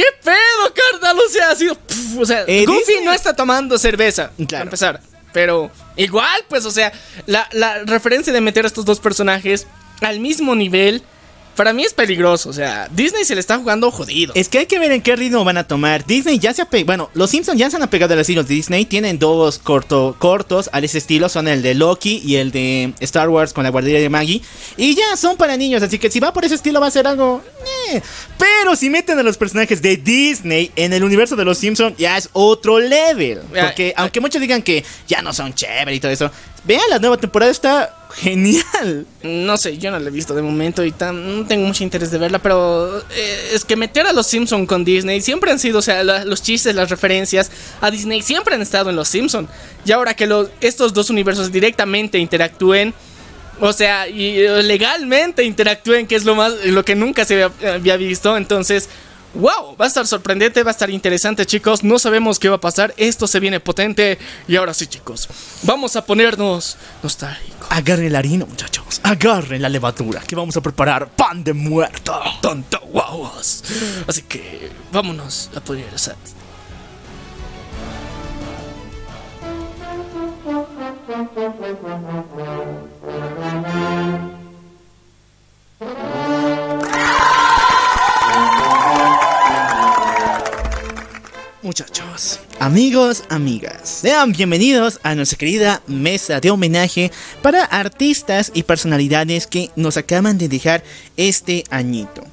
¿Qué 0.00 0.06
pedo, 0.24 0.74
carnal? 0.92 1.18
O 1.18 1.28
sea, 1.30 1.50
ha 1.50 1.54
sido. 1.56 1.76
o 2.18 2.24
sea, 2.24 2.44
Eh, 2.46 2.64
Goofy 2.64 2.78
dice- 2.94 3.04
no 3.04 3.12
está 3.12 3.34
tomando 3.34 3.76
cerveza. 3.76 4.30
Para 4.48 4.62
empezar. 4.62 5.00
Pero 5.34 5.70
igual, 5.96 6.42
pues, 6.48 6.64
o 6.64 6.70
sea, 6.70 6.90
la, 7.26 7.46
la 7.52 7.84
referencia 7.84 8.32
de 8.32 8.40
meter 8.40 8.64
a 8.64 8.68
estos 8.68 8.84
dos 8.86 8.98
personajes 8.98 9.66
al 10.00 10.18
mismo 10.20 10.54
nivel. 10.54 11.02
Para 11.56 11.72
mí 11.74 11.84
es 11.84 11.92
peligroso, 11.92 12.48
o 12.48 12.52
sea, 12.52 12.88
Disney 12.90 13.24
se 13.24 13.34
le 13.34 13.40
está 13.40 13.58
jugando 13.58 13.90
jodido. 13.90 14.32
Es 14.34 14.48
que 14.48 14.58
hay 14.60 14.66
que 14.66 14.78
ver 14.78 14.92
en 14.92 15.02
qué 15.02 15.14
ritmo 15.14 15.44
van 15.44 15.58
a 15.58 15.64
tomar. 15.66 16.06
Disney 16.06 16.38
ya 16.38 16.54
se 16.54 16.62
ha 16.62 16.64
pe- 16.64 16.84
Bueno, 16.84 17.10
los 17.12 17.30
Simpsons 17.30 17.58
ya 17.58 17.68
se 17.68 17.76
han 17.76 17.82
apegado 17.82 18.14
al 18.14 18.20
estilo 18.20 18.42
de 18.44 18.54
Disney. 18.54 18.86
Tienen 18.86 19.18
dos 19.18 19.58
corto, 19.58 20.16
cortos 20.18 20.70
al 20.72 20.84
ese 20.84 20.98
estilo. 20.98 21.28
Son 21.28 21.48
el 21.48 21.60
de 21.62 21.74
Loki 21.74 22.22
y 22.24 22.36
el 22.36 22.50
de 22.50 22.94
Star 23.00 23.28
Wars 23.28 23.52
con 23.52 23.64
la 23.64 23.70
guardería 23.70 24.00
de 24.00 24.08
Maggie. 24.08 24.40
Y 24.78 24.94
ya 24.94 25.16
son 25.16 25.36
para 25.36 25.56
niños. 25.56 25.82
Así 25.82 25.98
que 25.98 26.10
si 26.10 26.18
va 26.20 26.32
por 26.32 26.44
ese 26.46 26.54
estilo 26.54 26.80
va 26.80 26.86
a 26.86 26.90
ser 26.90 27.06
algo... 27.06 27.42
eh. 27.92 28.00
Pero 28.38 28.74
si 28.76 28.88
meten 28.88 29.18
a 29.18 29.22
los 29.22 29.36
personajes 29.36 29.82
de 29.82 29.96
Disney 29.98 30.70
en 30.76 30.92
el 30.94 31.04
universo 31.04 31.36
de 31.36 31.44
los 31.44 31.58
Simpsons 31.58 31.94
ya 31.98 32.16
es 32.16 32.30
otro 32.32 32.78
level. 32.80 33.40
Porque 33.66 33.92
aunque 33.96 34.20
muchos 34.20 34.40
digan 34.40 34.62
que 34.62 34.82
ya 35.06 35.20
no 35.20 35.32
son 35.34 35.52
chévere 35.54 35.94
y 35.94 36.00
todo 36.00 36.12
eso. 36.12 36.30
Vean, 36.64 36.82
la 36.90 36.98
nueva 36.98 37.16
temporada 37.16 37.50
está 37.50 37.96
genial. 38.14 39.06
No 39.22 39.56
sé, 39.56 39.78
yo 39.78 39.90
no 39.90 39.98
la 39.98 40.08
he 40.08 40.12
visto 40.12 40.34
de 40.34 40.42
momento 40.42 40.84
y 40.84 40.92
tan, 40.92 41.40
no 41.40 41.46
tengo 41.46 41.66
mucho 41.66 41.84
interés 41.84 42.10
de 42.10 42.18
verla, 42.18 42.38
pero 42.38 42.98
eh, 42.98 43.50
es 43.54 43.64
que 43.64 43.76
meter 43.76 44.06
a 44.06 44.12
los 44.12 44.26
Simpson 44.26 44.66
con 44.66 44.84
Disney 44.84 45.20
siempre 45.20 45.50
han 45.50 45.58
sido, 45.58 45.78
o 45.78 45.82
sea, 45.82 46.02
los 46.04 46.42
chistes, 46.42 46.74
las 46.74 46.90
referencias 46.90 47.50
a 47.80 47.90
Disney 47.90 48.20
siempre 48.22 48.54
han 48.54 48.62
estado 48.62 48.90
en 48.90 48.96
los 48.96 49.08
Simpson. 49.08 49.48
Y 49.84 49.92
ahora 49.92 50.14
que 50.14 50.28
estos 50.60 50.92
dos 50.92 51.08
universos 51.08 51.50
directamente 51.50 52.18
interactúen, 52.18 52.92
o 53.60 53.72
sea, 53.72 54.08
y 54.08 54.40
eh, 54.40 54.62
legalmente 54.62 55.44
interactúen, 55.44 56.06
que 56.06 56.16
es 56.16 56.24
lo 56.24 56.34
más, 56.34 56.52
lo 56.64 56.84
que 56.84 56.94
nunca 56.94 57.24
se 57.24 57.42
había 57.42 57.96
visto, 57.96 58.36
entonces. 58.36 58.88
¡Wow! 59.34 59.76
Va 59.80 59.84
a 59.84 59.88
estar 59.88 60.06
sorprendente, 60.06 60.62
va 60.62 60.70
a 60.70 60.72
estar 60.72 60.90
interesante, 60.90 61.46
chicos. 61.46 61.84
No 61.84 61.98
sabemos 61.98 62.38
qué 62.38 62.48
va 62.48 62.56
a 62.56 62.60
pasar. 62.60 62.92
Esto 62.96 63.26
se 63.26 63.38
viene 63.38 63.60
potente. 63.60 64.18
Y 64.48 64.56
ahora 64.56 64.74
sí, 64.74 64.86
chicos. 64.86 65.28
Vamos 65.62 65.94
a 65.96 66.04
ponernos 66.04 66.76
nostálgicos. 67.02 67.68
Agarren 67.70 68.06
el 68.06 68.16
harino, 68.16 68.46
muchachos. 68.46 69.00
Agarren 69.04 69.62
la 69.62 69.68
levadura. 69.68 70.20
Que 70.20 70.34
vamos 70.34 70.56
a 70.56 70.60
preparar 70.60 71.08
pan 71.10 71.44
de 71.44 71.52
muerto. 71.52 72.20
tonto 72.40 72.80
guauas. 72.80 73.62
Así 74.08 74.22
que 74.22 74.68
vámonos 74.90 75.50
a 75.54 75.60
poner 75.60 75.94
esa. 75.94 76.16
Muchachos, 91.70 92.40
amigos, 92.58 93.22
amigas, 93.28 93.88
sean 93.88 94.32
bienvenidos 94.32 94.98
a 95.04 95.14
nuestra 95.14 95.38
querida 95.38 95.82
mesa 95.86 96.40
de 96.40 96.50
homenaje 96.50 97.12
para 97.42 97.62
artistas 97.62 98.50
y 98.52 98.64
personalidades 98.64 99.46
que 99.46 99.70
nos 99.76 99.96
acaban 99.96 100.36
de 100.36 100.48
dejar 100.48 100.82
este 101.16 101.62
añito. 101.70 102.24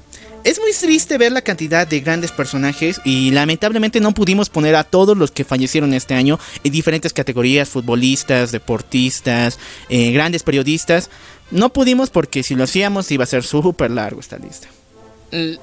Es 0.42 0.58
muy 0.58 0.72
triste 0.72 1.18
ver 1.18 1.30
la 1.30 1.42
cantidad 1.42 1.86
de 1.86 2.00
grandes 2.00 2.32
personajes 2.32 3.00
y 3.04 3.30
lamentablemente 3.30 4.00
no 4.00 4.12
pudimos 4.12 4.50
poner 4.50 4.74
a 4.74 4.82
todos 4.82 5.16
los 5.16 5.30
que 5.30 5.44
fallecieron 5.44 5.94
este 5.94 6.14
año 6.14 6.40
en 6.64 6.72
diferentes 6.72 7.12
categorías, 7.12 7.68
futbolistas, 7.68 8.50
deportistas, 8.50 9.60
eh, 9.88 10.10
grandes 10.10 10.42
periodistas. 10.42 11.10
No 11.52 11.72
pudimos 11.72 12.10
porque 12.10 12.42
si 12.42 12.56
lo 12.56 12.64
hacíamos 12.64 13.08
iba 13.12 13.22
a 13.22 13.28
ser 13.28 13.44
súper 13.44 13.92
largo 13.92 14.18
esta 14.18 14.36
lista. 14.36 14.66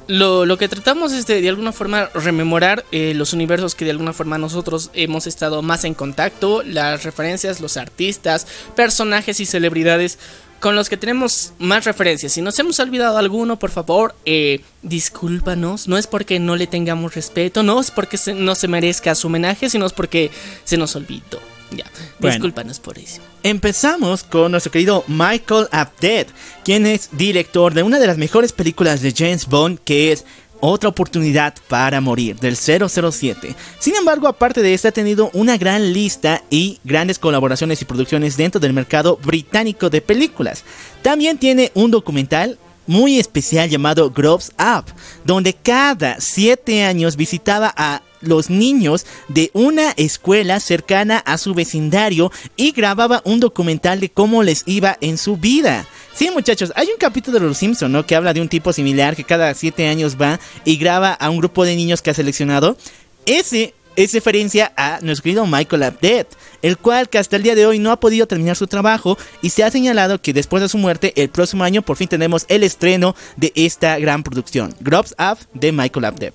Lo, 0.08 0.46
lo 0.46 0.58
que 0.58 0.68
tratamos 0.68 1.12
es 1.12 1.26
de, 1.26 1.42
de 1.42 1.50
alguna 1.50 1.72
forma 1.72 2.10
rememorar 2.14 2.86
eh, 2.92 3.14
los 3.16 3.34
universos 3.34 3.74
que 3.74 3.84
de 3.86 3.92
alguna 3.92 4.14
forma 4.14 4.38
nosotros 4.38 4.92
hemos 4.94 5.26
estado 5.28 5.62
más 5.62 5.84
en 5.86 5.94
contacto, 5.96 6.62
las 6.64 7.04
referencias, 7.04 7.62
los 7.62 7.76
artistas, 7.78 8.46
personajes 8.76 9.40
y 9.40 9.46
celebridades 9.46 10.20
con 10.60 10.76
los 10.76 10.88
que 10.90 10.98
tenemos 10.98 11.54
más 11.60 11.86
referencias. 11.86 12.32
Si 12.34 12.42
nos 12.42 12.58
hemos 12.60 12.80
olvidado 12.80 13.18
alguno, 13.18 13.58
por 13.60 13.72
favor, 13.72 14.16
eh, 14.26 14.62
discúlpanos. 14.84 15.88
No 15.88 15.98
es 15.98 16.08
porque 16.08 16.40
no 16.40 16.56
le 16.56 16.68
tengamos 16.68 17.14
respeto, 17.16 17.62
no 17.64 17.80
es 17.80 17.92
porque 17.92 18.18
se- 18.18 18.34
no 18.34 18.56
se 18.56 18.68
merezca 18.68 19.14
su 19.16 19.28
homenaje, 19.28 19.70
sino 19.70 19.86
es 19.86 19.94
porque 19.94 20.32
se 20.64 20.78
nos 20.78 20.96
olvidó. 20.96 21.40
Ya, 21.72 21.86
Bueno. 22.20 22.36
discúlpanos 22.36 22.80
por 22.80 22.98
eso. 22.98 23.22
Empezamos 23.46 24.24
con 24.24 24.50
nuestro 24.50 24.72
querido 24.72 25.04
Michael 25.08 25.68
Apted, 25.72 26.26
quien 26.64 26.88
es 26.88 27.10
director 27.12 27.76
de 27.76 27.84
una 27.84 28.00
de 28.00 28.08
las 28.08 28.18
mejores 28.18 28.52
películas 28.52 29.04
de 29.04 29.14
James 29.16 29.46
Bond, 29.46 29.78
que 29.86 30.12
es 30.12 30.26
Otra 30.62 30.90
oportunidad 30.90 31.54
para 31.68 32.02
morir, 32.02 32.38
del 32.40 32.56
007. 32.58 33.54
Sin 33.78 33.96
embargo, 33.96 34.28
aparte 34.28 34.64
de 34.64 34.74
esta, 34.74 34.88
ha 34.88 34.92
tenido 34.92 35.30
una 35.34 35.58
gran 35.58 35.94
lista 35.94 36.42
y 36.50 36.80
grandes 36.84 37.20
colaboraciones 37.20 37.80
y 37.84 37.86
producciones 37.86 38.36
dentro 38.36 38.60
del 38.60 38.74
mercado 38.74 39.20
británico 39.24 39.92
de 39.92 40.02
películas. 40.02 40.64
También 41.04 41.38
tiene 41.38 41.72
un 41.76 41.92
documental 41.92 42.58
muy 42.88 43.20
especial 43.20 43.70
llamado 43.70 44.12
Grows 44.12 44.52
Up, 44.60 44.86
donde 45.24 45.54
cada 45.54 46.20
7 46.20 46.84
años 46.84 47.16
visitaba 47.16 47.74
a 47.76 48.02
los 48.22 48.50
niños 48.50 49.06
de 49.28 49.52
una 49.54 49.92
escuela 49.92 50.60
cercana 50.60 51.20
a 51.20 51.38
su 51.38 51.54
vecindario 51.54 52.32
y 52.56 52.72
grababa 52.72 53.22
un 53.26 53.40
documental 53.40 54.00
de 54.00 54.10
cómo 54.10 54.44
les 54.44 54.64
iba 54.66 54.98
en 55.02 55.18
su 55.18 55.38
vida. 55.38 55.86
Sí, 56.14 56.30
muchachos, 56.32 56.72
hay 56.76 56.88
un 56.88 56.98
capítulo 56.98 57.40
de 57.40 57.46
Los 57.46 57.58
Simpson, 57.58 57.92
¿no? 57.92 58.06
Que 58.06 58.16
habla 58.16 58.34
de 58.34 58.42
un 58.42 58.50
tipo 58.50 58.74
similar 58.74 59.16
que 59.16 59.24
cada 59.24 59.54
7 59.54 59.88
años 59.88 60.18
va 60.20 60.40
y 60.64 60.78
graba 60.78 61.14
a 61.14 61.30
un 61.30 61.38
grupo 61.38 61.66
de 61.66 61.76
niños 61.76 62.02
que 62.02 62.10
ha 62.10 62.14
seleccionado. 62.14 62.78
Ese 63.26 63.74
es 63.96 64.14
referencia 64.14 64.72
a 64.76 65.00
nuestro 65.02 65.24
querido 65.24 65.46
Michael 65.46 65.84
Apted, 65.84 66.28
el 66.62 66.78
cual 66.78 67.10
que 67.10 67.18
hasta 67.18 67.36
el 67.36 67.44
día 67.44 67.56
de 67.56 67.66
hoy 67.66 67.80
no 67.80 67.92
ha 67.92 68.00
podido 68.00 68.28
terminar 68.28 68.56
su 68.56 68.68
trabajo 68.68 69.18
y 69.42 69.50
se 69.50 69.64
ha 69.64 69.72
señalado 69.72 70.22
que 70.22 70.34
después 70.34 70.62
de 70.62 70.70
su 70.70 70.78
muerte, 70.78 71.14
el 71.16 71.30
próximo 71.30 71.64
año 71.64 71.82
por 71.82 71.98
fin 71.98 72.08
tenemos 72.08 72.46
el 72.48 72.64
estreno 72.64 73.16
de 73.36 73.52
esta 73.56 73.98
gran 74.00 74.24
producción, 74.24 74.74
Grubs 74.80 75.16
Up 75.20 75.38
de 75.54 75.72
Michael 75.72 76.06
Apted. 76.06 76.34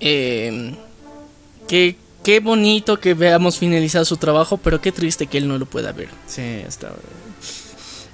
Eh, 0.00 0.74
qué, 1.68 1.96
qué 2.24 2.40
bonito 2.40 2.98
que 2.98 3.14
veamos 3.14 3.58
finalizado 3.58 4.04
su 4.04 4.16
trabajo, 4.16 4.56
pero 4.56 4.80
qué 4.80 4.92
triste 4.92 5.26
que 5.26 5.38
él 5.38 5.48
no 5.48 5.58
lo 5.58 5.66
pueda 5.66 5.92
ver. 5.92 6.08
Sí, 6.26 6.42
está. 6.42 6.92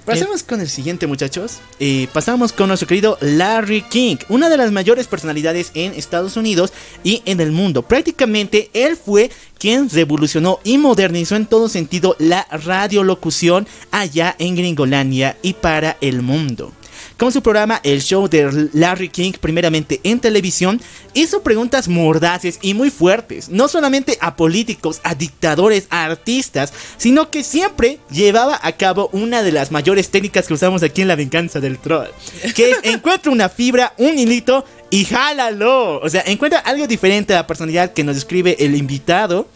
Pasamos 0.05 0.43
con 0.43 0.59
el 0.59 0.69
siguiente, 0.69 1.05
muchachos. 1.05 1.59
Eh, 1.79 2.07
pasamos 2.11 2.51
con 2.51 2.67
nuestro 2.67 2.87
querido 2.87 3.17
Larry 3.21 3.83
King, 3.83 4.17
una 4.27 4.49
de 4.49 4.57
las 4.57 4.71
mayores 4.71 5.07
personalidades 5.07 5.71
en 5.75 5.93
Estados 5.93 6.35
Unidos 6.35 6.73
y 7.03 7.21
en 7.25 7.39
el 7.39 7.51
mundo. 7.51 7.83
Prácticamente 7.83 8.71
él 8.73 8.97
fue 8.97 9.29
quien 9.59 9.89
revolucionó 9.89 10.59
y 10.63 10.77
modernizó 10.77 11.35
en 11.35 11.45
todo 11.45 11.69
sentido 11.69 12.15
la 12.17 12.47
radiolocución 12.49 13.67
allá 13.91 14.35
en 14.39 14.55
Gringolandia 14.55 15.37
y 15.43 15.53
para 15.53 15.97
el 16.01 16.21
mundo 16.21 16.73
con 17.19 17.33
su 17.33 17.43
programa 17.43 17.81
El 17.83 18.01
Show 18.01 18.29
de 18.29 18.69
Larry 18.71 19.09
King, 19.09 19.33
primeramente 19.33 19.99
en 20.03 20.21
televisión, 20.21 20.79
hizo 21.13 21.43
preguntas 21.43 21.89
mordaces 21.89 22.59
y 22.61 22.73
muy 22.73 22.89
fuertes, 22.89 23.49
no 23.49 23.67
solamente 23.67 24.17
a 24.21 24.37
políticos, 24.37 25.01
a 25.03 25.15
dictadores, 25.15 25.87
a 25.89 26.05
artistas, 26.05 26.71
sino 26.97 27.29
que 27.29 27.43
siempre 27.43 27.99
llevaba 28.09 28.57
a 28.63 28.71
cabo 28.71 29.09
una 29.11 29.43
de 29.43 29.51
las 29.51 29.69
mayores 29.69 30.09
técnicas 30.09 30.47
que 30.47 30.53
usamos 30.53 30.81
aquí 30.81 31.01
en 31.01 31.09
La 31.09 31.17
Venganza 31.17 31.59
del 31.59 31.77
Troll, 31.77 32.07
que 32.55 32.71
es 32.71 32.77
encuentra 32.83 33.33
una 33.33 33.49
fibra, 33.49 33.93
un 33.97 34.17
hilito 34.17 34.63
y 34.89 35.03
jálalo. 35.03 35.99
O 35.99 36.09
sea, 36.09 36.23
encuentra 36.25 36.59
algo 36.59 36.87
diferente 36.87 37.33
a 37.33 37.37
la 37.37 37.47
personalidad 37.47 37.91
que 37.91 38.05
nos 38.05 38.15
describe 38.15 38.55
el 38.59 38.75
invitado. 38.75 39.49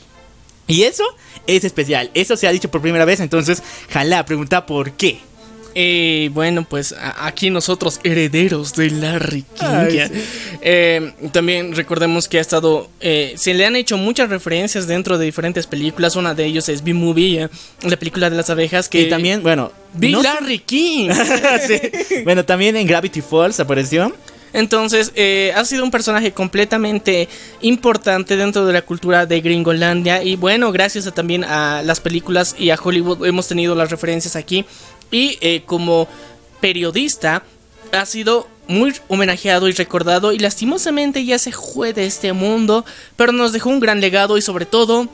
Y 0.67 0.83
eso 0.83 1.05
es 1.47 1.63
especial, 1.63 2.11
eso 2.13 2.35
se 2.35 2.45
ha 2.45 2.51
dicho 2.51 2.69
por 2.71 2.81
primera 2.81 3.05
vez, 3.05 3.21
entonces, 3.21 3.63
jala, 3.89 4.25
pregunta 4.25 4.65
por 4.65 4.91
qué. 4.91 5.19
Eh, 5.75 6.29
bueno, 6.33 6.65
pues 6.67 6.93
aquí 6.99 7.49
nosotros, 7.49 7.99
herederos 8.03 8.73
de 8.73 8.91
Larry 8.91 9.43
King. 9.55 10.09
Eh, 10.61 11.13
también 11.31 11.75
recordemos 11.75 12.27
que 12.27 12.37
ha 12.37 12.41
estado. 12.41 12.89
Eh, 12.99 13.33
se 13.37 13.53
le 13.53 13.65
han 13.65 13.75
hecho 13.75 13.97
muchas 13.97 14.29
referencias 14.29 14.87
dentro 14.87 15.17
de 15.17 15.25
diferentes 15.25 15.67
películas. 15.67 16.15
Una 16.15 16.33
de 16.33 16.45
ellos 16.45 16.69
es 16.69 16.83
B-Movie, 16.83 17.49
la 17.81 17.97
película 17.97 18.29
de 18.29 18.37
las 18.37 18.49
abejas. 18.49 18.89
Que 18.89 19.03
y 19.03 19.09
también, 19.09 19.41
bueno. 19.41 19.71
B. 19.95 20.09
Larry 20.09 20.59
King. 20.59 21.09
Bueno, 22.23 22.43
también 22.45 22.75
en 22.75 22.87
Gravity 22.87 23.21
Falls 23.21 23.59
apareció. 23.59 24.13
Entonces, 24.53 25.11
ha 25.55 25.65
sido 25.65 25.83
un 25.83 25.91
personaje 25.91 26.31
completamente 26.31 27.27
importante 27.61 28.37
dentro 28.37 28.65
de 28.65 28.73
la 28.73 28.83
cultura 28.83 29.25
de 29.25 29.41
Gringolandia. 29.41 30.23
Y 30.23 30.35
bueno, 30.35 30.71
gracias 30.71 31.11
también 31.13 31.43
a 31.43 31.81
las 31.83 31.99
películas 31.99 32.55
y 32.57 32.69
a 32.69 32.79
Hollywood 32.81 33.25
hemos 33.25 33.47
tenido 33.47 33.75
las 33.75 33.89
referencias 33.89 34.35
aquí. 34.35 34.65
Y 35.11 35.37
eh, 35.41 35.63
como 35.65 36.07
periodista 36.61 37.43
ha 37.91 38.05
sido 38.05 38.47
muy 38.67 38.93
homenajeado 39.07 39.67
y 39.67 39.73
recordado 39.73 40.31
y 40.31 40.39
lastimosamente 40.39 41.25
ya 41.25 41.37
se 41.37 41.51
fue 41.51 41.93
de 41.93 42.05
este 42.05 42.33
mundo, 42.33 42.85
pero 43.15 43.31
nos 43.31 43.51
dejó 43.53 43.69
un 43.69 43.79
gran 43.79 44.01
legado 44.01 44.37
y 44.37 44.41
sobre 44.41 44.65
todo 44.65 45.07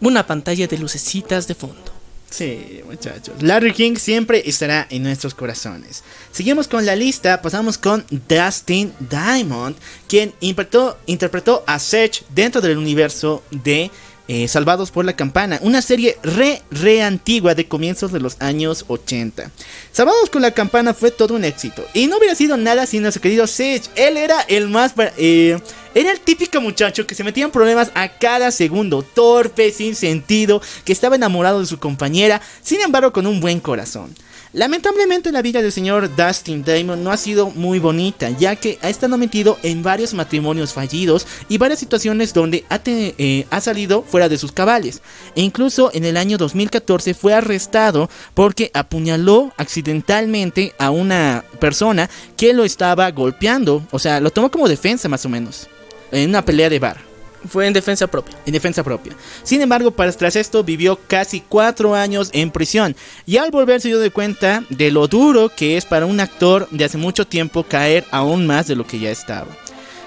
una 0.00 0.26
pantalla 0.26 0.66
de 0.66 0.78
lucecitas 0.78 1.46
de 1.46 1.54
fondo. 1.54 1.95
Sí, 2.30 2.82
muchachos. 2.84 3.40
Larry 3.40 3.72
King 3.72 3.96
siempre 3.96 4.42
estará 4.46 4.86
en 4.90 5.04
nuestros 5.04 5.34
corazones. 5.34 6.02
Seguimos 6.32 6.68
con 6.68 6.84
la 6.84 6.96
lista, 6.96 7.40
pasamos 7.40 7.78
con 7.78 8.04
Dustin 8.10 8.92
Diamond, 8.98 9.76
quien 10.08 10.34
interpretó, 10.40 10.98
interpretó 11.06 11.64
a 11.66 11.78
Seth 11.78 12.26
dentro 12.30 12.60
del 12.60 12.78
universo 12.78 13.42
de 13.50 13.90
eh, 14.28 14.48
Salvados 14.48 14.90
por 14.90 15.04
la 15.04 15.14
Campana, 15.14 15.58
una 15.62 15.82
serie 15.82 16.16
re, 16.22 16.62
re 16.70 17.02
antigua 17.02 17.54
de 17.54 17.68
comienzos 17.68 18.12
de 18.12 18.20
los 18.20 18.36
años 18.40 18.84
80. 18.88 19.50
Salvados 19.92 20.30
por 20.30 20.40
la 20.40 20.50
Campana 20.50 20.94
fue 20.94 21.10
todo 21.10 21.34
un 21.34 21.44
éxito 21.44 21.84
y 21.94 22.06
no 22.06 22.18
hubiera 22.18 22.34
sido 22.34 22.56
nada 22.56 22.86
sin 22.86 23.02
nuestro 23.02 23.22
querido 23.22 23.46
Sage. 23.46 23.82
Él 23.94 24.16
era 24.16 24.40
el 24.42 24.68
más... 24.68 24.94
Eh, 25.16 25.58
era 25.94 26.12
el 26.12 26.20
típico 26.20 26.60
muchacho 26.60 27.06
que 27.06 27.14
se 27.14 27.24
metía 27.24 27.46
en 27.46 27.50
problemas 27.50 27.90
a 27.94 28.18
cada 28.18 28.50
segundo, 28.50 29.02
torpe, 29.02 29.72
sin 29.72 29.94
sentido, 29.94 30.60
que 30.84 30.92
estaba 30.92 31.16
enamorado 31.16 31.60
de 31.60 31.64
su 31.64 31.78
compañera, 31.78 32.42
sin 32.60 32.82
embargo 32.82 33.14
con 33.14 33.26
un 33.26 33.40
buen 33.40 33.60
corazón. 33.60 34.14
Lamentablemente 34.56 35.32
la 35.32 35.42
vida 35.42 35.60
del 35.60 35.70
señor 35.70 36.16
Dustin 36.16 36.64
Damon 36.64 37.04
no 37.04 37.10
ha 37.10 37.18
sido 37.18 37.50
muy 37.50 37.78
bonita, 37.78 38.30
ya 38.30 38.56
que 38.56 38.78
ha 38.80 38.88
estado 38.88 39.18
metido 39.18 39.58
en 39.62 39.82
varios 39.82 40.14
matrimonios 40.14 40.72
fallidos 40.72 41.26
y 41.50 41.58
varias 41.58 41.78
situaciones 41.78 42.32
donde 42.32 42.64
ha, 42.70 42.80
eh, 42.86 43.44
ha, 43.50 43.60
salido 43.60 44.02
fuera 44.02 44.30
de 44.30 44.38
sus 44.38 44.52
cabales. 44.52 45.02
E 45.34 45.42
incluso 45.42 45.90
en 45.92 46.06
el 46.06 46.16
año 46.16 46.38
2014 46.38 47.12
fue 47.12 47.34
arrestado 47.34 48.08
porque 48.32 48.70
apuñaló 48.72 49.52
accidentalmente 49.58 50.72
a 50.78 50.90
una 50.90 51.44
persona 51.60 52.08
que 52.38 52.54
lo 52.54 52.64
estaba 52.64 53.10
golpeando, 53.10 53.86
o 53.90 53.98
sea, 53.98 54.20
lo 54.20 54.30
tomó 54.30 54.50
como 54.50 54.68
defensa 54.68 55.06
más 55.06 55.26
o 55.26 55.28
menos, 55.28 55.68
en 56.10 56.30
una 56.30 56.46
pelea 56.46 56.70
de 56.70 56.78
bar. 56.78 57.15
Fue 57.48 57.66
en 57.66 57.72
defensa 57.72 58.06
propia. 58.06 58.36
En 58.46 58.52
defensa 58.52 58.82
propia. 58.82 59.12
Sin 59.42 59.60
embargo, 59.60 59.92
tras 59.92 60.36
esto 60.36 60.64
vivió 60.64 60.98
casi 61.06 61.40
cuatro 61.40 61.94
años 61.94 62.30
en 62.32 62.50
prisión. 62.50 62.96
Y 63.26 63.36
al 63.36 63.50
volver 63.50 63.80
se 63.80 63.88
dio 63.88 63.98
de 63.98 64.10
cuenta 64.10 64.64
de 64.70 64.90
lo 64.90 65.08
duro 65.08 65.50
que 65.54 65.76
es 65.76 65.84
para 65.84 66.06
un 66.06 66.20
actor 66.20 66.68
de 66.70 66.84
hace 66.84 66.98
mucho 66.98 67.26
tiempo 67.26 67.62
caer 67.62 68.04
aún 68.10 68.46
más 68.46 68.66
de 68.66 68.76
lo 68.76 68.86
que 68.86 68.98
ya 68.98 69.10
estaba. 69.10 69.48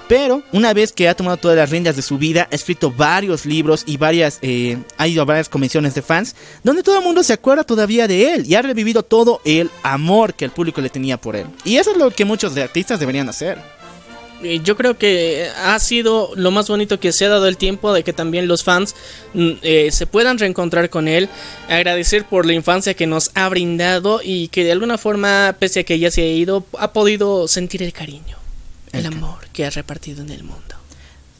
Pero 0.09 0.41
una 0.51 0.73
vez 0.73 0.91
que 0.91 1.07
ha 1.07 1.15
tomado 1.15 1.37
todas 1.37 1.55
las 1.55 1.69
riendas 1.69 1.95
de 1.95 2.01
su 2.01 2.17
vida, 2.17 2.47
ha 2.51 2.55
escrito 2.55 2.89
varios 2.89 3.45
libros 3.45 3.83
y 3.85 3.97
varias, 3.97 4.39
eh, 4.41 4.79
ha 4.97 5.07
ido 5.07 5.21
a 5.21 5.25
varias 5.25 5.49
convenciones 5.49 5.93
de 5.93 6.01
fans, 6.01 6.35
donde 6.63 6.81
todo 6.81 6.97
el 6.97 7.03
mundo 7.03 7.21
se 7.21 7.33
acuerda 7.33 7.63
todavía 7.63 8.07
de 8.07 8.33
él 8.33 8.43
y 8.47 8.55
ha 8.55 8.63
revivido 8.63 9.03
todo 9.03 9.39
el 9.45 9.69
amor 9.83 10.33
que 10.33 10.45
el 10.45 10.51
público 10.51 10.81
le 10.81 10.89
tenía 10.89 11.21
por 11.21 11.35
él. 11.35 11.45
Y 11.63 11.77
eso 11.77 11.91
es 11.91 11.97
lo 11.97 12.09
que 12.09 12.25
muchos 12.25 12.55
de 12.55 12.63
artistas 12.63 12.99
deberían 12.99 13.29
hacer 13.29 13.61
yo 14.63 14.75
creo 14.77 14.97
que 14.97 15.47
ha 15.57 15.77
sido 15.79 16.31
lo 16.35 16.51
más 16.51 16.67
bonito 16.69 16.99
que 16.99 17.11
se 17.11 17.25
ha 17.25 17.29
dado 17.29 17.47
el 17.47 17.57
tiempo 17.57 17.93
de 17.93 18.03
que 18.03 18.13
también 18.13 18.47
los 18.47 18.63
fans 18.63 18.95
mm, 19.33 19.51
eh, 19.61 19.89
se 19.91 20.07
puedan 20.07 20.37
reencontrar 20.37 20.89
con 20.89 21.07
él, 21.07 21.29
agradecer 21.67 22.25
por 22.25 22.45
la 22.45 22.53
infancia 22.53 22.93
que 22.93 23.07
nos 23.07 23.31
ha 23.35 23.49
brindado 23.49 24.21
y 24.23 24.47
que 24.49 24.63
de 24.63 24.71
alguna 24.71 24.97
forma, 24.97 25.55
pese 25.59 25.81
a 25.81 25.83
que 25.83 25.99
ya 25.99 26.11
se 26.11 26.21
ha 26.21 26.27
ido, 26.27 26.65
ha 26.77 26.93
podido 26.93 27.47
sentir 27.47 27.83
el 27.83 27.93
cariño, 27.93 28.37
el 28.91 29.05
amor 29.05 29.47
que 29.53 29.65
ha 29.65 29.69
repartido 29.69 30.21
en 30.21 30.29
el 30.29 30.43
mundo. 30.43 30.78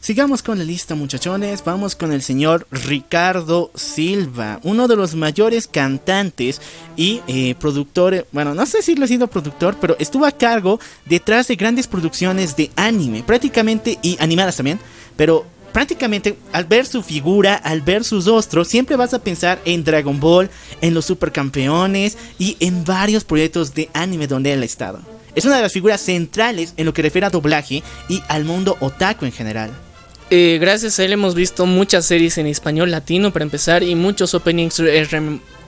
Sigamos 0.01 0.41
con 0.41 0.57
la 0.57 0.63
lista 0.63 0.95
muchachones, 0.95 1.63
vamos 1.65 1.93
con 1.93 2.13
el 2.13 2.21
señor 2.21 2.65
Ricardo 2.71 3.69
Silva, 3.75 4.61
uno 4.63 4.87
de 4.87 4.95
los 4.95 5.13
mayores 5.13 5.67
cantantes 5.67 6.61
y 6.95 7.21
eh, 7.27 7.53
productor, 7.59 8.25
bueno, 8.31 8.55
no 8.55 8.65
sé 8.65 8.81
si 8.81 8.95
lo 8.95 9.03
ha 9.03 9.09
sido 9.09 9.27
productor, 9.27 9.75
pero 9.79 9.97
estuvo 9.99 10.25
a 10.25 10.31
cargo 10.31 10.79
detrás 11.05 11.49
de 11.49 11.57
grandes 11.57 11.85
producciones 11.87 12.55
de 12.55 12.71
anime, 12.77 13.23
prácticamente, 13.23 13.99
y 14.01 14.15
animadas 14.21 14.55
también, 14.55 14.79
pero 15.17 15.45
prácticamente 15.73 16.37
al 16.53 16.63
ver 16.63 16.85
su 16.85 17.03
figura, 17.03 17.55
al 17.55 17.81
ver 17.81 18.05
sus 18.05 18.25
rostros, 18.25 18.69
siempre 18.69 18.95
vas 18.95 19.13
a 19.13 19.21
pensar 19.21 19.59
en 19.65 19.83
Dragon 19.83 20.17
Ball, 20.17 20.49
en 20.79 20.93
los 20.93 21.05
supercampeones 21.05 22.17
y 22.39 22.55
en 22.61 22.85
varios 22.85 23.25
proyectos 23.25 23.73
de 23.73 23.89
anime 23.93 24.27
donde 24.27 24.53
él 24.53 24.61
ha 24.61 24.65
estado. 24.65 25.01
Es 25.35 25.43
una 25.43 25.57
de 25.57 25.61
las 25.61 25.73
figuras 25.73 25.99
centrales 25.99 26.73
en 26.77 26.85
lo 26.85 26.93
que 26.93 27.01
refiere 27.01 27.27
a 27.27 27.29
doblaje 27.29 27.83
y 28.07 28.23
al 28.29 28.45
mundo 28.45 28.77
otaku 28.79 29.25
en 29.25 29.33
general. 29.33 29.88
Eh, 30.31 30.59
gracias 30.61 30.99
a 30.99 31.05
él 31.05 31.13
hemos 31.13 31.33
visto 31.33 31.65
muchas 31.65 32.05
series 32.05 32.37
en 32.37 32.45
español 32.45 32.91
latino 32.91 33.33
para 33.33 33.43
empezar 33.43 33.81
y 33.81 33.95
muchos 33.95 34.35
openings 34.35 34.79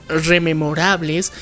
rememorables 0.08 1.32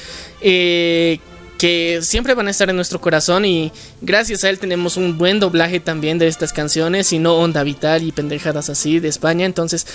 eh, 0.41 1.19
que 1.59 2.01
siempre 2.01 2.33
van 2.33 2.49
a 2.49 2.51
estar 2.51 2.71
en 2.71 2.77
nuestro 2.77 2.99
corazón 2.99 3.45
y 3.45 3.73
gracias 4.01 4.45
a 4.45 4.49
él 4.49 4.59
tenemos 4.59 4.97
un 4.97 5.19
buen 5.19 5.39
doblaje 5.39 5.81
también 5.81 6.19
de 6.19 6.29
estas 6.29 6.55
canciones 6.55 7.13
y 7.13 7.19
no 7.19 7.35
onda 7.35 7.63
vital 7.63 8.03
y 8.05 8.13
pendejadas 8.13 8.71
así 8.71 9.01
de 9.01 9.09
España 9.09 9.45
entonces 9.45 9.87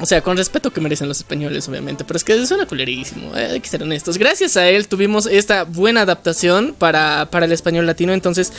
o 0.00 0.06
sea, 0.06 0.22
con 0.22 0.36
respeto 0.36 0.72
que 0.72 0.80
merecen 0.80 1.06
los 1.06 1.18
españoles, 1.18 1.68
obviamente. 1.68 2.04
Pero 2.04 2.16
es 2.16 2.24
que 2.24 2.46
suena 2.46 2.66
culerísimo. 2.66 3.34
Eh, 3.36 3.50
hay 3.52 3.60
que 3.60 3.68
ser 3.68 3.82
honestos. 3.82 4.18
Gracias 4.18 4.56
a 4.56 4.68
él 4.68 4.88
tuvimos 4.88 5.26
esta 5.26 5.62
buena 5.62 6.02
adaptación 6.02 6.74
para, 6.76 7.28
para 7.30 7.46
el 7.46 7.52
español 7.52 7.86
latino. 7.86 8.12
Entonces, 8.12 8.52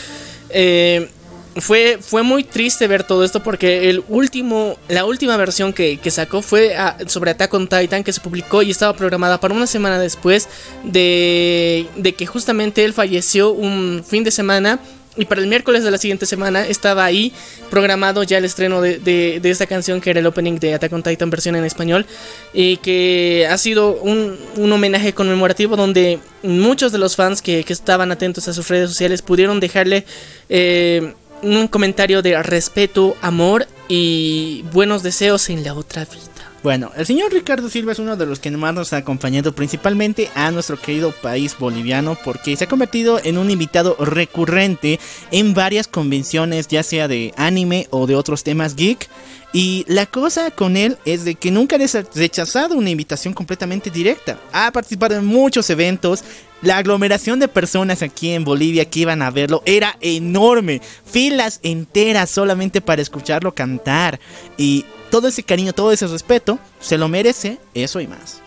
eh, 0.50 1.10
fue, 1.58 1.98
fue 2.02 2.24
muy 2.24 2.44
triste 2.44 2.88
ver 2.88 3.04
todo 3.04 3.24
esto 3.24 3.42
porque 3.42 3.90
el 3.90 4.04
último, 4.10 4.78
la 4.88 5.06
última 5.06 5.38
versión 5.38 5.74
que, 5.74 6.00
sacó 6.10 6.42
fue 6.42 6.76
ah, 6.76 6.98
sobre 7.08 7.32
Attack 7.32 7.54
on 7.54 7.68
Titan 7.68 8.04
que 8.04 8.14
se 8.14 8.22
publicó 8.22 8.62
y 8.62 8.72
estaba 8.72 8.94
programada 8.94 9.40
para 9.40 9.54
una 9.54 9.68
semana 9.68 10.00
después 10.00 10.48
de, 10.84 11.88
de 11.96 12.14
que 12.14 12.26
justamente 12.26 12.84
él 12.84 12.94
falleció 12.94 13.52
un 13.52 14.04
fin 14.08 14.24
de 14.24 14.32
semana 14.32 14.80
y 15.18 15.26
para 15.26 15.42
el 15.42 15.48
miércoles 15.48 15.84
de 15.84 15.92
la 15.92 15.98
siguiente 15.98 16.26
semana 16.26 16.66
estaba 16.68 17.06
ahí 17.06 17.32
programado 17.70 18.24
ya 18.24 18.38
el 18.38 18.46
estreno 18.46 18.82
de, 18.82 19.00
de, 19.00 19.50
esta 19.50 19.66
canción 19.66 20.02
que 20.02 20.10
era 20.10 20.20
el 20.20 20.26
opening 20.26 20.60
de 20.60 20.74
Attack 20.74 20.92
on 20.92 21.04
Titan 21.04 21.30
versión 21.30 21.56
en 21.56 21.64
español 21.64 22.06
y 22.54 22.78
que 22.78 23.48
ha 23.50 23.58
sido 23.58 23.94
un, 23.94 24.38
un 24.58 24.72
homenaje 24.72 25.14
conmemorativo 25.14 25.76
donde 25.76 26.20
muchos 26.44 26.92
de 26.92 26.98
los 26.98 27.16
fans 27.16 27.42
que, 27.42 27.64
que, 27.64 27.74
estaban 27.74 28.12
atentos 28.12 28.48
a 28.48 28.54
sus 28.54 28.68
redes 28.68 28.90
sociales 28.90 29.22
pudieron 29.22 29.60
dejarle 29.60 30.06
eh, 30.50 31.14
un 31.42 31.68
comentario 31.68 32.22
de 32.22 32.42
respeto, 32.42 33.16
amor 33.22 33.68
y 33.88 34.64
buenos 34.72 35.04
deseos 35.04 35.50
en 35.50 35.64
la 35.64 35.74
otra 35.74 36.06
vida. 36.06 36.22
Bueno, 36.64 36.92
el 36.98 37.06
señor 37.06 37.32
Ricardo 37.32 37.70
Silva 37.70 37.92
es 37.92 38.00
uno 38.00 38.18
de 38.18 38.26
los 38.26 38.40
que 38.40 38.50
más 38.50 38.74
nos 38.74 38.92
ha 38.92 38.98
acompañado 38.98 39.54
principalmente 39.54 40.32
a 40.34 40.50
nuestro 40.50 40.82
querido 40.82 41.12
país 41.12 41.56
boliviano 41.60 42.18
porque 42.26 42.56
se 42.56 42.64
ha 42.64 42.68
convertido 42.68 43.22
en 43.24 43.38
un 43.38 43.52
invitado 43.52 43.96
recurrente 44.00 45.00
en 45.30 45.54
varias 45.54 45.88
convenciones 45.88 46.68
ya 46.68 46.82
sea 46.82 47.08
de 47.08 47.36
anime 47.38 47.86
o 47.92 48.08
de 48.08 48.16
otros 48.16 48.44
temas 48.44 48.76
geek 48.76 49.08
y 49.54 49.86
la 49.88 50.06
cosa 50.06 50.52
con 50.52 50.76
él 50.76 50.98
es 51.06 51.24
de 51.24 51.36
que 51.36 51.50
nunca 51.50 51.78
ha 51.78 52.04
rechazado 52.14 52.76
una 52.76 52.90
invitación 52.90 53.34
completamente 53.34 53.90
directa. 53.90 54.38
Ha 54.52 54.70
participado 54.72 55.16
en 55.16 55.26
muchos 55.26 55.70
eventos, 55.70 56.26
la 56.66 56.78
aglomeración 56.78 57.40
de 57.40 57.48
personas 57.48 58.02
aquí 58.02 58.32
en 58.32 58.44
Bolivia 58.44 58.90
que 58.90 59.02
iban 59.02 59.22
a 59.22 59.30
verlo 59.30 59.62
era 59.66 59.98
enorme. 60.02 60.82
Filas 61.06 61.60
enteras 61.62 62.32
solamente 62.32 62.82
para 62.82 63.04
escucharlo 63.04 63.54
cantar. 63.54 64.20
Y 64.58 64.84
todo 65.12 65.28
ese 65.28 65.44
cariño, 65.44 65.74
todo 65.74 65.92
ese 65.92 66.08
respeto, 66.08 66.58
se 66.80 66.98
lo 66.98 67.08
merece 67.08 67.60
eso 67.76 68.00
y 68.00 68.08
más. 68.08 68.42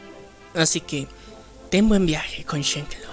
Así 0.53 0.81
que, 0.81 1.07
ten 1.71 1.89
buen 1.89 2.07
viaje 2.07 2.45
con 2.45 2.61
Shenklo. 2.61 3.07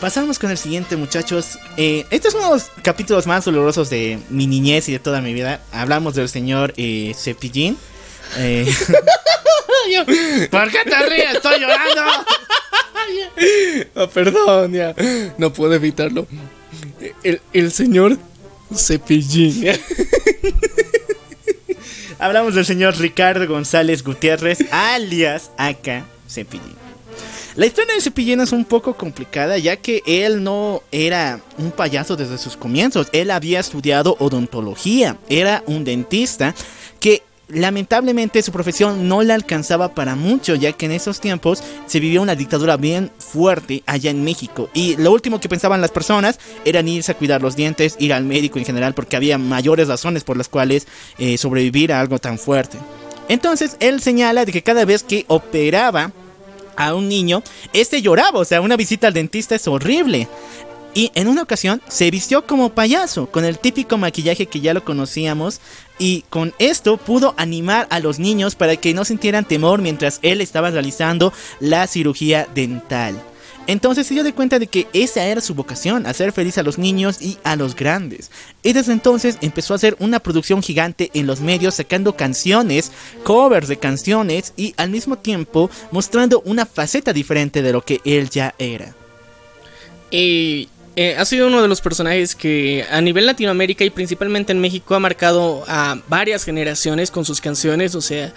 Pasamos 0.00 0.38
con 0.38 0.52
el 0.52 0.58
siguiente, 0.58 0.96
muchachos. 0.96 1.58
Eh, 1.76 2.06
este 2.10 2.28
es 2.28 2.34
uno 2.34 2.44
de 2.44 2.50
los 2.50 2.70
capítulos 2.82 3.26
más 3.26 3.44
dolorosos 3.44 3.90
de 3.90 4.20
mi 4.30 4.46
niñez 4.46 4.88
y 4.88 4.92
de 4.92 5.00
toda 5.00 5.20
mi 5.20 5.34
vida. 5.34 5.60
Hablamos 5.72 6.14
del 6.14 6.28
señor 6.28 6.72
eh, 6.76 7.14
Cepillín. 7.16 7.76
Eh, 8.36 8.72
¿Por 10.50 10.70
qué 10.70 10.78
te 10.84 11.08
ríes? 11.08 11.34
Estoy 11.34 11.60
llorando. 11.60 12.02
Ah, 13.96 14.06
perdón, 14.06 14.72
ya. 14.72 14.94
No 15.36 15.52
puedo 15.52 15.74
evitarlo. 15.74 16.26
El, 17.24 17.40
el 17.52 17.72
señor 17.72 18.16
Cepillín. 18.74 19.66
Hablamos 22.18 22.54
del 22.54 22.64
señor 22.64 22.96
Ricardo 22.98 23.46
González 23.48 24.04
Gutiérrez, 24.04 24.58
alias 24.70 25.50
Aka 25.58 26.04
Cepillín. 26.28 26.76
La 27.56 27.66
historia 27.66 27.94
de 27.94 28.00
Cepillín 28.00 28.40
es 28.40 28.52
un 28.52 28.64
poco 28.64 28.94
complicada 28.94 29.58
ya 29.58 29.76
que 29.76 30.02
él 30.06 30.42
no 30.42 30.82
era 30.90 31.40
un 31.58 31.70
payaso 31.72 32.16
desde 32.16 32.38
sus 32.38 32.56
comienzos. 32.56 33.08
Él 33.12 33.30
había 33.30 33.60
estudiado 33.60 34.16
odontología, 34.20 35.18
era 35.28 35.62
un 35.66 35.84
dentista 35.84 36.54
que 37.00 37.22
lamentablemente 37.52 38.42
su 38.42 38.52
profesión 38.52 39.08
no 39.08 39.22
le 39.22 39.32
alcanzaba 39.32 39.94
para 39.94 40.16
mucho, 40.16 40.54
ya 40.54 40.72
que 40.72 40.86
en 40.86 40.92
esos 40.92 41.20
tiempos 41.20 41.62
se 41.86 42.00
vivía 42.00 42.20
una 42.20 42.34
dictadura 42.34 42.76
bien 42.76 43.10
fuerte 43.18 43.82
allá 43.86 44.10
en 44.10 44.24
México. 44.24 44.70
Y 44.74 44.96
lo 44.96 45.12
último 45.12 45.40
que 45.40 45.48
pensaban 45.48 45.80
las 45.80 45.90
personas 45.90 46.38
era 46.64 46.80
irse 46.80 47.12
a 47.12 47.16
cuidar 47.16 47.42
los 47.42 47.56
dientes, 47.56 47.96
ir 47.98 48.12
al 48.12 48.24
médico 48.24 48.58
en 48.58 48.64
general, 48.64 48.94
porque 48.94 49.16
había 49.16 49.38
mayores 49.38 49.88
razones 49.88 50.24
por 50.24 50.36
las 50.36 50.48
cuales 50.48 50.86
eh, 51.18 51.38
sobrevivir 51.38 51.92
a 51.92 52.00
algo 52.00 52.18
tan 52.18 52.38
fuerte. 52.38 52.78
Entonces 53.28 53.76
él 53.80 54.00
señala 54.00 54.44
de 54.44 54.52
que 54.52 54.62
cada 54.62 54.84
vez 54.84 55.02
que 55.02 55.24
operaba 55.28 56.12
a 56.76 56.94
un 56.94 57.08
niño, 57.08 57.42
este 57.72 58.02
lloraba, 58.02 58.40
o 58.40 58.44
sea, 58.44 58.60
una 58.60 58.76
visita 58.76 59.06
al 59.06 59.12
dentista 59.12 59.54
es 59.54 59.68
horrible. 59.68 60.28
Y 60.94 61.10
en 61.14 61.28
una 61.28 61.42
ocasión 61.42 61.80
se 61.88 62.10
vistió 62.10 62.46
como 62.46 62.74
payaso, 62.74 63.26
con 63.26 63.44
el 63.44 63.58
típico 63.58 63.96
maquillaje 63.96 64.46
que 64.46 64.60
ya 64.60 64.74
lo 64.74 64.84
conocíamos, 64.84 65.60
y 65.98 66.24
con 66.28 66.52
esto 66.58 66.98
pudo 66.98 67.34
animar 67.38 67.86
a 67.90 67.98
los 68.00 68.18
niños 68.18 68.54
para 68.54 68.76
que 68.76 68.92
no 68.92 69.04
sintieran 69.04 69.46
temor 69.46 69.80
mientras 69.80 70.18
él 70.22 70.40
estaba 70.40 70.70
realizando 70.70 71.32
la 71.60 71.86
cirugía 71.86 72.46
dental. 72.54 73.22
Entonces 73.66 74.06
se 74.06 74.14
dio 74.14 74.24
de 74.24 74.34
cuenta 74.34 74.58
de 74.58 74.66
que 74.66 74.88
esa 74.92 75.24
era 75.24 75.40
su 75.40 75.54
vocación, 75.54 76.06
hacer 76.06 76.32
feliz 76.32 76.58
a 76.58 76.64
los 76.64 76.78
niños 76.78 77.22
y 77.22 77.38
a 77.44 77.54
los 77.54 77.76
grandes. 77.76 78.30
Y 78.62 78.72
desde 78.72 78.92
entonces 78.92 79.38
empezó 79.40 79.72
a 79.72 79.76
hacer 79.76 79.96
una 80.00 80.18
producción 80.18 80.62
gigante 80.62 81.10
en 81.14 81.26
los 81.26 81.40
medios 81.40 81.76
sacando 81.76 82.16
canciones, 82.16 82.90
covers 83.22 83.68
de 83.68 83.78
canciones 83.78 84.52
y 84.56 84.74
al 84.76 84.90
mismo 84.90 85.16
tiempo 85.16 85.70
mostrando 85.92 86.42
una 86.44 86.66
faceta 86.66 87.12
diferente 87.12 87.62
de 87.62 87.72
lo 87.72 87.82
que 87.82 88.00
él 88.04 88.30
ya 88.30 88.54
era. 88.58 88.96
Y 90.10 90.68
eh, 90.96 91.16
ha 91.18 91.24
sido 91.24 91.46
uno 91.46 91.62
de 91.62 91.68
los 91.68 91.80
personajes 91.80 92.34
que 92.34 92.84
a 92.90 93.00
nivel 93.00 93.26
Latinoamérica 93.26 93.84
y 93.84 93.90
principalmente 93.90 94.52
en 94.52 94.60
México 94.60 94.94
ha 94.94 95.00
marcado 95.00 95.64
a 95.66 95.98
varias 96.08 96.44
generaciones 96.44 97.10
con 97.10 97.24
sus 97.24 97.40
canciones. 97.40 97.94
O 97.94 98.00
sea, 98.00 98.32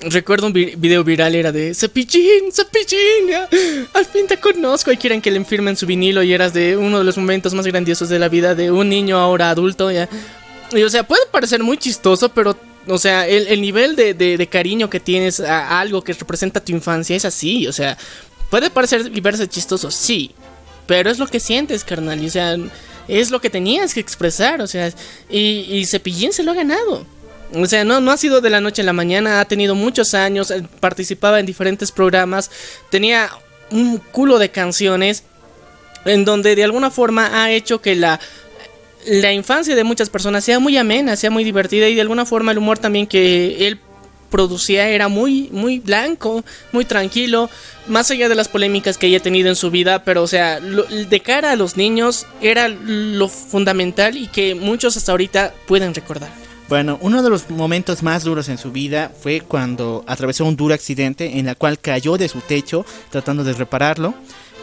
recuerdo 0.00 0.46
un 0.48 0.52
vi- 0.52 0.74
video 0.76 1.04
viral 1.04 1.34
era 1.34 1.52
de 1.52 1.74
Cepillín, 1.74 2.50
ya, 3.28 3.48
al 3.92 4.04
fin 4.06 4.26
te 4.26 4.38
conozco. 4.38 4.92
Y 4.92 4.96
quieren 4.96 5.20
que 5.20 5.30
le 5.30 5.44
firmen 5.44 5.76
su 5.76 5.86
vinilo 5.86 6.22
y 6.22 6.32
eras 6.32 6.52
de 6.54 6.76
uno 6.76 6.98
de 6.98 7.04
los 7.04 7.16
momentos 7.16 7.54
más 7.54 7.66
grandiosos 7.66 8.08
de 8.08 8.18
la 8.18 8.28
vida 8.28 8.54
de 8.54 8.70
un 8.70 8.88
niño 8.88 9.18
ahora 9.18 9.50
adulto. 9.50 9.90
Ya. 9.90 10.08
Y 10.72 10.82
o 10.82 10.90
sea, 10.90 11.06
puede 11.06 11.22
parecer 11.30 11.62
muy 11.62 11.76
chistoso, 11.76 12.30
pero 12.30 12.56
o 12.86 12.98
sea, 12.98 13.26
el, 13.26 13.46
el 13.48 13.60
nivel 13.60 13.96
de, 13.96 14.14
de- 14.14 14.36
de 14.36 14.46
cariño 14.46 14.90
que 14.90 15.00
tienes 15.00 15.40
a 15.40 15.80
algo 15.80 16.02
que 16.02 16.12
representa 16.12 16.60
tu 16.60 16.72
infancia 16.72 17.16
es 17.16 17.24
así. 17.24 17.66
O 17.66 17.72
sea, 17.72 17.96
puede 18.50 18.70
parecer 18.70 19.10
y 19.14 19.20
verse 19.20 19.46
chistoso, 19.48 19.90
sí. 19.90 20.30
Pero 20.86 21.10
es 21.10 21.18
lo 21.18 21.26
que 21.26 21.40
sientes, 21.40 21.84
carnal. 21.84 22.22
y, 22.22 22.26
o 22.26 22.30
sea, 22.30 22.56
es 23.08 23.30
lo 23.30 23.40
que 23.40 23.50
tenías 23.50 23.94
que 23.94 24.00
expresar. 24.00 24.60
O 24.60 24.66
sea, 24.66 24.92
y, 25.30 25.66
y 25.70 25.84
Cepillín 25.86 26.32
se 26.32 26.42
lo 26.42 26.50
ha 26.52 26.54
ganado. 26.54 27.06
O 27.54 27.66
sea, 27.66 27.84
no, 27.84 28.00
no 28.00 28.10
ha 28.10 28.16
sido 28.16 28.40
de 28.40 28.50
la 28.50 28.60
noche 28.60 28.82
a 28.82 28.84
la 28.84 28.92
mañana. 28.92 29.40
Ha 29.40 29.44
tenido 29.44 29.74
muchos 29.74 30.14
años. 30.14 30.50
eh, 30.50 30.62
Participaba 30.80 31.40
en 31.40 31.46
diferentes 31.46 31.92
programas. 31.92 32.50
Tenía 32.90 33.30
un 33.70 33.98
culo 33.98 34.38
de 34.38 34.50
canciones. 34.50 35.24
En 36.04 36.24
donde 36.24 36.54
de 36.54 36.64
alguna 36.64 36.90
forma 36.90 37.42
ha 37.42 37.50
hecho 37.50 37.80
que 37.80 37.94
la, 37.94 38.20
la 39.06 39.32
infancia 39.32 39.74
de 39.74 39.84
muchas 39.84 40.10
personas 40.10 40.44
sea 40.44 40.58
muy 40.58 40.76
amena, 40.76 41.16
sea 41.16 41.30
muy 41.30 41.44
divertida. 41.44 41.88
Y 41.88 41.94
de 41.94 42.00
alguna 42.02 42.26
forma 42.26 42.52
el 42.52 42.58
humor 42.58 42.78
también 42.78 43.06
que 43.06 43.66
él 43.66 43.80
producía 44.34 44.88
era 44.88 45.06
muy, 45.06 45.48
muy 45.52 45.78
blanco, 45.78 46.44
muy 46.72 46.84
tranquilo, 46.84 47.48
más 47.86 48.10
allá 48.10 48.28
de 48.28 48.34
las 48.34 48.48
polémicas 48.48 48.98
que 48.98 49.06
haya 49.06 49.20
tenido 49.20 49.48
en 49.48 49.54
su 49.54 49.70
vida, 49.70 50.02
pero 50.02 50.24
o 50.24 50.26
sea, 50.26 50.58
de 50.58 51.20
cara 51.20 51.52
a 51.52 51.56
los 51.56 51.76
niños 51.76 52.26
era 52.40 52.66
lo 52.66 53.28
fundamental 53.28 54.16
y 54.16 54.26
que 54.26 54.56
muchos 54.56 54.96
hasta 54.96 55.12
ahorita 55.12 55.54
pueden 55.68 55.94
recordar. 55.94 56.30
Bueno, 56.68 56.98
uno 57.00 57.22
de 57.22 57.30
los 57.30 57.48
momentos 57.48 58.02
más 58.02 58.24
duros 58.24 58.48
en 58.48 58.58
su 58.58 58.72
vida 58.72 59.12
fue 59.16 59.40
cuando 59.40 60.02
atravesó 60.08 60.44
un 60.46 60.56
duro 60.56 60.74
accidente 60.74 61.38
en 61.38 61.46
la 61.46 61.54
cual 61.54 61.78
cayó 61.78 62.16
de 62.16 62.28
su 62.28 62.40
techo 62.40 62.84
tratando 63.10 63.44
de 63.44 63.52
repararlo 63.52 64.14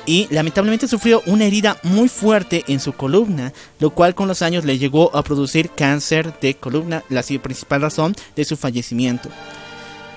y 0.06 0.28
lamentablemente 0.32 0.90
sufrió 0.90 1.24
una 1.28 1.46
herida 1.46 1.78
muy 1.84 2.10
fuerte 2.10 2.66
en 2.68 2.82
su 2.82 2.92
columna, 2.92 3.54
lo 3.80 3.92
cual 3.92 4.16
con 4.16 4.28
los 4.28 4.42
años 4.42 4.66
le 4.66 4.78
llegó 4.78 5.16
a 5.16 5.24
producir 5.24 5.70
cáncer 5.70 6.38
de 6.42 6.56
columna, 6.56 7.06
la 7.08 7.24
principal 7.24 7.84
razón 7.84 8.16
de 8.36 8.44
su 8.44 8.58
fallecimiento. 8.58 9.30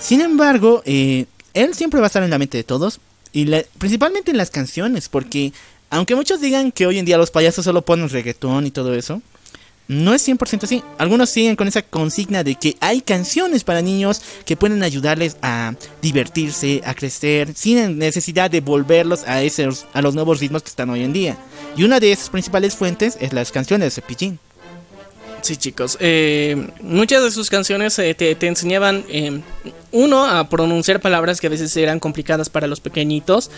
Sin 0.04 0.20
embargo, 0.20 0.82
eh, 0.84 1.24
él 1.54 1.72
siempre 1.74 1.98
va 1.98 2.06
a 2.06 2.08
estar 2.08 2.22
en 2.22 2.28
la 2.28 2.36
mente 2.38 2.58
de 2.58 2.64
todos, 2.64 3.00
y 3.32 3.46
la- 3.46 3.64
principalmente 3.78 4.30
en 4.30 4.36
las 4.36 4.50
canciones, 4.50 5.08
porque 5.08 5.54
aunque 5.88 6.14
muchos 6.14 6.42
digan 6.42 6.72
que 6.72 6.86
hoy 6.86 6.98
en 6.98 7.06
día 7.06 7.16
los 7.16 7.30
payasos 7.30 7.64
solo 7.64 7.80
ponen 7.82 8.10
reggaetón 8.10 8.66
y 8.66 8.70
todo 8.70 8.94
eso, 8.94 9.22
no 9.88 10.12
es 10.12 10.20
100% 10.22 10.64
así. 10.64 10.82
Algunos 10.98 11.30
siguen 11.30 11.56
con 11.56 11.68
esa 11.68 11.80
consigna 11.80 12.44
de 12.44 12.54
que 12.56 12.76
hay 12.80 13.00
canciones 13.00 13.64
para 13.64 13.80
niños 13.80 14.20
que 14.44 14.56
pueden 14.56 14.82
ayudarles 14.82 15.36
a 15.40 15.74
divertirse, 16.02 16.82
a 16.84 16.92
crecer, 16.94 17.54
sin 17.54 17.96
necesidad 17.98 18.50
de 18.50 18.60
volverlos 18.60 19.24
a, 19.26 19.42
esos, 19.42 19.86
a 19.94 20.02
los 20.02 20.14
nuevos 20.14 20.40
ritmos 20.40 20.62
que 20.62 20.68
están 20.70 20.90
hoy 20.90 21.02
en 21.02 21.12
día. 21.14 21.38
Y 21.76 21.84
una 21.84 21.98
de 21.98 22.12
esas 22.12 22.28
principales 22.28 22.74
fuentes 22.76 23.16
es 23.20 23.32
las 23.32 23.50
canciones 23.52 23.86
de 23.94 24.02
Cepillín. 24.02 24.38
Sí, 25.44 25.58
chicos. 25.58 25.98
eh, 26.00 26.70
muchas 26.80 27.22
de 27.22 27.30
sus 27.30 27.50
canciones 27.50 27.98
eh, 27.98 28.14
te, 28.14 28.46
enseñaban, 28.46 29.04
eh, 29.10 29.42
uno, 29.92 30.24
a 30.24 30.48
pronunciar 30.48 31.00
palabras 31.00 31.38
que 31.38 31.48
a 31.48 31.50
veces 31.50 31.76
eran 31.76 32.00
complicadas 32.00 32.48
para 32.48 32.66
los 32.66 32.80
pequeñitos. 32.80 33.50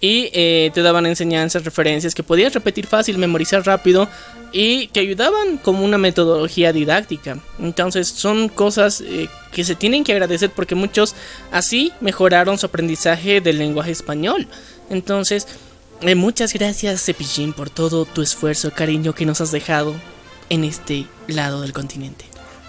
Y 0.00 0.30
te 0.30 0.82
daban 0.82 1.04
enseñanzas, 1.04 1.64
referencias 1.64 2.14
que 2.14 2.22
podías 2.22 2.54
repetir 2.54 2.86
fácil, 2.86 3.18
memorizar 3.18 3.66
rápido. 3.66 4.08
Y 4.52 4.86
que 4.88 5.00
ayudaban 5.00 5.58
como 5.58 5.84
una 5.84 5.98
metodología 5.98 6.72
didáctica. 6.72 7.40
Entonces 7.58 8.06
son 8.06 8.48
cosas 8.48 9.02
que 9.50 9.64
se 9.64 9.74
tienen 9.74 10.04
que 10.04 10.12
agradecer 10.12 10.50
porque 10.50 10.76
muchos 10.76 11.16
así 11.50 11.90
mejoraron 12.00 12.56
su 12.56 12.66
aprendizaje 12.66 13.40
del 13.40 13.58
lenguaje 13.58 13.90
español. 13.90 14.46
Entonces, 14.90 15.48
muchas 16.14 16.52
gracias 16.52 17.04
Cepillín 17.04 17.52
por 17.52 17.68
todo 17.68 18.04
tu 18.04 18.22
esfuerzo, 18.22 18.70
cariño 18.72 19.12
que 19.12 19.26
nos 19.26 19.40
has 19.40 19.50
dejado 19.50 19.96
en 20.52 20.64
este 20.64 21.06
lado 21.28 21.62
del 21.62 21.72
continente. 21.72 22.26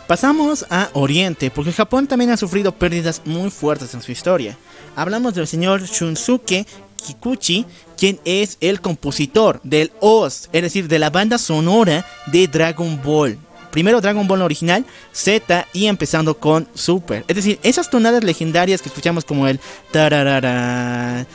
Pasamos 0.08 0.66
a 0.70 0.90
Oriente, 0.94 1.52
porque 1.52 1.74
Japón 1.74 2.08
también 2.08 2.32
ha 2.32 2.38
sufrido 2.38 2.72
pérdidas 2.72 3.22
muy 3.26 3.50
fuertes 3.50 3.94
en 3.94 4.02
su 4.02 4.14
historia. 4.14 4.58
Hablamos 4.96 5.34
del 5.34 5.48
señor 5.48 5.84
Shunsuke 5.84 6.66
Kikuchi, 7.06 7.66
quien 7.98 8.22
es 8.24 8.58
el 8.62 8.80
compositor 8.80 9.60
del 9.64 9.92
OST, 10.00 10.48
es 10.54 10.62
decir, 10.62 10.88
de 10.88 10.98
la 10.98 11.10
banda 11.10 11.38
sonora 11.38 12.06
de 12.28 12.48
Dragon 12.48 13.02
Ball. 13.04 13.38
Primero 13.72 14.00
Dragon 14.00 14.28
Ball 14.28 14.44
original, 14.44 14.86
Z 15.12 15.68
y 15.74 15.88
empezando 15.88 16.38
con 16.38 16.70
Super. 16.76 17.26
Es 17.28 17.36
decir, 17.36 17.60
esas 17.64 17.90
tonadas 17.90 18.24
legendarias 18.24 18.82
que 18.82 18.88
escuchamos 18.88 19.26
como 19.26 19.48
el 19.48 19.60
tararara, 19.92 21.26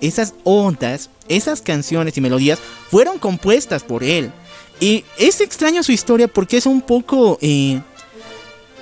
esas 0.00 0.34
ondas, 0.44 1.10
esas 1.28 1.60
canciones 1.60 2.16
y 2.16 2.20
melodías 2.22 2.60
fueron 2.88 3.18
compuestas 3.18 3.82
por 3.82 4.04
él. 4.04 4.32
Y 4.80 5.04
es 5.18 5.40
extraña 5.40 5.82
su 5.82 5.92
historia 5.92 6.28
porque 6.28 6.56
es 6.56 6.66
un 6.66 6.80
poco... 6.80 7.38
eh, 7.40 7.80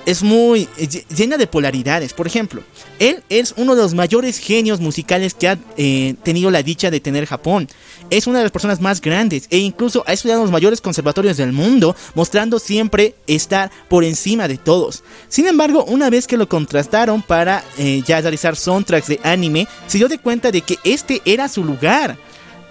es 0.05 0.23
muy 0.23 0.67
eh, 0.77 0.87
llena 1.15 1.37
de 1.37 1.47
polaridades. 1.47 2.13
Por 2.13 2.27
ejemplo, 2.27 2.61
él 2.99 3.23
es 3.29 3.53
uno 3.57 3.75
de 3.75 3.83
los 3.83 3.93
mayores 3.93 4.37
genios 4.37 4.79
musicales 4.79 5.33
que 5.33 5.47
ha 5.47 5.57
eh, 5.77 6.15
tenido 6.23 6.51
la 6.51 6.63
dicha 6.63 6.91
de 6.91 6.99
tener 6.99 7.25
Japón. 7.25 7.67
Es 8.09 8.27
una 8.27 8.39
de 8.39 8.45
las 8.45 8.51
personas 8.51 8.81
más 8.81 9.01
grandes 9.01 9.47
e 9.49 9.57
incluso 9.57 10.03
ha 10.05 10.13
estudiado 10.13 10.41
en 10.41 10.45
los 10.45 10.51
mayores 10.51 10.81
conservatorios 10.81 11.37
del 11.37 11.53
mundo, 11.53 11.95
mostrando 12.15 12.59
siempre 12.59 13.15
estar 13.27 13.71
por 13.89 14.03
encima 14.03 14.47
de 14.47 14.57
todos. 14.57 15.03
Sin 15.29 15.47
embargo, 15.47 15.85
una 15.85 16.09
vez 16.09 16.27
que 16.27 16.37
lo 16.37 16.49
contrastaron 16.49 17.21
para 17.21 17.63
ya 18.05 18.21
realizar 18.21 18.55
soundtracks 18.55 19.07
de 19.07 19.19
anime, 19.23 19.67
se 19.87 19.97
dio 19.97 20.09
de 20.09 20.19
cuenta 20.19 20.51
de 20.51 20.61
que 20.61 20.77
este 20.83 21.21
era 21.25 21.47
su 21.47 21.63
lugar 21.63 22.17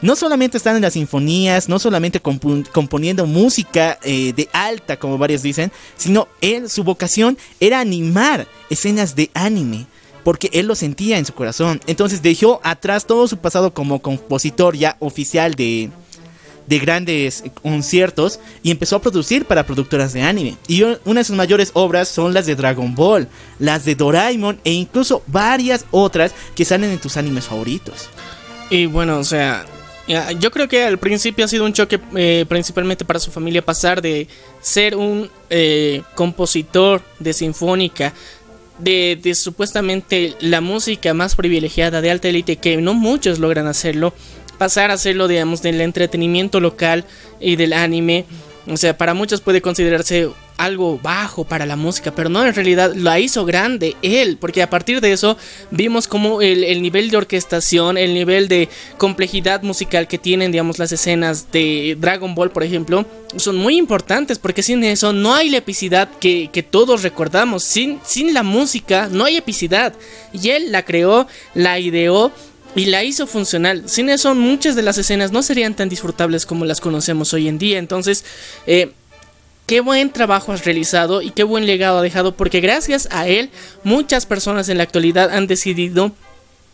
no 0.03 0.16
solamente 0.16 0.57
están 0.57 0.77
en 0.77 0.83
las 0.83 0.95
sinfonías, 0.95 1.69
no 1.69 1.79
solamente 1.79 2.20
componiendo 2.20 3.27
música 3.27 3.99
eh, 4.03 4.33
de 4.35 4.49
alta, 4.53 4.99
como 4.99 5.16
varios 5.16 5.43
dicen, 5.43 5.73
sino 5.97 6.29
él, 6.41 6.69
su 6.69 6.85
vocación 6.85 7.39
era 7.61 7.81
animar 7.81 8.47
escenas 8.69 9.16
de 9.16 9.31
anime. 9.35 9.87
Porque 10.24 10.51
él 10.53 10.66
lo 10.66 10.77
sentía 10.77 11.19
en 11.19 11.27
su 11.27 11.35
corazón. 11.35 11.81
Entonces 11.89 12.23
dejó 12.23 12.61
atrás 12.62 13.07
todo 13.07 13.27
su 13.27 13.39
pasado 13.39 13.74
como 13.74 14.01
compositor 14.01 14.77
ya 14.77 14.97
oficial 15.01 15.57
de, 15.57 15.91
de 16.66 16.79
grandes 16.79 17.43
conciertos 17.61 18.39
y 18.62 18.70
empezó 18.70 18.97
a 18.97 19.03
producir 19.03 19.47
para 19.47 19.66
productoras 19.66 20.12
de 20.12 20.23
anime. 20.23 20.57
Y 20.69 20.83
una 20.83 21.20
de 21.20 21.24
sus 21.24 21.37
mayores 21.37 21.70
obras 21.74 22.09
son 22.09 22.35
las 22.35 22.47
de 22.47 22.55
Dragon 22.55 22.95
Ball, 22.95 23.29
las 23.59 23.85
de 23.85 23.95
Doraemon 23.97 24.61
e 24.65 24.73
incluso 24.73 25.23
varias 25.27 25.87
otras 25.91 26.33
que 26.55 26.65
salen 26.65 26.91
en 26.91 26.99
tus 26.99 27.16
animes 27.16 27.47
favoritos. 27.47 28.09
Y 28.70 28.87
bueno, 28.87 29.19
o 29.19 29.24
sea, 29.24 29.66
yo 30.07 30.51
creo 30.51 30.69
que 30.69 30.85
al 30.85 30.99
principio 30.99 31.45
ha 31.45 31.49
sido 31.49 31.65
un 31.65 31.73
choque 31.73 32.01
eh, 32.16 32.45
principalmente 32.49 33.05
para 33.05 33.20
su 33.20 33.31
familia 33.31 33.65
pasar 33.65 34.03
de 34.03 34.27
ser 34.61 34.97
un 34.97 35.31
eh, 35.49 36.03
compositor 36.15 37.03
de 37.19 37.33
sinfónica, 37.33 38.12
de, 38.79 39.19
de, 39.23 39.35
supuestamente 39.35 40.35
la 40.41 40.61
música 40.61 41.15
más 41.15 41.37
privilegiada 41.37 42.01
de 42.01 42.11
alta 42.11 42.29
élite, 42.29 42.57
que 42.57 42.77
no 42.79 42.95
muchos 42.95 43.39
logran 43.39 43.66
hacerlo, 43.66 44.12
pasar 44.59 44.91
a 44.91 44.95
hacerlo, 44.95 45.29
digamos, 45.29 45.62
del 45.62 45.81
entretenimiento 45.81 46.59
local 46.59 47.05
y 47.41 47.57
del 47.57 47.73
anime. 47.73 48.24
O 48.66 48.77
sea, 48.77 48.97
para 48.97 49.15
muchos 49.15 49.41
puede 49.41 49.61
considerarse 49.61 50.29
algo 50.64 50.98
bajo 51.02 51.44
para 51.44 51.66
la 51.66 51.76
música, 51.76 52.14
pero 52.14 52.28
no, 52.28 52.44
en 52.44 52.55
realidad 52.55 52.94
la 52.94 53.18
hizo 53.18 53.44
grande 53.44 53.97
él, 54.02 54.36
porque 54.40 54.62
a 54.62 54.70
partir 54.70 55.01
de 55.01 55.12
eso 55.12 55.36
vimos 55.70 56.06
como 56.06 56.40
el, 56.40 56.80
nivel 56.82 57.10
de 57.10 57.16
orquestación, 57.16 57.98
el 57.98 58.14
nivel 58.14 58.47
de 58.47 58.68
complejidad 58.97 59.62
musical 59.62 60.06
que 60.06 60.18
tienen, 60.18 60.52
digamos, 60.52 60.78
las 60.78 60.93
escenas 60.93 61.51
de 61.51 61.97
Dragon 61.98 62.34
Ball, 62.34 62.52
por 62.52 62.62
ejemplo, 62.62 63.05
son 63.36 63.56
muy 63.56 63.76
importantes, 63.76 64.39
porque 64.39 64.62
sin 64.62 64.84
eso 64.84 65.12
no 65.12 65.34
hay 65.34 65.51
la 65.51 65.59
epicidad 65.59 66.09
que, 66.20 66.66
todos 66.70 67.02
recordamos, 67.02 67.64
sin, 67.64 67.98
sin 68.05 68.32
la 68.32 68.44
música 68.44 69.09
no 69.10 69.24
hay 69.24 69.36
epicidad, 69.36 69.94
y 70.32 70.51
él 70.51 70.70
la 70.70 70.84
creó, 70.84 71.26
la 71.55 71.80
ideó, 71.80 72.30
y 72.74 72.86
la 72.86 73.05
hizo 73.05 73.26
funcional. 73.26 73.82
Sin 73.86 74.09
eso, 74.09 74.34
muchas 74.34 74.74
de 74.76 74.82
las 74.82 74.97
escenas 74.97 75.30
no 75.30 75.43
serían 75.43 75.74
tan 75.74 75.90
disfrutables 75.90 76.47
como 76.47 76.64
las 76.64 76.80
conocemos 76.80 77.34
hoy 77.34 77.47
en 77.47 77.59
día. 77.59 77.78
Entonces, 77.78 78.24
eh, 78.66 78.93
qué 79.66 79.80
buen 79.80 80.10
trabajo 80.10 80.52
has 80.52 80.64
realizado 80.64 81.22
y 81.22 81.30
qué 81.30 81.44
buen 81.44 81.66
legado 81.66 81.98
ha 81.98 82.02
dejado 82.02 82.34
porque 82.34 82.60
gracias 82.60 83.09
a 83.10 83.28
él 83.28 83.51
muchas 83.84 84.26
personas 84.26 84.68
en 84.68 84.78
la 84.78 84.84
actualidad 84.84 85.30
han 85.30 85.47
decidido 85.47 86.12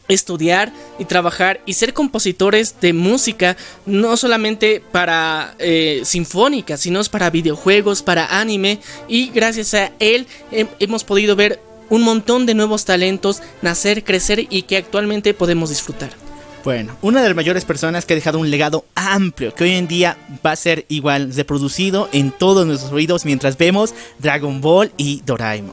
estudiar 0.08 0.72
y 0.98 1.04
trabajar 1.04 1.60
y 1.66 1.74
ser 1.74 1.92
compositores 1.92 2.80
de 2.80 2.94
música 2.94 3.56
no 3.84 4.16
solamente 4.16 4.82
para 4.90 5.54
eh, 5.58 6.00
sinfónica 6.04 6.76
sino 6.76 7.02
para 7.04 7.30
videojuegos 7.30 8.02
para 8.02 8.40
anime 8.40 8.80
y 9.06 9.30
gracias 9.30 9.74
a 9.74 9.92
él 9.98 10.26
hemos 10.50 11.04
podido 11.04 11.36
ver 11.36 11.60
un 11.90 12.02
montón 12.02 12.46
de 12.46 12.54
nuevos 12.54 12.84
talentos 12.84 13.42
nacer 13.62 14.02
crecer 14.02 14.46
y 14.48 14.62
que 14.62 14.78
actualmente 14.78 15.34
podemos 15.34 15.68
disfrutar 15.68 16.27
bueno, 16.68 16.94
una 17.00 17.22
de 17.22 17.28
las 17.28 17.34
mayores 17.34 17.64
personas 17.64 18.04
que 18.04 18.12
ha 18.12 18.16
dejado 18.16 18.38
un 18.38 18.50
legado 18.50 18.84
amplio 18.94 19.54
que 19.54 19.64
hoy 19.64 19.70
en 19.70 19.88
día 19.88 20.18
va 20.44 20.50
a 20.50 20.56
ser 20.56 20.84
igual 20.90 21.32
reproducido 21.34 22.10
en 22.12 22.30
todos 22.30 22.66
nuestros 22.66 22.92
oídos 22.92 23.24
mientras 23.24 23.56
vemos 23.56 23.94
Dragon 24.18 24.60
Ball 24.60 24.92
y 24.98 25.22
Doraemon. 25.24 25.72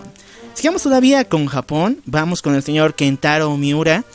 Sigamos 0.53 0.83
todavía 0.83 1.25
con 1.25 1.47
Japón, 1.47 2.01
vamos 2.05 2.41
con 2.41 2.55
el 2.55 2.63
señor 2.63 2.95
Kentaro 2.95 3.57
Miura. 3.57 4.05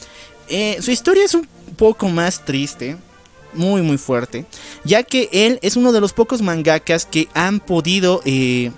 Eh, 0.48 0.78
su 0.80 0.90
historia 0.90 1.22
es 1.22 1.34
un 1.34 1.46
poco 1.76 2.08
más 2.08 2.46
triste, 2.46 2.96
muy 3.52 3.82
muy 3.82 3.98
fuerte, 3.98 4.46
ya 4.82 5.02
que 5.02 5.28
él 5.32 5.58
es 5.60 5.76
uno 5.76 5.92
de 5.92 6.00
los 6.00 6.14
pocos 6.14 6.40
mangakas 6.40 7.04
que 7.04 7.28
han 7.34 7.60
podido... 7.60 8.22
Eh, 8.24 8.70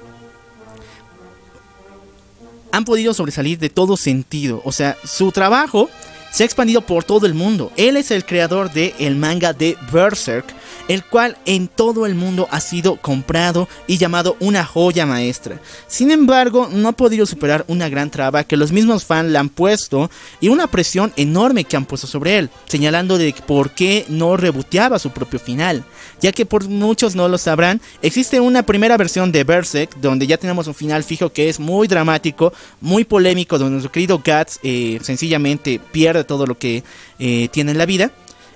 han 2.73 2.85
podido 2.85 3.15
sobresalir 3.15 3.59
de 3.59 3.69
todo 3.69 3.99
sentido. 3.99 4.63
O 4.65 4.73
sea, 4.73 4.97
su 5.05 5.31
trabajo 5.31 5.91
se 6.33 6.43
ha 6.43 6.47
expandido 6.47 6.81
por 6.81 7.05
todo 7.05 7.27
el 7.27 7.35
mundo. 7.35 7.71
Él 7.77 7.97
es 7.97 8.11
el 8.11 8.25
creador 8.25 8.73
de 8.73 8.95
el 8.99 9.17
manga 9.17 9.53
de 9.53 9.77
Berserk, 9.93 10.47
el 10.89 11.05
cual 11.05 11.37
en 11.45 11.69
todo 11.69 12.07
el 12.07 12.15
mundo 12.15 12.49
ha 12.51 12.61
sido 12.61 12.97
comprado 12.97 13.69
y 13.87 13.99
llamado 13.99 14.37
una 14.41 14.65
joya 14.65 15.07
maestra. 15.07 15.61
Sin 15.87 16.11
embargo, 16.11 16.69
no 16.73 16.89
ha 16.89 16.93
podido 16.93 17.27
superar 17.27 17.65
una 17.69 17.89
gran 17.89 18.11
traba 18.11 18.45
que 18.45 18.57
los 18.57 18.73
mismos 18.73 19.05
fans 19.05 19.31
le 19.31 19.39
han 19.39 19.51
puesto 19.51 20.11
y 20.41 20.49
una 20.49 20.67
presión 20.67 21.13
enorme 21.17 21.65
que 21.65 21.77
han 21.77 21.85
puesto 21.85 22.07
sobre 22.07 22.39
él, 22.39 22.51
señalando 22.67 23.19
de 23.19 23.35
por 23.47 23.71
qué 23.71 24.07
no 24.09 24.37
reboteaba 24.37 24.99
su 24.99 25.11
propio 25.11 25.39
final, 25.39 25.85
ya 26.21 26.33
que 26.33 26.47
por 26.47 26.67
muchos 26.67 27.15
no 27.15 27.29
lo 27.29 27.37
sabrán, 27.37 27.81
existe 28.01 28.41
una 28.41 28.65
primera 28.65 28.97
versión 28.97 29.33
de 29.33 29.45
Berserk 29.45 29.97
donde 29.97 30.27
ya 30.27 30.39
tenemos 30.39 30.67
un 30.67 30.75
final 30.75 31.05
fijo 31.05 31.31
que 31.31 31.49
es 31.49 31.61
muy 31.61 31.89
dramático, 31.89 32.53
muy 32.81 33.05
polémico, 33.05 33.59
donde 33.59 33.73
nuestro 33.73 33.93
querido 33.93 34.19
Guts 34.25 34.61
eh, 34.63 34.99
sencillamente 35.03 35.81
pierde 35.93 36.22
todo 36.25 36.47
lo 36.47 36.59
que 36.59 36.85
eh, 37.19 37.49
tiene 37.53 37.73
en 37.73 37.79
la 37.79 37.87
vida. 37.87 38.11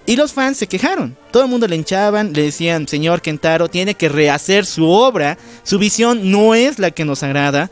Y 0.06 0.14
los 0.14 0.32
fans 0.32 0.56
se 0.56 0.68
quejaron. 0.68 1.16
Todo 1.32 1.44
el 1.44 1.50
mundo 1.50 1.66
le 1.66 1.74
hinchaban, 1.74 2.32
le 2.32 2.42
decían, 2.42 2.86
señor 2.86 3.22
Kentaro, 3.22 3.68
tiene 3.68 3.94
que 3.94 4.08
rehacer 4.08 4.64
su 4.64 4.88
obra. 4.88 5.36
Su 5.64 5.78
visión 5.78 6.30
no 6.30 6.54
es 6.54 6.78
la 6.78 6.92
que 6.92 7.04
nos 7.04 7.24
agrada. 7.24 7.70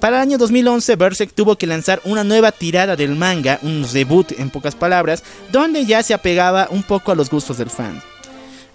Para 0.00 0.16
el 0.16 0.22
año 0.22 0.38
2011, 0.38 0.96
Berserk 0.96 1.32
tuvo 1.32 1.56
que 1.56 1.66
lanzar 1.66 2.00
una 2.04 2.24
nueva 2.24 2.52
tirada 2.52 2.96
del 2.96 3.16
manga, 3.16 3.58
un 3.62 3.86
debut 3.90 4.32
en 4.38 4.50
pocas 4.50 4.74
palabras, 4.74 5.22
donde 5.52 5.86
ya 5.86 6.02
se 6.02 6.14
apegaba 6.14 6.68
un 6.70 6.82
poco 6.82 7.12
a 7.12 7.14
los 7.14 7.30
gustos 7.30 7.58
del 7.58 7.70
fan. 7.70 8.02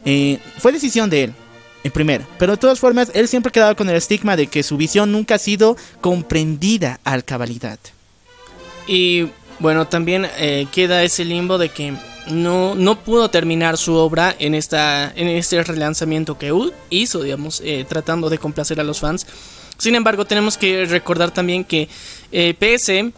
Eh, 0.05 0.39
fue 0.57 0.71
decisión 0.71 1.09
de 1.09 1.25
él, 1.25 1.33
en 1.83 1.91
primera, 1.91 2.27
pero 2.39 2.53
de 2.53 2.57
todas 2.57 2.79
formas, 2.79 3.11
él 3.13 3.27
siempre 3.27 3.51
quedaba 3.51 3.75
con 3.75 3.89
el 3.89 3.95
estigma 3.95 4.35
de 4.35 4.47
que 4.47 4.63
su 4.63 4.75
visión 4.77 5.11
nunca 5.11 5.35
ha 5.35 5.39
sido 5.39 5.77
comprendida 6.01 6.99
al 7.03 7.23
cabalidad. 7.23 7.79
Y 8.87 9.27
bueno, 9.60 9.88
también 9.88 10.26
eh, 10.38 10.68
queda 10.72 11.03
ese 11.03 11.26
limbo 11.26 11.57
de 11.57 11.69
que 11.69 11.94
no, 12.27 12.76
no 12.76 12.99
pudo 12.99 13.30
terminar 13.30 13.77
su 13.77 13.94
obra 13.95 14.36
en, 14.40 14.56
esta, 14.56 15.11
en 15.15 15.27
este 15.27 15.61
relanzamiento 15.64 16.38
que 16.38 16.53
hizo, 16.90 17.23
digamos, 17.23 17.61
eh, 17.65 17.86
tratando 17.88 18.30
de 18.30 18.38
complacer 18.38 18.80
a 18.80 18.84
los 18.84 18.99
fans. 18.99 19.27
Sin 19.77 19.95
embargo, 19.95 20.26
tenemos 20.26 20.57
que 20.57 20.86
recordar 20.86 21.31
también 21.31 21.64
que 21.65 21.90
eh, 22.31 22.53
PS 22.53 23.14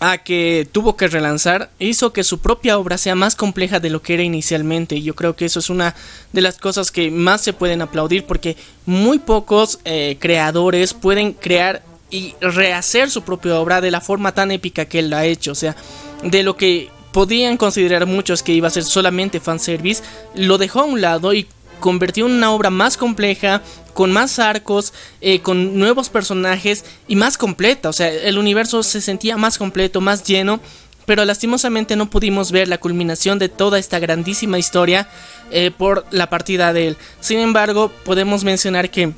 a 0.00 0.18
que 0.18 0.68
tuvo 0.70 0.96
que 0.96 1.08
relanzar 1.08 1.70
hizo 1.78 2.12
que 2.12 2.24
su 2.24 2.40
propia 2.40 2.78
obra 2.78 2.98
sea 2.98 3.14
más 3.14 3.36
compleja 3.36 3.80
de 3.80 3.90
lo 3.90 4.02
que 4.02 4.14
era 4.14 4.22
inicialmente. 4.22 5.00
Yo 5.00 5.14
creo 5.14 5.36
que 5.36 5.46
eso 5.46 5.60
es 5.60 5.70
una 5.70 5.94
de 6.32 6.40
las 6.42 6.58
cosas 6.58 6.90
que 6.90 7.10
más 7.10 7.40
se 7.40 7.52
pueden 7.52 7.80
aplaudir 7.80 8.26
porque 8.26 8.56
muy 8.84 9.18
pocos 9.18 9.78
creadores 10.18 10.92
pueden 10.94 11.32
crear 11.32 11.82
y 12.14 12.36
rehacer 12.40 13.10
su 13.10 13.22
propia 13.22 13.58
obra 13.58 13.80
de 13.80 13.90
la 13.90 14.00
forma 14.00 14.30
tan 14.30 14.52
épica 14.52 14.84
que 14.84 15.00
él 15.00 15.10
la 15.10 15.18
ha 15.18 15.24
hecho. 15.24 15.50
O 15.50 15.56
sea, 15.56 15.74
de 16.22 16.44
lo 16.44 16.56
que 16.56 16.88
podían 17.10 17.56
considerar 17.56 18.06
muchos 18.06 18.44
que 18.44 18.52
iba 18.52 18.68
a 18.68 18.70
ser 18.70 18.84
solamente 18.84 19.40
fanservice, 19.40 20.04
lo 20.36 20.56
dejó 20.56 20.82
a 20.82 20.84
un 20.84 21.00
lado 21.00 21.34
y 21.34 21.48
convirtió 21.80 22.26
en 22.26 22.32
una 22.34 22.52
obra 22.52 22.70
más 22.70 22.96
compleja, 22.96 23.62
con 23.94 24.12
más 24.12 24.38
arcos, 24.38 24.92
eh, 25.20 25.40
con 25.40 25.76
nuevos 25.76 26.08
personajes 26.08 26.84
y 27.08 27.16
más 27.16 27.36
completa. 27.36 27.88
O 27.88 27.92
sea, 27.92 28.12
el 28.12 28.38
universo 28.38 28.84
se 28.84 29.00
sentía 29.00 29.36
más 29.36 29.58
completo, 29.58 30.00
más 30.00 30.22
lleno. 30.22 30.60
Pero 31.06 31.24
lastimosamente 31.24 31.96
no 31.96 32.08
pudimos 32.08 32.52
ver 32.52 32.68
la 32.68 32.78
culminación 32.78 33.38
de 33.40 33.50
toda 33.50 33.78
esta 33.78 33.98
grandísima 33.98 34.58
historia 34.58 35.08
eh, 35.50 35.72
por 35.76 36.06
la 36.12 36.30
partida 36.30 36.72
de 36.72 36.88
él. 36.88 36.96
Sin 37.20 37.40
embargo, 37.40 37.92
podemos 38.04 38.44
mencionar 38.44 38.88
que 38.88 39.12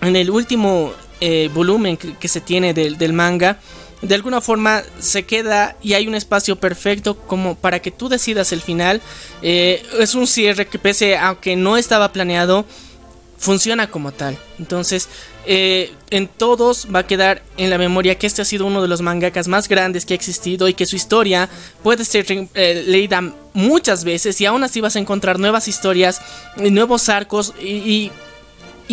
en 0.00 0.14
el 0.14 0.30
último 0.30 0.92
eh, 1.20 1.50
volumen 1.52 1.96
que, 1.96 2.28
se 2.28 2.40
tiene 2.40 2.74
del, 2.74 3.12
manga, 3.12 3.58
de 4.02 4.14
alguna 4.14 4.40
forma 4.40 4.82
se 5.00 5.24
queda 5.24 5.76
y 5.82 5.94
hay 5.94 6.06
un 6.06 6.14
espacio 6.14 6.56
perfecto 6.56 7.16
como 7.16 7.56
para 7.56 7.80
que 7.80 7.90
tú 7.90 8.08
decidas 8.08 8.52
el 8.52 8.62
final. 8.62 9.00
Eh, 9.42 9.82
es 9.98 10.14
un 10.14 10.26
cierre 10.26 10.66
que 10.66 10.78
pese 10.78 11.16
aunque 11.16 11.56
no 11.56 11.76
estaba 11.76 12.12
planeado, 12.12 12.64
funciona 13.36 13.90
como 13.90 14.12
tal. 14.12 14.38
Entonces, 14.58 15.08
eh, 15.46 15.92
en 16.10 16.28
todos 16.28 16.86
va 16.94 17.00
a 17.00 17.06
quedar 17.06 17.42
en 17.56 17.70
la 17.70 17.78
memoria 17.78 18.16
que 18.16 18.26
este 18.26 18.42
ha 18.42 18.44
sido 18.44 18.66
uno 18.66 18.80
de 18.82 18.88
los 18.88 19.00
mangakas 19.00 19.48
más 19.48 19.68
grandes 19.68 20.04
que 20.04 20.14
ha 20.14 20.16
existido 20.16 20.68
y 20.68 20.74
que 20.74 20.86
su 20.86 20.94
historia 20.94 21.48
puede 21.82 22.04
ser 22.04 22.26
leída 22.54 23.32
muchas 23.54 24.04
veces 24.04 24.40
y 24.40 24.46
aún 24.46 24.62
así 24.62 24.80
vas 24.80 24.94
a 24.94 24.98
encontrar 25.00 25.38
nuevas 25.38 25.66
historias, 25.66 26.20
nuevos 26.56 27.08
arcos 27.08 27.54
y 27.60 27.66
y 27.66 28.12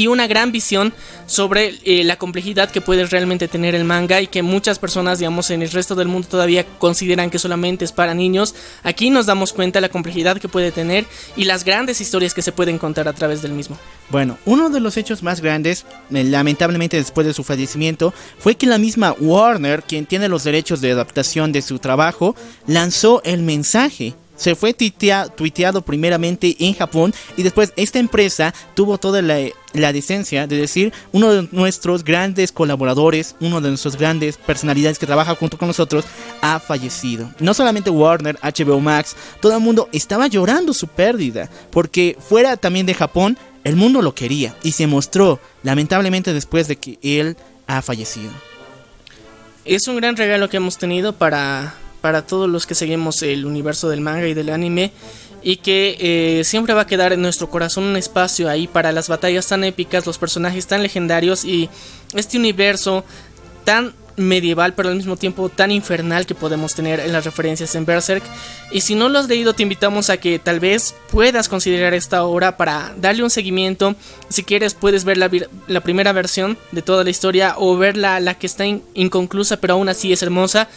una 0.07 0.27
gran 0.27 0.51
visión 0.51 0.93
sobre 1.25 1.79
eh, 1.83 2.03
la 2.03 2.17
complejidad 2.17 2.69
que 2.69 2.81
puede 2.81 3.05
realmente 3.05 3.47
tener 3.47 3.75
el 3.75 3.83
manga 3.83 4.21
y 4.21 4.27
que 4.27 4.43
muchas 4.43 4.79
personas, 4.79 5.19
digamos, 5.19 5.49
en 5.49 5.61
el 5.61 5.71
resto 5.71 5.95
del 5.95 6.07
mundo 6.07 6.27
todavía 6.27 6.65
consideran 6.77 7.29
que 7.29 7.39
solamente 7.39 7.85
es 7.85 7.91
para 7.91 8.13
niños. 8.13 8.55
Aquí 8.83 9.09
nos 9.09 9.25
damos 9.25 9.53
cuenta 9.53 9.77
de 9.77 9.81
la 9.81 9.89
complejidad 9.89 10.37
que 10.37 10.47
puede 10.47 10.71
tener 10.71 11.05
y 11.35 11.45
las 11.45 11.63
grandes 11.63 12.01
historias 12.01 12.33
que 12.33 12.41
se 12.41 12.51
pueden 12.51 12.77
contar 12.77 13.07
a 13.07 13.13
través 13.13 13.41
del 13.41 13.53
mismo. 13.53 13.77
Bueno, 14.09 14.37
uno 14.45 14.69
de 14.69 14.79
los 14.79 14.97
hechos 14.97 15.23
más 15.23 15.41
grandes, 15.41 15.85
eh, 16.11 16.23
lamentablemente 16.23 16.97
después 16.97 17.25
de 17.25 17.33
su 17.33 17.43
fallecimiento, 17.43 18.13
fue 18.37 18.55
que 18.55 18.67
la 18.67 18.77
misma 18.77 19.15
Warner, 19.19 19.83
quien 19.83 20.05
tiene 20.05 20.29
los 20.29 20.43
derechos 20.43 20.81
de 20.81 20.91
adaptación 20.91 21.51
de 21.51 21.61
su 21.61 21.79
trabajo, 21.79 22.35
lanzó 22.67 23.21
el 23.23 23.41
mensaje 23.41 24.13
se 24.35 24.55
fue 24.55 24.73
tuiteado 24.73 25.81
primeramente 25.81 26.55
en 26.59 26.73
Japón 26.73 27.13
y 27.37 27.43
después 27.43 27.73
esta 27.75 27.99
empresa 27.99 28.53
tuvo 28.75 28.97
toda 28.97 29.21
la, 29.21 29.51
decencia 29.91 30.47
de 30.47 30.57
decir 30.57 30.93
uno 31.11 31.31
de 31.33 31.49
nuestros 31.51 32.03
grandes 32.03 32.51
colaboradores, 32.51 33.35
uno 33.41 33.59
de 33.61 33.69
nuestros 33.69 33.97
grandes 33.97 34.37
personalidades 34.37 34.99
que 34.99 35.05
trabaja 35.05 35.35
junto 35.35 35.57
con 35.57 35.67
nosotros 35.67 36.05
ha 36.41 36.59
fallecido. 36.59 37.29
No 37.39 37.53
solamente 37.53 37.89
Warner, 37.89 38.37
HBO 38.41 38.79
Max, 38.79 39.15
todo 39.41 39.53
el 39.53 39.59
mundo 39.59 39.89
estaba 39.91 40.27
llorando 40.27 40.73
su 40.73 40.87
pérdida 40.87 41.49
porque 41.71 42.17
fuera 42.19 42.57
también 42.57 42.85
de 42.85 42.93
Japón 42.93 43.37
el 43.63 43.75
mundo 43.75 44.01
lo 44.01 44.15
quería 44.15 44.55
y 44.63 44.71
se 44.71 44.87
mostró 44.87 45.39
lamentablemente 45.63 46.33
después 46.33 46.67
de 46.67 46.77
que 46.77 46.99
él 47.01 47.35
ha 47.67 47.81
fallecido. 47.81 48.31
Es 49.65 49.87
un 49.87 49.97
gran 49.97 50.15
regalo 50.15 50.47
que 50.47 50.57
hemos 50.57 50.77
tenido 50.77 51.13
para 51.13 51.73
para 52.05 52.21
todos 52.21 52.47
los 52.47 52.67
que 52.67 52.75
seguimos 52.75 53.23
el 53.23 53.47
universo 53.47 53.89
del 53.89 53.99
manga 53.99 54.27
y 54.27 54.35
del 54.35 54.51
anime 54.51 54.91
y 55.41 55.55
que 55.55 55.97
eh, 55.99 56.43
siempre 56.43 56.75
va 56.75 56.81
a 56.81 56.85
quedar 56.85 57.13
en 57.13 57.23
nuestro 57.23 57.49
corazón 57.49 57.83
un 57.83 57.95
espacio 57.95 58.47
ahí 58.47 58.67
para 58.67 58.91
las 58.91 59.09
batallas 59.09 59.47
tan 59.47 59.63
épicas, 59.63 60.05
los 60.05 60.19
personajes 60.19 60.67
tan 60.67 60.83
legendarios 60.83 61.43
y 61.43 61.67
este 62.13 62.37
universo 62.37 63.03
tan 63.63 63.95
medieval 64.17 64.75
pero 64.75 64.89
al 64.89 64.95
mismo 64.95 65.17
tiempo 65.17 65.49
tan 65.49 65.71
infernal 65.71 66.27
que 66.27 66.35
podemos 66.35 66.75
tener 66.75 66.99
en 66.99 67.11
las 67.11 67.25
referencias 67.25 67.73
en 67.73 67.87
Berserk. 67.87 68.23
Y 68.71 68.81
si 68.81 68.93
no 68.93 69.09
lo 69.09 69.17
has 69.17 69.27
leído 69.27 69.53
te 69.53 69.63
invitamos 69.63 70.11
a 70.11 70.17
que 70.17 70.37
tal 70.37 70.59
vez 70.59 70.93
puedas 71.09 71.49
considerar 71.49 71.95
esta 71.95 72.23
obra 72.23 72.55
para 72.55 72.93
darle 72.97 73.23
un 73.23 73.31
seguimiento. 73.31 73.95
Si 74.29 74.43
quieres 74.43 74.75
puedes 74.75 75.05
ver 75.05 75.17
la, 75.17 75.81
primera 75.81 76.11
versión 76.11 76.55
de 76.71 76.83
toda 76.83 77.03
la 77.03 77.09
historia 77.09 77.55
o 77.57 77.75
ver 77.77 77.97
la, 77.97 78.19
la 78.19 78.35
que 78.35 78.45
está 78.45 78.63
inconclusa 78.67 79.57
pero 79.57 79.73
aún 79.73 79.89
así 79.89 80.13
es 80.13 80.21
hermosa 80.21 80.69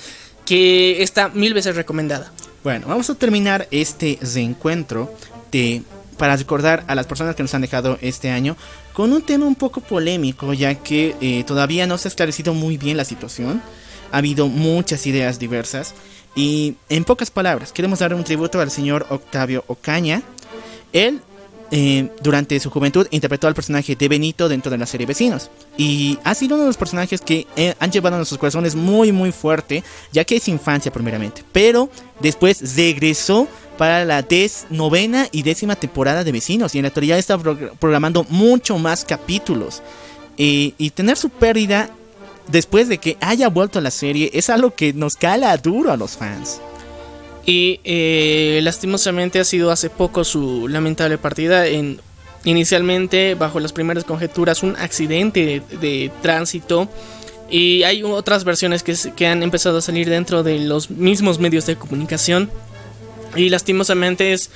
que 0.49 1.03
está 1.03 1.29
mil 1.29 1.53
veces 1.53 1.77
recomendada. 1.77 2.33
Bueno, 2.65 2.87
vamos 2.89 3.11
a 3.11 3.15
terminar 3.15 3.69
este 3.71 4.19
reencuentro 4.23 5.13
de, 5.53 5.83
para 6.17 6.37
recordar 6.37 6.85
a 6.87 6.95
las 6.95 7.07
personas 7.07 7.37
que 7.37 7.43
nos 7.43 7.53
han 7.53 7.61
dejado 7.61 7.99
este 8.01 8.31
año 8.31 8.57
con 8.95 9.13
un 9.13 9.21
tema 9.21 9.45
un 9.45 9.57
poco 9.57 9.83
polémico, 9.83 10.55
ya 10.55 10.75
que 10.77 11.15
eh, 11.21 11.45
todavía 11.47 11.87
no 11.87 11.99
se 11.99 12.09
ha 12.09 12.11
esclarecido 12.11 12.55
muy 12.55 12.79
bien 12.79 12.97
la 12.97 13.05
situación. 13.05 13.61
Ha 14.11 14.17
habido 14.17 14.49
muchas 14.49 15.07
ideas 15.07 15.39
diversas. 15.39 15.93
Y 16.35 16.77
en 16.89 17.05
pocas 17.05 17.31
palabras, 17.31 17.71
queremos 17.71 17.99
dar 17.99 18.15
un 18.15 18.25
tributo 18.25 18.59
al 18.63 18.71
señor 18.71 19.07
Octavio 19.11 19.65
Ocaña. 19.67 20.23
Él 20.95 21.21
eh, 21.71 22.11
durante 22.23 22.59
su 22.61 22.71
juventud 22.71 23.07
interpretó 23.11 23.47
al 23.47 23.55
personaje 23.55 23.95
de 23.95 24.09
Benito 24.09 24.49
dentro 24.49 24.71
de 24.71 24.79
la 24.79 24.87
serie 24.87 25.07
Vecinos. 25.07 25.51
Y 25.77 26.19
ha 26.25 26.35
sido 26.35 26.55
uno 26.55 26.65
de 26.65 26.69
los 26.69 26.77
personajes 26.77 27.21
que 27.21 27.47
eh, 27.57 27.75
han 27.79 27.93
llevado 27.93 28.17
a 28.17 28.19
nuestros 28.19 28.39
corazones 28.39 28.75
muy 28.75 29.13
muy 29.13 29.33
fuerte, 29.33 29.85
ya 30.13 30.25
que 30.25 30.37
es 30.37 30.49
infancia 30.49 30.93
primeramente. 30.93 31.45
Pero 31.53 31.91
después 32.21 32.77
regresó 32.77 33.49
para 33.77 34.05
la 34.05 34.25
novena 34.71 35.29
y 35.31 35.43
décima 35.43 35.77
temporada 35.77 36.25
de 36.25 36.33
Vecinos 36.33 36.75
y 36.75 36.79
en 36.79 36.83
la 36.83 36.89
actualidad 36.89 37.19
está 37.19 37.39
programando 37.39 38.25
mucho 38.29 38.79
más 38.79 39.05
capítulos. 39.05 39.83
Eh, 40.37 40.73
y 40.79 40.91
tener 40.91 41.17
su 41.17 41.31
pérdida 41.31 41.91
después 42.47 42.89
de 42.89 42.99
que 42.99 43.17
haya 43.21 43.49
vuelto 43.49 43.79
a 43.79 43.83
la 43.83 43.91
serie 43.91 44.31
es 44.33 44.51
algo 44.51 44.75
que 44.75 44.93
nos 44.93 45.17
cala 45.17 45.57
duro 45.57 45.93
a 45.93 45.97
los 45.97 46.17
fans. 46.17 46.61
Y 47.45 47.81
eh, 47.85 48.61
lastimosamente 48.63 49.41
ha 49.41 49.45
sido 49.45 49.71
hace 49.71 49.91
poco 49.91 50.25
su 50.25 50.69
lamentable 50.69 51.19
partida. 51.19 51.67
En, 51.67 52.01
inicialmente, 52.45 53.35
bajo 53.35 53.61
las 53.61 53.73
primeras 53.73 54.05
conjeturas, 54.05 54.63
un 54.63 54.77
accidente 54.77 55.63
de, 55.81 56.11
tránsito. 56.23 56.89
Y 57.51 57.83
hay 57.85 58.03
otras 58.03 58.45
versiones 58.45 58.83
que, 58.83 58.95
que 59.17 59.27
han 59.27 59.43
empezado 59.43 59.79
a 59.79 59.81
salir 59.81 60.11
dentro 60.11 60.43
de 60.43 60.59
los 60.59 60.91
mismos 60.91 61.39
medios 61.39 61.67
de 61.67 61.77
comunicación. 61.77 62.51
Y 63.37 63.49
lastimosamente 63.51 64.33
es 64.33 64.51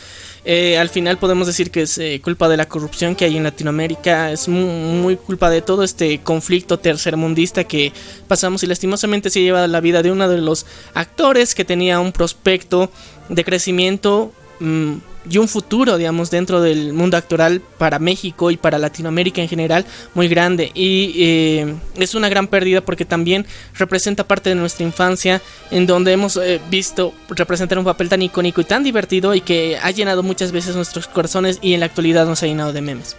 eh, 0.44 0.76
al 0.76 0.88
final 0.88 1.18
podemos 1.18 1.46
decir 1.46 1.70
que 1.70 1.82
es 1.82 1.98
eh, 1.98 2.20
culpa 2.22 2.48
de 2.48 2.56
la 2.56 2.66
corrupción 2.66 3.14
que 3.14 3.24
hay 3.24 3.36
en 3.36 3.44
Latinoamérica, 3.44 4.32
es 4.32 4.48
muy, 4.48 5.16
culpa 5.16 5.50
de 5.50 5.62
todo 5.62 5.84
este 5.84 6.18
conflicto 6.18 6.80
tercermundista 6.80 7.62
que 7.62 7.92
pasamos 8.26 8.64
y 8.64 8.66
lastimosamente 8.66 9.30
se 9.30 9.40
lleva 9.40 9.68
la 9.68 9.80
vida 9.80 10.02
de 10.02 10.10
uno 10.10 10.28
de 10.28 10.38
los 10.38 10.66
actores 10.94 11.54
que 11.54 11.64
tenía 11.64 12.00
un 12.00 12.10
prospecto 12.10 12.90
de 13.28 13.44
crecimiento. 13.44 14.32
Mm, 14.58 14.94
y 15.28 15.38
un 15.38 15.48
futuro, 15.48 15.98
digamos, 15.98 16.30
dentro 16.30 16.60
del 16.60 16.92
mundo 16.92 17.16
actoral 17.16 17.60
para 17.78 17.98
México 17.98 18.50
y 18.50 18.56
para 18.56 18.78
Latinoamérica 18.78 19.40
en 19.40 19.48
general 19.48 19.86
muy 20.14 20.28
grande. 20.28 20.70
Y 20.74 21.14
eh, 21.16 21.74
es 21.96 22.14
una 22.14 22.28
gran 22.28 22.48
pérdida 22.48 22.80
porque 22.80 23.04
también 23.04 23.46
representa 23.74 24.26
parte 24.26 24.50
de 24.50 24.56
nuestra 24.56 24.84
infancia 24.84 25.40
en 25.70 25.86
donde 25.86 26.12
hemos 26.12 26.36
eh, 26.36 26.60
visto 26.70 27.12
representar 27.28 27.78
un 27.78 27.84
papel 27.84 28.08
tan 28.08 28.22
icónico 28.22 28.60
y 28.60 28.64
tan 28.64 28.82
divertido 28.82 29.34
y 29.34 29.40
que 29.40 29.78
ha 29.82 29.90
llenado 29.90 30.22
muchas 30.22 30.52
veces 30.52 30.74
nuestros 30.74 31.06
corazones 31.06 31.58
y 31.62 31.74
en 31.74 31.80
la 31.80 31.86
actualidad 31.86 32.26
nos 32.26 32.42
ha 32.42 32.46
llenado 32.46 32.72
de 32.72 32.80
memes. 32.80 33.16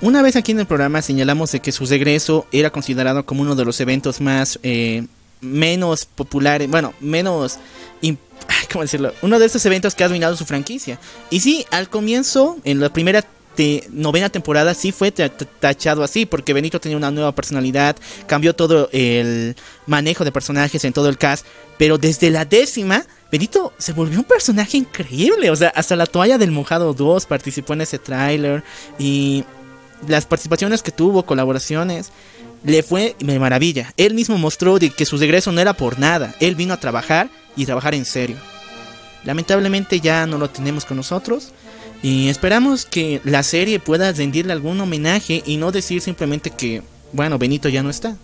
Una 0.00 0.22
vez 0.22 0.36
aquí 0.36 0.52
en 0.52 0.60
el 0.60 0.66
programa 0.66 1.02
señalamos 1.02 1.52
de 1.52 1.60
que 1.60 1.72
su 1.72 1.86
regreso 1.86 2.46
era 2.52 2.70
considerado 2.70 3.24
como 3.24 3.42
uno 3.42 3.54
de 3.54 3.64
los 3.64 3.80
eventos 3.80 4.20
más... 4.20 4.58
Eh, 4.62 5.06
menos 5.40 6.06
populares, 6.06 6.68
bueno, 6.70 6.94
menos 7.00 7.58
¿cómo 8.72 8.82
decirlo? 8.82 9.12
Uno 9.22 9.38
de 9.38 9.46
estos 9.46 9.64
eventos 9.66 9.94
que 9.94 10.04
ha 10.04 10.08
dominado 10.08 10.36
su 10.36 10.44
franquicia. 10.44 10.98
Y 11.30 11.40
sí, 11.40 11.66
al 11.70 11.88
comienzo, 11.88 12.58
en 12.64 12.80
la 12.80 12.92
primera 12.92 13.24
novena 13.92 14.30
temporada 14.30 14.74
sí 14.74 14.90
fue 14.90 15.12
tachado 15.12 16.02
así 16.02 16.26
porque 16.26 16.52
Benito 16.52 16.80
tenía 16.80 16.96
una 16.96 17.10
nueva 17.10 17.32
personalidad, 17.32 17.96
cambió 18.26 18.54
todo 18.54 18.88
el 18.92 19.54
manejo 19.86 20.24
de 20.24 20.32
personajes 20.32 20.84
en 20.84 20.92
todo 20.92 21.08
el 21.08 21.18
cast, 21.18 21.46
pero 21.78 21.96
desde 21.98 22.30
la 22.30 22.44
décima 22.44 23.06
Benito 23.30 23.72
se 23.78 23.92
volvió 23.92 24.18
un 24.18 24.24
personaje 24.24 24.76
increíble, 24.76 25.50
o 25.50 25.56
sea, 25.56 25.68
hasta 25.70 25.96
la 25.96 26.06
toalla 26.06 26.38
del 26.38 26.50
mojado 26.50 26.94
2 26.94 27.26
participó 27.26 27.72
en 27.72 27.82
ese 27.82 27.98
tráiler 27.98 28.62
y 28.98 29.44
las 30.08 30.26
participaciones 30.26 30.82
que 30.82 30.92
tuvo, 30.92 31.24
colaboraciones, 31.24 32.10
le 32.64 32.82
fue 32.82 33.16
maravilla. 33.20 33.92
Él 33.96 34.14
mismo 34.14 34.38
mostró 34.38 34.78
de 34.78 34.90
que 34.90 35.04
su 35.04 35.18
regreso 35.18 35.52
no 35.52 35.60
era 35.60 35.74
por 35.74 35.98
nada, 35.98 36.34
él 36.40 36.54
vino 36.54 36.74
a 36.74 36.80
trabajar 36.80 37.28
y 37.56 37.66
trabajar 37.66 37.94
en 37.94 38.04
serio. 38.04 38.36
Lamentablemente 39.24 40.00
ya 40.00 40.26
no 40.26 40.38
lo 40.38 40.50
tenemos 40.50 40.84
con 40.84 40.96
nosotros. 40.96 41.52
Y 42.02 42.28
esperamos 42.28 42.84
que 42.84 43.22
la 43.24 43.42
serie 43.42 43.78
pueda 43.80 44.12
rendirle 44.12 44.52
algún 44.52 44.78
homenaje 44.78 45.42
y 45.46 45.56
no 45.56 45.72
decir 45.72 46.02
simplemente 46.02 46.50
que, 46.50 46.82
bueno, 47.12 47.38
Benito 47.38 47.70
ya 47.70 47.82
no 47.82 47.88
está. 47.88 48.16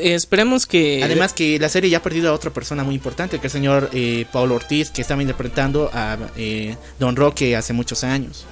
esperemos 0.00 0.66
que... 0.66 1.04
Además 1.04 1.32
que 1.32 1.60
la 1.60 1.68
serie 1.68 1.90
ya 1.90 1.98
ha 1.98 2.02
perdido 2.02 2.30
a 2.30 2.32
otra 2.32 2.52
persona 2.52 2.82
muy 2.82 2.96
importante, 2.96 3.38
que 3.38 3.46
el 3.46 3.52
señor 3.52 3.88
eh, 3.92 4.26
Paulo 4.32 4.56
Ortiz, 4.56 4.90
que 4.90 5.02
estaba 5.02 5.22
interpretando 5.22 5.90
a 5.92 6.18
eh, 6.36 6.76
Don 6.98 7.14
Roque 7.14 7.54
hace 7.54 7.72
muchos 7.72 8.02
años. 8.02 8.46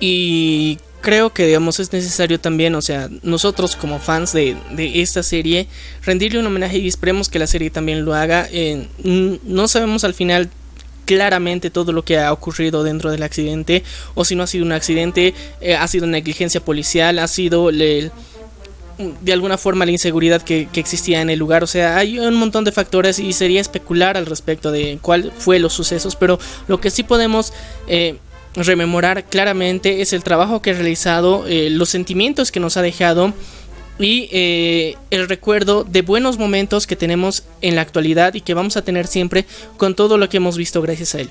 Y 0.00 0.80
creo 1.00 1.30
que 1.30 1.46
digamos 1.46 1.80
es 1.80 1.92
necesario 1.92 2.40
también, 2.40 2.74
o 2.74 2.82
sea, 2.82 3.08
nosotros 3.22 3.76
como 3.76 3.98
fans 3.98 4.32
de, 4.32 4.56
de, 4.72 5.02
esta 5.02 5.22
serie, 5.22 5.66
rendirle 6.04 6.38
un 6.38 6.46
homenaje 6.46 6.78
y 6.78 6.88
esperemos 6.88 7.28
que 7.28 7.38
la 7.38 7.46
serie 7.46 7.70
también 7.70 8.04
lo 8.04 8.14
haga. 8.14 8.48
Eh, 8.52 8.88
no 9.02 9.68
sabemos 9.68 10.04
al 10.04 10.14
final 10.14 10.50
claramente 11.10 11.70
todo 11.70 11.90
lo 11.92 12.04
que 12.04 12.18
ha 12.18 12.32
ocurrido 12.32 12.84
dentro 12.84 13.10
del 13.10 13.24
accidente 13.24 13.82
o 14.14 14.24
si 14.24 14.36
no 14.36 14.44
ha 14.44 14.46
sido 14.46 14.64
un 14.64 14.70
accidente, 14.70 15.34
eh, 15.60 15.74
ha 15.74 15.88
sido 15.88 16.06
negligencia 16.06 16.64
policial, 16.64 17.18
ha 17.18 17.26
sido 17.26 17.70
de 17.72 19.32
alguna 19.32 19.58
forma 19.58 19.84
la 19.86 19.90
inseguridad 19.90 20.42
que, 20.42 20.68
existía 20.74 21.20
en 21.20 21.30
el 21.30 21.38
lugar. 21.38 21.64
O 21.64 21.66
sea, 21.66 21.96
hay 21.96 22.18
un 22.18 22.36
montón 22.36 22.64
de 22.64 22.70
factores 22.70 23.18
y 23.18 23.32
sería 23.32 23.60
especular 23.60 24.16
al 24.16 24.26
respecto 24.26 24.70
de 24.70 24.98
cuál 25.02 25.32
fue 25.36 25.58
los 25.58 25.72
sucesos, 25.72 26.16
pero 26.16 26.38
lo 26.68 26.80
que 26.80 26.90
sí 26.90 27.02
podemos... 27.02 27.52
Eh, 27.88 28.16
rememorar 28.54 29.24
claramente 29.24 30.02
es 30.02 30.12
el 30.12 30.22
trabajo 30.22 30.62
que 30.62 30.70
ha 30.70 30.74
realizado, 30.74 31.46
eh, 31.46 31.70
los 31.70 31.88
sentimientos 31.88 32.50
que 32.50 32.60
nos 32.60 32.76
ha 32.76 32.82
dejado 32.82 33.32
y 33.98 34.28
eh, 34.32 34.96
el 35.10 35.28
recuerdo 35.28 35.84
de 35.84 36.02
buenos 36.02 36.38
momentos 36.38 36.86
que 36.86 36.96
tenemos 36.96 37.44
en 37.60 37.76
la 37.76 37.82
actualidad 37.82 38.34
y 38.34 38.40
que 38.40 38.54
vamos 38.54 38.76
a 38.76 38.82
tener 38.82 39.06
siempre 39.06 39.44
con 39.76 39.94
todo 39.94 40.16
lo 40.16 40.28
que 40.28 40.38
hemos 40.38 40.56
visto 40.56 40.80
gracias 40.80 41.14
a 41.14 41.20
él. 41.20 41.30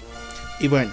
Y 0.59 0.67
bueno, 0.67 0.91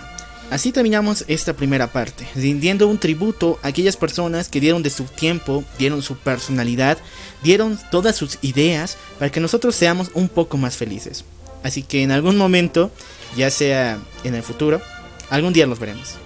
así 0.50 0.72
terminamos 0.72 1.24
esta 1.28 1.54
primera 1.54 1.88
parte, 1.88 2.26
rindiendo 2.34 2.88
un 2.88 2.98
tributo 2.98 3.58
a 3.62 3.68
aquellas 3.68 3.96
personas 3.96 4.48
que 4.48 4.60
dieron 4.60 4.82
de 4.82 4.90
su 4.90 5.04
tiempo, 5.04 5.64
dieron 5.78 6.02
su 6.02 6.16
personalidad, 6.16 6.98
dieron 7.42 7.78
todas 7.90 8.16
sus 8.16 8.38
ideas 8.42 8.96
para 9.18 9.30
que 9.30 9.40
nosotros 9.40 9.76
seamos 9.76 10.10
un 10.14 10.28
poco 10.28 10.56
más 10.56 10.76
felices. 10.76 11.24
Así 11.62 11.82
que 11.82 12.02
en 12.02 12.10
algún 12.10 12.36
momento, 12.36 12.90
ya 13.36 13.50
sea 13.50 13.98
en 14.24 14.34
el 14.34 14.42
futuro, 14.42 14.80
Algún 15.30 15.52
día 15.52 15.66
nos 15.66 15.78
veremos. 15.78 16.18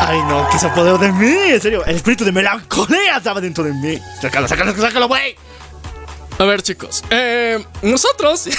Ay, 0.00 0.22
no, 0.28 0.48
que 0.50 0.58
se 0.58 0.66
apoderó 0.66 0.98
de 0.98 1.12
mí, 1.12 1.26
en 1.50 1.60
serio. 1.60 1.84
El 1.86 1.96
espíritu 1.96 2.24
de 2.24 2.32
melancolía 2.32 3.16
estaba 3.18 3.40
dentro 3.40 3.64
de 3.64 3.72
mí. 3.72 3.98
Sácalo, 4.20 4.48
sácalo, 4.48 4.74
sácalo, 4.74 5.08
güey. 5.08 5.36
A 6.42 6.44
ver, 6.44 6.60
chicos. 6.60 7.04
Eh, 7.10 7.64
nosotros. 7.82 8.48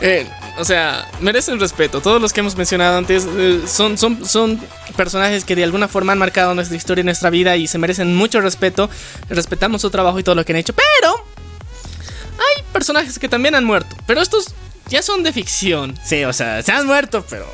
Eh, 0.00 0.26
o 0.58 0.64
sea, 0.64 1.10
merecen 1.20 1.58
respeto. 1.58 2.00
Todos 2.00 2.22
los 2.22 2.32
que 2.32 2.40
hemos 2.40 2.56
mencionado 2.56 2.96
antes 2.96 3.26
eh, 3.26 3.60
son, 3.66 3.98
son, 3.98 4.24
son 4.24 4.60
personajes 4.96 5.44
que 5.44 5.56
de 5.56 5.64
alguna 5.64 5.88
forma 5.88 6.12
han 6.12 6.18
marcado 6.18 6.54
nuestra 6.54 6.76
historia 6.76 7.02
y 7.02 7.04
nuestra 7.04 7.28
vida 7.28 7.56
y 7.56 7.66
se 7.66 7.78
merecen 7.78 8.14
mucho 8.14 8.40
respeto. 8.40 8.88
Respetamos 9.28 9.80
su 9.82 9.90
trabajo 9.90 10.18
y 10.20 10.22
todo 10.22 10.36
lo 10.36 10.44
que 10.44 10.52
han 10.52 10.58
hecho. 10.58 10.74
Pero 10.74 11.26
hay 12.38 12.62
personajes 12.72 13.18
que 13.18 13.28
también 13.28 13.56
han 13.56 13.64
muerto. 13.64 13.96
Pero 14.06 14.22
estos 14.22 14.54
ya 14.88 15.02
son 15.02 15.24
de 15.24 15.32
ficción. 15.32 15.98
Sí, 16.04 16.24
o 16.24 16.32
sea, 16.32 16.62
se 16.62 16.70
han 16.70 16.86
muerto, 16.86 17.24
pero 17.28 17.52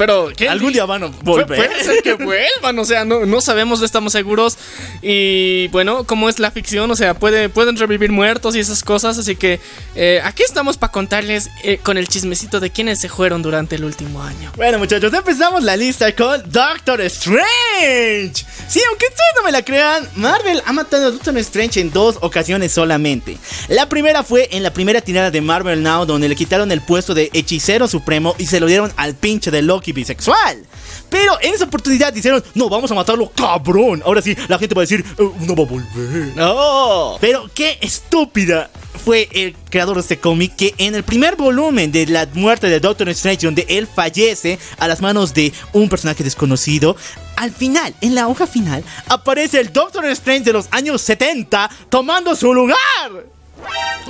Pero 0.00 0.30
¿qué? 0.34 0.48
algún 0.48 0.72
día 0.72 0.86
van 0.86 1.02
a 1.02 1.06
volver. 1.22 1.46
Puede 1.46 1.84
ser 1.84 2.02
que 2.02 2.14
vuelvan, 2.24 2.78
o 2.78 2.84
sea, 2.86 3.04
no, 3.04 3.26
no 3.26 3.42
sabemos, 3.42 3.80
no 3.80 3.84
estamos 3.84 4.12
seguros. 4.12 4.56
Y 5.02 5.68
bueno, 5.68 6.04
como 6.04 6.30
es 6.30 6.38
la 6.38 6.50
ficción, 6.50 6.90
o 6.90 6.96
sea, 6.96 7.12
puede, 7.12 7.50
pueden 7.50 7.76
revivir 7.76 8.10
muertos 8.10 8.56
y 8.56 8.60
esas 8.60 8.82
cosas. 8.82 9.18
Así 9.18 9.36
que 9.36 9.60
eh, 9.94 10.22
aquí 10.24 10.42
estamos 10.42 10.78
para 10.78 10.90
contarles 10.90 11.50
eh, 11.64 11.76
con 11.82 11.98
el 11.98 12.08
chismecito 12.08 12.60
de 12.60 12.70
quiénes 12.70 12.98
se 12.98 13.10
fueron 13.10 13.42
durante 13.42 13.76
el 13.76 13.84
último 13.84 14.22
año. 14.22 14.50
Bueno, 14.56 14.78
muchachos, 14.78 15.12
empezamos 15.12 15.64
la 15.64 15.76
lista 15.76 16.10
con 16.16 16.50
Doctor 16.50 17.02
Strange. 17.02 18.46
Sí, 18.68 18.80
aunque 18.88 19.04
ustedes 19.04 19.32
no 19.36 19.42
me 19.42 19.52
la 19.52 19.62
crean, 19.62 20.08
Marvel 20.16 20.62
ha 20.64 20.72
matado 20.72 21.08
a 21.08 21.10
Doctor 21.10 21.36
Strange 21.36 21.78
en 21.78 21.92
dos 21.92 22.16
ocasiones 22.22 22.72
solamente. 22.72 23.36
La 23.68 23.86
primera 23.90 24.22
fue 24.22 24.48
en 24.52 24.62
la 24.62 24.72
primera 24.72 25.02
tirada 25.02 25.30
de 25.30 25.42
Marvel 25.42 25.82
Now, 25.82 26.06
donde 26.06 26.26
le 26.30 26.36
quitaron 26.36 26.72
el 26.72 26.80
puesto 26.80 27.12
de 27.12 27.28
hechicero 27.34 27.86
supremo 27.86 28.34
y 28.38 28.46
se 28.46 28.60
lo 28.60 28.66
dieron 28.66 28.90
al 28.96 29.14
pinche 29.14 29.50
de 29.50 29.60
Loki 29.60 29.89
bisexual. 29.92 30.64
Pero 31.08 31.36
en 31.40 31.54
esa 31.54 31.64
oportunidad 31.64 32.12
dijeron, 32.12 32.42
no, 32.54 32.68
vamos 32.68 32.90
a 32.90 32.94
matarlo, 32.94 33.30
cabrón. 33.32 34.02
Ahora 34.04 34.22
sí, 34.22 34.36
la 34.48 34.58
gente 34.58 34.74
va 34.74 34.82
a 34.82 34.84
decir, 34.84 35.04
"Eh, 35.18 35.30
no 35.40 35.56
va 35.56 35.64
a 35.64 35.66
volver. 35.66 36.36
¡No! 36.36 37.16
Pero 37.20 37.50
qué 37.54 37.78
estúpida 37.80 38.70
fue 39.04 39.28
el 39.32 39.56
creador 39.70 39.96
de 39.96 40.02
este 40.02 40.18
cómic 40.18 40.54
que 40.56 40.74
en 40.78 40.94
el 40.94 41.02
primer 41.02 41.34
volumen 41.36 41.90
de 41.90 42.06
la 42.06 42.28
muerte 42.34 42.68
de 42.68 42.80
Doctor 42.80 43.08
Strange, 43.08 43.46
donde 43.46 43.64
él 43.68 43.88
fallece 43.92 44.58
a 44.78 44.86
las 44.86 45.00
manos 45.00 45.32
de 45.34 45.52
un 45.72 45.88
personaje 45.88 46.22
desconocido, 46.22 46.96
al 47.36 47.50
final, 47.50 47.94
en 48.02 48.14
la 48.14 48.28
hoja 48.28 48.46
final, 48.46 48.84
aparece 49.08 49.58
el 49.60 49.72
Doctor 49.72 50.04
Strange 50.06 50.44
de 50.44 50.52
los 50.52 50.66
años 50.70 51.00
70 51.02 51.70
tomando 51.88 52.36
su 52.36 52.52
lugar. 52.52 52.76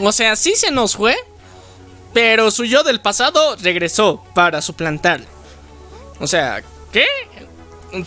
O 0.01 0.13
sea, 0.13 0.35
sí 0.37 0.55
se 0.57 0.71
nos 0.71 0.97
fue, 0.97 1.17
pero 2.13 2.51
su 2.51 2.65
yo 2.65 2.83
del 2.83 3.01
pasado 3.01 3.57
regresó 3.63 4.25
para 4.35 4.61
suplantarle. 4.61 5.27
O 6.21 6.27
sea, 6.27 6.63
¿qué? 6.93 7.07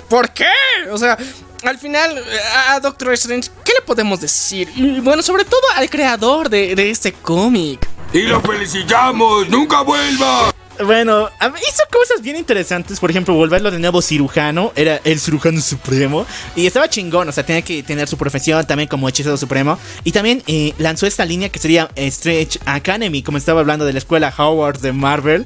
¿Por 0.08 0.32
qué? 0.32 0.46
O 0.92 0.98
sea, 0.98 1.18
al 1.64 1.78
final 1.78 2.24
a 2.70 2.80
Doctor 2.80 3.14
Strange, 3.14 3.50
¿qué 3.66 3.74
le 3.74 3.82
podemos 3.82 4.22
decir? 4.22 4.70
Y 4.76 5.00
bueno, 5.00 5.22
sobre 5.22 5.46
todo 5.46 5.62
al 5.76 5.90
creador 5.90 6.50
de, 6.50 6.76
de 6.76 6.90
este 6.90 7.12
cómic. 7.12 7.88
Y 8.14 8.22
lo 8.22 8.40
felicitamos, 8.42 9.50
nunca 9.50 9.82
vuelva. 9.82 10.54
Bueno, 10.84 11.30
hizo 11.40 11.84
cosas 11.92 12.22
bien 12.22 12.36
interesantes. 12.36 13.00
Por 13.00 13.12
ejemplo, 13.12 13.34
volverlo 13.36 13.70
de 13.70 13.80
nuevo 13.80 14.02
cirujano. 14.02 14.72
Era 14.76 15.00
el 15.04 15.20
cirujano 15.20 15.62
supremo. 15.62 16.26
Y 16.56 16.66
estaba 16.66 16.90
chingón. 16.90 17.30
O 17.30 17.32
sea, 17.32 17.46
tenía 17.46 17.62
que 17.62 17.84
tener 17.84 18.08
su 18.08 18.18
profesión 18.18 18.66
también 18.66 18.90
como 18.90 19.08
hechicero 19.08 19.38
supremo. 19.38 19.78
Y 20.04 20.12
también 20.12 20.42
eh, 20.48 20.74
lanzó 20.80 21.06
esta 21.06 21.26
línea 21.26 21.50
que 21.50 21.60
sería 21.60 21.90
Strange 21.96 22.60
Academy. 22.66 23.22
Como 23.22 23.38
estaba 23.38 23.60
hablando 23.60 23.86
de 23.86 23.94
la 23.94 24.00
escuela 24.00 24.34
Howard 24.36 24.80
de 24.80 24.94
Marvel. 24.94 25.46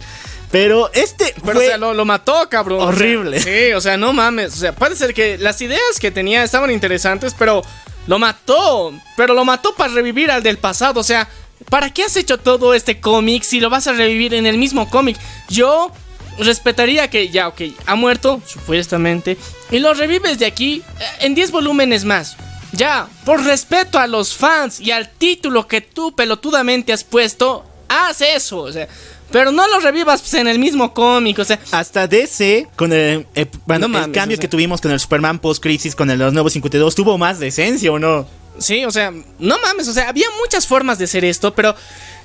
Pero 0.52 0.92
este 0.94 1.34
Pero, 1.44 1.54
fue 1.54 1.66
o 1.66 1.70
sea, 1.70 1.78
lo, 1.78 1.94
lo 1.94 2.06
mató, 2.06 2.48
cabrón. 2.50 2.80
O 2.80 2.82
sea, 2.84 2.90
horrible. 2.90 3.40
sí, 3.40 3.74
o 3.74 3.82
sea, 3.82 3.98
no 3.98 4.14
mames. 4.14 4.54
O 4.54 4.58
sea, 4.58 4.74
puede 4.74 4.96
ser 4.96 5.14
que 5.14 5.38
las 5.38 5.62
ideas 5.62 6.00
que 6.00 6.12
tenía 6.12 6.44
estaban 6.44 6.72
interesantes, 6.72 7.36
pero 7.38 7.62
lo 8.08 8.20
mató. 8.20 8.94
Pero 9.16 9.34
lo 9.34 9.44
mató 9.46 9.76
para 9.76 9.94
revivir 9.94 10.32
al 10.32 10.44
del 10.44 10.58
pasado. 10.58 11.00
O 11.00 11.04
sea, 11.04 11.28
¿para 11.70 11.94
qué 11.94 12.04
has 12.04 12.16
hecho 12.16 12.38
todo 12.38 12.74
este 12.74 13.00
cómic 13.00 13.44
si 13.44 13.60
lo 13.60 13.70
vas 13.70 13.88
a 13.88 13.94
revivir 13.94 14.34
en 14.34 14.46
el 14.46 14.58
mismo 14.58 14.90
cómic? 14.90 15.18
Yo 15.50 15.92
respetaría 16.40 17.10
que 17.10 17.30
ya, 17.30 17.48
ok, 17.48 17.62
ha 17.86 17.96
muerto, 17.96 18.42
supuestamente, 18.46 19.38
y 19.72 19.80
lo 19.80 19.94
revives 19.94 20.40
de 20.40 20.46
aquí 20.46 20.84
eh, 21.00 21.04
en 21.22 21.36
10 21.36 21.52
volúmenes 21.52 22.06
más. 22.06 22.38
Ya, 22.74 23.08
por 23.26 23.44
respeto 23.44 23.98
a 23.98 24.08
los 24.08 24.36
fans 24.36 24.80
y 24.80 24.92
al 24.92 25.10
título 25.10 25.68
que 25.68 25.82
tú 25.82 26.14
pelotudamente 26.14 26.94
has 26.94 27.04
puesto, 27.04 27.66
haz 27.88 28.22
eso. 28.22 28.60
O 28.60 28.72
sea, 28.72 28.88
pero 29.32 29.52
no 29.52 29.68
lo 29.68 29.80
revivas 29.80 30.22
pues, 30.22 30.34
en 30.36 30.48
el 30.48 30.60
mismo 30.60 30.94
cómic. 30.94 31.40
O 31.40 31.46
sea, 31.46 31.60
Hasta 31.72 32.08
DC, 32.08 32.68
con 32.76 32.94
el, 32.94 33.26
eh, 33.36 33.46
bueno, 33.66 33.88
No 33.88 33.98
el 34.00 34.12
cambio 34.12 34.36
o 34.36 34.38
sea. 34.38 34.42
que 34.42 34.48
tuvimos 34.48 34.82
con 34.82 34.92
el 34.92 35.00
Superman 35.00 35.40
post-crisis, 35.40 35.96
con 35.96 36.10
el, 36.10 36.20
los 36.20 36.34
nuevos 36.34 36.54
52, 36.54 36.96
tuvo 36.96 37.18
más 37.18 37.40
decencia 37.40 37.92
o 37.92 38.00
no. 38.00 38.28
Sí, 38.60 38.86
o 38.86 38.92
sea, 38.92 39.12
no 39.12 39.58
mames, 39.60 39.88
o 39.88 39.94
sea, 39.94 40.10
había 40.10 40.28
muchas 40.42 40.66
formas 40.66 40.98
de 40.98 41.06
hacer 41.06 41.24
esto, 41.26 41.54
pero 41.54 41.76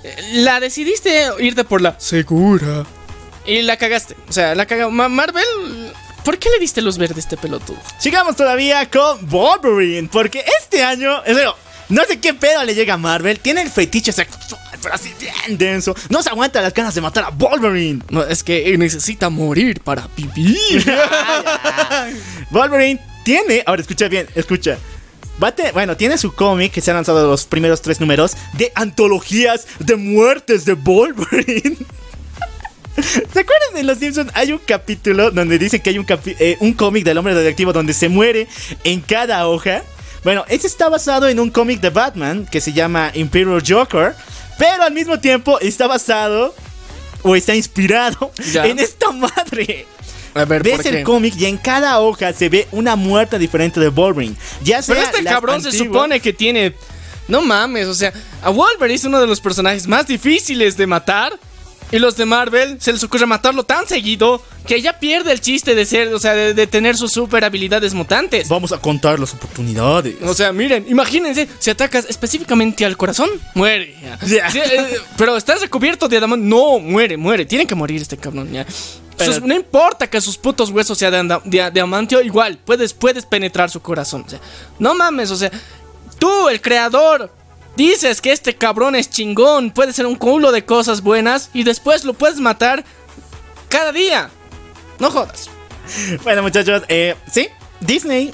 eh, 0.03 0.17
la 0.35 0.61
decidiste 0.61 1.27
irte 1.41 1.65
por 1.65 1.83
la 1.83 1.99
segura. 2.01 2.87
Y 3.45 3.63
la 3.63 3.77
cagaste. 3.77 4.17
O 4.29 4.33
sea, 4.33 4.55
la 4.55 4.65
cagó. 4.67 4.91
Ma- 4.91 5.09
Marvel, 5.09 5.45
¿por 6.25 6.39
qué 6.39 6.49
le 6.49 6.59
diste 6.61 6.81
luz 6.81 6.97
verde 6.97 7.15
a 7.17 7.19
este 7.19 7.37
pelotudo? 7.37 7.77
Sigamos 7.99 8.37
todavía 8.37 8.89
con 8.89 9.29
Wolverine, 9.29 10.09
porque 10.11 10.45
este 10.63 10.83
año, 10.85 11.23
serio, 11.27 11.55
no 11.93 12.03
sé 12.05 12.19
qué 12.19 12.35
pedo 12.35 12.65
le 12.65 12.75
llega 12.75 12.95
a 12.95 12.99
Marvel, 12.99 13.39
tiene 13.39 13.63
el 13.63 13.71
fetiche 13.71 14.13
sexual, 14.13 14.61
pero 14.83 14.95
así 14.95 15.13
bien 15.21 15.59
denso, 15.59 15.95
no 16.09 16.23
se 16.23 16.31
aguanta 16.31 16.61
las 16.63 16.73
ganas 16.75 16.95
de 16.95 17.01
matar 17.01 17.25
a 17.25 17.31
Wolverine. 17.31 18.03
No, 18.11 18.23
es 18.25 18.43
que 18.43 18.77
necesita 18.79 19.29
morir 19.31 19.81
para 19.83 20.09
vivir. 20.17 20.59
Wolverine 22.51 23.01
tiene, 23.25 23.63
ahora 23.67 23.83
escucha 23.83 24.09
bien, 24.09 24.27
escucha. 24.35 24.79
Va 25.43 25.49
a 25.49 25.55
te- 25.55 25.73
bueno, 25.73 25.97
tiene 25.97 26.19
su 26.19 26.35
cómic 26.35 26.73
que 26.73 26.81
se 26.81 26.91
han 26.91 26.97
lanzado 26.97 27.27
los 27.27 27.47
primeros 27.47 27.81
tres 27.83 28.01
números 28.01 28.37
de 28.55 28.71
antologías 28.75 29.67
de 29.79 29.97
muertes 29.97 30.65
de 30.65 30.75
Wolverine. 30.75 31.77
¿Se 32.97 33.41
acuerdan 33.41 33.75
de 33.75 33.83
Los 33.85 33.99
Simpsons? 33.99 34.31
Hay 34.35 34.53
un 34.53 34.59
capítulo 34.59 35.31
donde 35.31 35.59
dicen 35.59 35.81
que 35.81 35.91
hay 35.91 35.99
un, 35.99 36.07
eh, 36.39 36.57
un 36.61 36.75
cómic 36.75 37.05
del 37.05 37.17
hombre 37.17 37.35
radioactivo 37.35 37.73
donde 37.73 37.95
se 37.95 38.09
muere 38.11 38.47
en 38.85 39.01
cada 39.01 39.47
hoja. 39.49 39.83
Bueno, 40.25 40.45
ese 40.49 40.67
está 40.67 40.89
basado 40.89 41.29
en 41.29 41.41
un 41.41 41.51
cómic 41.51 41.81
de 41.81 41.91
Batman 41.91 42.47
que 42.51 42.61
se 42.61 42.73
llama 42.73 43.11
Imperial 43.15 43.63
Joker, 43.67 44.15
pero 44.59 44.85
al 44.85 44.93
mismo 44.93 45.19
tiempo 45.19 45.59
está 45.61 45.87
basado 45.89 46.55
o 47.23 47.35
está 47.35 47.55
inspirado 47.55 48.31
Ya. 48.53 48.67
en 48.67 48.79
esta 48.79 49.11
madre. 49.11 49.87
A 50.35 50.45
ver, 50.45 50.63
Ves 50.63 50.77
¿por 50.79 50.87
el 50.87 51.05
cómic 51.05 51.35
y 51.37 51.47
en 51.47 51.59
cada 51.59 51.99
hoja 52.01 52.33
se 52.33 52.49
ve 52.49 52.67
una 52.73 52.97
muerte 52.97 53.39
diferente 53.39 53.81
de 53.81 53.89
Wolverine. 53.89 54.35
Ya 54.63 54.81
sea 54.81 54.95
Pero 54.95 55.07
este 55.09 55.25
cabrón 55.25 55.63
se 55.63 55.73
supone 55.73 56.21
que 56.21 56.33
tiene. 56.33 56.75
No 57.29 57.43
mames, 57.43 57.87
o 57.87 57.95
sea, 57.95 58.13
a 58.43 58.51
Wolverine 58.51 58.95
es 58.95 59.05
uno 59.05 59.21
de 59.21 59.27
los 59.27 59.41
personajes 59.41 59.87
más 59.87 60.07
difíciles 60.07 60.77
de 60.77 60.87
matar. 60.87 61.39
Y 61.93 61.99
los 61.99 62.17
de 62.17 62.25
Marvel 62.25 62.79
se 62.81 62.91
les 62.93 63.03
ocurre 63.05 63.27
matarlo 63.27 63.65
tan 63.65 63.87
seguido 63.87 64.43
que 64.67 64.81
ya 64.81 64.99
pierde 64.99 65.31
el 65.33 65.41
chiste 65.41 65.75
de 65.75 65.85
ser, 65.85 66.13
o 66.15 66.19
sea, 66.19 66.33
de, 66.33 66.55
de 66.55 66.67
tener 66.67 66.97
sus 66.97 67.13
super 67.13 67.45
habilidades 67.45 67.93
mutantes. 67.95 68.49
Vamos 68.49 68.73
a 68.73 68.79
contar 68.79 69.21
las 69.21 69.35
oportunidades. 69.35 70.17
O 70.25 70.33
sea, 70.35 70.53
miren, 70.53 70.87
imagínense, 70.89 71.47
si 71.59 71.71
atacas 71.71 72.07
específicamente 72.09 72.85
al 72.87 72.97
corazón, 72.97 73.29
muere. 73.55 73.95
Sí, 74.27 74.39
eh, 74.39 74.97
pero 75.19 75.37
estás 75.37 75.61
recubierto 75.61 76.09
de 76.09 76.17
adamantio. 76.17 76.49
No, 76.49 76.79
muere, 76.79 77.17
muere. 77.19 77.45
Tiene 77.45 77.67
que 77.67 77.75
morir 77.75 78.01
este 78.01 78.17
cabrón. 78.17 78.51
ya. 78.53 78.65
Pero- 79.19 79.33
Sus- 79.35 79.43
no 79.43 79.55
importa 79.55 80.09
que 80.09 80.21
sus 80.23 80.39
putos 80.39 80.71
huesos 80.71 80.97
sean 80.97 81.13
de, 81.13 81.19
anda- 81.19 81.43
de- 81.45 82.23
igual, 82.25 82.59
puedes, 82.65 82.95
puedes 82.95 83.27
penetrar 83.27 83.69
su 83.71 83.81
corazón. 83.83 84.25
o 84.27 84.31
sea, 84.31 84.41
no 84.79 84.95
mames, 84.95 85.31
o 85.31 85.37
sea, 85.37 85.51
tú, 86.19 86.49
el 86.49 86.61
creador, 86.63 87.31
dices 87.77 88.21
que 88.21 88.33
este 88.33 88.55
cabrón 88.57 88.95
es 88.95 89.11
chingón, 89.11 89.71
puede 89.71 89.93
ser 89.93 90.07
un 90.07 90.17
culo 90.17 90.53
de 90.53 90.65
cosas 90.65 91.01
buenas 91.03 91.51
y 91.53 91.65
después 91.65 92.05
lo 92.05 92.15
puedes 92.15 92.39
matar 92.41 92.85
cada 93.69 93.93
día. 93.93 94.31
No 94.99 95.11
jodas. 95.11 95.49
Bueno, 96.23 96.43
muchachos, 96.43 96.83
eh, 96.89 97.17
sí, 97.31 97.49
Disney, 97.81 98.33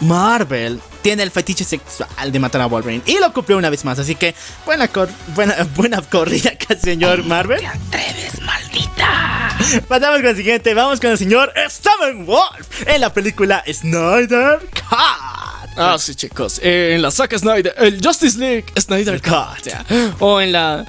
Marvel, 0.00 0.80
tiene 1.02 1.22
el 1.22 1.30
fetiche 1.30 1.62
sexual 1.64 2.32
de 2.32 2.38
matar 2.40 2.60
a 2.62 2.66
Wolverine 2.66 3.02
y 3.06 3.18
lo 3.18 3.32
cumplió 3.32 3.56
una 3.56 3.70
vez 3.70 3.84
más. 3.84 3.98
Así 4.00 4.16
que 4.16 4.34
buena, 4.66 4.88
cor- 4.88 5.08
buena, 5.34 5.54
buena 5.76 6.02
corrida 6.02 6.50
acá, 6.50 6.74
señor 6.76 7.22
Marvel. 7.24 7.64
atreves, 7.64 8.40
maldita! 8.42 9.56
Pasamos 9.86 10.18
con 10.18 10.26
el 10.26 10.36
siguiente, 10.36 10.74
vamos 10.74 10.98
con 11.00 11.10
el 11.10 11.18
señor 11.18 11.52
Steven 11.68 12.26
Wolf 12.26 12.86
en 12.88 13.00
la 13.00 13.12
película 13.12 13.62
Snyder 13.72 14.58
Cut. 14.88 15.37
Ah, 15.78 15.96
sí, 15.98 16.14
chicos. 16.14 16.60
eh, 16.62 16.92
en 16.96 17.02
la 17.02 17.10
Zack 17.10 17.36
Snyder, 17.38 17.74
el 17.78 18.00
Justice 18.04 18.38
League 18.38 18.64
Snyder 18.78 19.20
Cut. 19.22 19.72
O 20.20 20.40
en 20.40 20.52
la 20.52 20.84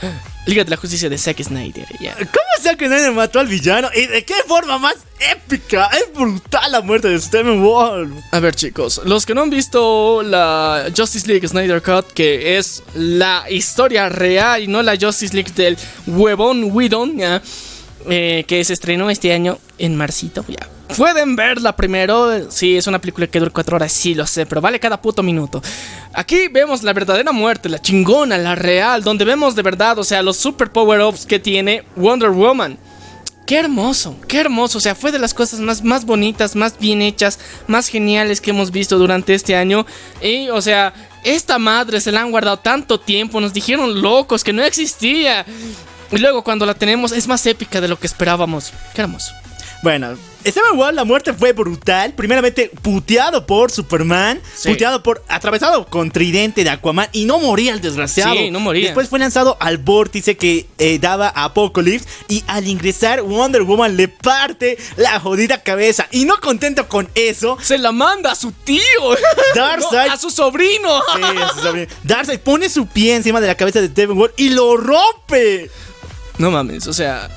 Liga 0.45 0.63
de 0.63 0.69
la 0.71 0.77
Justicia 0.77 1.09
de 1.09 1.17
Zack 1.17 1.43
Snyder. 1.43 1.85
ya. 1.99 2.15
¿Cómo 2.15 2.63
Zack 2.63 2.79
Snyder 2.79 3.11
mató 3.11 3.39
al 3.39 3.47
villano? 3.47 3.89
¿Y 3.95 4.07
de 4.07 4.25
qué 4.25 4.33
forma 4.47 4.79
más 4.79 4.95
épica? 5.19 5.89
Es 5.93 6.11
brutal 6.13 6.71
la 6.71 6.81
muerte 6.81 7.07
de 7.09 7.19
Steven 7.19 7.61
Wolf. 7.61 8.11
A 8.31 8.39
ver, 8.39 8.55
chicos, 8.55 9.01
los 9.05 9.25
que 9.27 9.35
no 9.35 9.41
han 9.43 9.49
visto 9.51 10.23
la 10.23 10.87
Justice 10.95 11.27
League 11.27 11.47
Snyder 11.47 11.83
Cut, 11.83 12.11
que 12.13 12.57
es 12.57 12.81
la 12.95 13.45
historia 13.49 14.09
real 14.09 14.63
y 14.63 14.67
no 14.67 14.81
la 14.81 14.97
Justice 14.99 15.35
League 15.35 15.51
del 15.55 15.77
huevón 16.07 16.71
Whedon, 16.71 17.17
eh, 18.09 18.43
que 18.47 18.63
se 18.63 18.73
estrenó 18.73 19.09
este 19.11 19.31
año 19.33 19.59
en 19.77 19.95
marcito, 19.95 20.43
ya. 20.47 20.67
Pueden 20.95 21.35
verla 21.35 21.75
primero. 21.75 22.51
Sí, 22.51 22.77
es 22.77 22.87
una 22.87 22.99
película 22.99 23.27
que 23.27 23.39
dura 23.39 23.51
cuatro 23.51 23.75
horas, 23.75 23.91
sí 23.91 24.13
lo 24.13 24.25
sé, 24.25 24.45
pero 24.45 24.61
vale 24.61 24.79
cada 24.79 25.01
puto 25.01 25.23
minuto. 25.23 25.61
Aquí 26.13 26.47
vemos 26.47 26.83
la 26.83 26.93
verdadera 26.93 27.31
muerte, 27.31 27.69
la 27.69 27.81
chingona, 27.81 28.37
la 28.37 28.55
real, 28.55 29.03
donde 29.03 29.25
vemos 29.25 29.55
de 29.55 29.61
verdad, 29.61 29.97
o 29.99 30.03
sea, 30.03 30.21
los 30.21 30.37
super 30.37 30.71
power-ups 30.71 31.25
que 31.25 31.39
tiene 31.39 31.83
Wonder 31.95 32.31
Woman. 32.31 32.77
Qué 33.45 33.57
hermoso, 33.57 34.15
qué 34.27 34.37
hermoso. 34.39 34.77
O 34.77 34.81
sea, 34.81 34.93
fue 34.93 35.11
de 35.11 35.17
las 35.17 35.33
cosas 35.33 35.59
más, 35.59 35.83
más 35.83 36.05
bonitas, 36.05 36.55
más 36.55 36.77
bien 36.77 37.01
hechas, 37.01 37.39
más 37.65 37.87
geniales 37.87 38.41
que 38.41 38.51
hemos 38.51 38.69
visto 38.69 38.99
durante 38.99 39.33
este 39.33 39.55
año. 39.55 39.87
Y, 40.21 40.49
o 40.49 40.61
sea, 40.61 40.93
esta 41.23 41.57
madre 41.57 41.99
se 41.99 42.11
la 42.11 42.21
han 42.21 42.29
guardado 42.29 42.57
tanto 42.57 42.99
tiempo. 42.99 43.41
Nos 43.41 43.51
dijeron 43.51 44.03
locos 44.03 44.43
que 44.43 44.53
no 44.53 44.63
existía. 44.63 45.47
Y 46.11 46.19
luego 46.19 46.43
cuando 46.43 46.67
la 46.67 46.75
tenemos 46.75 47.11
es 47.11 47.27
más 47.27 47.43
épica 47.47 47.81
de 47.81 47.87
lo 47.87 47.99
que 47.99 48.05
esperábamos. 48.05 48.71
Qué 48.93 49.01
hermoso. 49.01 49.31
Bueno, 49.81 50.15
Stephen 50.41 50.77
Wall, 50.77 50.95
la 50.95 51.03
muerte 51.03 51.33
fue 51.33 51.51
brutal. 51.53 52.13
Primeramente, 52.13 52.71
puteado 52.81 53.45
por 53.45 53.71
Superman. 53.71 54.41
Sí. 54.55 54.69
Puteado 54.69 55.03
por. 55.03 55.23
atravesado 55.27 55.85
con 55.85 56.11
tridente 56.11 56.63
de 56.63 56.69
Aquaman. 56.69 57.07
Y 57.11 57.25
no 57.25 57.39
moría 57.39 57.73
el 57.73 57.81
desgraciado. 57.81 58.33
Sí, 58.35 58.49
no 58.49 58.59
moría. 58.59 58.85
Después 58.85 59.09
fue 59.09 59.19
lanzado 59.19 59.57
al 59.59 59.77
vórtice 59.77 60.37
que 60.37 60.67
eh, 60.77 60.97
daba 60.99 61.27
a 61.27 61.43
Apocalypse. 61.45 62.07
Y 62.29 62.43
al 62.47 62.67
ingresar, 62.67 63.21
Wonder 63.21 63.63
Woman 63.63 63.97
le 63.97 64.07
parte 64.07 64.77
la 64.95 65.19
jodida 65.19 65.61
cabeza. 65.61 66.07
Y 66.11 66.25
no 66.25 66.39
contento 66.39 66.87
con 66.87 67.09
eso. 67.15 67.57
Se 67.61 67.77
la 67.77 67.91
manda 67.91 68.31
a 68.31 68.35
su 68.35 68.51
tío. 68.51 68.81
Darkseid- 69.55 70.07
No, 70.07 70.13
a 70.13 70.17
su 70.17 70.29
sobrino. 70.29 71.01
Sí, 71.15 71.21
eso 71.35 71.55
está 71.57 71.71
bien. 71.71 71.87
Darkseid 72.03 72.39
pone 72.39 72.69
su 72.69 72.87
pie 72.87 73.15
encima 73.15 73.41
de 73.41 73.47
la 73.47 73.55
cabeza 73.55 73.81
de 73.81 73.87
Stephen 73.89 74.17
Wall 74.17 74.31
y 74.37 74.49
lo 74.49 74.77
rompe. 74.77 75.69
No 76.37 76.49
mames, 76.49 76.87
o 76.87 76.93
sea. 76.93 77.29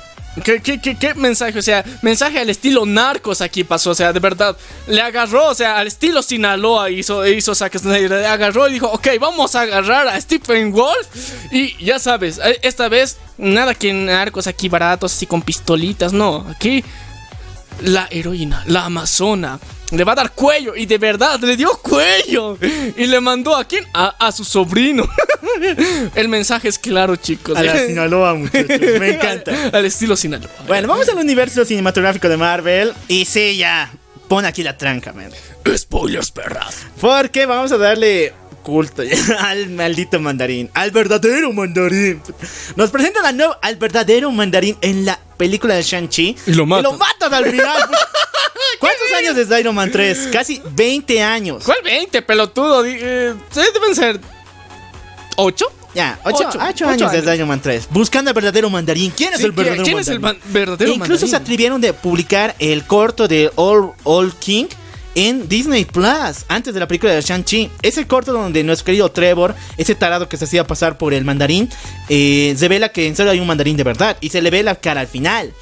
¿Qué, 0.43 0.61
qué, 0.61 0.79
qué, 0.79 1.13
mensaje? 1.13 1.59
O 1.59 1.61
sea, 1.61 1.85
mensaje 2.01 2.39
al 2.39 2.49
estilo 2.49 2.85
narcos 2.85 3.41
aquí 3.41 3.63
pasó. 3.63 3.91
O 3.91 3.95
sea, 3.95 4.13
de 4.13 4.19
verdad. 4.19 4.57
Le 4.87 5.01
agarró, 5.01 5.49
o 5.49 5.55
sea, 5.55 5.77
al 5.77 5.87
estilo 5.87 6.23
Sinaloa 6.23 6.89
hizo, 6.89 7.25
hizo 7.27 7.53
Zack 7.53 7.77
Snyder. 7.77 8.09
Le 8.09 8.25
agarró 8.25 8.67
y 8.67 8.73
dijo, 8.73 8.87
ok, 8.87 9.07
vamos 9.19 9.55
a 9.55 9.61
agarrar 9.61 10.07
a 10.07 10.19
Stephen 10.19 10.71
Wolf. 10.71 11.07
Y 11.51 11.83
ya 11.83 11.99
sabes, 11.99 12.39
eh, 12.43 12.59
esta 12.63 12.89
vez, 12.89 13.17
nada 13.37 13.75
que 13.75 13.93
narcos 13.93 14.47
aquí 14.47 14.69
baratos, 14.69 15.13
así 15.13 15.27
con 15.27 15.41
pistolitas. 15.41 16.13
No, 16.13 16.45
aquí 16.49 16.83
la 17.81 18.07
heroína, 18.09 18.63
la 18.65 18.85
amazona, 18.85 19.59
le 19.93 20.03
va 20.03 20.13
a 20.13 20.15
dar 20.15 20.31
cuello. 20.31 20.75
Y 20.75 20.85
de 20.85 20.97
verdad, 20.97 21.39
le 21.39 21.55
dio 21.55 21.69
cuello. 21.77 22.57
Y 22.97 23.05
le 23.05 23.21
mandó 23.21 23.55
a 23.55 23.65
quién? 23.65 23.85
A, 23.93 24.15
a 24.19 24.31
su 24.31 24.43
sobrino. 24.43 25.07
El 26.15 26.29
mensaje 26.29 26.67
es 26.67 26.79
claro, 26.79 27.15
chicos. 27.15 27.57
A 27.57 27.63
la 27.63 27.85
Sinaloa, 27.85 28.33
muchachos. 28.35 28.79
Me 28.99 29.15
encanta. 29.15 29.51
Al 29.71 29.85
estilo 29.85 30.15
Sinaloa. 30.15 30.49
Bueno, 30.67 30.87
vamos 30.87 31.07
al 31.09 31.17
universo 31.17 31.63
cinematográfico 31.65 32.29
de 32.29 32.37
Marvel. 32.37 32.93
Y 33.07 33.25
sí, 33.25 33.57
ya. 33.57 33.91
Pon 34.27 34.45
aquí 34.45 34.63
la 34.63 34.77
tranca, 34.77 35.13
man. 35.13 35.31
Spoilers, 35.75 36.31
perras. 36.31 36.87
Porque 36.99 37.45
vamos 37.45 37.71
a 37.71 37.77
darle 37.77 38.33
culto 38.63 39.03
al 39.39 39.69
maldito 39.69 40.19
mandarín. 40.19 40.69
Al 40.73 40.91
verdadero 40.91 41.51
mandarín. 41.53 42.21
Nos 42.75 42.89
presentan 42.89 43.25
al, 43.25 43.37
nuevo, 43.37 43.55
al 43.61 43.75
verdadero 43.75 44.31
mandarín 44.31 44.77
en 44.81 45.05
la 45.05 45.19
película 45.37 45.75
de 45.75 45.83
Shang-Chi. 45.83 46.35
Y 46.47 46.53
lo 46.53 46.65
matan. 46.65 46.97
matan 46.97 47.33
al 47.33 47.45
final. 47.45 47.89
¿Cuántos 48.79 49.11
años 49.17 49.35
desde 49.35 49.59
Iron 49.59 49.75
Man 49.75 49.91
3? 49.91 50.29
Casi 50.31 50.61
20 50.75 51.21
años. 51.21 51.63
¿Cuál 51.65 51.77
20, 51.83 52.21
pelotudo? 52.21 52.85
Eh, 52.85 53.33
deben 53.73 53.95
ser. 53.95 54.19
¿8? 55.37 55.65
Ya, 55.95 56.19
8 56.23 56.35
Ocho, 56.49 56.59
años, 56.59 56.81
ocho 56.81 57.05
desde 57.09 57.17
años. 57.29 57.35
Iron 57.35 57.47
Man 57.49 57.61
3. 57.61 57.87
Buscando 57.91 58.29
al 58.29 58.33
verdadero 58.35 58.69
mandarín. 58.69 59.11
¿Quién 59.15 59.33
es 59.33 59.39
Sí, 59.39 59.45
el 59.45 59.51
verdadero 59.51 59.83
¿quién 59.83 59.99
es 59.99 60.07
el 60.07 60.19
mandarín? 60.19 60.41
man- 60.43 60.53
verdadero 60.53 60.91
E 60.91 60.95
Incluso 60.95 61.19
se 61.27 61.33
mandarín? 61.33 61.43
atrevieron 61.43 61.81
de 61.81 61.93
publicar 61.93 62.55
el 62.59 62.83
corto 62.85 63.27
de 63.27 63.51
All, 63.55 63.91
All 64.03 64.33
King 64.35 64.65
en 65.15 65.47
Disney 65.47 65.85
Plus 65.85 66.45
antes 66.47 66.73
de 66.73 66.79
la 66.79 66.87
película 66.87 67.13
de 67.13 67.21
Shang-Chi. 67.21 67.69
Es 67.83 67.97
el 67.99 68.07
corto 68.07 68.33
donde 68.33 68.63
nuestro 68.63 68.85
querido 68.87 69.11
Trevor, 69.11 69.53
ese 69.77 69.93
tarado 69.93 70.27
que 70.27 70.37
se 70.37 70.45
hacía 70.45 70.65
pasar 70.65 70.97
por 70.97 71.13
el 71.13 71.23
mandarín, 71.25 71.69
eh, 72.09 72.55
se 72.57 72.67
revela 72.67 72.89
que 72.89 73.05
en 73.07 73.15
serio 73.15 73.31
hay 73.31 73.39
un 73.39 73.45
mandarín 73.45 73.77
de 73.77 73.83
verdad 73.83 74.17
y 74.21 74.29
se 74.29 74.41
le 74.41 74.49
ve 74.49 74.63
la 74.63 74.73
cara 74.75 75.01
al 75.01 75.07
final. 75.07 75.53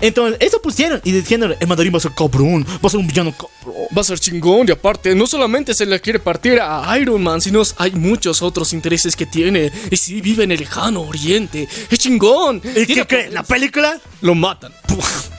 Entonces, 0.00 0.38
eso 0.40 0.60
pusieron 0.62 1.00
y 1.04 1.12
diciendo, 1.12 1.46
el 1.58 1.66
mandarín 1.66 1.92
va 1.92 1.98
a 1.98 2.00
ser 2.00 2.12
cabrón, 2.12 2.64
va 2.64 2.86
a 2.86 2.90
ser 2.90 3.00
un 3.00 3.06
villano 3.06 3.32
cabrón. 3.32 3.86
Va 3.96 4.00
a 4.00 4.04
ser 4.04 4.18
chingón 4.18 4.68
y 4.68 4.72
aparte 4.72 5.14
no 5.14 5.26
solamente 5.26 5.74
se 5.74 5.86
le 5.86 6.00
quiere 6.00 6.18
partir 6.18 6.58
a 6.60 6.96
Iron 6.98 7.22
Man, 7.22 7.40
sino 7.40 7.62
hay 7.76 7.92
muchos 7.92 8.42
otros 8.42 8.72
intereses 8.72 9.16
que 9.16 9.26
tiene. 9.26 9.70
Y 9.90 9.96
si 9.96 10.20
vive 10.20 10.44
en 10.44 10.52
el 10.52 10.60
lejano 10.60 11.02
oriente, 11.02 11.68
es 11.90 11.98
chingón. 11.98 12.62
¿Y 12.76 12.86
qué 12.86 13.06
creen? 13.06 13.34
¿La 13.34 13.42
película? 13.42 14.00
Lo 14.20 14.34
matan. 14.34 14.72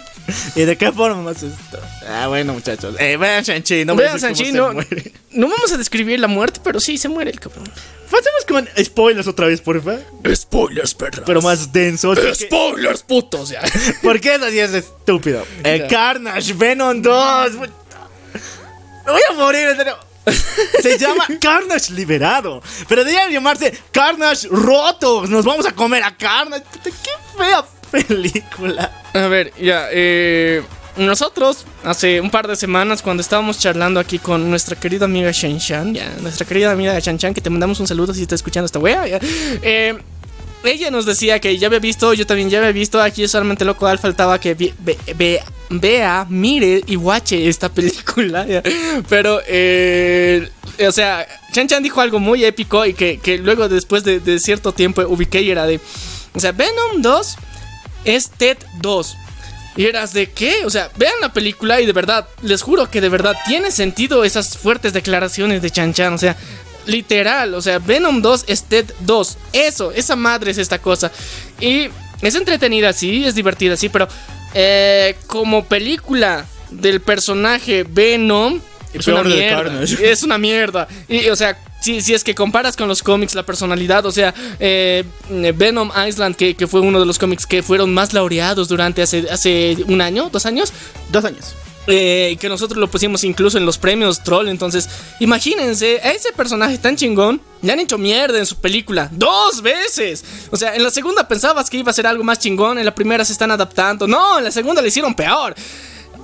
¿Y 0.56 0.62
de 0.62 0.78
qué 0.78 0.92
forma 0.92 1.22
más 1.22 1.44
esto? 1.44 1.80
Ah, 2.08 2.28
bueno, 2.28 2.54
muchachos. 2.54 2.96
Eh, 3.00 3.18
vean 3.18 3.44
Shang-Chi, 3.44 3.86
no 3.86 3.96
Vean 3.96 4.20
cómo 4.20 4.30
no, 4.30 4.36
se 4.36 4.74
muere. 4.74 5.14
no 5.32 5.48
vamos 5.48 5.72
a 5.72 5.78
describir 5.78 6.20
la 6.20 6.28
muerte, 6.28 6.60
pero 6.64 6.80
sí 6.80 6.98
se 6.98 7.10
muere 7.10 7.32
el 7.32 7.40
cabrón. 7.40 7.70
Pasemos 8.10 8.46
con 8.48 8.68
spoilers 8.84 9.28
otra 9.28 9.46
vez, 9.48 9.62
porfa. 9.62 9.98
Spoilers, 10.34 10.96
perras. 10.96 11.24
Pero 11.26 11.42
más 11.42 11.72
densos. 11.72 12.18
Spoilers, 12.34 13.04
putos, 13.04 13.50
ya. 13.50 13.62
¿Por 14.02 14.20
qué 14.20 14.36
eso 14.36 14.50
sí 14.50 14.60
es 14.60 14.74
estúpido? 14.74 15.46
Ya. 15.64 15.88
Carnage 15.88 16.54
Venom 16.54 17.02
2. 17.02 17.54
Me 17.54 19.12
voy 19.12 19.22
a 19.30 19.34
morir, 19.34 19.70
en 19.70 19.78
serio. 19.78 19.98
Se 20.82 20.98
llama 21.00 21.26
Carnage 21.40 21.94
Liberado. 21.94 22.62
Pero 22.88 23.04
debería 23.04 23.30
llamarse 23.30 23.78
Carnage 23.92 24.48
Roto. 24.50 25.26
Nos 25.28 25.46
vamos 25.46 25.66
a 25.66 25.72
comer 25.72 26.04
a 26.04 26.16
Carnage. 26.16 26.64
Puta, 26.72 26.90
Qué 26.90 27.12
fea 27.38 27.64
película. 27.92 28.92
A 29.14 29.28
ver, 29.28 29.54
ya, 29.60 29.88
eh, 29.92 30.62
nosotros 30.98 31.66
hace 31.84 32.20
un 32.20 32.30
par 32.30 32.48
de 32.48 32.56
semanas 32.56 33.02
cuando 33.02 33.22
estábamos 33.22 33.60
charlando 33.60 34.00
aquí 34.00 34.20
con 34.20 34.50
nuestra 34.50 34.76
querida 34.76 35.06
amiga 35.06 35.32
Shan 35.32 35.58
Shan, 35.58 35.94
ya, 35.94 36.10
nuestra 36.22 36.46
querida 36.46 36.72
amiga 36.72 36.98
Shan 37.00 37.18
Shan, 37.18 37.34
que 37.34 37.42
te 37.42 37.50
mandamos 37.50 37.80
un 37.80 37.88
saludo 37.88 38.14
si 38.14 38.22
está 38.24 38.36
escuchando 38.36 38.66
esta 38.66 38.80
wea, 38.80 39.06
eh, 39.62 39.98
ella 40.64 40.92
nos 40.92 41.06
decía 41.06 41.40
que 41.40 41.58
ya 41.58 41.68
había 41.68 41.80
visto, 41.80 42.14
yo 42.14 42.28
también 42.28 42.50
ya 42.50 42.60
había 42.60 42.74
visto, 42.74 43.02
aquí 43.02 43.28
solamente 43.28 43.64
lo 43.64 43.78
cual 43.78 43.98
faltaba 43.98 44.40
que 44.40 44.56
vea, 45.70 46.26
mire 46.30 46.84
y 46.86 46.98
watche 46.98 47.48
esta 47.48 47.70
película, 47.70 48.46
pero, 49.08 49.40
eh, 49.48 50.50
o 50.86 50.92
sea, 50.92 51.26
Chan 51.54 51.68
Chan 51.68 51.82
dijo 51.82 52.02
algo 52.02 52.20
muy 52.20 52.44
épico 52.44 52.86
y 52.86 52.94
que, 52.94 53.20
que 53.20 53.38
luego 53.38 53.70
después 53.70 54.04
de, 54.04 54.20
de 54.20 54.38
cierto 54.40 54.74
tiempo 54.74 55.02
ubiqué 55.08 55.42
y 55.42 55.52
era 55.52 55.66
de, 55.66 55.80
o 56.34 56.40
sea, 56.40 56.52
Venom 56.52 57.02
2 57.02 57.38
es 58.06 58.30
Ted 58.30 58.58
2. 58.82 59.18
Y 59.76 59.86
eras 59.86 60.14
de 60.14 60.30
qué? 60.32 60.66
O 60.66 60.70
sea, 60.70 60.90
vean 60.98 61.14
la 61.22 61.32
película 61.32 61.80
y 61.80 61.86
de 61.86 61.94
verdad, 61.94 62.28
les 62.42 62.62
juro 62.62 62.90
que 62.90 63.02
de 63.02 63.10
verdad 63.10 63.36
tiene 63.48 63.72
sentido 63.72 64.24
esas 64.24 64.58
fuertes 64.58 64.94
declaraciones 64.94 65.62
de 65.62 65.70
Chan 65.70 65.94
Chan. 65.94 66.14
O 66.14 66.18
sea, 66.18 66.36
literal, 66.86 67.54
o 67.54 67.62
sea, 67.62 67.80
Venom 67.80 68.22
2 68.22 68.46
es 68.48 68.64
Ted 68.64 68.92
2. 69.02 69.38
Eso, 69.54 69.92
esa 69.92 70.16
madre 70.16 70.52
es 70.52 70.58
esta 70.58 70.80
cosa. 70.80 71.12
Y 71.62 71.90
es 72.22 72.36
entretenida, 72.36 72.92
sí, 72.94 73.26
es 73.26 73.36
divertida, 73.36 73.78
sí, 73.78 73.90
pero 73.90 74.08
eh, 74.54 75.16
como 75.28 75.66
película 75.66 76.46
del 76.72 77.02
personaje 77.02 77.86
Venom, 77.88 78.60
es 78.94 79.08
una 79.08 79.24
mierda. 79.24 79.84
Es 79.84 80.24
una 80.24 80.38
mierda. 80.38 80.88
Y, 81.08 81.30
o 81.30 81.36
sea, 81.36 81.58
si, 81.82 82.02
si 82.02 82.14
es 82.14 82.24
que 82.24 82.36
comparas 82.36 82.76
con 82.76 82.88
los 82.88 83.02
cómics 83.04 83.36
la 83.36 83.44
personalidad, 83.44 84.06
o 84.06 84.12
sea, 84.12 84.34
eh, 84.60 85.04
Venom 85.56 85.92
Island, 86.08 86.36
que, 86.36 86.56
que 86.56 86.68
fue 86.68 86.82
uno 86.82 87.00
de 87.00 87.06
los 87.06 87.18
cómics 87.20 87.46
que 87.48 87.64
fueron 87.64 87.94
más 87.94 88.14
laureados 88.14 88.68
durante 88.68 89.02
hace, 89.02 89.28
hace 89.32 89.78
un 89.88 90.02
año, 90.02 90.30
dos 90.32 90.46
años, 90.46 90.74
Dos 91.12 91.26
años. 91.26 91.56
eh, 91.88 92.38
que 92.40 92.50
nosotros 92.50 92.78
lo 92.78 92.88
pusimos 92.92 93.24
incluso 93.24 93.58
en 93.58 93.66
los 93.66 93.78
premios 93.80 94.22
Troll. 94.24 94.50
Entonces, 94.50 94.88
imagínense, 95.20 96.00
a 96.04 96.12
ese 96.12 96.32
personaje 96.34 96.78
tan 96.78 96.96
chingón 96.96 97.42
le 97.64 97.72
han 97.72 97.80
hecho 97.80 97.98
mierda 97.98 98.38
en 98.38 98.46
su 98.46 98.58
película 98.58 99.10
dos 99.12 99.62
veces. 99.64 100.24
O 100.52 100.58
sea, 100.58 100.76
en 100.76 100.84
la 100.84 100.92
segunda 100.92 101.28
pensabas 101.28 101.70
que 101.70 101.78
iba 101.78 101.90
a 101.90 101.94
ser 101.94 102.06
algo 102.06 102.24
más 102.24 102.38
chingón, 102.40 102.78
en 102.78 102.86
la 102.86 102.94
primera 102.94 103.26
se 103.26 103.32
están 103.34 103.50
adaptando. 103.52 104.06
No, 104.08 104.38
en 104.38 104.44
la 104.44 104.52
segunda 104.52 104.82
le 104.82 104.90
hicieron 104.90 105.16
peor. 105.16 105.56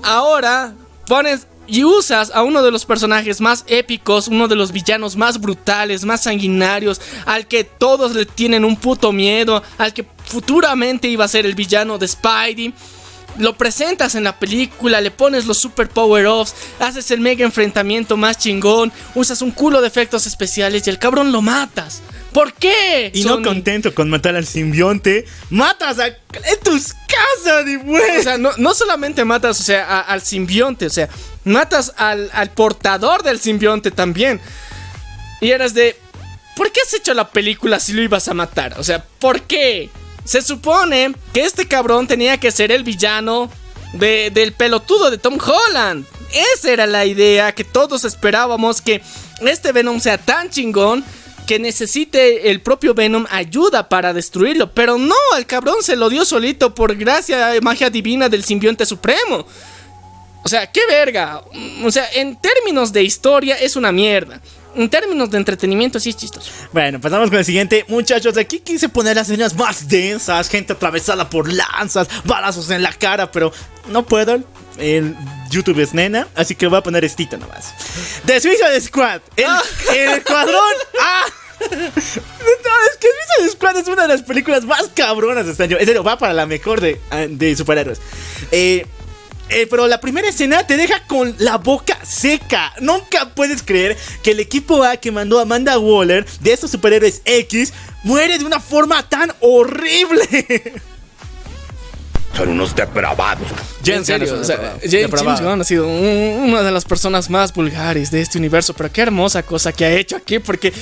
Ahora 0.04 0.74
pones 1.08 1.48
y 1.68 1.84
usas 1.84 2.32
a 2.34 2.44
uno 2.44 2.64
de 2.64 2.72
los 2.72 2.86
personajes 2.86 3.42
más 3.42 3.64
épicos, 3.68 4.28
uno 4.28 4.48
de 4.48 4.56
los 4.56 4.72
villanos 4.72 5.16
más 5.16 5.40
brutales, 5.40 6.06
más 6.06 6.24
sanguinarios, 6.24 7.02
al 7.26 7.48
que 7.48 7.64
todos 7.64 8.14
le 8.14 8.26
tienen 8.26 8.66
un 8.66 8.76
puto 8.76 9.12
miedo, 9.12 9.64
al 9.78 9.94
que 9.94 10.06
futuramente 10.26 11.08
iba 11.08 11.26
a 11.26 11.30
ser 11.30 11.46
el 11.46 11.56
villano 11.56 11.98
de 11.98 12.08
Spidey. 12.08 12.74
Lo 13.38 13.58
presentas 13.58 14.16
en 14.16 14.24
la 14.24 14.40
película, 14.40 15.02
le 15.02 15.12
pones 15.12 15.46
los 15.46 15.58
super 15.58 15.90
power-offs, 15.90 16.54
haces 16.80 17.12
el 17.12 17.20
mega 17.20 17.44
enfrentamiento 17.44 18.16
más 18.16 18.38
chingón, 18.38 18.94
usas 19.14 19.42
un 19.42 19.52
culo 19.52 19.82
de 19.82 19.88
efectos 19.90 20.26
especiales 20.26 20.88
y 20.88 20.90
el 20.90 21.00
cabrón 21.00 21.32
lo 21.34 21.42
matas. 21.42 22.02
¿Por 22.32 22.54
qué? 22.54 23.12
Y 23.14 23.24
Sony? 23.24 23.38
no 23.38 23.42
contento 23.44 23.94
con 23.96 24.10
matar 24.10 24.36
al 24.36 24.46
simbionte, 24.46 25.26
matas 25.50 26.00
a, 26.00 26.08
en 26.08 26.16
tus 26.64 26.94
casas, 26.94 27.66
y 27.68 27.76
O 28.20 28.24
sea, 28.24 28.38
no, 28.38 28.52
no 28.58 28.74
solamente 28.74 29.24
matas, 29.26 29.60
o 29.60 29.64
sea, 29.64 29.86
a- 29.86 30.02
al 30.02 30.22
simbionte, 30.22 30.86
o 30.86 30.90
sea, 30.90 31.08
matas 31.46 31.94
al, 31.98 32.30
al 32.34 32.50
portador 32.52 33.24
del 33.24 33.40
simbionte 33.40 33.92
también. 33.92 34.42
Y 35.42 35.52
eras 35.52 35.74
de, 35.74 35.98
¿por 36.56 36.72
qué 36.72 36.80
has 36.86 36.94
hecho 36.94 37.14
la 37.14 37.30
película 37.30 37.80
si 37.80 37.94
lo 37.94 38.02
ibas 38.02 38.28
a 38.28 38.34
matar? 38.34 38.76
O 38.80 38.84
sea, 38.84 39.04
¿por 39.20 39.42
qué? 39.44 39.90
Se 40.26 40.42
supone 40.42 41.14
que 41.34 41.44
este 41.46 41.68
cabrón 41.68 42.08
tenía 42.08 42.38
que 42.38 42.52
ser 42.52 42.72
el 42.72 42.84
villano 42.84 43.50
de- 43.94 44.30
del 44.32 44.52
pelotudo 44.54 45.10
de 45.12 45.18
Tom 45.18 45.38
Holland. 45.40 46.06
Esa 46.56 46.72
era 46.72 46.86
la 46.88 47.06
idea 47.06 47.54
que 47.54 47.64
todos 47.64 48.04
esperábamos 48.04 48.82
que 48.82 49.02
este 49.42 49.72
Venom 49.72 50.00
sea 50.02 50.18
tan 50.18 50.50
chingón 50.50 51.06
que 51.48 51.60
necesite 51.60 52.50
el 52.50 52.60
propio 52.60 52.96
Venom 52.96 53.26
ayuda 53.30 53.88
para 53.88 54.12
destruirlo. 54.14 54.72
Pero 54.74 54.98
no, 54.98 55.16
el 55.38 55.46
cabrón 55.46 55.78
se 55.82 55.96
lo 55.96 56.10
dio 56.10 56.26
solito 56.26 56.74
por 56.74 56.96
gracia 56.96 57.54
magia 57.62 57.90
divina 57.92 58.28
del 58.28 58.44
simbionte 58.44 58.86
supremo. 58.86 59.46
O 60.44 60.48
sea, 60.50 60.72
qué 60.72 60.82
verga. 60.90 61.42
O 61.84 61.92
sea, 61.92 62.08
en 62.14 62.36
términos 62.36 62.92
de 62.92 63.04
historia 63.04 63.56
es 63.56 63.76
una 63.76 63.92
mierda. 63.92 64.42
En 64.76 64.90
términos 64.90 65.30
de 65.30 65.38
entretenimiento 65.38 66.00
sí 66.00 66.10
es 66.10 66.18
chistoso. 66.18 66.52
Bueno, 66.74 67.00
pasamos 67.00 67.30
con 67.30 67.40
el 67.40 67.46
siguiente. 67.46 67.86
Muchachos, 67.88 68.38
aquí 68.38 68.60
quise 68.60 68.90
poner 68.90 69.16
las 69.16 69.30
escenas 69.30 69.56
más 69.56 69.88
densas, 69.88 70.50
gente 70.50 70.74
atravesada 70.74 71.30
por 71.30 71.52
lanzas, 71.52 72.08
balazos 72.26 72.70
en 72.70 72.84
la 72.84 72.92
cara, 72.92 73.32
pero 73.32 73.52
no 73.88 74.06
puedo. 74.06 74.44
El 74.78 75.16
YouTube 75.50 75.80
es 75.80 75.94
nena, 75.94 76.28
así 76.36 76.56
que 76.56 76.68
voy 76.68 76.78
a 76.80 76.82
poner 76.84 77.06
estito 77.06 77.38
nomás. 77.38 77.74
The 78.26 78.42
Suicide 78.42 78.82
Squad, 78.82 79.22
el, 79.38 79.46
el 79.96 80.10
escuadrón. 80.18 80.74
¡Ah! 81.02 81.24
No, 81.66 82.72
es 82.92 82.98
que 83.00 83.08
Suicide 83.08 83.52
Squad 83.56 83.78
es 83.78 83.88
una 83.88 84.02
de 84.04 84.08
las 84.10 84.24
películas 84.24 84.66
más 84.66 84.90
cabronas 84.94 85.46
de 85.46 85.52
este 85.52 85.64
año. 85.64 85.78
En 85.80 85.86
serio, 85.86 86.04
va 86.04 86.18
para 86.18 86.34
la 86.34 86.46
mejor 86.46 86.82
de, 86.82 87.00
ah, 87.10 87.26
de 87.30 87.56
superhéroes. 87.56 88.02
Eh, 88.52 88.86
eh, 89.50 89.68
pero 89.70 89.88
la 89.88 90.00
primera 90.00 90.28
escena 90.28 90.66
te 90.66 90.78
deja 90.78 91.06
con 91.08 91.36
la 91.40 91.58
boca 91.58 91.98
seca. 92.04 92.74
Nunca 92.82 93.30
puedes 93.36 93.62
creer 93.64 93.96
que 94.24 94.32
el 94.32 94.40
equipo 94.40 94.84
A 94.84 94.98
que 94.98 95.12
mandó 95.12 95.40
a 95.40 95.44
Amanda 95.44 95.78
Waller 95.80 96.26
de 96.42 96.54
estos 96.54 96.72
superhéroes 96.72 97.22
X 97.26 97.74
muere 98.04 98.38
de 98.38 98.46
una 98.46 98.60
forma 98.60 99.08
tan 99.08 99.32
horrible. 99.42 100.74
Son 102.36 102.50
unos 102.50 102.76
depravados. 102.76 103.48
O 104.42 104.44
sea, 104.44 104.58
James, 104.82 105.02
James 105.24 105.42
Gunn 105.42 105.62
ha 105.62 105.64
sido 105.64 105.88
un- 105.88 106.50
una 106.50 106.64
de 106.64 106.72
las 106.72 106.84
personas 106.84 107.30
más 107.30 107.54
vulgares 107.54 108.12
de 108.12 108.20
este 108.20 108.38
universo, 108.38 108.74
pero 108.74 108.92
qué 108.92 109.02
hermosa 109.04 109.42
cosa 109.44 109.72
que 109.72 109.86
ha 109.86 109.92
hecho 109.94 110.18
aquí, 110.18 110.40
porque, 110.40 110.74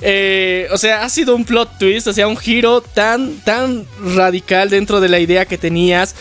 eh, 0.00 0.68
o 0.72 0.78
sea, 0.78 1.02
ha 1.04 1.10
sido 1.10 1.36
un 1.36 1.44
plot 1.44 1.76
twist, 1.78 2.06
o 2.06 2.14
sea, 2.14 2.26
un 2.28 2.36
giro 2.38 2.80
tan, 2.80 3.40
tan 3.40 3.84
radical 4.14 4.70
dentro 4.70 5.00
de 5.02 5.10
la 5.10 5.18
idea 5.18 5.44
que 5.44 5.58
tenías. 5.58 6.14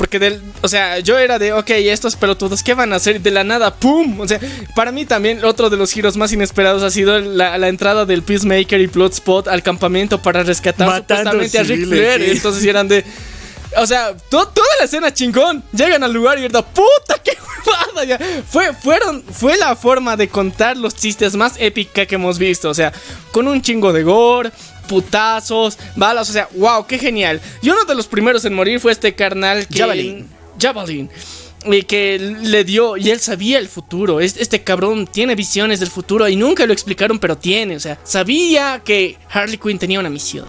Porque 0.00 0.18
del, 0.18 0.40
o 0.62 0.68
sea, 0.68 0.98
yo 1.00 1.18
era 1.18 1.38
de, 1.38 1.52
ok, 1.52 1.68
estos 1.72 2.16
pelotudos, 2.16 2.62
¿qué 2.62 2.72
van 2.72 2.90
a 2.94 2.96
hacer? 2.96 3.20
De 3.20 3.30
la 3.30 3.44
nada, 3.44 3.74
¡pum! 3.74 4.18
O 4.18 4.26
sea, 4.26 4.40
para 4.74 4.92
mí 4.92 5.04
también 5.04 5.44
otro 5.44 5.68
de 5.68 5.76
los 5.76 5.92
giros 5.92 6.16
más 6.16 6.32
inesperados 6.32 6.82
ha 6.82 6.90
sido 6.90 7.18
la, 7.18 7.58
la 7.58 7.68
entrada 7.68 8.06
del 8.06 8.22
Peacemaker 8.22 8.80
y 8.80 8.86
Bloodspot 8.86 9.46
al 9.48 9.62
campamento 9.62 10.22
para 10.22 10.42
rescatar 10.42 10.88
Matando 10.88 11.32
supuestamente 11.32 11.58
a 11.58 11.62
Rick 11.64 11.86
Flair. 11.86 12.24
sí. 12.24 12.30
Entonces 12.30 12.64
eran 12.64 12.88
de, 12.88 13.04
o 13.76 13.86
sea, 13.86 14.16
to- 14.30 14.48
toda 14.48 14.68
la 14.78 14.86
escena 14.86 15.12
chingón. 15.12 15.62
Llegan 15.70 16.02
al 16.02 16.14
lugar 16.14 16.38
y 16.38 16.42
verdad, 16.42 16.64
puta, 16.64 17.20
qué 17.22 17.32
huevada. 17.66 18.04
ya. 18.06 18.18
Fue, 18.48 18.72
fueron, 18.72 19.22
fue 19.22 19.58
la 19.58 19.76
forma 19.76 20.16
de 20.16 20.28
contar 20.28 20.78
los 20.78 20.94
chistes 20.94 21.36
más 21.36 21.56
épica 21.58 22.06
que 22.06 22.14
hemos 22.14 22.38
visto. 22.38 22.70
O 22.70 22.74
sea, 22.74 22.90
con 23.32 23.46
un 23.48 23.60
chingo 23.60 23.92
de 23.92 24.02
gore, 24.02 24.50
putazos, 24.90 25.78
balas. 25.96 26.28
O 26.28 26.32
sea, 26.32 26.48
wow, 26.56 26.86
qué 26.86 26.98
genial. 26.98 27.40
Y 27.62 27.70
uno 27.70 27.84
de 27.84 27.94
los 27.94 28.06
primeros 28.08 28.44
en 28.44 28.52
morir 28.54 28.80
fue 28.80 28.92
este 28.92 29.14
carnal 29.14 29.66
que. 29.68 29.78
Javelin. 29.78 30.28
Javelin. 30.60 31.08
Y 31.64 31.82
que 31.82 32.18
le 32.18 32.64
dio, 32.64 32.96
y 32.96 33.10
él 33.10 33.20
sabía 33.20 33.58
el 33.58 33.68
futuro. 33.68 34.20
Es- 34.20 34.36
Este 34.38 34.62
cabrón 34.64 35.06
tiene 35.06 35.34
visiones 35.34 35.78
del 35.78 35.90
futuro 35.90 36.26
y 36.28 36.34
nunca 36.34 36.66
lo 36.66 36.72
explicaron, 36.72 37.18
pero 37.18 37.36
tiene. 37.38 37.76
O 37.76 37.80
sea, 37.80 37.98
sabía 38.02 38.80
que 38.84 39.16
Harley 39.30 39.58
Quinn 39.58 39.78
tenía 39.78 40.00
una 40.00 40.10
misión. 40.10 40.46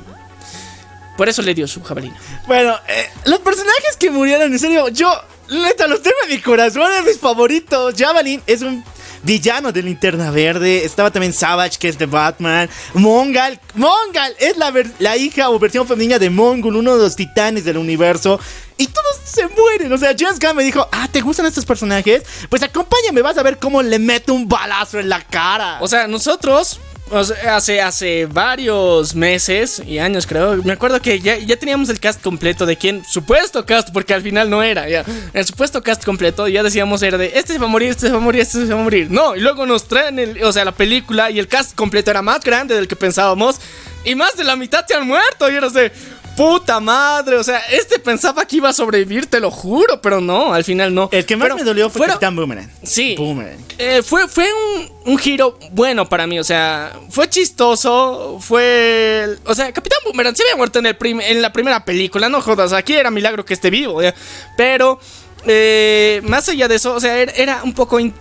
Por 1.18 1.28
eso 1.30 1.42
le 1.42 1.54
dio 1.54 1.68
su 1.68 1.84
jabalina. 1.84 2.18
Bueno, 2.48 2.76
eh, 2.88 3.06
los 3.26 3.40
personajes 3.40 3.98
que 4.00 4.10
murieron, 4.10 4.52
en 4.52 4.58
serio, 4.58 4.88
yo, 4.88 5.12
neta, 5.50 5.86
los 5.86 6.02
tengo 6.02 6.16
en 6.28 6.36
mi 6.36 6.42
corazón, 6.42 6.90
es 6.98 7.04
mis 7.06 7.20
favoritos. 7.20 7.94
Javelin 7.98 8.42
es 8.48 8.62
un 8.62 8.82
villano 9.24 9.72
de 9.72 9.84
Linterna 9.84 10.32
Verde. 10.32 10.86
Estaba 10.86 11.12
también 11.12 11.34
Savage, 11.34 11.78
que 11.78 11.88
es 11.88 11.98
de 11.98 12.06
Batman. 12.06 12.70
Mongal, 12.94 13.60
Mongal 13.76 14.36
es 14.40 14.58
la, 14.58 14.74
la 15.00 15.18
hija 15.18 15.50
o 15.50 15.60
versión 15.60 15.88
femenina 15.88 16.20
de 16.20 16.30
Mongul, 16.30 16.76
uno 16.76 16.96
de 16.96 17.04
los 17.04 17.16
titanes 17.16 17.66
del 17.66 17.78
universo. 17.78 18.40
Y 18.78 18.88
todos 18.88 19.20
se 19.24 19.48
mueren. 19.48 19.94
O 19.94 19.98
sea, 19.98 20.16
James 20.18 20.40
Gunn 20.40 20.56
me 20.56 20.64
dijo, 20.64 20.88
ah, 20.92 21.08
¿te 21.12 21.22
gustan 21.22 21.46
estos 21.46 21.66
personajes? 21.66 22.24
Pues 22.50 22.64
acompáñame, 22.64 23.22
vas 23.22 23.38
a 23.38 23.44
ver 23.44 23.58
cómo 23.58 23.82
le 23.82 24.00
meto 24.00 24.34
un 24.34 24.48
balazo 24.48 25.00
en 25.00 25.10
la 25.10 25.22
cara. 25.22 25.78
O 25.82 25.88
sea, 25.88 26.08
nosotros 26.08 26.80
o 27.12 27.24
sea, 27.24 27.58
hace, 27.58 27.82
hace 27.82 28.26
varios 28.26 29.16
meses 29.16 29.82
y 29.86 30.00
años 30.00 30.26
creo, 30.26 30.58
me 30.64 30.74
acuerdo 30.74 31.02
que 31.02 31.20
ya, 31.20 31.38
ya 31.38 31.58
teníamos 31.58 31.90
el 31.90 32.00
cast 32.00 32.22
completo 32.22 32.66
de 32.66 32.78
quien, 32.78 33.04
supuesto 33.06 33.66
cast, 33.66 33.90
porque 33.92 34.14
al 34.14 34.22
final 34.22 34.50
no 34.50 34.64
era, 34.64 34.88
ya, 34.90 35.04
el 35.34 35.46
supuesto 35.46 35.84
cast 35.84 36.04
completo, 36.04 36.48
ya 36.48 36.64
decíamos 36.64 37.04
era 37.04 37.18
de, 37.18 37.34
este 37.36 37.54
se 37.54 37.60
va 37.60 37.66
a 37.66 37.70
morir, 37.70 37.90
este 37.90 38.08
se 38.08 38.12
va 38.12 38.18
a 38.18 38.22
morir, 38.22 38.42
este 38.42 38.66
se 38.66 38.74
va 38.74 38.80
a 38.80 38.84
morir. 38.84 39.12
No, 39.12 39.36
y 39.36 39.42
luego 39.42 39.66
nos 39.66 39.88
traen, 39.88 40.20
el, 40.20 40.44
o 40.44 40.52
sea, 40.52 40.66
la 40.66 40.72
película 40.72 41.30
y 41.30 41.40
el 41.40 41.48
cast 41.48 41.76
completo 41.76 42.12
era 42.12 42.22
más 42.22 42.42
grande 42.42 42.76
del 42.76 42.88
que 42.88 42.96
pensábamos 42.96 43.60
y 44.04 44.16
más 44.16 44.36
de 44.36 44.44
la 44.44 44.56
mitad 44.56 44.86
se 44.88 44.96
han 44.96 45.08
muerto 45.08 45.52
y 45.52 45.56
eras 45.56 45.74
de... 45.74 45.92
Puta 46.36 46.80
madre, 46.80 47.36
o 47.38 47.44
sea, 47.44 47.60
este 47.72 48.00
pensaba 48.00 48.46
que 48.46 48.56
iba 48.56 48.70
a 48.70 48.74
sobrevivir, 48.74 49.26
te 49.28 49.40
lo 49.40 49.52
juro, 49.52 50.02
pero 50.02 50.22
no, 50.22 50.54
al 50.54 50.64
final 50.64 50.94
no. 50.96 51.10
el 51.12 51.26
que 51.26 51.36
más 51.36 51.46
Pero 51.48 51.58
me 51.58 51.64
dolió 51.64 51.90
fue 51.90 52.08
Capitán 52.08 52.36
Boomerang. 52.36 52.72
Sí. 52.84 53.16
Boomerang. 53.18 53.60
Eh, 53.78 54.02
fue 54.02 54.28
fue 54.28 54.46
un, 54.52 55.12
un 55.12 55.18
giro 55.20 55.60
bueno 55.72 56.08
para 56.08 56.26
mí, 56.28 56.40
o 56.40 56.44
sea, 56.44 56.94
fue 57.10 57.30
chistoso, 57.30 58.38
fue... 58.40 59.38
O 59.46 59.54
sea, 59.54 59.72
Capitán 59.74 60.00
Boomerang 60.06 60.36
se 60.36 60.44
había 60.44 60.56
muerto 60.56 60.80
en, 60.80 60.86
el 60.88 60.98
en 61.02 61.42
la 61.42 61.52
primera 61.54 61.84
película, 61.86 62.30
no 62.30 62.42
jodas, 62.42 62.74
aquí 62.74 62.94
era 62.94 63.12
milagro 63.12 63.46
que 63.46 63.54
esté 63.54 63.70
vivo, 63.70 64.02
ya. 64.02 64.16
pero 64.58 65.00
eh, 65.46 66.22
más 66.24 66.48
allá 66.50 66.68
de 66.68 66.76
eso, 66.76 66.96
o 66.96 67.00
sea, 67.00 67.18
era, 67.18 67.32
era 67.34 67.64
un 67.64 67.74
poco... 67.74 68.00
in- 68.00 68.14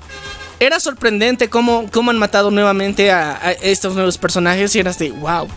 era 0.59 0.79
sorprendente 0.79 1.49
cómo, 1.49 1.89
cómo 1.91 2.11
han 2.11 2.19
matado 2.19 2.51
nuevamente 2.51 3.11
a, 3.11 3.31
a 3.43 3.53
estos 3.53 3.95
nuevos 3.95 4.19
personajes 4.19 4.75
y 4.77 4.81
eras 4.81 4.99
de, 4.99 5.11
wow, 5.11 5.49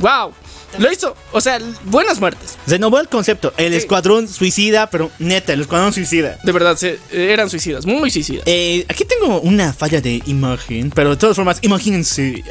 wow. 0.00 0.34
Lo 0.78 0.90
hizo, 0.92 1.16
o 1.32 1.40
sea, 1.40 1.58
buenas 1.84 2.20
muertes. 2.20 2.56
Renovó 2.66 3.00
el 3.00 3.08
concepto, 3.08 3.52
el 3.56 3.74
escuadrón 3.74 4.28
suicida, 4.28 4.88
pero 4.88 5.10
neta, 5.18 5.52
el 5.52 5.62
escuadrón 5.62 5.92
suicida. 5.92 6.38
De 6.44 6.52
verdad, 6.52 6.76
se- 6.76 6.98
eran 7.12 7.50
suicidas, 7.50 7.86
muy 7.86 8.10
suicidas. 8.10 8.44
Eh, 8.46 8.84
aquí 8.88 9.04
tengo 9.04 9.40
una 9.40 9.72
falla 9.72 10.00
de 10.00 10.22
imagen, 10.26 10.90
pero 10.90 11.10
de 11.10 11.16
todas 11.16 11.34
formas, 11.36 11.58
imagínense. 11.62 12.44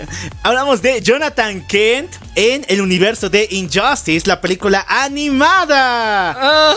Hablamos 0.43 0.81
de 0.81 1.01
Jonathan 1.01 1.65
Kent 1.67 2.11
en 2.35 2.65
el 2.67 2.81
universo 2.81 3.29
de 3.29 3.47
Injustice, 3.51 4.27
la 4.27 4.41
película 4.41 4.85
animada. 4.87 6.75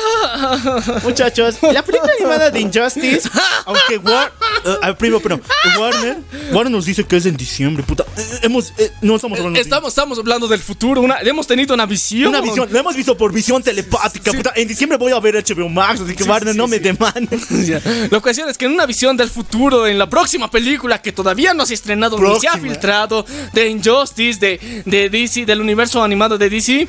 Muchachos, 1.02 1.56
la 1.62 1.82
película 1.82 2.12
animada 2.18 2.50
de 2.50 2.60
Injustice, 2.60 3.28
aunque 3.66 3.98
War, 3.98 4.32
eh, 4.64 4.76
ah, 4.82 4.94
primo, 4.94 5.20
pero 5.20 5.40
Warner, 5.78 6.18
Warner 6.52 6.70
nos 6.70 6.84
dice 6.84 7.04
que 7.04 7.16
es 7.16 7.26
en 7.26 7.36
diciembre, 7.36 7.82
puta. 7.82 8.04
Eh, 8.16 8.38
hemos, 8.42 8.72
eh, 8.78 8.90
no 9.00 9.16
estamos 9.16 9.38
hablando 9.38 9.56
de- 9.58 9.62
Estamos, 9.62 9.88
estamos 9.88 10.18
hablando 10.18 10.48
del 10.48 10.60
futuro, 10.60 11.00
una, 11.00 11.22
hemos 11.32 11.46
tenido 11.46 11.74
una 11.74 11.86
visión. 11.86 12.28
una 12.28 12.40
visión, 12.40 12.68
lo 12.70 12.78
hemos 12.78 12.94
visto 12.94 13.16
por 13.16 13.32
visión 13.32 13.62
telepática, 13.62 14.32
puta. 14.32 14.52
En 14.54 14.68
diciembre 14.68 14.96
voy 14.96 15.12
a 15.12 15.20
ver 15.20 15.34
HBO 15.34 15.68
Max, 15.68 16.00
así 16.00 16.14
que 16.14 16.24
Warner 16.24 16.54
no 16.54 16.66
me 16.68 16.78
demande. 16.78 17.38
Ya. 17.62 17.80
La 18.10 18.18
cuestión 18.20 18.48
es 18.48 18.58
que 18.58 18.64
en 18.64 18.72
una 18.72 18.86
visión 18.86 19.16
del 19.16 19.28
futuro, 19.28 19.86
en 19.86 19.98
la 19.98 20.08
próxima 20.08 20.50
película 20.50 21.00
que 21.00 21.12
todavía 21.12 21.54
no 21.54 21.64
se 21.64 21.74
ha 21.74 21.76
estrenado 21.76 22.18
ni 22.18 22.40
se 22.40 22.48
ha 22.48 22.58
filtrado, 22.58 23.24
de 23.52 23.68
Injustice, 23.68 24.40
de, 24.40 24.82
de 24.84 25.08
DC, 25.08 25.46
del 25.46 25.60
universo 25.60 26.02
animado 26.02 26.38
de 26.38 26.48
DC, 26.50 26.88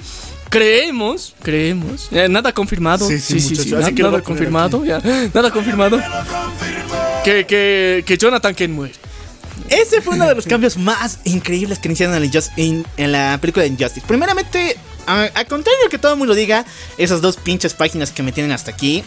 creemos, 0.49 1.35
creemos, 1.41 2.09
eh, 2.11 2.27
nada 2.29 2.51
confirmado, 2.53 3.07
Sí, 3.07 3.19
sí, 3.19 3.35
muchacho, 3.35 3.75
nada, 3.75 3.85
así 3.85 3.95
que 3.95 4.03
nada 4.03 4.21
confirmado, 4.21 4.85
ya, 4.85 4.99
nada 5.33 5.51
confirmado, 5.51 6.01
que, 7.23 7.45
que, 7.45 8.03
que 8.05 8.17
Jonathan 8.17 8.55
Kent 8.55 8.73
muere. 8.73 8.93
Ese 9.69 10.01
fue 10.01 10.15
uno 10.15 10.27
de 10.27 10.35
los 10.35 10.45
cambios 10.45 10.77
más 10.77 11.19
increíbles 11.23 11.79
que 11.79 11.87
iniciaron 11.87 12.15
en 12.23 12.31
en- 12.57 12.85
en 12.97 13.11
la 13.11 13.37
película 13.41 13.63
de 13.63 13.69
Injustice. 13.69 14.05
Primeramente, 14.07 14.77
a, 15.07 15.23
a 15.33 15.45
contrario 15.45 15.89
que 15.89 15.97
todo 15.97 16.13
el 16.13 16.17
mundo 16.19 16.33
diga, 16.33 16.65
esas 16.97 17.21
dos 17.21 17.37
pinches 17.37 17.73
páginas 17.73 18.11
que 18.11 18.23
me 18.23 18.31
tienen 18.31 18.51
hasta 18.51 18.71
aquí. 18.71 19.03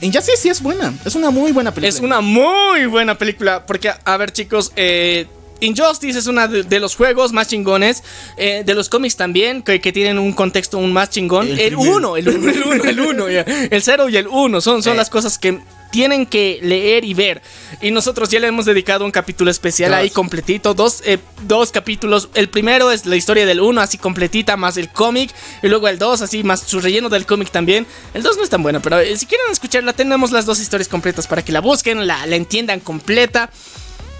Injustice 0.00 0.36
sí 0.36 0.48
es 0.50 0.60
buena, 0.62 0.92
es 1.04 1.14
una 1.14 1.30
muy 1.30 1.52
buena 1.52 1.72
película. 1.72 1.88
Es 1.96 2.00
una 2.04 2.20
muy 2.20 2.86
buena 2.86 3.16
película. 3.16 3.64
Porque, 3.66 3.90
a 4.04 4.16
ver, 4.18 4.30
chicos, 4.32 4.72
eh, 4.76 5.26
Injustice 5.60 6.18
es 6.18 6.26
uno 6.26 6.46
de, 6.48 6.64
de 6.64 6.80
los 6.80 6.94
juegos 6.96 7.32
más 7.32 7.48
chingones. 7.48 8.02
eh, 8.36 8.62
de 8.66 8.74
los 8.74 8.90
cómics 8.90 9.16
también, 9.16 9.62
que, 9.62 9.80
que 9.80 9.92
tienen 9.92 10.18
un 10.18 10.34
contexto 10.34 10.76
aún 10.76 10.92
más 10.92 11.08
chingón. 11.08 11.46
El 11.48 11.58
El 11.58 11.74
primero. 11.76 11.96
1, 11.96 12.16
el 12.18 12.28
1, 12.28 12.50
el 12.50 12.62
1, 12.62 12.84
el 12.84 13.00
1, 13.00 13.28
el 13.70 13.82
0 13.82 14.08
y 14.10 14.16
el 14.18 14.28
1 14.28 14.60
son, 14.60 14.82
son 14.82 14.92
Eh. 14.92 14.96
las 14.96 15.08
cosas 15.08 15.38
que 15.38 15.58
tienen 15.96 16.26
que 16.26 16.58
leer 16.62 17.06
y 17.06 17.14
ver. 17.14 17.40
Y 17.80 17.90
nosotros 17.90 18.28
ya 18.28 18.38
le 18.38 18.48
hemos 18.48 18.66
dedicado 18.66 19.02
un 19.06 19.10
capítulo 19.10 19.50
especial 19.50 19.92
Dos. 19.92 19.98
ahí 19.98 20.10
completito, 20.10 20.74
dos, 20.74 21.02
eh, 21.06 21.16
dos 21.44 21.70
capítulos. 21.70 22.28
El 22.34 22.50
primero 22.50 22.90
es 22.92 23.06
la 23.06 23.16
historia 23.16 23.46
del 23.46 23.60
1, 23.60 23.80
así 23.80 23.96
completita, 23.96 24.58
más 24.58 24.76
el 24.76 24.90
cómic. 24.90 25.30
Y 25.62 25.68
luego 25.68 25.88
el 25.88 25.98
2, 25.98 26.20
así, 26.20 26.44
más 26.44 26.60
su 26.60 26.80
relleno 26.80 27.08
del 27.08 27.24
cómic 27.24 27.50
también. 27.50 27.86
El 28.12 28.22
2 28.22 28.36
no 28.36 28.42
es 28.44 28.50
tan 28.50 28.62
bueno, 28.62 28.82
pero 28.82 29.00
eh, 29.00 29.16
si 29.16 29.24
quieren 29.24 29.50
escucharla, 29.50 29.94
tenemos 29.94 30.32
las 30.32 30.44
dos 30.44 30.60
historias 30.60 30.86
completas 30.86 31.26
para 31.26 31.42
que 31.42 31.50
la 31.50 31.60
busquen, 31.60 32.06
la, 32.06 32.26
la 32.26 32.36
entiendan 32.36 32.80
completa. 32.80 33.48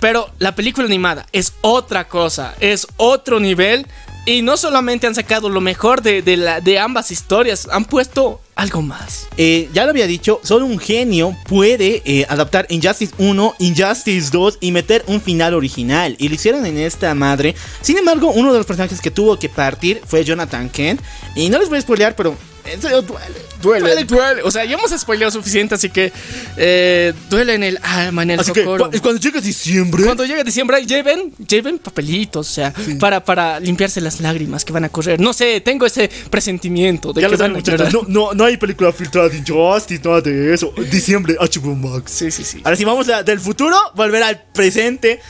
Pero 0.01 0.31
la 0.39 0.55
película 0.55 0.87
animada 0.87 1.27
es 1.33 1.53
otra 1.61 2.09
cosa, 2.09 2.55
es 2.59 2.87
otro 2.97 3.39
nivel. 3.39 3.87
Y 4.25 4.41
no 4.41 4.57
solamente 4.57 5.07
han 5.07 5.15
sacado 5.15 5.51
lo 5.51 5.61
mejor 5.61 6.01
de, 6.01 6.23
de 6.23 6.39
la, 6.39 6.63
de 6.63 6.79
ambas 6.79 7.11
historias, 7.11 7.69
han 7.71 7.85
puesto 7.85 8.41
algo 8.57 8.83
más. 8.83 9.29
Eh, 9.37 9.69
ya 9.73 9.85
lo 9.85 9.91
había 9.91 10.07
dicho, 10.07 10.41
solo 10.43 10.67
un 10.67 10.79
genio 10.79 11.37
puede 11.47 12.03
eh, 12.05 12.27
adaptar 12.29 12.67
Injustice 12.71 13.13
1, 13.19 13.55
Injustice 13.61 14.31
2 14.33 14.59
y 14.61 14.73
meter 14.73 15.05
un 15.07 15.21
final 15.21 15.55
original. 15.55 16.17
Y 16.19 16.29
lo 16.29 16.35
hicieron 16.35 16.65
en 16.67 16.79
esta 16.79 17.15
madre. 17.15 17.55
Sin 17.83 17.99
embargo, 17.99 18.31
uno 18.31 18.53
de 18.53 18.59
los 18.59 18.67
personajes 18.67 19.01
que 19.01 19.11
tuvo 19.11 19.39
que 19.39 19.49
partir 19.49 20.01
fue 20.07 20.25
Jonathan 20.25 20.69
Kent. 20.71 21.01
Y 21.37 21.49
no 21.51 21.59
les 21.59 21.69
voy 21.69 21.79
a 21.79 21.83
spoilear, 21.83 22.17
pero 22.17 22.37
en 22.65 22.81
serio 22.83 23.03
duele. 23.03 23.47
Duele, 23.63 24.05
duele, 24.05 24.43
O 24.43 24.51
sea, 24.51 24.65
ya 24.67 24.75
hemos 24.75 24.91
spoileado 24.91 25.31
suficiente, 25.33 25.75
así 25.75 25.89
que 25.89 26.13
eh, 26.59 27.15
duele 27.31 27.55
en 27.55 27.63
el 27.65 27.79
alma, 27.83 28.23
en 28.23 28.33
el 28.33 28.41
Así 28.41 28.53
que 28.53 28.63
socorro. 28.65 28.91
cu- 28.91 29.01
cuando 29.01 29.19
llega 29.21 29.41
diciembre. 29.41 30.05
Cuando 30.05 30.25
llegue 30.27 30.45
diciembre, 30.45 30.85
lleven, 30.85 31.33
lleven 31.49 31.79
papelitos, 31.79 32.49
o 32.51 32.53
sea, 32.53 32.75
para, 33.01 33.25
para 33.25 33.59
limpiarse 33.59 34.01
las 34.03 34.21
lágrimas 34.21 34.65
que 34.65 34.73
van 34.75 34.85
a 34.85 34.89
correr. 34.91 35.19
No 35.21 35.33
sé, 35.33 35.61
tengo 35.63 35.87
ese 35.87 36.11
presentimiento 36.31 37.13
de 37.15 37.23
Ya 37.23 37.29
que 37.31 37.37
van 37.37 37.57
a 37.57 37.61
llorar. 37.61 37.93
No, 37.93 38.03
no, 38.07 38.35
no 38.35 38.45
hay 38.47 38.57
película 38.57 38.93
filtrada 38.93 39.29
de 39.29 39.39
Injustice, 39.39 40.03
nada 40.05 40.21
de 40.21 40.55
eso. 40.55 40.73
Diciembre, 40.91 41.37
HBO 41.39 41.75
Max. 41.75 42.13
Sí, 42.13 42.31
sí, 42.31 42.45
sí. 42.45 42.61
Ahora 42.65 42.77
sí, 42.77 42.85
vamos 42.85 43.09
a- 43.09 43.23
del 43.23 43.41
futuro, 43.41 43.77
volver 43.95 44.23
al 44.23 44.43
presente. 44.53 45.21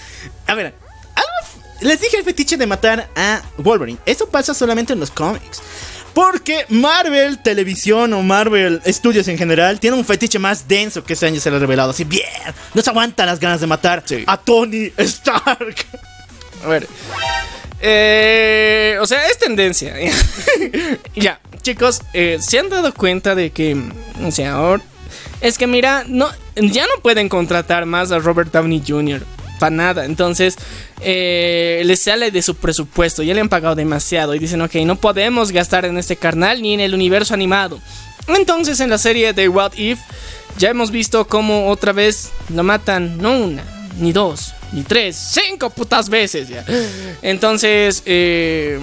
A 0.47 0.55
ver, 0.55 0.75
les 1.81 2.01
dije 2.01 2.17
el 2.17 2.25
fetiche 2.25 2.57
de 2.57 2.67
matar 2.67 3.09
a 3.15 3.43
Wolverine. 3.59 3.99
Eso 4.07 4.29
pasa 4.29 4.55
solamente 4.55 4.93
en 4.95 5.01
los 5.01 5.11
cómics. 5.11 5.61
Porque 6.15 6.65
Marvel 6.71 7.43
Televisión 7.43 8.15
o 8.15 8.23
Marvel 8.23 8.81
Studios 8.87 9.29
en 9.29 9.37
general 9.37 9.79
tiene 9.81 9.99
un 9.99 10.05
fetiche 10.07 10.39
más 10.39 10.67
denso 10.67 11.05
que 11.05 11.13
este 11.13 11.27
año 11.27 11.39
se 11.41 11.51
lo 11.51 11.57
ha 11.57 11.59
revelado. 11.59 11.91
Así 11.91 12.05
bien, 12.05 12.25
no 12.73 12.81
se 12.81 12.89
aguantan 12.89 13.27
las 13.27 13.39
ganas 13.39 13.61
de 13.61 13.67
matar 13.67 14.03
Sí. 14.07 14.25
a 14.27 14.39
Tony 14.39 14.91
Stark. 14.97 15.77
A 16.65 16.69
ver. 16.69 16.89
Eh, 17.81 18.97
o 19.01 19.07
sea, 19.07 19.27
es 19.29 19.39
tendencia. 19.39 19.95
ya, 21.15 21.39
chicos, 21.67 22.01
eh, 22.13 22.39
se 22.41 22.61
han 22.61 22.69
dado 22.69 22.95
cuenta 22.95 23.35
de 23.35 23.51
que, 23.51 23.77
o 24.25 24.31
sea, 24.31 24.53
ahora- 24.55 24.85
es 25.41 25.59
que 25.59 25.67
mira, 25.67 26.05
no, 26.07 26.29
ya 26.55 26.85
no 26.87 27.03
pueden 27.03 27.29
contratar 27.29 27.87
más 27.87 28.13
a 28.13 28.21
Robert 28.21 28.53
Downey 28.53 28.83
Jr. 28.87 29.25
Para 29.59 29.75
nada. 29.75 30.05
Entonces, 30.05 30.57
eh, 31.01 31.83
les 31.85 32.01
sale 32.01 32.31
de 32.31 32.43
su 32.43 32.55
presupuesto. 32.55 33.23
Ya 33.23 33.35
le 33.35 33.41
han 33.41 33.49
pagado 33.49 33.75
demasiado. 33.75 34.35
Y 34.35 34.39
dicen, 34.39 34.61
ok, 34.61 34.75
no 34.85 34.97
podemos 34.97 35.51
gastar 35.51 35.87
en 35.87 35.97
este 35.99 36.17
carnal 36.17 36.63
ni 36.63 36.75
en 36.75 36.81
el 36.81 36.95
universo 36.95 37.35
animado. 37.35 37.81
Entonces, 38.29 38.79
en 38.81 38.91
la 38.91 38.99
serie 38.99 39.33
de 39.33 39.49
What 39.49 39.73
If, 39.77 39.99
ya 40.59 40.69
hemos 40.71 40.91
visto 40.91 41.27
cómo 41.27 41.69
otra 41.69 41.93
vez 41.93 42.31
lo 42.55 42.63
matan, 42.63 43.19
no 43.19 43.33
una, 43.39 43.65
ni 43.99 44.13
dos, 44.13 44.53
ni 44.73 44.83
tres, 44.83 45.17
cinco 45.17 45.71
putas 45.71 46.11
veces 46.11 46.49
ya. 46.49 46.65
Entonces, 47.23 48.03
eh, 48.05 48.79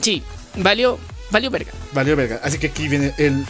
sí, 0.00 0.22
valió, 0.56 0.98
valió 1.30 1.50
verga. 1.50 1.72
Valió 1.92 2.16
verga. 2.16 2.40
Así 2.42 2.58
que 2.58 2.68
aquí 2.68 2.88
viene 2.88 3.14
el. 3.18 3.44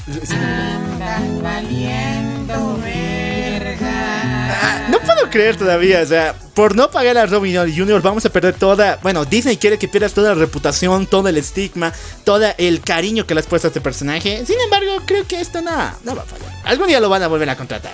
Ah, 4.51 4.87
No 4.91 4.99
puedo 5.01 5.31
creer 5.31 5.57
todavía, 5.57 6.01
o 6.03 6.07
sea, 6.07 6.35
por 6.55 6.75
no 6.75 6.91
pagar 6.91 7.19
a 7.19 7.27
Robin 7.27 7.55
Jr. 7.55 8.01
vamos 8.03 8.25
a 8.25 8.31
perder 8.31 8.55
toda, 8.55 8.99
bueno, 9.03 9.25
Disney 9.25 9.57
quiere 9.57 9.79
que 9.79 9.89
pierdas 9.89 10.13
toda 10.13 10.31
la 10.31 10.41
reputación, 10.41 11.07
todo 11.07 11.29
el 11.29 11.37
estigma, 11.37 11.93
todo 12.25 12.47
el 12.57 12.81
cariño 12.81 13.27
que 13.27 13.35
le 13.35 13.41
has 13.41 13.47
puesto 13.47 13.69
a 13.69 13.71
este 13.71 13.81
personaje. 13.81 14.45
Sin 14.47 14.59
embargo, 14.61 15.03
creo 15.07 15.27
que 15.27 15.41
esto 15.41 15.61
no, 15.61 15.71
no 16.05 16.17
va 16.17 16.23
a 16.23 16.27
fallar. 16.27 16.49
Algún 16.65 16.89
día 16.89 17.01
lo 17.01 17.09
van 17.09 17.23
a 17.23 17.29
volver 17.29 17.49
a 17.51 17.57
contratar. 17.57 17.93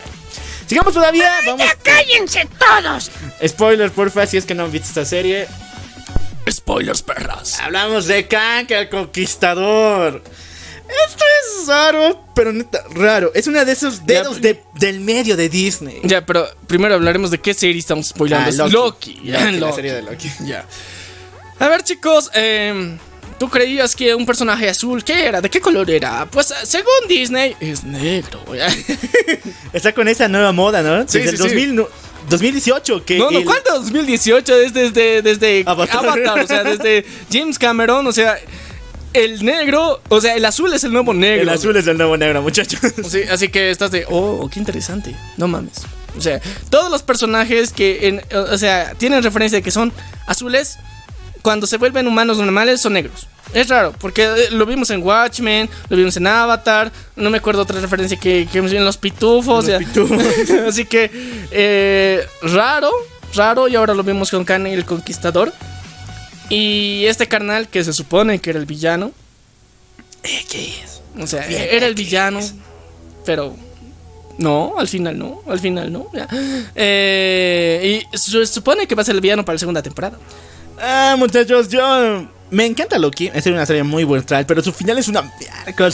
Sigamos 0.66 0.94
todavía, 0.94 1.31
vamos. 1.44 1.61
¡Ya 1.66 1.74
cállense 1.82 2.48
todos! 2.59 3.11
Spoiler, 3.47 3.90
porfa, 3.90 4.27
si 4.27 4.36
es 4.39 4.47
que 4.47 4.55
no 4.55 4.65
han 4.65 4.73
visto 4.73 4.89
esta 4.89 5.05
serie. 5.05 5.47
Spoilers, 6.50 7.02
perras. 7.02 7.58
Hablamos 7.60 8.06
de 8.06 8.26
Kang, 8.28 8.66
el 8.70 8.88
conquistador. 8.88 10.22
Esto 11.06 11.24
es 11.60 11.66
raro, 11.66 12.24
pero 12.34 12.52
neta, 12.52 12.84
raro. 12.90 13.32
Es 13.34 13.46
una 13.46 13.64
de 13.64 13.72
esos 13.72 14.04
dedos 14.06 14.40
de- 14.42 14.62
del 14.74 15.00
medio 15.00 15.36
de 15.36 15.48
Disney. 15.48 16.00
Ya, 16.04 16.24
pero 16.26 16.46
primero 16.66 16.94
hablaremos 16.94 17.30
de 17.30 17.38
qué 17.38 17.54
serie 17.54 17.78
estamos 17.78 18.08
spoilando. 18.08 18.46
Ah, 18.46 18.50
Es 18.50 18.56
Loki. 18.72 19.14
Loki. 19.14 19.20
ya, 19.24 19.44
Loki, 19.50 19.58
la 19.60 19.72
serie 19.74 19.92
de 19.94 20.02
Loki. 20.02 20.30
Ya. 20.44 20.66
A 21.58 21.68
ver, 21.68 21.82
chicos, 21.84 22.30
eh, 22.34 22.98
¿tú 23.38 23.48
creías 23.48 23.96
que 23.96 24.14
un 24.14 24.26
personaje 24.26 24.68
azul, 24.68 25.02
qué 25.02 25.24
era? 25.26 25.40
¿De 25.40 25.48
qué 25.48 25.60
color 25.60 25.90
era? 25.90 26.26
Pues 26.26 26.50
eh, 26.50 26.54
según 26.64 27.08
Disney, 27.08 27.56
es 27.60 27.82
negro. 27.84 28.44
Está 29.72 29.92
con 29.94 30.06
esa 30.08 30.28
nueva 30.28 30.52
moda, 30.52 30.82
¿no? 30.82 31.08
Sí, 31.08 31.18
Desde 31.20 31.36
sí, 31.38 31.42
el 31.42 31.48
2000 31.48 31.74
no- 31.76 31.88
2018, 32.28 33.05
que 33.05 33.18
No, 33.18 33.30
no, 33.30 33.38
el- 33.38 33.44
¿cuál 33.44 33.59
de 33.64 33.70
2018? 33.74 34.56
Es 34.60 34.74
desde, 34.74 35.22
desde 35.22 35.64
Avatar. 35.66 35.98
Avatar. 36.06 36.38
o 36.40 36.46
sea, 36.46 36.64
desde 36.64 37.05
James 37.32 37.59
Cameron, 37.59 38.06
o 38.06 38.12
sea, 38.12 38.36
el 39.12 39.44
negro, 39.44 40.01
o 40.09 40.20
sea, 40.20 40.34
el 40.34 40.44
azul 40.44 40.72
es 40.74 40.82
el 40.84 40.92
nuevo 40.92 41.14
negro. 41.14 41.42
el 41.42 41.48
azul 41.48 41.76
es 41.76 41.86
el 41.86 41.96
nuevo 41.96 42.16
negro, 42.16 42.42
muchachos. 42.42 42.80
Sí, 43.09 43.20
así 43.30 43.48
que 43.48 43.70
estás 43.70 43.90
de, 43.90 44.06
oh, 44.10 44.48
qué 44.52 44.59
interesante. 44.59 45.14
No 45.36 45.46
mames. 45.48 45.82
O 46.16 46.20
sea, 46.20 46.40
todos 46.70 46.90
los 46.90 47.02
personajes 47.02 47.72
que, 47.72 48.09
en- 48.09 48.22
o 48.36 48.59
sea, 48.59 48.92
tienen 48.98 49.22
referencia 49.22 49.59
de 49.59 49.62
que 49.62 49.70
son 49.70 49.92
azules, 50.26 50.78
cuando 51.44 51.66
se 51.66 51.76
vuelven 51.76 52.08
humanos 52.08 52.38
normales 52.38 52.80
son 52.80 52.94
negros. 52.94 53.28
Es 53.52 53.68
raro, 53.68 53.92
porque 54.00 54.24
eh, 54.24 54.50
lo 54.50 54.64
vimos 54.64 54.88
en 54.88 55.02
Watchmen, 55.02 55.68
lo 55.90 55.96
vimos 55.96 56.16
en 56.16 56.26
Avatar, 56.26 56.90
no 57.16 57.28
me 57.28 57.36
acuerdo 57.36 57.60
otra 57.60 57.78
referencia 57.82 58.18
que, 58.18 58.48
que 58.50 58.60
vimos 58.60 58.72
en 58.72 58.82
Los 58.82 58.96
Pitufos. 58.96 59.46
Los 59.46 59.64
o 59.64 59.66
sea, 59.66 59.78
pitufos. 59.78 60.24
así 60.66 60.86
que, 60.86 61.10
eh, 61.50 62.26
raro, 62.40 62.90
raro, 63.34 63.68
y 63.68 63.76
ahora 63.76 63.92
lo 63.92 64.02
vimos 64.02 64.30
con 64.30 64.42
Kanye 64.46 64.72
el 64.72 64.86
Conquistador. 64.86 65.52
Y 66.48 67.04
este 67.04 67.28
carnal 67.28 67.68
que 67.68 67.84
se 67.84 67.92
supone 67.92 68.38
que 68.38 68.48
era 68.48 68.58
el 68.58 68.66
villano. 68.66 69.12
Eh, 70.22 70.46
¿Qué 70.50 70.80
es? 70.82 71.02
O 71.20 71.26
sea, 71.26 71.46
era 71.46 71.86
el 71.86 71.94
villano, 71.94 72.40
pero 73.26 73.54
no, 74.38 74.74
al 74.78 74.88
final 74.88 75.18
no, 75.18 75.42
al 75.46 75.60
final 75.60 75.92
no. 75.92 76.08
Eh, 76.74 78.02
y 78.12 78.16
se 78.16 78.46
supone 78.46 78.86
que 78.86 78.94
va 78.94 79.02
a 79.02 79.04
ser 79.04 79.14
el 79.14 79.20
villano 79.20 79.44
para 79.44 79.56
la 79.56 79.60
segunda 79.60 79.82
temporada. 79.82 80.18
Ah, 80.80 81.14
muchachos, 81.18 81.68
yo 81.68 82.26
me 82.51 82.66
encanta 82.66 82.98
Loki. 82.98 83.30
Es 83.34 83.46
una 83.46 83.66
serie 83.66 83.82
muy 83.82 84.05
buena, 84.05 84.24
pero 84.46 84.62
su 84.62 84.72
final 84.72 84.98
es 84.98 85.09
una. 85.09 85.30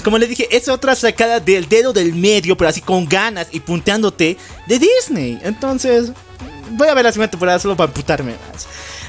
Como 0.02 0.18
les 0.18 0.28
dije, 0.28 0.48
es 0.50 0.68
otra 0.68 0.94
sacada 0.94 1.40
del 1.40 1.68
dedo 1.68 1.92
del 1.92 2.14
medio, 2.14 2.56
pero 2.56 2.68
así 2.68 2.80
con 2.80 3.08
ganas 3.08 3.48
y 3.50 3.60
punteándote 3.60 4.36
de 4.66 4.78
Disney. 4.78 5.38
Entonces, 5.42 6.12
voy 6.70 6.88
a 6.88 6.94
ver 6.94 7.04
la 7.04 7.12
segunda 7.12 7.30
temporada 7.30 7.58
solo 7.58 7.76
para 7.76 7.92
putarme 7.92 8.34
más. 8.52 8.66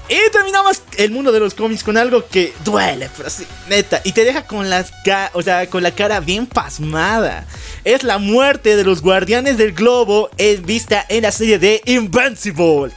Y 0.10 0.32
terminamos 0.32 0.82
el 0.98 1.12
mundo 1.12 1.32
de 1.32 1.40
los 1.40 1.54
cómics 1.54 1.86
con 1.86 1.98
algo 1.98 2.28
que 2.28 2.54
duele, 2.66 3.10
pero 3.16 3.30
sí, 3.30 3.46
neta, 3.70 4.02
y 4.04 4.12
te 4.12 4.26
deja 4.26 4.46
con 4.46 4.70
las 4.70 4.92
o 5.32 5.42
sea, 5.42 5.70
con 5.70 5.84
la 5.84 5.92
cara 5.92 6.20
bien 6.20 6.48
pasmada. 6.48 7.46
Es 7.86 8.04
la 8.04 8.18
muerte 8.18 8.76
de 8.76 8.84
los 8.84 9.02
guardianes 9.02 9.58
del 9.58 9.72
globo 9.72 10.30
es 10.38 10.64
vista 10.64 11.06
en 11.08 11.24
la 11.24 11.32
serie 11.32 11.60
de 11.60 11.82
Invincible. 11.86 12.94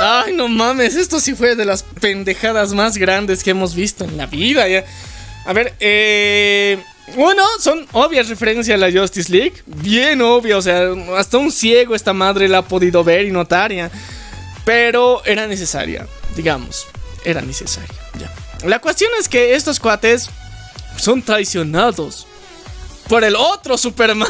Ay, 0.00 0.32
no 0.32 0.48
mames, 0.48 0.94
esto 0.94 1.20
sí 1.20 1.34
fue 1.34 1.56
de 1.56 1.64
las 1.64 1.82
pendejadas 1.82 2.72
más 2.72 2.96
grandes 2.96 3.42
que 3.42 3.50
hemos 3.50 3.74
visto 3.74 4.04
en 4.04 4.16
la 4.16 4.26
vida. 4.26 4.68
ya. 4.68 4.84
A 5.44 5.52
ver, 5.52 5.74
eh. 5.80 6.78
Bueno, 7.16 7.42
son 7.58 7.86
obvias 7.92 8.28
referencias 8.28 8.74
a 8.74 8.78
la 8.78 8.92
Justice 8.92 9.32
League. 9.32 9.54
Bien 9.66 10.20
obvia, 10.20 10.58
o 10.58 10.62
sea, 10.62 10.90
hasta 11.16 11.38
un 11.38 11.50
ciego 11.50 11.94
esta 11.94 12.12
madre 12.12 12.48
la 12.48 12.58
ha 12.58 12.62
podido 12.62 13.02
ver 13.02 13.24
y 13.24 13.30
notar 13.30 13.72
ya. 13.72 13.90
Pero 14.64 15.24
era 15.24 15.46
necesaria, 15.46 16.06
digamos. 16.36 16.86
Era 17.24 17.40
necesaria. 17.40 17.88
Ya. 18.20 18.68
La 18.68 18.78
cuestión 18.80 19.10
es 19.18 19.28
que 19.28 19.54
estos 19.54 19.80
cuates 19.80 20.28
son 20.98 21.22
traicionados 21.22 22.27
por 23.08 23.24
el 23.24 23.34
otro 23.36 23.76
Superman. 23.78 24.28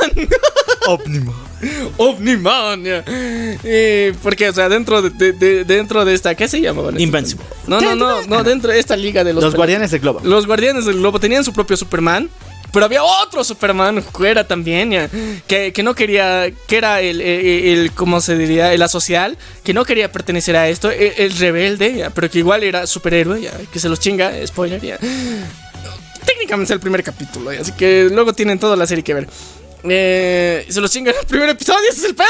Omniman. 1.96 2.84
ya. 2.84 3.05
Eh, 3.06 4.14
porque, 4.22 4.48
o 4.48 4.52
sea, 4.52 4.68
dentro 4.68 5.02
de, 5.02 5.10
de- 5.10 5.32
de- 5.32 5.64
dentro 5.64 6.05
de 6.05 6.14
esta, 6.14 6.34
¿qué 6.34 6.48
se 6.48 6.60
llamaban? 6.60 6.90
estos? 6.94 7.02
Invincible. 7.02 7.44
No, 7.66 7.80
no, 7.80 7.94
no, 7.96 8.22
no, 8.22 8.44
dentro 8.44 8.70
de 8.70 8.78
esta 8.78 8.96
liga 8.96 9.24
de 9.24 9.32
los, 9.32 9.42
Los 9.42 9.55
guardianes 9.55 9.90
del 9.90 10.00
globo. 10.00 10.20
Los 10.22 10.46
guardianes 10.46 10.84
del 10.86 10.96
globo 10.98 11.18
tenían 11.20 11.44
su 11.44 11.52
propio 11.52 11.76
Superman. 11.76 12.30
Pero 12.70 12.84
había 12.84 13.02
otro 13.02 13.42
Superman 13.44 14.02
fuera 14.02 14.46
también, 14.46 14.90
ya, 14.90 15.09
que, 15.46 15.72
que 15.72 15.82
no 15.82 15.94
quería, 15.94 16.50
que 16.66 16.76
era 16.76 17.00
el, 17.00 17.22
el, 17.22 17.46
el- 17.78 17.92
¿cómo 17.92 18.20
se 18.20 18.36
diría? 18.36 18.74
El 18.74 18.82
asocial, 18.82 19.38
que 19.64 19.72
no 19.72 19.86
quería 19.86 20.12
pertenecer 20.12 20.55
a 20.55 20.68
esto, 20.68 20.90
el, 20.90 21.14
el 21.16 21.32
rebelde, 21.38 21.94
ya, 21.96 22.10
pero 22.10 22.28
que 22.30 22.40
igual 22.40 22.62
era 22.62 22.86
superhéroe, 22.86 23.40
ya, 23.40 23.52
que 23.72 23.78
se 23.80 23.88
los 23.88 23.98
chinga, 24.00 24.32
spoiler, 24.46 24.82
ya. 24.82 24.98
Técnicamente 26.28 26.72
es 26.72 26.74
el 26.76 26.80
primer 26.80 27.02
capítulo, 27.02 27.50
así 27.50 27.72
que 27.72 28.09
luego 28.12 28.32
tienen 28.34 28.59
toda 28.59 28.76
la 28.76 28.86
serie 28.86 29.02
que 29.02 29.14
ver. 29.14 29.28
Eh, 29.84 30.66
se 30.68 30.80
los 30.80 30.90
chinga 30.90 31.10
en 31.12 31.18
el 31.18 31.26
primer 31.26 31.48
episodio, 31.48 31.88
ese 31.88 32.00
es 32.00 32.05
el 32.05 32.14
pedo. 32.14 32.26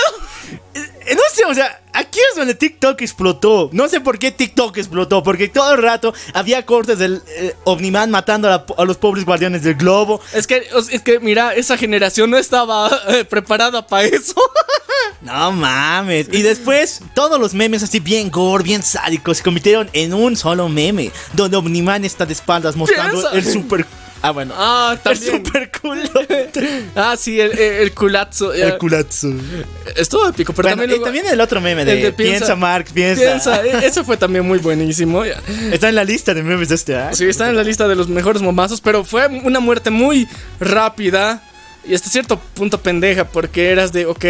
Eh, 0.75 1.15
No 1.15 1.23
sé, 1.33 1.45
o 1.47 1.55
sea, 1.55 1.81
aquí 1.95 2.19
es 2.31 2.37
donde 2.37 2.55
TikTok 2.55 3.01
explotó. 3.01 3.70
No 3.73 3.89
sé 3.89 4.01
por 4.01 4.19
qué 4.19 4.31
TikTok 4.31 4.77
explotó, 4.77 5.23
porque 5.23 5.49
todo 5.49 5.73
el 5.75 5.83
rato 5.83 6.12
había 6.35 6.65
cortes 6.66 6.99
del 6.99 7.23
eh, 7.39 7.55
Omniman 7.65 8.11
matando 8.11 8.49
a, 8.49 8.51
la- 8.51 8.66
a 8.77 8.85
los 8.85 8.99
pobres 8.99 9.25
guardianes 9.25 9.62
del 9.62 9.75
globo. 9.77 10.20
Es 10.35 10.47
que, 10.47 10.69
es 10.91 11.03
que, 11.03 11.19
mira, 11.20 11.55
esa 11.55 11.77
generación 11.79 12.31
no 12.31 12.37
estaba 12.37 12.91
eh, 13.09 13.25
preparada 13.25 13.87
para 13.87 14.05
eso. 14.07 14.35
No 15.20 15.53
mames. 15.53 16.29
Y 16.33 16.43
después, 16.43 17.01
todos 17.15 17.41
los 17.41 17.55
memes 17.55 17.83
así 17.83 18.01
bien 18.01 18.31
gore, 18.31 18.62
bien 18.65 18.83
sádicos, 18.83 19.39
se 19.39 19.43
convirtieron 19.43 19.89
en 19.93 20.15
un 20.15 20.37
solo 20.37 20.69
meme. 20.69 21.11
Donde 21.33 21.57
Omniman 21.57 22.05
está 22.05 22.25
de 22.27 22.33
espaldas 22.33 22.77
mostrando 22.77 23.31
el 23.33 23.45
super. 23.45 23.85
Ah, 24.20 24.33
bueno. 24.33 24.53
Ah, 24.57 24.91
el 24.95 24.99
también. 25.01 25.33
super 25.45 25.70
culo. 25.81 26.03
Ah, 26.97 27.16
sí, 27.16 27.41
el, 27.41 27.53
el, 27.53 27.73
el 27.83 27.93
culazo. 27.93 28.53
el 28.53 28.77
culazo. 28.79 29.29
Estuvo 29.95 30.29
épico, 30.29 30.53
pero 30.53 30.69
Bueno, 30.70 30.83
también, 30.83 31.01
y 31.01 31.05
también 31.05 31.27
el 31.29 31.41
otro 31.41 31.61
meme 31.61 31.85
de, 31.85 31.93
el 31.93 32.03
de 32.03 32.12
piensa, 32.12 32.57
Mark, 32.57 32.87
piensa. 32.93 33.23
Piensa, 33.23 33.65
e- 33.65 33.87
ese 33.87 34.03
fue 34.03 34.16
también 34.16 34.45
muy 34.45 34.59
buenísimo. 34.59 35.23
Está 35.25 35.89
en 35.89 35.95
la 35.95 36.03
lista 36.03 36.35
de 36.35 36.43
memes 36.43 36.69
de 36.69 36.75
este 36.75 36.97
año. 36.97 37.15
Sí, 37.15 37.27
está 37.27 37.49
en 37.49 37.55
la 37.55 37.62
lista 37.62 37.87
de 37.87 37.95
los 37.95 38.09
mejores 38.09 38.43
momazos, 38.43 38.81
pero 38.81 39.05
fue 39.05 39.29
una 39.29 39.61
muerte 39.61 39.91
muy 39.91 40.27
rápida 40.59 41.41
y 41.87 41.95
hasta 41.95 42.11
cierto 42.11 42.41
punto 42.55 42.81
pendeja, 42.81 43.25
porque 43.25 43.70
eras 43.70 43.93
de, 43.93 44.07
ok. 44.07 44.25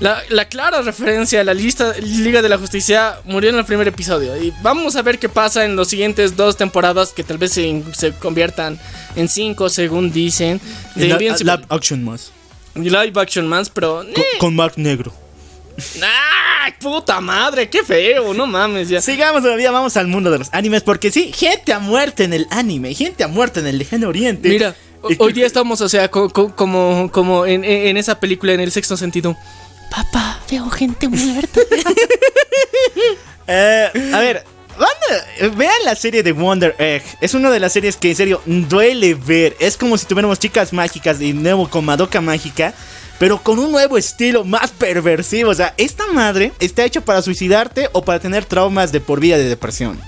La, 0.00 0.22
la 0.30 0.46
clara 0.46 0.80
referencia 0.80 1.42
a 1.42 1.44
la 1.44 1.52
lista 1.52 1.92
Liga 2.00 2.40
de 2.40 2.48
la 2.48 2.56
Justicia 2.56 3.16
murió 3.26 3.50
en 3.50 3.56
el 3.56 3.64
primer 3.66 3.86
episodio. 3.86 4.34
Y 4.42 4.50
vamos 4.62 4.96
a 4.96 5.02
ver 5.02 5.18
qué 5.18 5.28
pasa 5.28 5.64
en 5.66 5.76
los 5.76 5.88
siguientes 5.88 6.36
dos 6.36 6.56
temporadas, 6.56 7.12
que 7.12 7.22
tal 7.22 7.36
vez 7.36 7.52
se, 7.52 7.82
se 7.92 8.12
conviertan 8.12 8.80
en 9.14 9.28
cinco, 9.28 9.68
según 9.68 10.10
dicen. 10.10 10.58
De 10.94 11.06
La- 11.08 11.16
Invincible- 11.18 11.56
live 11.56 11.66
action 11.68 12.02
más. 12.02 12.32
live 12.74 13.12
action 13.16 13.46
mans, 13.46 13.68
pero. 13.68 13.96
Con, 14.14 14.24
con 14.38 14.56
Mark 14.56 14.72
Negro. 14.76 15.12
¡Ay, 16.62 16.72
puta 16.80 17.20
madre! 17.20 17.68
¡Qué 17.68 17.82
feo! 17.82 18.32
No 18.34 18.46
mames, 18.46 18.88
ya. 18.88 19.00
Sigamos 19.02 19.42
todavía, 19.42 19.70
vamos 19.70 19.96
al 19.96 20.06
mundo 20.06 20.30
de 20.30 20.38
los 20.38 20.48
animes. 20.52 20.82
Porque 20.82 21.10
sí, 21.10 21.30
gente 21.34 21.72
ha 21.72 21.78
muerto 21.78 22.22
en 22.22 22.32
el 22.32 22.46
anime, 22.50 22.94
gente 22.94 23.22
ha 23.24 23.28
muerto 23.28 23.60
en 23.60 23.66
el 23.66 23.78
lejano 23.78 24.08
oriente. 24.08 24.48
Mira, 24.48 24.74
hoy 25.18 25.32
día 25.32 25.46
estamos, 25.46 25.80
o 25.82 25.88
sea, 25.88 26.10
co- 26.10 26.28
co- 26.30 26.54
como, 26.54 27.10
como 27.12 27.44
en- 27.46 27.64
en 27.64 27.96
esa 27.98 28.18
película, 28.18 28.52
en 28.54 28.60
el 28.60 28.72
sexto 28.72 28.96
sentido. 28.96 29.36
Papá, 29.90 30.40
veo 30.50 30.68
gente 30.70 31.08
muerta. 31.08 31.60
Eh, 33.52 34.12
a 34.14 34.20
ver, 34.20 34.44
vean 35.56 35.84
la 35.84 35.96
serie 35.96 36.22
de 36.22 36.30
Wonder 36.30 36.76
Egg. 36.78 37.02
Es 37.20 37.34
una 37.34 37.50
de 37.50 37.58
las 37.58 37.72
series 37.72 37.96
que 37.96 38.10
en 38.10 38.16
serio 38.16 38.40
duele 38.46 39.14
ver. 39.14 39.56
Es 39.58 39.76
como 39.76 39.98
si 39.98 40.06
tuviéramos 40.06 40.38
chicas 40.38 40.72
mágicas 40.72 41.18
de 41.18 41.32
nuevo 41.32 41.68
con 41.68 41.84
Madoka 41.84 42.20
mágica. 42.20 42.72
Pero 43.18 43.42
con 43.42 43.58
un 43.58 43.72
nuevo 43.72 43.98
estilo 43.98 44.44
más 44.44 44.70
perversivo. 44.70 45.50
O 45.50 45.54
sea, 45.54 45.74
esta 45.78 46.06
madre 46.12 46.52
está 46.60 46.84
hecha 46.84 47.00
para 47.00 47.22
suicidarte 47.22 47.88
o 47.92 48.02
para 48.02 48.20
tener 48.20 48.44
traumas 48.44 48.92
de 48.92 49.00
por 49.00 49.18
vida 49.18 49.36
de 49.36 49.48
depresión. 49.48 50.00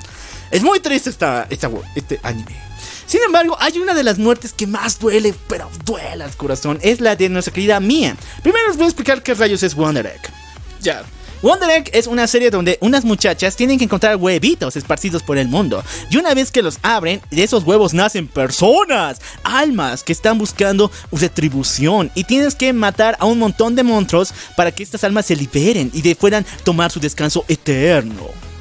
Es 0.53 0.63
muy 0.63 0.79
triste 0.79 1.11
esta, 1.11 1.47
esta, 1.51 1.69
este 1.97 2.21
anime. 2.23 2.72
Sin 3.13 3.23
embargo, 3.25 3.59
hay 3.61 3.79
una 3.79 3.93
de 3.93 4.05
las 4.05 4.17
muertes 4.17 4.55
que 4.55 4.67
más 4.67 4.99
duele, 4.99 5.35
pero 5.47 5.69
duele 5.85 6.25
al 6.25 6.35
corazón. 6.35 6.79
Es 6.81 6.99
la 6.99 7.15
de 7.15 7.29
nuestra 7.29 7.53
querida 7.53 7.79
Mia. 7.79 8.17
Primero 8.43 8.69
les 8.69 8.79
voy 8.79 8.87
a 8.87 8.89
explicar 8.89 9.23
qué 9.23 9.35
rayos 9.35 9.63
es 9.63 9.75
Wonder 9.75 10.07
Egg. 10.07 10.33
Ya. 10.81 11.05
Wonder 11.43 11.69
Egg 11.69 11.91
es 11.93 12.07
una 12.07 12.27
serie 12.27 12.49
donde 12.49 12.79
unas 12.81 13.05
muchachas 13.05 13.55
tienen 13.55 13.77
que 13.77 13.85
encontrar 13.85 14.17
huevitos 14.17 14.77
esparcidos 14.77 15.23
por 15.23 15.37
el 15.37 15.49
mundo. 15.49 15.85
Y 16.11 16.17
una 16.17 16.33
vez 16.33 16.51
que 16.51 16.63
los 16.63 16.79
abren, 16.81 17.21
de 17.31 17.43
esos 17.43 17.65
huevos 17.65 17.93
nacen 17.93 18.29
personas, 18.29 19.21
almas 19.45 20.03
que 20.05 20.15
están 20.15 20.39
buscando 20.39 20.91
retribución. 21.13 22.11
Y 22.15 22.25
tienes 22.25 22.55
que 22.55 22.73
matar 22.73 23.19
a 23.21 23.27
un 23.27 23.39
montón 23.39 23.75
de 23.75 23.83
monstruos 23.83 24.33
para 24.57 24.73
que 24.73 24.83
estas 24.83 25.05
almas 25.05 25.27
se 25.27 25.37
liberen 25.37 25.91
y 25.93 26.01
de 26.01 26.17
puedan 26.17 26.47
tomar 26.65 26.91
su 26.91 26.99
descanso 26.99 27.45
eterno. 27.47 28.52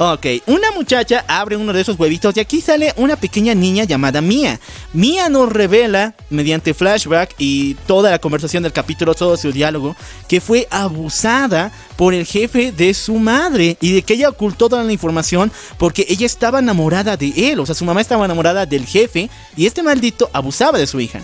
Ok, 0.00 0.26
una 0.46 0.70
muchacha 0.70 1.24
abre 1.26 1.56
uno 1.56 1.72
de 1.72 1.80
esos 1.80 1.98
huevitos 1.98 2.36
y 2.36 2.38
aquí 2.38 2.60
sale 2.60 2.94
una 2.98 3.16
pequeña 3.16 3.52
niña 3.52 3.82
llamada 3.82 4.20
Mia. 4.20 4.60
Mia 4.92 5.28
nos 5.28 5.52
revela, 5.52 6.14
mediante 6.30 6.72
flashback 6.72 7.34
y 7.36 7.74
toda 7.74 8.12
la 8.12 8.20
conversación 8.20 8.62
del 8.62 8.72
capítulo, 8.72 9.12
todo 9.16 9.36
su 9.36 9.50
diálogo, 9.50 9.96
que 10.28 10.40
fue 10.40 10.68
abusada 10.70 11.72
por 11.96 12.14
el 12.14 12.26
jefe 12.26 12.70
de 12.70 12.94
su 12.94 13.14
madre 13.16 13.76
y 13.80 13.90
de 13.90 14.02
que 14.02 14.14
ella 14.14 14.28
ocultó 14.28 14.68
toda 14.68 14.84
la 14.84 14.92
información 14.92 15.50
porque 15.78 16.06
ella 16.08 16.26
estaba 16.26 16.60
enamorada 16.60 17.16
de 17.16 17.50
él. 17.50 17.58
O 17.58 17.66
sea, 17.66 17.74
su 17.74 17.84
mamá 17.84 18.00
estaba 18.00 18.24
enamorada 18.24 18.66
del 18.66 18.86
jefe 18.86 19.28
y 19.56 19.66
este 19.66 19.82
maldito 19.82 20.30
abusaba 20.32 20.78
de 20.78 20.86
su 20.86 21.00
hija. 21.00 21.22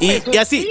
Y, 0.00 0.20
y 0.32 0.36
así. 0.36 0.66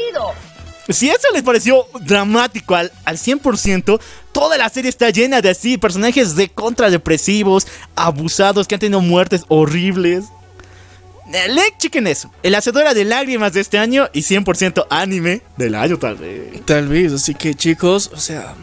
Si 0.90 1.10
eso 1.10 1.28
les 1.34 1.44
pareció 1.44 1.88
dramático 2.02 2.76
al, 2.76 2.92
al 3.06 3.18
100%, 3.18 4.00
toda 4.32 4.58
la 4.58 4.70
serie 4.70 4.90
está 4.90 5.10
llena 5.10 5.42
de 5.42 5.50
así, 5.50 5.78
personajes 5.78 6.36
de 6.36 6.50
contra 6.50 6.90
depresivos, 6.90 7.66
abusados, 7.96 8.68
que 8.68 8.76
han 8.76 8.82
tenido 8.82 9.02
muertes 9.02 9.44
horribles. 9.48 10.26
Eh, 11.34 11.48
Le 11.50 11.62
chequen 11.80 12.06
eso. 12.08 12.32
El 12.44 12.54
hacedora 12.54 12.94
de 12.94 13.04
lágrimas 13.04 13.54
de 13.54 13.62
este 13.62 13.80
año 13.80 14.10
y 14.14 14.22
100% 14.22 14.86
anime 14.90 15.42
del 15.58 15.74
año 15.74 15.98
tal 15.98 16.18
vez. 16.18 16.64
Tal 16.66 16.88
vez, 16.88 17.14
así 17.14 17.34
que 17.34 17.56
chicos, 17.56 18.12
o 18.14 18.20
sea, 18.20 18.54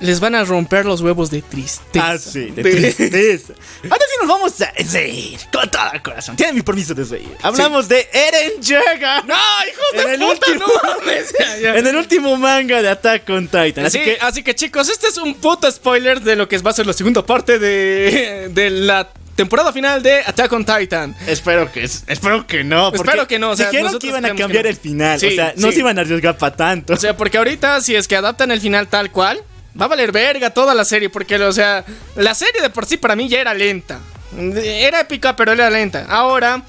les 0.00 0.20
van 0.20 0.34
a 0.34 0.44
romper 0.44 0.84
los 0.84 1.00
huevos 1.00 1.30
de 1.30 1.42
tristeza. 1.42 2.10
Ah, 2.12 2.18
sí, 2.18 2.50
de 2.50 2.62
tristeza. 2.62 3.52
Ahora 3.84 4.04
sí 4.08 4.16
nos 4.20 4.28
vamos 4.28 4.60
a 4.60 4.72
reír 4.92 5.38
con 5.52 5.70
todo 5.70 5.92
el 5.92 6.02
corazón. 6.02 6.36
Tienen 6.36 6.56
mi 6.56 6.62
permiso 6.62 6.94
de 6.94 7.04
reír. 7.04 7.30
Hablamos 7.42 7.88
de 7.88 8.08
Eren 8.12 8.62
Jaeger. 8.62 9.24
¡No, 9.26 9.34
hijos 9.34 10.06
de 10.06 10.14
el 10.14 10.20
puta, 10.20 10.32
último- 10.50 10.66
no 10.66 10.98
mames! 10.98 11.34
En 11.62 11.86
el 11.86 11.96
último 11.96 12.36
manga 12.36 12.82
de 12.82 12.88
Attack 12.88 13.28
on 13.30 13.46
Titan. 13.46 13.86
Así 13.86 13.98
que 14.00 14.18
así 14.20 14.42
que 14.42 14.54
chicos, 14.54 14.88
este 14.88 15.08
es 15.08 15.16
un 15.18 15.34
puto 15.34 15.70
spoiler 15.70 16.20
de 16.20 16.36
lo 16.36 16.48
que 16.48 16.58
va 16.58 16.70
a 16.70 16.74
ser 16.74 16.86
la 16.86 16.92
segunda 16.92 17.24
parte 17.24 17.58
de, 17.58 18.48
de 18.50 18.70
la 18.70 19.08
temporada 19.36 19.72
final 19.72 20.02
de 20.02 20.20
Attack 20.20 20.52
on 20.52 20.64
Titan. 20.64 21.16
Espero 21.26 21.70
que, 21.72 21.84
espero 21.84 22.46
que 22.46 22.64
no. 22.64 22.92
Espero 22.92 23.26
que 23.26 23.38
no, 23.38 23.50
o 23.50 23.56
sea, 23.56 23.66
dijeron 23.66 23.86
nosotros 23.86 24.02
que 24.02 24.18
iban 24.18 24.24
a 24.24 24.34
cambiar 24.34 24.64
no. 24.64 24.70
el 24.70 24.76
final. 24.76 25.18
Sí, 25.20 25.26
o 25.26 25.30
sea, 25.30 25.54
no 25.56 25.68
sí. 25.68 25.74
se 25.74 25.80
iban 25.80 25.98
a 25.98 26.02
arriesgar 26.02 26.36
para 26.36 26.56
tanto. 26.56 26.92
O 26.92 26.96
sea, 26.96 27.16
porque 27.16 27.38
ahorita 27.38 27.80
si 27.80 27.94
es 27.94 28.08
que 28.08 28.16
adaptan 28.16 28.50
el 28.50 28.60
final 28.60 28.88
tal 28.88 29.10
cual, 29.10 29.42
va 29.80 29.86
a 29.86 29.88
valer 29.88 30.12
verga 30.12 30.50
toda 30.50 30.74
la 30.74 30.84
serie, 30.84 31.10
porque 31.10 31.36
o 31.36 31.52
sea, 31.52 31.84
la 32.16 32.34
serie 32.34 32.60
de 32.60 32.70
por 32.70 32.86
sí 32.86 32.96
para 32.96 33.16
mí 33.16 33.28
ya 33.28 33.40
era 33.40 33.54
lenta. 33.54 34.00
Era 34.36 35.00
épica, 35.00 35.36
pero 35.36 35.52
era 35.52 35.68
lenta. 35.68 36.06
Ahora 36.08 36.62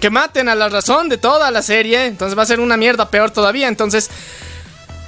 que 0.00 0.10
maten 0.10 0.48
a 0.48 0.54
la 0.54 0.68
razón 0.68 1.08
de 1.08 1.18
toda 1.18 1.50
la 1.50 1.62
serie, 1.62 2.06
entonces 2.06 2.36
va 2.36 2.42
a 2.42 2.46
ser 2.46 2.60
una 2.60 2.76
mierda 2.76 3.10
peor 3.10 3.30
todavía, 3.30 3.68
entonces 3.68 4.10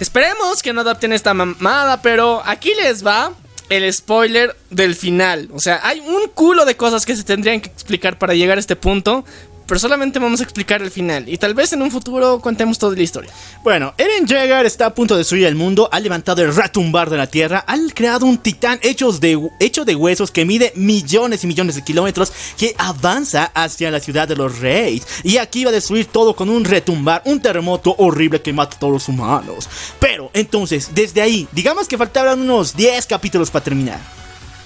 esperemos 0.01 0.63
que 0.63 0.73
no 0.73 0.83
adapten 0.83 1.13
esta 1.13 1.33
mamada, 1.33 2.03
pero 2.03 2.43
aquí 2.45 2.73
les 2.75 3.05
va 3.05 3.33
el 3.71 3.91
spoiler 3.91 4.55
del 4.69 4.95
final. 4.95 5.49
O 5.55 5.61
sea, 5.61 5.81
hay 5.83 6.01
un 6.01 6.29
culo 6.29 6.67
de 6.67 6.77
cosas 6.77 7.07
que 7.07 7.17
se 7.17 7.25
tendrían 7.25 7.61
que 7.63 7.71
explicar 7.71 8.19
para 8.19 8.35
llegar 8.35 8.59
a 8.59 8.61
este 8.61 8.77
punto. 8.77 9.25
Pero 9.67 9.79
solamente 9.79 10.19
vamos 10.19 10.41
a 10.41 10.45
explicar 10.45 10.83
el 10.83 10.91
final. 10.91 11.29
Y 11.29 11.39
tal 11.39 11.55
vez 11.55 11.73
en 11.73 11.83
un 11.83 11.91
futuro 11.91 12.41
contemos 12.41 12.79
toda 12.79 12.97
la 12.97 13.03
historia. 13.03 13.31
Bueno, 13.63 13.95
Eren 13.97 14.27
Jaeger 14.27 14.67
está 14.67 14.87
a 14.87 14.95
punto 14.95 15.15
de 15.15 15.19
destruir 15.19 15.47
el 15.47 15.55
mundo, 15.55 15.89
ha 15.93 16.01
levantado 16.01 16.43
el 16.43 16.55
retumbar 16.55 17.11
de 17.11 17.17
la 17.17 17.27
tierra, 17.27 17.65
ha 17.67 17.77
creado 17.95 18.27
un 18.27 18.39
titán 18.39 18.79
hechos 18.83 19.21
de, 19.21 19.39
hecho 19.61 19.85
de 19.85 19.95
huesos 19.95 20.31
que 20.31 20.45
mide 20.45 20.73
millones 20.75 21.45
y 21.45 21.47
millones 21.47 21.77
de 21.77 21.83
kilómetros 21.83 22.33
que 22.57 22.75
avanza 22.79 23.51
hacia 23.55 23.91
la 23.91 24.01
ciudad 24.01 24.29
de 24.29 24.37
los 24.37 24.59
reyes. 24.59 25.07
Y 25.23 25.39
aquí 25.39 25.65
va 25.65 25.71
a 25.71 25.75
destruir 25.75 26.07
todo 26.07 26.35
con 26.35 26.49
un 26.49 26.65
retumbar, 26.65 27.23
un 27.25 27.41
terremoto 27.41 27.95
horrible 27.99 28.43
que 28.43 28.53
mata 28.53 28.77
a 28.77 28.79
todos 28.79 28.93
los 28.93 29.09
humanos. 29.09 29.69
Pero 30.01 30.31
entonces, 30.35 30.91
desde 30.95 31.23
ahí, 31.23 31.49
digamos 31.53 31.89
que 31.89 31.99
faltaban 31.99 32.41
unos 32.41 32.77
10 32.77 33.07
capítulos 33.07 33.51
para 33.51 33.65
terminar. 33.65 34.01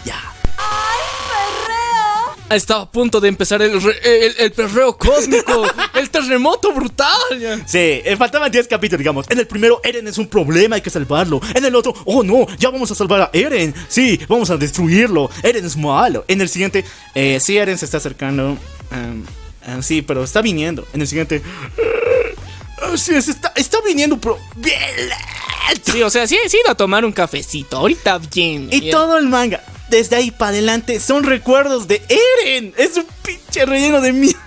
Ya. 0.05 0.36
Estaba 2.49 2.83
a 2.83 2.91
punto 2.91 3.21
de 3.21 3.29
empezar 3.29 3.61
el, 3.61 3.83
re- 3.83 3.99
el, 4.27 4.35
el 4.39 4.53
perreo 4.53 4.97
cósmico, 4.97 5.65
el 5.95 6.11
terremoto 6.11 6.73
brutal. 6.73 7.11
ya. 7.41 7.57
Sí, 7.67 7.79
eh, 8.05 8.15
faltaban 8.17 8.53
10 8.53 8.69
capítulos, 8.69 8.99
digamos. 9.01 9.27
En 9.29 9.39
el 9.41 9.47
primero, 9.49 9.81
Eren 9.83 10.07
es 10.07 10.17
un 10.17 10.29
problema, 10.29 10.77
hay 10.77 10.83
que 10.83 10.91
salvarlo. 10.91 11.41
En 11.55 11.65
el 11.65 11.75
otro, 11.75 11.93
oh 12.05 12.23
no, 12.23 12.47
ya 12.57 12.71
vamos 12.71 12.89
a 12.93 12.95
salvar 12.95 13.21
a 13.23 13.31
Eren. 13.33 13.75
Sí, 13.89 14.21
vamos 14.29 14.49
a 14.51 14.57
destruirlo. 14.57 15.29
Eren 15.43 15.65
es 15.67 15.77
malo. 15.77 16.25
En 16.29 16.41
el 16.41 16.49
siguiente, 16.49 16.85
eh, 17.17 17.39
sí, 17.41 17.57
Eren 17.59 17.79
se 17.79 17.85
está 17.85 17.97
acercando. 17.97 18.57
Am, 18.93 19.25
am, 19.67 19.83
sí, 19.83 20.03
pero 20.03 20.23
está 20.23 20.41
viniendo. 20.41 20.87
En 20.93 21.01
el 21.01 21.09
siguiente, 21.09 21.43
ah, 22.81 22.97
sí, 22.97 23.15
está, 23.17 23.53
está 23.57 23.79
viniendo, 23.85 24.19
pero 24.21 24.39
bien. 24.55 24.79
Sí, 25.85 26.01
o 26.01 26.11
sea, 26.11 26.29
sí, 26.29 26.39
sí 26.49 26.59
iba 26.65 26.73
a 26.73 26.77
tomar 26.77 27.05
un 27.05 27.11
cafecito. 27.13 27.77
Ahorita 27.79 28.19
bien. 28.33 28.69
Y 28.71 28.89
todo 28.91 29.19
el 29.19 29.27
manga, 29.27 29.65
desde 29.91 30.17
ahí 30.17 30.31
para 30.31 30.51
adelante, 30.51 31.01
son 31.01 31.25
recuerdos 31.25 31.87
de 31.89 32.03
Eren. 32.45 32.75
Es 32.77 32.97
un 32.97 33.07
pinche 33.23 33.65
relleno 33.67 34.01
de 34.01 34.13
mierda. 34.13 34.41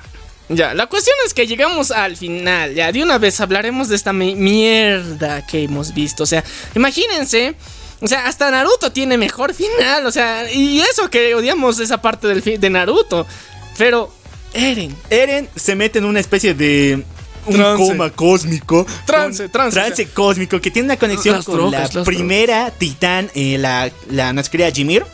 Ya, 0.51 0.73
la 0.73 0.87
cuestión 0.87 1.15
es 1.25 1.33
que 1.35 1.45
llegamos 1.45 1.91
al 1.91 2.17
final. 2.17 2.73
Ya, 2.73 2.91
de 2.91 3.03
una 3.03 3.19
vez 3.19 3.39
hablaremos 3.39 3.87
de 3.89 3.95
esta 3.95 4.13
mi- 4.13 4.35
mierda 4.35 5.45
que 5.45 5.63
hemos 5.63 5.93
visto. 5.93 6.23
O 6.23 6.25
sea, 6.25 6.43
imagínense. 6.75 7.53
O 8.01 8.07
sea, 8.07 8.25
hasta 8.27 8.49
Naruto 8.49 8.91
tiene 8.91 9.17
mejor 9.17 9.53
final. 9.53 10.05
O 10.07 10.11
sea, 10.11 10.51
y 10.51 10.79
eso 10.81 11.09
que 11.09 11.35
odiamos 11.35 11.79
esa 11.79 12.01
parte 12.01 12.27
del 12.27 12.41
de 12.59 12.69
Naruto. 12.69 13.27
Pero, 13.77 14.11
Eren. 14.53 14.95
Eren 15.11 15.47
se 15.55 15.75
mete 15.75 15.99
en 15.99 16.05
una 16.05 16.19
especie 16.19 16.55
de 16.55 17.03
un 17.45 17.53
Trance. 17.55 17.83
coma 17.83 18.09
cósmico. 18.09 18.87
Trance, 19.05 19.43
Un 19.45 19.51
trance, 19.51 19.79
Trance 19.79 20.07
cósmico 20.07 20.59
que 20.59 20.71
tiene 20.71 20.87
una 20.87 20.97
conexión 20.97 21.43
con 21.43 21.55
drogas, 21.57 21.93
la 21.93 22.03
primera 22.03 22.71
titán, 22.71 23.29
eh, 23.35 23.57
la, 23.59 23.91
la 24.09 24.33
querida 24.43 24.71
Jimir. 24.71 25.05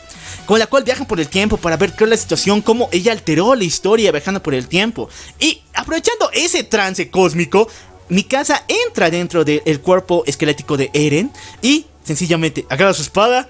Con 0.45 0.59
la 0.59 0.67
cual 0.67 0.83
viajan 0.83 1.07
por 1.07 1.19
el 1.19 1.27
tiempo 1.27 1.57
para 1.57 1.77
ver 1.77 1.93
qué 1.93 2.03
es 2.03 2.09
la 2.09 2.17
situación, 2.17 2.61
cómo 2.61 2.89
ella 2.91 3.11
alteró 3.11 3.55
la 3.55 3.63
historia 3.63 4.11
viajando 4.11 4.43
por 4.43 4.53
el 4.53 4.67
tiempo. 4.67 5.09
Y 5.39 5.61
aprovechando 5.73 6.29
ese 6.33 6.63
trance 6.63 7.09
cósmico, 7.09 7.67
Mikasa 8.09 8.63
entra 8.67 9.09
dentro 9.09 9.43
del 9.43 9.81
cuerpo 9.81 10.23
esquelético 10.27 10.77
de 10.77 10.91
Eren 10.93 11.31
y 11.61 11.87
sencillamente 12.03 12.65
agarra 12.69 12.93
su 12.93 13.01
espada, 13.01 13.49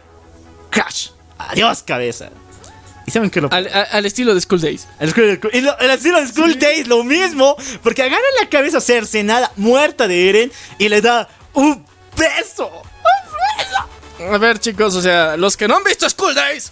crash, 0.69 1.09
adiós 1.37 1.83
cabeza. 1.83 2.29
¿Y 3.05 3.11
saben 3.11 3.29
qué 3.29 3.39
lo 3.39 3.51
Al, 3.51 3.67
al 3.67 4.05
estilo 4.05 4.33
de 4.33 4.41
School 4.41 4.61
Days. 4.61 4.87
el, 4.99 5.09
estilo 5.91 6.21
de 6.21 6.27
School 6.27 6.57
Days 6.57 6.87
lo 6.87 7.03
mismo, 7.03 7.55
porque 7.83 8.01
agarra 8.01 8.23
la 8.41 8.49
cabeza 8.49 8.81
cercenada, 8.81 9.51
muerta 9.57 10.07
de 10.07 10.29
Eren, 10.29 10.51
y 10.79 10.89
le 10.89 11.01
da 11.01 11.27
un 11.53 11.85
beso. 12.17 12.71
A 14.19 14.37
ver, 14.37 14.59
chicos, 14.59 14.95
o 14.95 15.01
sea, 15.01 15.35
los 15.35 15.57
que 15.57 15.67
no 15.67 15.75
han 15.75 15.83
visto 15.83 16.09
School 16.09 16.33
Days, 16.33 16.71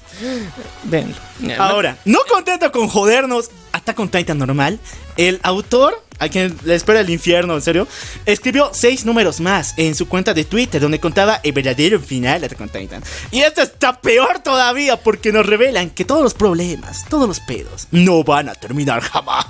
venlo. 0.83 1.15
Ahora, 1.57 1.97
no 2.05 2.19
contento 2.29 2.71
con 2.71 2.87
jodernos 2.87 3.49
Attack 3.73 3.99
on 3.99 4.09
Titan 4.09 4.37
normal, 4.37 4.79
el 5.17 5.39
autor, 5.43 6.01
a 6.19 6.29
quien 6.29 6.57
le 6.63 6.75
espera 6.75 7.01
el 7.01 7.09
infierno, 7.09 7.55
en 7.55 7.61
serio, 7.61 7.87
escribió 8.25 8.71
seis 8.73 9.03
números 9.03 9.41
más 9.41 9.73
en 9.77 9.93
su 9.93 10.07
cuenta 10.07 10.33
de 10.33 10.45
Twitter 10.45 10.79
donde 10.79 10.99
contaba 10.99 11.41
el 11.43 11.51
verdadero 11.51 11.99
final 11.99 12.39
de 12.39 12.45
Attack 12.45 12.61
on 12.61 12.69
Titan. 12.69 13.03
Y 13.31 13.41
esto 13.41 13.61
está 13.61 13.99
peor 13.99 14.39
todavía 14.39 14.97
porque 14.97 15.33
nos 15.33 15.45
revelan 15.45 15.89
que 15.89 16.05
todos 16.05 16.23
los 16.23 16.33
problemas, 16.33 17.05
todos 17.09 17.27
los 17.27 17.41
pedos, 17.41 17.87
no 17.91 18.23
van 18.23 18.47
a 18.47 18.55
terminar 18.55 19.01
jamás. 19.01 19.45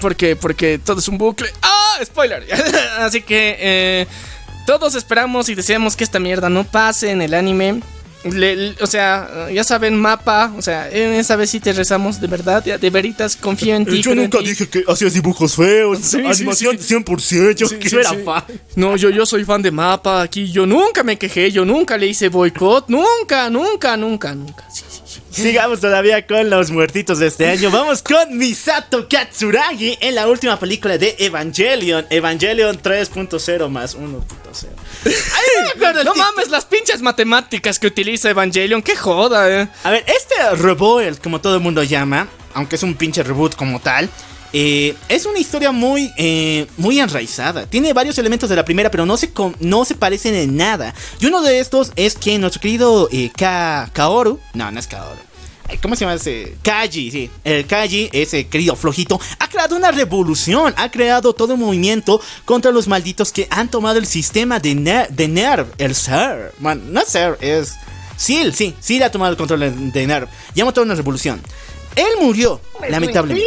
Porque, 0.00 0.36
porque 0.36 0.78
todo 0.78 0.98
es 0.98 1.08
un 1.08 1.16
bucle. 1.16 1.48
¡Ah! 1.62 1.98
Spoiler. 2.04 2.46
Así 2.98 3.22
que 3.22 3.56
eh, 3.58 4.06
todos 4.66 4.94
esperamos 4.94 5.48
y 5.48 5.54
deseamos 5.54 5.96
que 5.96 6.04
esta 6.04 6.18
mierda 6.18 6.48
no 6.50 6.64
pase 6.64 7.10
en 7.10 7.22
el 7.22 7.32
anime. 7.34 7.80
Le- 8.24 8.56
le- 8.56 8.74
o 8.82 8.86
sea, 8.88 9.46
ya 9.52 9.62
saben, 9.62 9.96
mapa. 10.00 10.52
O 10.58 10.62
sea, 10.62 10.90
en 10.90 11.12
esa 11.12 11.36
vez 11.36 11.50
sí 11.50 11.60
te 11.60 11.72
rezamos, 11.72 12.20
de 12.20 12.26
verdad. 12.26 12.64
De 12.64 12.90
veritas, 12.90 13.36
confío 13.36 13.76
en 13.76 13.86
ti. 13.86 14.02
Yo 14.02 14.16
nunca 14.16 14.38
dije 14.38 14.68
que 14.68 14.82
hacías 14.88 15.12
dibujos 15.14 15.54
feos, 15.54 15.98
Sí, 16.00 16.18
sí, 16.18 16.26
animación 16.26 16.76
sí. 16.76 16.94
100%, 16.96 17.54
yo 17.54 17.68
que 17.78 17.88
era 17.96 18.12
fan. 18.14 18.42
No, 18.74 18.96
yo, 18.96 19.10
yo 19.10 19.24
soy 19.26 19.44
fan 19.44 19.62
de 19.62 19.70
mapa 19.70 20.22
aquí. 20.22 20.50
Yo 20.50 20.66
nunca 20.66 21.04
me 21.04 21.16
quejé, 21.16 21.52
yo 21.52 21.64
nunca 21.64 21.96
le 21.96 22.08
hice 22.08 22.28
boicot. 22.28 22.88
Nunca, 22.88 23.48
nunca, 23.48 23.96
nunca, 23.96 24.34
nunca. 24.34 24.64
Sí. 24.72 24.82
Sigamos 25.36 25.80
todavía 25.80 26.26
con 26.26 26.48
los 26.48 26.70
muertitos 26.70 27.18
de 27.18 27.26
este 27.26 27.46
año. 27.46 27.70
Vamos 27.70 28.02
con 28.02 28.38
Misato 28.38 29.06
Katsuragi 29.06 29.98
en 30.00 30.14
la 30.14 30.28
última 30.28 30.58
película 30.58 30.96
de 30.96 31.14
Evangelion. 31.18 32.06
Evangelion 32.08 32.80
3.0 32.80 33.68
más 33.68 33.98
1.0. 33.98 34.22
Ay, 35.04 35.92
no 35.94 36.04
No 36.04 36.14
mames, 36.14 36.48
las 36.48 36.64
pinches 36.64 37.02
matemáticas 37.02 37.78
que 37.78 37.86
utiliza 37.86 38.30
Evangelion. 38.30 38.80
Qué 38.80 38.96
joda, 38.96 39.50
eh. 39.50 39.68
A 39.84 39.90
ver, 39.90 40.06
este 40.06 40.34
Revolt, 40.56 41.22
como 41.22 41.38
todo 41.42 41.56
el 41.56 41.60
mundo 41.60 41.82
llama, 41.82 42.28
aunque 42.54 42.76
es 42.76 42.82
un 42.82 42.94
pinche 42.94 43.22
reboot 43.22 43.56
como 43.56 43.78
tal, 43.80 44.08
eh, 44.52 44.94
es 45.08 45.26
una 45.26 45.38
historia 45.38 45.72
muy, 45.72 46.12
eh, 46.16 46.66
muy 46.76 46.98
enraizada. 47.00 47.66
Tiene 47.66 47.92
varios 47.92 48.18
elementos 48.18 48.48
de 48.48 48.56
la 48.56 48.64
primera, 48.64 48.90
pero 48.90 49.06
no 49.06 49.16
se, 49.16 49.30
no 49.60 49.84
se 49.84 49.94
parecen 49.94 50.34
en 50.34 50.56
nada. 50.56 50.94
Y 51.20 51.26
uno 51.26 51.42
de 51.42 51.58
estos 51.60 51.92
es 51.96 52.14
que 52.16 52.38
nuestro 52.38 52.60
querido 52.60 53.08
eh, 53.12 53.30
Ka- 53.36 53.90
Kaoru, 53.92 54.40
no, 54.54 54.70
no 54.70 54.80
es 54.80 54.86
Kaoru. 54.86 55.20
¿Cómo 55.82 55.96
se 55.96 56.04
llama 56.04 56.14
ese? 56.14 56.56
Kaji, 56.62 57.10
sí. 57.10 57.30
El 57.42 57.66
Kaji, 57.66 58.08
ese 58.12 58.46
querido 58.46 58.76
flojito, 58.76 59.20
ha 59.40 59.48
creado 59.48 59.74
una 59.74 59.90
revolución. 59.90 60.72
Ha 60.76 60.92
creado 60.92 61.32
todo 61.32 61.54
un 61.54 61.60
movimiento 61.60 62.20
contra 62.44 62.70
los 62.70 62.86
malditos 62.86 63.32
que 63.32 63.48
han 63.50 63.68
tomado 63.68 63.98
el 63.98 64.06
sistema 64.06 64.60
de, 64.60 64.76
Ner 64.76 65.08
de 65.10 65.26
NERV, 65.26 65.66
el 65.78 65.96
SER. 65.96 66.52
Bueno, 66.58 66.82
no 66.86 67.00
es 67.00 67.08
SER, 67.08 67.36
es 67.40 67.74
SEAL, 68.16 68.54
sí. 68.54 68.76
SEAL 68.78 69.02
ha 69.02 69.10
tomado 69.10 69.32
el 69.32 69.36
control 69.36 69.58
de- 69.58 69.70
de 69.72 70.06
NERV. 70.06 70.28
Y 70.54 70.60
ha 70.60 70.64
montado 70.64 70.84
una 70.84 70.94
revolución. 70.94 71.42
Él 71.96 72.06
murió, 72.22 72.60
lamentablemente. 72.88 73.44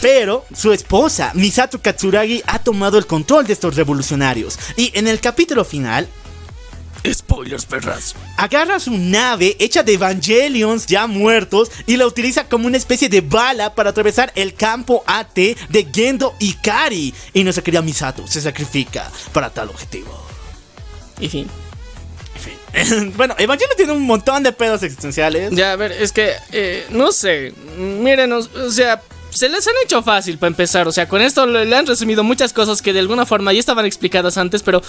Pero 0.00 0.44
su 0.54 0.72
esposa, 0.72 1.32
Misato 1.34 1.80
Katsuragi, 1.80 2.42
ha 2.46 2.60
tomado 2.60 2.98
el 2.98 3.06
control 3.06 3.46
de 3.46 3.52
estos 3.52 3.74
revolucionarios. 3.76 4.58
Y 4.76 4.92
en 4.94 5.08
el 5.08 5.20
capítulo 5.20 5.64
final, 5.64 6.08
Spoilers, 7.06 7.64
perras. 7.64 8.14
agarra 8.36 8.78
su 8.80 8.96
nave 8.96 9.56
hecha 9.58 9.82
de 9.82 9.94
Evangelions 9.94 10.86
ya 10.86 11.06
muertos 11.06 11.70
y 11.86 11.96
la 11.96 12.06
utiliza 12.06 12.48
como 12.48 12.66
una 12.66 12.76
especie 12.76 13.08
de 13.08 13.20
bala 13.20 13.74
para 13.74 13.90
atravesar 13.90 14.32
el 14.34 14.54
campo 14.54 15.04
AT 15.06 15.34
de 15.34 15.88
Gendo 15.92 16.34
Ikari. 16.38 17.14
Y 17.32 17.44
nuestra 17.44 17.64
querida 17.64 17.82
Misato 17.82 18.26
se 18.26 18.40
sacrifica 18.40 19.10
para 19.32 19.50
tal 19.50 19.68
objetivo. 19.70 20.26
Y 21.20 21.28
fin. 21.28 21.48
En 22.74 22.86
fin. 22.86 23.12
bueno, 23.16 23.34
Evangelion 23.38 23.76
tiene 23.76 23.92
un 23.92 24.02
montón 24.02 24.42
de 24.42 24.52
pedos 24.52 24.82
existenciales. 24.82 25.50
Ya, 25.52 25.72
a 25.72 25.76
ver, 25.76 25.92
es 25.92 26.12
que, 26.12 26.34
eh, 26.52 26.86
no 26.90 27.10
sé, 27.10 27.52
miren, 27.78 28.32
o, 28.32 28.38
o 28.38 28.70
sea, 28.70 29.02
se 29.30 29.48
les 29.48 29.66
han 29.66 29.74
hecho 29.84 30.02
fácil 30.02 30.38
para 30.38 30.48
empezar, 30.48 30.88
o 30.88 30.92
sea, 30.92 31.08
con 31.08 31.20
esto 31.22 31.46
le, 31.46 31.74
han 31.76 31.86
resumido 31.86 32.24
muchas 32.24 32.52
cosas 32.52 32.82
que 32.82 32.92
de 32.92 33.00
alguna 33.00 33.26
forma 33.26 33.52
ya 33.52 33.60
estaban 33.60 33.86
explicadas 33.86 34.36
antes, 34.38 34.62
pero... 34.62 34.82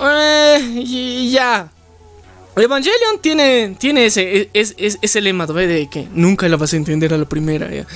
eh, 0.00 0.60
y 0.76 1.30
ya. 1.30 1.68
Evangelion 2.56 3.18
tiene, 3.20 3.76
tiene 3.78 4.06
ese, 4.06 4.50
es- 4.52 4.74
es- 4.76 4.98
ese 5.00 5.20
lema, 5.20 5.46
¿ve? 5.46 5.66
De 5.66 5.88
que 5.88 6.08
nunca 6.12 6.48
la 6.48 6.56
vas 6.56 6.72
a 6.72 6.76
entender 6.76 7.14
a 7.14 7.18
la 7.18 7.24
primera. 7.24 7.70
ya. 7.70 7.86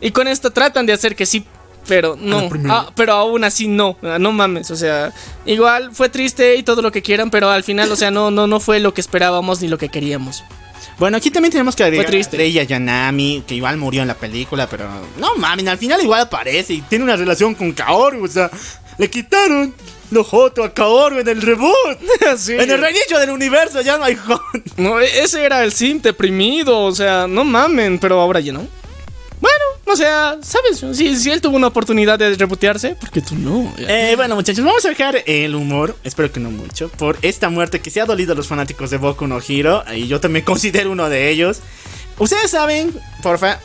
Y 0.00 0.10
con 0.10 0.26
esto 0.28 0.50
tratan 0.50 0.84
de 0.86 0.92
hacer 0.92 1.14
que 1.14 1.26
sí, 1.26 1.44
pero 1.86 2.16
no. 2.20 2.48
Ah, 2.68 2.90
pero 2.96 3.12
aún 3.14 3.44
así 3.44 3.68
no. 3.68 3.96
ah, 4.02 4.18
No 4.18 4.32
mames, 4.32 4.70
o 4.70 4.76
sea, 4.76 5.12
igual 5.46 5.90
fue 5.92 6.08
triste 6.08 6.56
y 6.56 6.62
todo 6.62 6.82
lo 6.82 6.90
que 6.92 7.02
quieran, 7.02 7.30
pero 7.30 7.50
al 7.50 7.62
final, 7.62 7.90
o 7.92 7.96
sea, 7.96 8.10
no, 8.10 8.30
no, 8.30 8.46
no 8.46 8.58
fue 8.60 8.80
lo 8.80 8.92
que 8.94 9.00
esperábamos 9.00 9.60
ni 9.62 9.68
lo 9.68 9.78
que 9.78 9.88
queríamos. 9.88 10.42
Bueno, 11.00 11.16
aquí 11.16 11.30
también 11.30 11.50
tenemos 11.50 11.74
que 11.74 11.82
agregar 11.82 12.06
triste. 12.06 12.36
a 12.36 12.38
Rei 12.38 12.52
Yanami, 12.52 13.42
que 13.46 13.54
igual 13.54 13.78
murió 13.78 14.02
en 14.02 14.08
la 14.08 14.14
película, 14.14 14.68
pero 14.68 14.86
no 15.16 15.34
mames, 15.36 15.66
al 15.66 15.78
final 15.78 16.00
igual 16.02 16.20
aparece 16.20 16.74
y 16.74 16.82
tiene 16.82 17.04
una 17.04 17.16
relación 17.16 17.54
con 17.54 17.72
Kaoru, 17.72 18.22
o 18.24 18.28
sea, 18.28 18.50
le 18.98 19.08
quitaron 19.08 19.74
lo 20.10 20.22
joto 20.24 20.62
a 20.62 20.74
Kaoru 20.74 21.18
en 21.20 21.28
el 21.28 21.40
reboot. 21.40 21.98
Sí. 22.36 22.52
En 22.58 22.70
el 22.70 22.78
reinicio 22.78 23.18
del 23.18 23.30
universo 23.30 23.80
ya 23.80 23.96
no 23.96 24.04
hay 24.04 24.14
joto. 24.14 24.42
No, 24.76 25.00
e- 25.00 25.20
ese 25.22 25.42
era 25.42 25.64
el 25.64 25.72
sim 25.72 26.00
deprimido, 26.02 26.78
o 26.80 26.92
sea, 26.92 27.26
no 27.26 27.44
mamen, 27.44 27.98
pero 27.98 28.20
ahora 28.20 28.40
ya 28.40 28.52
no. 28.52 28.68
O 29.92 29.96
sea, 29.96 30.38
¿sabes? 30.40 30.84
Si, 30.96 31.16
si 31.16 31.30
él 31.30 31.40
tuvo 31.40 31.56
una 31.56 31.66
oportunidad 31.66 32.16
de 32.16 32.34
rebotearse, 32.36 32.94
¿por 32.94 33.10
qué 33.10 33.20
tú 33.20 33.34
no? 33.34 33.72
Eh, 33.76 34.12
bueno, 34.14 34.36
muchachos, 34.36 34.64
vamos 34.64 34.84
a 34.84 34.88
dejar 34.88 35.24
el 35.26 35.56
humor, 35.56 35.96
espero 36.04 36.30
que 36.30 36.38
no 36.38 36.50
mucho, 36.52 36.88
por 36.90 37.18
esta 37.22 37.48
muerte 37.50 37.80
que 37.80 37.90
se 37.90 38.00
ha 38.00 38.04
dolido 38.04 38.34
a 38.34 38.36
los 38.36 38.46
fanáticos 38.46 38.90
de 38.90 38.98
Boku 38.98 39.26
no 39.26 39.40
Hero, 39.46 39.82
y 39.92 40.06
yo 40.06 40.20
también 40.20 40.44
considero 40.46 40.92
uno 40.92 41.08
de 41.08 41.30
ellos. 41.30 41.58
Ustedes 42.18 42.52
saben, 42.52 42.94
porfa, 43.20 43.58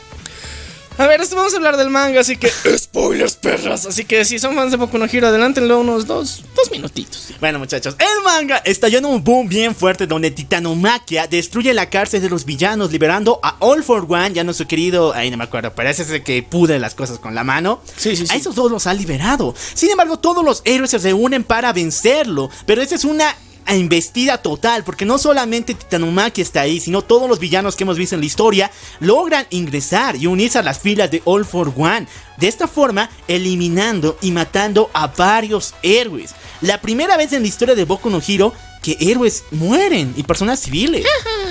A 0.98 1.06
ver, 1.06 1.20
esto 1.20 1.36
vamos 1.36 1.52
a 1.52 1.56
hablar 1.58 1.76
del 1.76 1.90
manga, 1.90 2.20
así 2.20 2.36
que. 2.38 2.48
Spoilers, 2.78 3.36
perras. 3.36 3.84
Así 3.84 4.06
que 4.06 4.24
si 4.24 4.38
son 4.38 4.54
fans 4.54 4.70
de 4.70 4.78
Boku 4.78 4.96
no 4.96 5.04
Hero, 5.04 5.28
adelántenlo 5.28 5.78
unos 5.80 6.06
dos, 6.06 6.42
dos 6.54 6.70
minutitos. 6.70 7.34
Bueno, 7.38 7.58
muchachos, 7.58 7.96
el 7.98 8.24
manga 8.24 8.58
estalló 8.64 8.98
en 8.98 9.04
un 9.04 9.22
boom 9.22 9.46
bien 9.46 9.74
fuerte 9.74 10.06
donde 10.06 10.30
Titanomaquia 10.30 11.26
destruye 11.26 11.74
la 11.74 11.90
cárcel 11.90 12.22
de 12.22 12.30
los 12.30 12.46
villanos, 12.46 12.92
liberando 12.92 13.40
a 13.42 13.56
All 13.60 13.84
for 13.84 14.06
One, 14.08 14.32
ya 14.32 14.42
nuestro 14.42 14.66
querido, 14.66 15.12
ahí 15.12 15.30
no 15.30 15.36
me 15.36 15.44
acuerdo, 15.44 15.74
pero 15.74 15.90
ese 15.90 16.02
es 16.02 16.22
que 16.22 16.42
pude 16.42 16.78
las 16.78 16.94
cosas 16.94 17.18
con 17.18 17.34
la 17.34 17.44
mano. 17.44 17.82
Sí, 17.96 18.16
sí, 18.16 18.26
sí. 18.26 18.32
A 18.32 18.36
esos 18.36 18.54
dos 18.54 18.70
los 18.70 18.86
ha 18.86 18.94
liberado. 18.94 19.54
Sin 19.74 19.90
embargo, 19.90 20.18
todos 20.18 20.42
los 20.42 20.62
héroes 20.64 20.90
se 20.90 20.98
reúnen 20.98 21.44
para 21.44 21.74
vencerlo, 21.74 22.48
pero 22.64 22.80
esta 22.80 22.94
es 22.94 23.04
una 23.04 23.36
embestida 23.74 24.38
total, 24.38 24.84
porque 24.84 25.04
no 25.04 25.18
solamente 25.18 25.74
Titanomaki 25.74 26.40
está 26.40 26.60
ahí, 26.62 26.80
sino 26.80 27.02
todos 27.02 27.28
los 27.28 27.38
villanos 27.38 27.76
que 27.76 27.84
hemos 27.84 27.96
visto 27.98 28.14
en 28.14 28.20
la 28.20 28.26
historia 28.26 28.70
logran 29.00 29.46
ingresar 29.50 30.16
y 30.16 30.26
unirse 30.26 30.58
a 30.58 30.62
las 30.62 30.78
filas 30.78 31.10
de 31.10 31.22
All 31.24 31.44
for 31.44 31.72
One. 31.76 32.06
De 32.36 32.48
esta 32.48 32.68
forma, 32.68 33.08
eliminando 33.28 34.18
y 34.20 34.30
matando 34.30 34.90
a 34.92 35.06
varios 35.08 35.74
héroes. 35.82 36.34
La 36.60 36.80
primera 36.80 37.16
vez 37.16 37.32
en 37.32 37.42
la 37.42 37.48
historia 37.48 37.74
de 37.74 37.84
Boku 37.84 38.10
no 38.10 38.20
Hero 38.26 38.52
que 38.82 38.96
héroes 39.00 39.42
mueren 39.50 40.14
y 40.16 40.22
personas 40.22 40.60
civiles. 40.60 41.04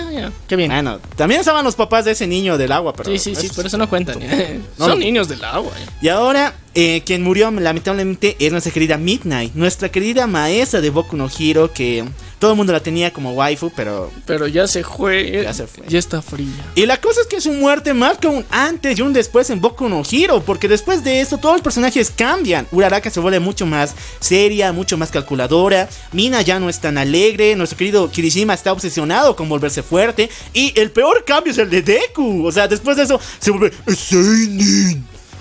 Qué 0.47 0.55
bien. 0.55 0.71
Bueno, 0.71 0.99
también 1.17 1.41
estaban 1.41 1.65
los 1.65 1.75
papás 1.75 2.05
de 2.05 2.11
ese 2.11 2.27
niño 2.27 2.57
del 2.57 2.71
agua, 2.71 2.93
pero 2.93 3.09
Sí, 3.11 3.19
sí, 3.19 3.35
sí, 3.35 3.49
por 3.49 3.65
eso 3.65 3.77
no 3.77 3.89
cuentan. 3.89 4.19
No, 4.77 4.85
Son 4.85 4.99
no. 4.99 5.05
niños 5.05 5.27
del 5.27 5.43
agua. 5.43 5.71
ya. 5.77 5.91
y 6.01 6.07
ahora, 6.09 6.55
eh, 6.75 7.01
quien 7.05 7.23
murió 7.23 7.49
lamentablemente 7.51 8.35
es 8.37 8.51
nuestra 8.51 8.73
querida 8.73 8.97
Midnight, 8.97 9.55
nuestra 9.55 9.89
querida 9.89 10.27
maestra 10.27 10.81
de 10.81 10.89
Boku 10.89 11.15
no 11.15 11.29
Hero, 11.39 11.71
que 11.71 12.03
todo 12.37 12.51
el 12.51 12.57
mundo 12.57 12.73
la 12.73 12.81
tenía 12.81 13.13
como 13.13 13.31
waifu, 13.31 13.71
pero... 13.73 14.11
Pero 14.25 14.45
ya 14.47 14.67
se 14.67 14.83
fue. 14.83 15.43
Ya 15.43 15.53
se 15.53 15.67
fue. 15.67 15.85
Ya 15.87 15.97
está 15.97 16.21
fría. 16.21 16.47
Y 16.75 16.85
la 16.85 16.99
cosa 16.99 17.21
es 17.21 17.27
que 17.27 17.39
su 17.39 17.53
muerte 17.53 17.93
marca 17.93 18.27
un 18.27 18.43
antes 18.51 18.99
y 18.99 19.01
un 19.01 19.13
después 19.13 19.49
en 19.49 19.61
Boku 19.61 19.87
no 19.87 20.03
Hero, 20.09 20.43
porque 20.45 20.67
después 20.67 21.01
de 21.03 21.21
esto 21.21 21.37
todos 21.37 21.55
los 21.55 21.61
personajes 21.61 22.11
cambian. 22.11 22.67
Uraraka 22.71 23.09
se 23.09 23.21
vuelve 23.21 23.39
mucho 23.39 23.65
más 23.65 23.95
seria, 24.19 24.73
mucho 24.73 24.97
más 24.97 25.11
calculadora, 25.11 25.87
Mina 26.11 26.41
ya 26.41 26.59
no 26.59 26.69
es 26.69 26.81
tan 26.81 26.97
alegre, 26.97 27.55
nuestro 27.55 27.77
querido 27.77 28.11
Kirishima 28.11 28.53
está 28.53 28.73
obsesionado 28.73 29.35
con 29.37 29.47
volverse 29.47 29.81
fuerte, 29.81 30.29
y 30.53 30.77
el 30.77 30.91
peor 30.91 31.23
cambio 31.25 31.53
es 31.53 31.57
el 31.57 31.69
de 31.69 31.81
Deku, 31.81 32.45
o 32.45 32.51
sea, 32.51 32.67
después 32.67 32.97
de 32.97 33.03
eso 33.03 33.19
se 33.39 33.51
vuelve 33.51 33.71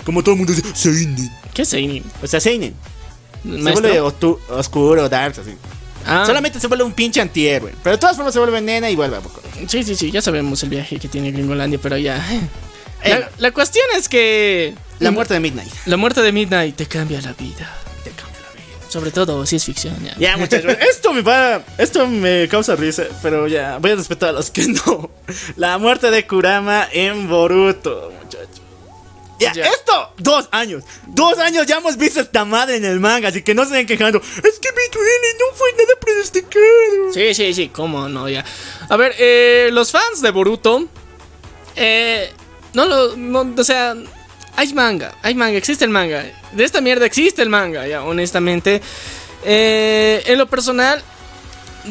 como 0.05 0.23
todo 0.23 0.33
el 0.33 0.37
mundo 0.37 0.53
dice, 0.53 0.63
Seinen. 0.73 1.31
¿Qué 1.53 1.63
es 1.63 1.69
Seinin? 1.69 2.03
O 2.21 2.27
sea, 2.27 2.39
Seinen. 2.39 2.75
Se 3.43 3.71
vuelve 3.71 3.99
oscuro, 3.99 5.09
dark, 5.09 5.35
así. 5.39 5.51
Ah, 6.05 6.23
Solamente 6.25 6.59
se 6.59 6.67
vuelve 6.67 6.83
un 6.83 6.93
pinche 6.93 7.19
antihéroe. 7.19 7.73
Pero 7.83 7.95
de 7.95 7.99
todas 7.99 8.15
formas 8.15 8.33
se 8.33 8.39
vuelve 8.39 8.61
nena 8.61 8.89
y 8.89 8.95
vuelve 8.95 9.17
a 9.17 9.21
poco. 9.21 9.41
Sí, 9.67 9.83
sí, 9.83 9.95
sí, 9.95 10.11
ya 10.11 10.21
sabemos 10.21 10.61
el 10.63 10.69
viaje 10.69 10.99
que 10.99 11.07
tiene 11.07 11.31
Gringolandia, 11.31 11.79
pero 11.81 11.97
ya. 11.97 12.17
Eh. 12.33 12.41
La, 13.09 13.29
la 13.37 13.51
cuestión 13.51 13.85
es 13.97 14.07
que. 14.07 14.75
La 14.99 15.11
muerte 15.11 15.33
de 15.33 15.39
Midnight. 15.39 15.71
La 15.85 15.97
muerte 15.97 16.21
de 16.21 16.31
Midnight 16.31 16.75
te 16.75 16.85
cambia 16.85 17.21
la 17.21 17.33
vida. 17.33 17.75
Te 18.03 18.11
cambia 18.11 18.39
la 18.41 18.51
vida. 18.53 18.89
Sobre 18.89 19.11
todo 19.11 19.45
si 19.45 19.55
es 19.55 19.65
ficción, 19.65 19.95
ya. 20.03 20.15
Ya, 20.17 20.37
muchachos, 20.37 20.75
esto 20.89 21.11
me 21.13 21.21
va. 21.21 21.63
Esto 21.77 22.07
me 22.07 22.47
causa 22.49 22.75
risa, 22.75 23.03
pero 23.21 23.47
ya, 23.47 23.77
voy 23.79 23.91
a 23.91 23.95
respetar 23.95 24.29
a 24.29 24.33
los 24.33 24.51
que 24.51 24.67
no. 24.67 25.09
La 25.55 25.77
muerte 25.79 26.11
de 26.11 26.25
Kurama 26.27 26.87
en 26.91 27.27
Boruto, 27.27 28.11
muchachos. 28.11 28.24
Ya, 29.39 29.53
Ya. 29.53 29.65
esto, 29.65 30.13
dos 30.17 30.47
años. 30.51 30.83
Dos 31.07 31.37
años 31.39 31.65
ya 31.67 31.77
hemos 31.77 31.97
visto 31.97 32.21
esta 32.21 32.45
madre 32.45 32.77
en 32.77 32.85
el 32.85 32.99
manga, 32.99 33.29
así 33.29 33.41
que 33.41 33.53
no 33.53 33.63
se 33.65 33.71
estén 33.71 33.87
quejando. 33.87 34.19
Es 34.19 34.59
que 34.59 34.69
mi 34.71 34.93
duele, 34.93 35.27
no 35.39 35.55
fue 35.55 35.71
nada 35.73 35.99
pronosticado. 35.99 37.13
Sí, 37.13 37.33
sí, 37.33 37.53
sí, 37.53 37.69
cómo 37.69 38.07
no, 38.07 38.29
ya. 38.29 38.45
A 38.89 38.95
ver, 38.97 39.13
eh, 39.19 39.69
los 39.73 39.91
fans 39.91 40.21
de 40.21 40.31
Boruto. 40.31 40.87
Eh, 41.75 42.31
no 42.73 42.85
lo. 42.85 43.17
no, 43.17 43.53
o 43.57 43.63
sea, 43.63 43.95
hay 44.55 44.73
manga, 44.73 45.13
hay 45.21 45.35
manga, 45.35 45.57
existe 45.57 45.83
el 45.83 45.91
manga. 45.91 46.25
De 46.53 46.63
esta 46.63 46.79
mierda 46.79 47.05
existe 47.05 47.41
el 47.41 47.49
manga, 47.49 47.85
ya, 47.87 48.03
honestamente. 48.03 48.81
Eh, 49.43 50.23
en 50.25 50.37
lo 50.37 50.47
personal, 50.47 51.01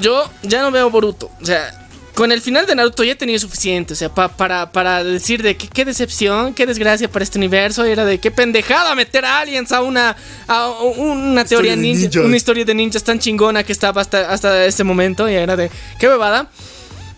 yo 0.00 0.30
ya 0.42 0.62
no 0.62 0.70
veo 0.70 0.88
Boruto. 0.90 1.30
O 1.42 1.44
sea, 1.44 1.83
con 2.14 2.30
el 2.32 2.40
final 2.40 2.64
de 2.66 2.74
Naruto 2.74 3.02
ya 3.04 3.12
he 3.12 3.16
tenido 3.16 3.38
suficiente. 3.38 3.92
O 3.92 3.96
sea, 3.96 4.08
pa- 4.08 4.28
para, 4.28 4.70
para 4.70 5.02
decir 5.02 5.42
de 5.42 5.56
que 5.56 5.66
qué 5.68 5.84
decepción, 5.84 6.54
qué 6.54 6.64
desgracia 6.66 7.10
para 7.10 7.22
este 7.24 7.38
universo. 7.38 7.84
Era 7.84 8.04
de 8.04 8.18
qué 8.18 8.30
pendejada 8.30 8.94
meter 8.94 9.24
a 9.24 9.40
aliens 9.40 9.72
a 9.72 9.82
una, 9.82 10.16
a 10.46 10.68
una 10.68 11.44
teoría 11.44 11.74
ninja, 11.76 12.02
ninjas. 12.02 12.24
una 12.24 12.36
historia 12.36 12.64
de 12.64 12.74
ninjas 12.74 13.02
tan 13.04 13.18
chingona 13.18 13.64
que 13.64 13.72
estaba 13.72 14.00
hasta, 14.00 14.30
hasta 14.32 14.64
este 14.64 14.84
momento. 14.84 15.28
Y 15.28 15.34
era 15.34 15.56
de 15.56 15.70
qué 15.98 16.08
bebada. 16.08 16.48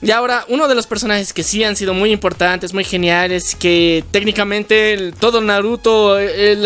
Y 0.03 0.11
ahora, 0.11 0.45
uno 0.49 0.69
de 0.69 0.75
los 0.75 0.87
personajes 0.87 1.33
que 1.33 1.43
sí 1.43 1.65
han 1.65 1.75
sido 1.75 1.95
muy 1.95 2.13
importantes, 2.13 2.75
muy 2.75 2.85
geniales, 2.85 3.55
que 3.57 4.05
técnicamente 4.11 4.93
el- 4.93 5.15
todo 5.15 5.41
Naruto, 5.41 6.19
el, 6.19 6.65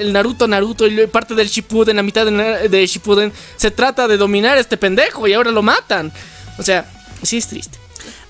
el 0.00 0.12
Naruto 0.12 0.48
Naruto 0.48 0.86
y 0.86 1.06
parte 1.06 1.34
del 1.36 1.48
Shippuden, 1.48 1.96
la 1.96 2.02
mitad 2.02 2.26
de, 2.26 2.68
de 2.68 2.86
Shippuden, 2.86 3.32
se 3.56 3.70
trata 3.70 4.08
de 4.08 4.16
dominar 4.16 4.58
a 4.58 4.60
este 4.60 4.76
pendejo 4.76 5.26
y 5.28 5.32
ahora 5.34 5.50
lo 5.52 5.62
matan. 5.62 6.12
O 6.58 6.62
sea, 6.64 6.84
sí 7.22 7.38
es 7.38 7.46
triste. 7.48 7.78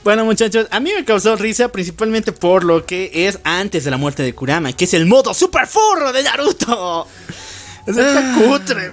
Bueno, 0.05 0.24
muchachos, 0.24 0.66
a 0.70 0.81
mí 0.81 0.90
me 0.94 1.05
causó 1.05 1.36
risa 1.36 1.69
principalmente 1.70 2.32
por 2.32 2.64
lo 2.64 2.85
que 2.85 3.10
es 3.28 3.39
antes 3.44 3.85
de 3.85 3.90
la 3.90 3.97
muerte 3.97 4.23
de 4.23 4.35
Kurama, 4.35 4.73
que 4.73 4.85
es 4.85 4.94
el 4.94 5.06
modo 5.06 5.32
super 5.32 5.66
furro 5.66 6.12
de 6.12 6.23
Naruto. 6.23 7.06
Es 7.86 7.97
está 7.97 8.35
cutre. 8.39 8.93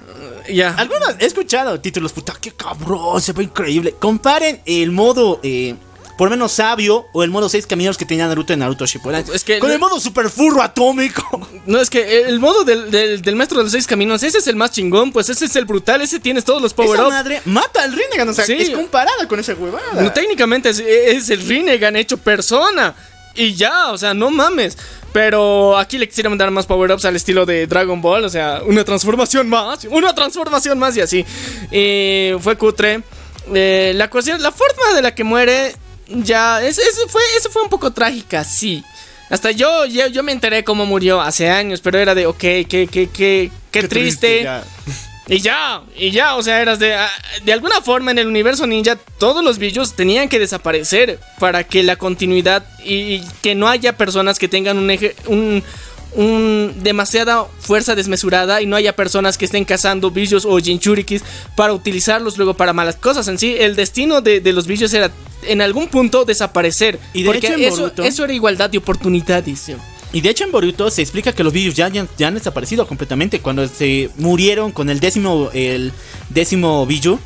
Ya. 0.52 0.74
Algunos 0.76 1.16
he 1.20 1.26
escuchado 1.26 1.80
títulos, 1.80 2.14
puta, 2.14 2.34
qué 2.40 2.52
cabrón, 2.52 3.22
se 3.22 3.34
ve 3.34 3.44
increíble. 3.44 3.96
Comparen 4.00 4.62
el 4.66 4.92
modo, 4.92 5.40
eh, 5.44 5.76
por 6.20 6.30
menos 6.30 6.52
sabio, 6.52 7.08
o 7.14 7.24
el 7.24 7.30
modo 7.30 7.48
6 7.48 7.66
caminos 7.66 7.98
que 7.98 8.04
tenía 8.04 8.28
Naruto 8.28 8.52
en 8.52 8.60
Naruto 8.60 8.86
Shippuden. 8.86 9.24
Es 9.34 9.46
que- 9.46 9.58
con 9.60 9.72
el 9.72 9.80
modo 9.80 10.02
super 10.02 10.30
furro 10.30 10.62
atómico. 10.62 11.24
No, 11.66 11.80
es 11.80 11.90
que 11.90 12.24
el 12.24 12.40
modo 12.42 12.66
del, 12.66 12.92
del, 12.92 13.22
del 13.22 13.36
maestro 13.38 13.60
de 13.60 13.64
los 13.64 13.72
seis 13.72 13.88
caminos, 13.88 14.22
ese 14.24 14.40
es 14.40 14.48
el 14.48 14.58
más 14.58 14.72
chingón, 14.72 15.12
pues 15.14 15.30
ese 15.30 15.46
es 15.46 15.56
el 15.56 15.64
brutal, 15.64 16.02
ese 16.02 16.20
tienes 16.20 16.44
todos 16.44 16.62
los 16.62 16.74
Esa 16.74 16.76
power-ups. 16.84 17.10
madre 17.10 17.42
mata 17.46 17.84
al 17.84 17.94
Rinnegan, 17.94 18.28
o 18.28 18.34
sea, 18.34 18.44
Sí. 18.46 18.54
es 18.54 18.70
comparada 18.72 19.28
con 19.30 19.40
esa 19.40 19.54
huevada. 19.54 20.02
No, 20.02 20.12
técnicamente 20.12 20.70
es, 20.70 20.80
es 20.80 21.30
el 21.30 21.40
Rinnegan 21.48 21.96
hecho 21.96 22.18
persona. 22.18 22.94
Y 23.36 23.54
ya, 23.54 23.92
o 23.92 23.98
sea, 23.98 24.14
no 24.14 24.30
mames. 24.30 24.78
Pero 25.14 25.78
aquí 25.78 25.98
le 25.98 26.08
quisieron 26.10 26.38
dar 26.38 26.52
más 26.52 26.66
power-ups 26.66 27.06
al 27.06 27.16
estilo 27.16 27.46
de 27.46 27.66
Dragon 27.66 28.02
Ball. 28.02 28.26
O 28.26 28.30
sea, 28.30 28.62
una 28.66 28.84
transformación 28.84 29.48
más, 29.48 29.86
una 29.90 30.14
transformación 30.14 30.78
más 30.78 30.98
y 30.98 31.02
así. 31.02 31.26
Y 31.72 32.32
fue 32.42 32.58
cutre. 32.58 33.02
Eh, 33.54 33.94
la 33.96 34.10
cuestión, 34.10 34.42
la 34.42 34.52
forma 34.52 34.94
de 34.96 35.02
la 35.02 35.16
que 35.16 35.24
muere, 35.24 35.76
ya, 36.10 36.62
es- 36.62 36.78
eso 36.80 37.08
fue, 37.08 37.22
eso 37.38 37.50
fue 37.50 37.64
un 37.64 37.70
poco 37.70 37.92
trágica, 37.92 38.44
sí. 38.44 38.84
Hasta 39.30 39.52
yo, 39.52 39.86
yo, 39.86 40.08
yo 40.08 40.24
me 40.24 40.32
enteré 40.32 40.64
cómo 40.64 40.86
murió 40.88 41.22
hace 41.22 41.50
años, 41.50 41.82
pero 41.82 42.00
era 42.00 42.16
de, 42.16 42.26
ok, 42.26 42.38
qué, 42.40 42.66
qué, 42.92 43.10
qué, 43.14 43.52
qué, 43.72 43.84
triste. 43.88 44.44
ya. 44.44 44.64
Y 45.28 45.42
ya, 45.42 45.84
y 45.96 46.10
ya, 46.10 46.36
o 46.38 46.42
sea, 46.42 46.60
eras 46.60 46.80
de. 46.80 46.96
ah, 46.96 47.08
De 47.44 47.54
alguna 47.54 47.82
forma 47.82 48.10
en 48.10 48.18
el 48.18 48.26
universo 48.26 48.66
ninja, 48.66 48.96
todos 49.20 49.44
los 49.44 49.60
bichos 49.60 49.96
tenían 49.96 50.28
que 50.28 50.40
desaparecer 50.40 51.20
para 51.38 51.64
que 51.64 51.84
la 51.84 51.98
continuidad 51.98 52.66
y, 52.84 52.96
y 52.96 53.28
que 53.44 53.54
no 53.54 53.68
haya 53.68 53.96
personas 53.96 54.40
que 54.40 54.48
tengan 54.48 54.80
un 54.80 54.90
eje. 54.90 55.16
un. 55.28 55.64
Un 56.16 56.74
demasiada 56.82 57.46
fuerza 57.60 57.96
desmesurada 57.96 58.62
y 58.62 58.66
no 58.66 58.76
haya 58.76 58.96
personas 58.96 59.38
que 59.38 59.46
estén 59.46 59.64
cazando 59.66 60.10
bichos 60.12 60.46
o 60.46 60.58
jinchurikis 60.58 61.24
para 61.56 61.74
utilizarlos 61.74 62.38
luego 62.38 62.56
para 62.56 62.74
malas 62.74 62.96
cosas. 62.96 63.28
En 63.28 63.38
sí, 63.38 63.56
el 63.60 63.76
destino 63.76 64.22
de, 64.22 64.40
de 64.42 64.54
los 64.54 64.66
bichos 64.68 64.94
era 64.94 65.12
en 65.44 65.62
algún 65.62 65.88
punto 65.88 66.26
desaparecer. 66.26 67.00
Y 67.14 67.24
de 67.24 67.32
porque 67.32 67.48
hecho 67.48 67.56
eso, 67.58 67.90
Boruto- 67.92 68.04
eso 68.06 68.24
era 68.24 68.34
igualdad 68.34 68.70
de 68.70 68.80
oportunidades. 68.80 69.60
¿sí? 69.60 69.76
Y 70.12 70.22
de 70.22 70.30
hecho 70.30 70.44
en 70.44 70.52
Boruto 70.52 70.90
se 70.90 71.04
explica 71.04 71.32
que 71.34 71.44
los 71.44 71.54
virus 71.54 71.76
ya, 71.76 71.88
ya, 71.90 72.08
ya 72.18 72.28
han 72.28 72.34
desaparecido 72.34 72.88
completamente. 72.88 73.40
Cuando 73.42 73.68
se 73.68 74.10
murieron 74.18 74.72
con 74.72 74.90
el 74.90 75.00
décimo, 75.00 75.52
el 75.54 75.94
décimo 76.30 76.86
Biju, 76.88 77.20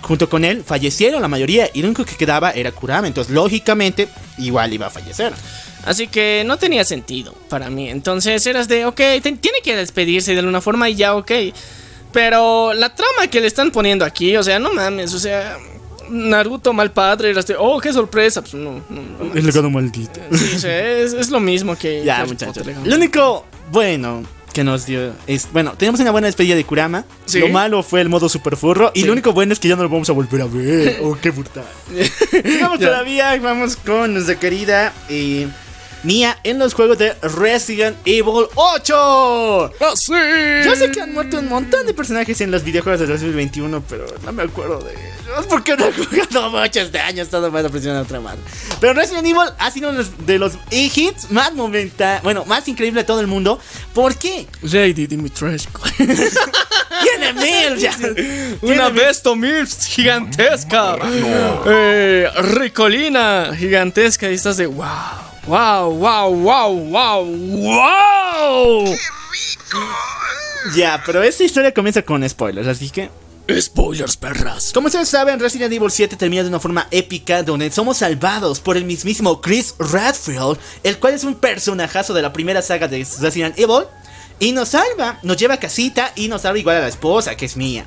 junto 0.00 0.30
con 0.30 0.46
él, 0.46 0.64
fallecieron 0.64 1.20
la 1.20 1.28
mayoría. 1.28 1.68
Y 1.74 1.82
lo 1.82 1.88
único 1.88 2.06
que 2.06 2.16
quedaba 2.16 2.52
era 2.52 2.72
Kurama. 2.72 3.06
Entonces, 3.06 3.34
lógicamente, 3.34 4.08
igual 4.38 4.72
iba 4.72 4.86
a 4.86 4.90
fallecer. 4.90 5.34
Así 5.84 6.06
que 6.08 6.42
no 6.46 6.56
tenía 6.58 6.84
sentido 6.84 7.34
para 7.48 7.70
mí. 7.70 7.88
Entonces 7.88 8.46
eras 8.46 8.68
de, 8.68 8.84
ok, 8.84 9.00
tiene 9.22 9.60
que 9.62 9.76
despedirse 9.76 10.32
de 10.32 10.38
alguna 10.40 10.60
forma 10.60 10.88
y 10.88 10.94
ya, 10.96 11.14
ok. 11.16 11.30
Pero 12.12 12.72
la 12.74 12.94
trama 12.94 13.28
que 13.30 13.40
le 13.40 13.46
están 13.46 13.70
poniendo 13.70 14.04
aquí, 14.04 14.36
o 14.36 14.42
sea, 14.42 14.58
no 14.58 14.72
mames, 14.72 15.14
o 15.14 15.18
sea, 15.18 15.56
Naruto 16.08 16.72
mal 16.72 16.90
padre, 16.90 17.30
eras 17.30 17.46
de, 17.46 17.54
oh, 17.56 17.78
qué 17.80 17.92
sorpresa. 17.92 18.42
Pues 18.42 18.54
no, 18.54 18.82
no, 18.88 19.02
no 19.18 19.24
mames. 19.26 19.44
legado 19.44 19.70
maldito. 19.70 20.20
Sí, 20.32 20.52
o 20.56 20.58
sea, 20.58 20.98
es, 20.98 21.12
es 21.12 21.30
lo 21.30 21.38
mismo 21.38 21.76
que. 21.76 22.02
Ya, 22.04 22.24
muchachos. 22.24 22.66
Lo 22.84 22.96
único 22.96 23.46
bueno 23.70 24.24
que 24.52 24.64
nos 24.64 24.86
dio 24.86 25.12
es. 25.28 25.46
Bueno, 25.52 25.74
tenemos 25.78 26.00
una 26.00 26.10
buena 26.10 26.26
despedida 26.26 26.56
de 26.56 26.64
Kurama. 26.64 27.04
Sí. 27.26 27.38
Lo 27.38 27.48
malo 27.48 27.84
fue 27.84 28.00
el 28.00 28.08
modo 28.08 28.28
super 28.28 28.56
furro. 28.56 28.90
Y 28.92 29.02
Sí. 29.02 29.06
lo 29.06 29.12
único 29.12 29.32
bueno 29.32 29.52
es 29.52 29.60
que 29.60 29.68
ya 29.68 29.76
no 29.76 29.84
lo 29.84 29.88
vamos 29.88 30.10
a 30.10 30.12
volver 30.12 30.42
a 30.42 30.46
ver. 30.46 30.98
oh, 31.00 31.16
qué 31.22 31.30
brutal. 31.30 31.64
Ya. 32.58 32.76
todavía. 32.76 33.38
Vamos 33.40 33.76
con 33.76 34.12
nuestra 34.14 34.34
querida 34.36 34.92
eh, 35.08 35.46
Mia 36.02 36.38
en 36.44 36.58
los 36.58 36.72
juegos 36.74 36.96
de 36.98 37.12
Resident 37.22 37.96
Evil 38.06 38.46
8. 38.54 39.72
¡Ah, 39.80 39.92
sí! 39.94 40.12
Yo 40.64 40.74
sé 40.76 40.90
que 40.92 41.00
han 41.02 41.12
muerto 41.12 41.38
un 41.38 41.48
montón 41.48 41.86
de 41.86 41.92
personajes 41.94 42.40
en 42.40 42.50
los 42.50 42.64
videojuegos 42.64 43.00
de 43.00 43.06
2021, 43.06 43.82
pero 43.88 44.06
no 44.24 44.32
me 44.32 44.44
acuerdo 44.44 44.80
de 44.80 44.92
ellos. 44.92 45.46
Porque 45.48 45.76
no 45.76 45.86
he 45.86 45.92
jugado 45.92 46.50
mucho 46.50 46.80
este 46.80 46.98
año, 46.98 47.20
he 47.20 47.24
estado 47.24 47.50
más 47.50 47.64
presionando 47.70 48.02
otra 48.04 48.18
madre. 48.20 48.40
Pero 48.80 48.94
Resident 48.94 49.26
Evil 49.26 49.42
ha 49.58 49.70
sido 49.70 49.90
uno 49.90 50.02
de 50.26 50.38
los- 50.38 50.54
de 50.70 50.76
hits 50.94 51.30
más 51.30 51.52
momenta, 51.54 52.20
bueno, 52.22 52.44
más 52.46 52.66
increíble 52.66 53.02
de 53.02 53.04
todo 53.04 53.20
el 53.20 53.26
mundo. 53.26 53.60
¿Por 53.94 54.16
qué? 54.16 54.46
Lady 54.62 55.06
Dimitrescu. 55.06 55.80
Tiene 55.98 57.32
mil 57.34 57.76
ya. 57.78 57.96
Una 58.62 58.88
Besto 58.88 59.36
Mills 59.36 59.86
gigantesca. 59.86 60.96
Eh, 61.66 62.28
Ricolina 62.42 63.52
gigantesca. 63.56 64.30
Y 64.30 64.34
estás 64.34 64.56
de 64.56 64.66
wow. 64.66 64.86
Wow, 65.46 65.94
wow, 65.94 66.34
wow, 66.34 66.76
wow, 66.90 67.24
wow. 67.24 68.96
Ya, 70.76 71.02
pero 71.06 71.22
esta 71.22 71.44
historia 71.44 71.72
comienza 71.72 72.02
con 72.02 72.28
spoilers, 72.28 72.68
así 72.68 72.90
que 72.90 73.10
Spoilers, 73.58 74.16
perras. 74.16 74.70
Como 74.72 74.86
ustedes 74.86 75.08
saben, 75.08 75.40
Resident 75.40 75.72
Evil 75.72 75.90
7 75.90 76.16
termina 76.16 76.42
de 76.42 76.48
una 76.48 76.60
forma 76.60 76.86
épica 76.90 77.42
donde 77.42 77.70
somos 77.70 77.98
salvados 77.98 78.60
por 78.60 78.76
el 78.76 78.84
mismísimo 78.84 79.40
Chris 79.40 79.74
Redfield, 79.78 80.58
el 80.84 80.98
cual 80.98 81.14
es 81.14 81.24
un 81.24 81.34
personajazo 81.34 82.14
de 82.14 82.22
la 82.22 82.32
primera 82.32 82.62
saga 82.62 82.86
de 82.86 83.04
Resident 83.20 83.58
Evil, 83.58 83.84
y 84.38 84.52
nos 84.52 84.70
salva, 84.70 85.18
nos 85.22 85.36
lleva 85.36 85.54
a 85.54 85.60
casita 85.60 86.12
y 86.14 86.28
nos 86.28 86.42
salva 86.42 86.58
igual 86.58 86.76
a 86.76 86.80
la 86.80 86.88
esposa, 86.88 87.36
que 87.36 87.46
es 87.46 87.56
Mia. 87.56 87.84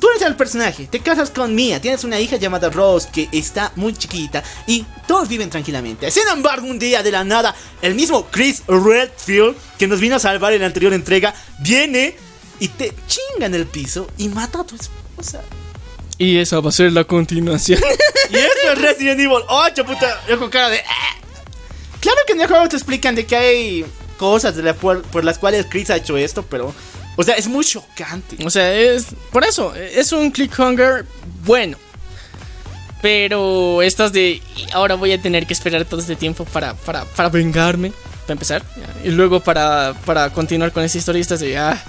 Tú 0.00 0.08
eres 0.10 0.22
el 0.22 0.36
personaje, 0.36 0.86
te 0.86 1.00
casas 1.00 1.30
con 1.30 1.54
Mia, 1.54 1.80
tienes 1.80 2.04
una 2.04 2.20
hija 2.20 2.36
llamada 2.36 2.68
Rose 2.68 3.08
que 3.12 3.28
está 3.32 3.72
muy 3.76 3.94
chiquita 3.94 4.42
y 4.66 4.84
todos 5.06 5.28
viven 5.28 5.48
tranquilamente. 5.50 6.10
Sin 6.10 6.28
embargo, 6.28 6.66
un 6.66 6.78
día 6.78 7.02
de 7.02 7.10
la 7.10 7.24
nada, 7.24 7.54
el 7.80 7.94
mismo 7.94 8.26
Chris 8.30 8.62
Redfield, 8.68 9.56
que 9.78 9.86
nos 9.86 10.00
vino 10.00 10.16
a 10.16 10.18
salvar 10.18 10.52
en 10.52 10.60
la 10.60 10.66
anterior 10.66 10.92
entrega, 10.92 11.34
viene 11.60 12.14
y 12.60 12.68
te 12.68 12.92
chinga 13.08 13.46
en 13.46 13.54
el 13.54 13.66
piso 13.66 14.06
y 14.18 14.28
mata 14.28 14.60
a 14.60 14.64
tu 14.66 14.76
esposa. 14.76 15.40
Y 16.18 16.38
esa 16.38 16.60
va 16.60 16.68
a 16.70 16.72
ser 16.72 16.92
la 16.92 17.04
continuación. 17.04 17.80
Y 18.28 18.36
esto 18.38 18.72
es 18.72 18.78
Resident 18.82 19.20
Evil 19.20 19.38
8, 19.48 19.84
puta. 19.86 20.20
Yo 20.28 20.36
con 20.38 20.50
cara 20.50 20.68
de. 20.68 20.80
"Ah". 20.80 21.16
Claro 22.00 22.18
que 22.26 22.32
en 22.32 22.40
el 22.40 22.48
juego 22.48 22.68
te 22.68 22.74
explican 22.74 23.14
de 23.14 23.24
que 23.24 23.36
hay 23.36 23.86
cosas 24.18 24.56
de 24.56 24.64
la 24.64 24.74
por, 24.74 25.02
por 25.02 25.24
las 25.24 25.38
cuales 25.38 25.66
Chris 25.70 25.90
ha 25.90 25.96
hecho 25.96 26.16
esto, 26.16 26.42
pero. 26.42 26.74
O 27.16 27.22
sea, 27.22 27.34
es 27.34 27.48
muy 27.48 27.64
chocante. 27.64 28.36
o 28.44 28.50
sea, 28.50 28.72
es. 28.74 29.06
Por 29.32 29.44
eso, 29.44 29.74
es 29.74 30.12
un 30.12 30.30
clickhanger 30.30 31.04
bueno. 31.44 31.78
Pero 33.02 33.82
estas 33.82 34.12
de. 34.12 34.40
"Y 34.56 34.66
Ahora 34.72 34.94
voy 34.94 35.12
a 35.12 35.20
tener 35.20 35.46
que 35.46 35.52
esperar 35.52 35.84
todo 35.84 36.00
este 36.00 36.16
tiempo 36.16 36.44
para, 36.44 36.74
para, 36.74 37.04
para 37.04 37.28
vengarme. 37.28 37.92
Para 38.26 38.34
empezar. 38.34 38.62
Y 39.04 39.10
luego 39.10 39.40
para, 39.40 39.94
para 40.04 40.30
continuar 40.30 40.72
con 40.72 40.82
esa 40.82 40.98
historia, 40.98 41.20
estás 41.20 41.40
de, 41.40 41.56
ah. 41.56 41.82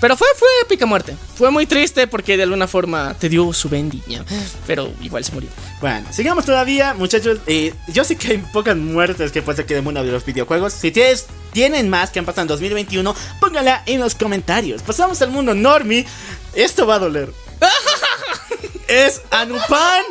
Pero 0.00 0.16
fue, 0.16 0.26
fue 0.36 0.48
épica 0.62 0.84
muerte. 0.84 1.16
Fue 1.36 1.50
muy 1.50 1.66
triste 1.66 2.06
porque 2.06 2.36
de 2.36 2.42
alguna 2.42 2.66
forma 2.66 3.14
te 3.18 3.28
dio 3.28 3.52
su 3.52 3.70
ya. 3.70 4.24
Pero 4.66 4.92
igual 5.00 5.24
se 5.24 5.32
murió. 5.32 5.48
Bueno, 5.80 6.06
sigamos 6.12 6.44
todavía, 6.44 6.92
muchachos. 6.94 7.38
Eh, 7.46 7.72
yo 7.88 8.04
sé 8.04 8.16
que 8.16 8.32
hay 8.32 8.38
pocas 8.52 8.76
muertes 8.76 9.32
que 9.32 9.40
puede 9.40 9.56
ser 9.56 9.66
que 9.66 9.74
mundo 9.80 10.04
de 10.04 10.12
los 10.12 10.24
videojuegos. 10.26 10.72
Si 10.72 10.90
tienes, 10.90 11.26
tienen 11.52 11.88
más 11.88 12.10
que 12.10 12.18
han 12.18 12.24
pasado 12.24 12.42
en 12.42 12.48
2021, 12.48 13.14
póngala 13.40 13.82
en 13.86 14.00
los 14.00 14.14
comentarios. 14.14 14.82
Pasamos 14.82 15.22
al 15.22 15.30
mundo 15.30 15.54
normie. 15.54 16.04
Esto 16.54 16.86
va 16.86 16.96
a 16.96 16.98
doler. 16.98 17.32
es 18.88 19.22
Anupan 19.30 20.02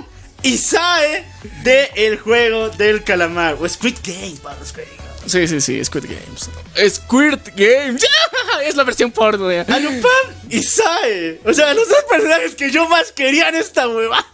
y 0.41 0.57
Sae 0.57 1.25
de 1.63 1.91
el 1.95 2.17
juego 2.17 2.69
del 2.69 3.03
calamar. 3.03 3.57
O 3.59 3.67
Squid 3.67 3.97
Games, 4.03 4.39
para 4.39 4.57
los. 4.59 5.02
Sí, 5.25 5.47
sí, 5.47 5.61
sí, 5.61 5.83
Squid 5.83 6.05
Games. 6.05 6.49
Squid 6.95 7.39
Games. 7.55 8.03
es 8.65 8.75
la 8.75 8.83
versión 8.83 9.11
porno 9.11 9.47
de. 9.47 9.59
Anupan 9.61 10.11
y 10.49 10.61
Sae. 10.61 11.39
O 11.45 11.53
sea, 11.53 11.73
los 11.73 11.87
dos 11.87 12.03
personajes 12.09 12.55
que 12.55 12.71
yo 12.71 12.87
más 12.89 13.11
quería 13.11 13.49
en 13.49 13.55
esta 13.55 13.87
hueva. 13.87 14.25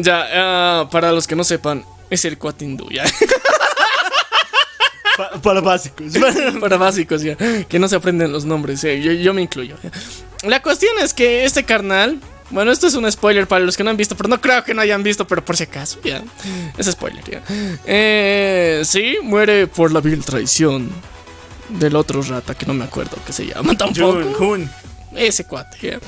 Ya, 0.00 0.26
ah, 0.32 0.88
para 0.90 1.12
los 1.12 1.26
que 1.26 1.34
no 1.36 1.44
sepan, 1.44 1.84
es 2.10 2.24
el 2.24 2.38
Cuatindú, 2.38 2.88
ya. 2.90 3.04
Pa- 5.16 5.30
para 5.42 5.60
básicos. 5.60 6.12
para 6.60 6.76
básicos, 6.76 7.22
ya. 7.22 7.36
Que 7.68 7.78
no 7.78 7.88
se 7.88 7.96
aprenden 7.96 8.30
los 8.32 8.44
nombres, 8.44 8.84
eh, 8.84 9.00
yo, 9.00 9.12
yo 9.12 9.34
me 9.34 9.42
incluyo. 9.42 9.76
La 10.42 10.62
cuestión 10.62 10.92
es 11.00 11.14
que 11.14 11.44
este 11.44 11.64
carnal. 11.64 12.20
Bueno, 12.50 12.72
esto 12.72 12.86
es 12.86 12.94
un 12.94 13.10
spoiler 13.10 13.46
para 13.46 13.64
los 13.64 13.76
que 13.76 13.84
no 13.84 13.90
han 13.90 13.98
visto, 13.98 14.16
pero 14.16 14.30
no 14.30 14.40
creo 14.40 14.64
que 14.64 14.72
no 14.72 14.80
hayan 14.80 15.02
visto, 15.02 15.26
pero 15.26 15.44
por 15.44 15.56
si 15.56 15.64
acaso, 15.64 15.98
ya. 16.02 16.22
Es 16.78 16.86
spoiler, 16.86 17.22
ya. 17.30 17.42
Eh, 17.84 18.82
sí, 18.86 19.16
muere 19.22 19.66
por 19.66 19.92
la 19.92 20.00
vil 20.00 20.24
traición 20.24 20.90
del 21.68 21.94
otro 21.96 22.22
rata 22.22 22.54
que 22.54 22.64
no 22.64 22.72
me 22.72 22.84
acuerdo 22.84 23.18
que 23.26 23.32
se 23.34 23.46
llama 23.46 23.74
tampoco. 23.78 24.22
Jun, 24.22 24.34
Jun. 24.34 24.70
Ese 25.14 25.44
cuate, 25.44 25.76
ya. 25.82 26.00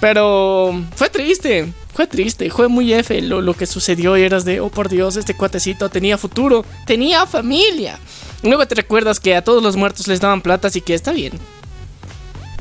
Pero 0.00 0.84
fue 0.96 1.08
triste, 1.08 1.72
fue 1.94 2.06
triste, 2.06 2.50
fue 2.50 2.68
muy 2.68 2.92
F 2.92 3.22
lo, 3.22 3.40
lo 3.40 3.54
que 3.54 3.66
sucedió 3.66 4.16
y 4.16 4.22
eras 4.22 4.44
de, 4.44 4.60
oh 4.60 4.70
por 4.70 4.88
Dios, 4.88 5.16
este 5.16 5.34
cuatecito 5.34 5.88
tenía 5.88 6.18
futuro, 6.18 6.64
tenía 6.86 7.24
familia. 7.26 7.98
Y 8.42 8.48
Luego 8.48 8.66
te 8.66 8.74
recuerdas 8.74 9.20
que 9.20 9.36
a 9.36 9.42
todos 9.42 9.62
los 9.62 9.76
muertos 9.76 10.08
les 10.08 10.20
daban 10.20 10.42
plata, 10.42 10.68
así 10.68 10.80
que 10.80 10.94
está 10.94 11.12
bien. 11.12 11.32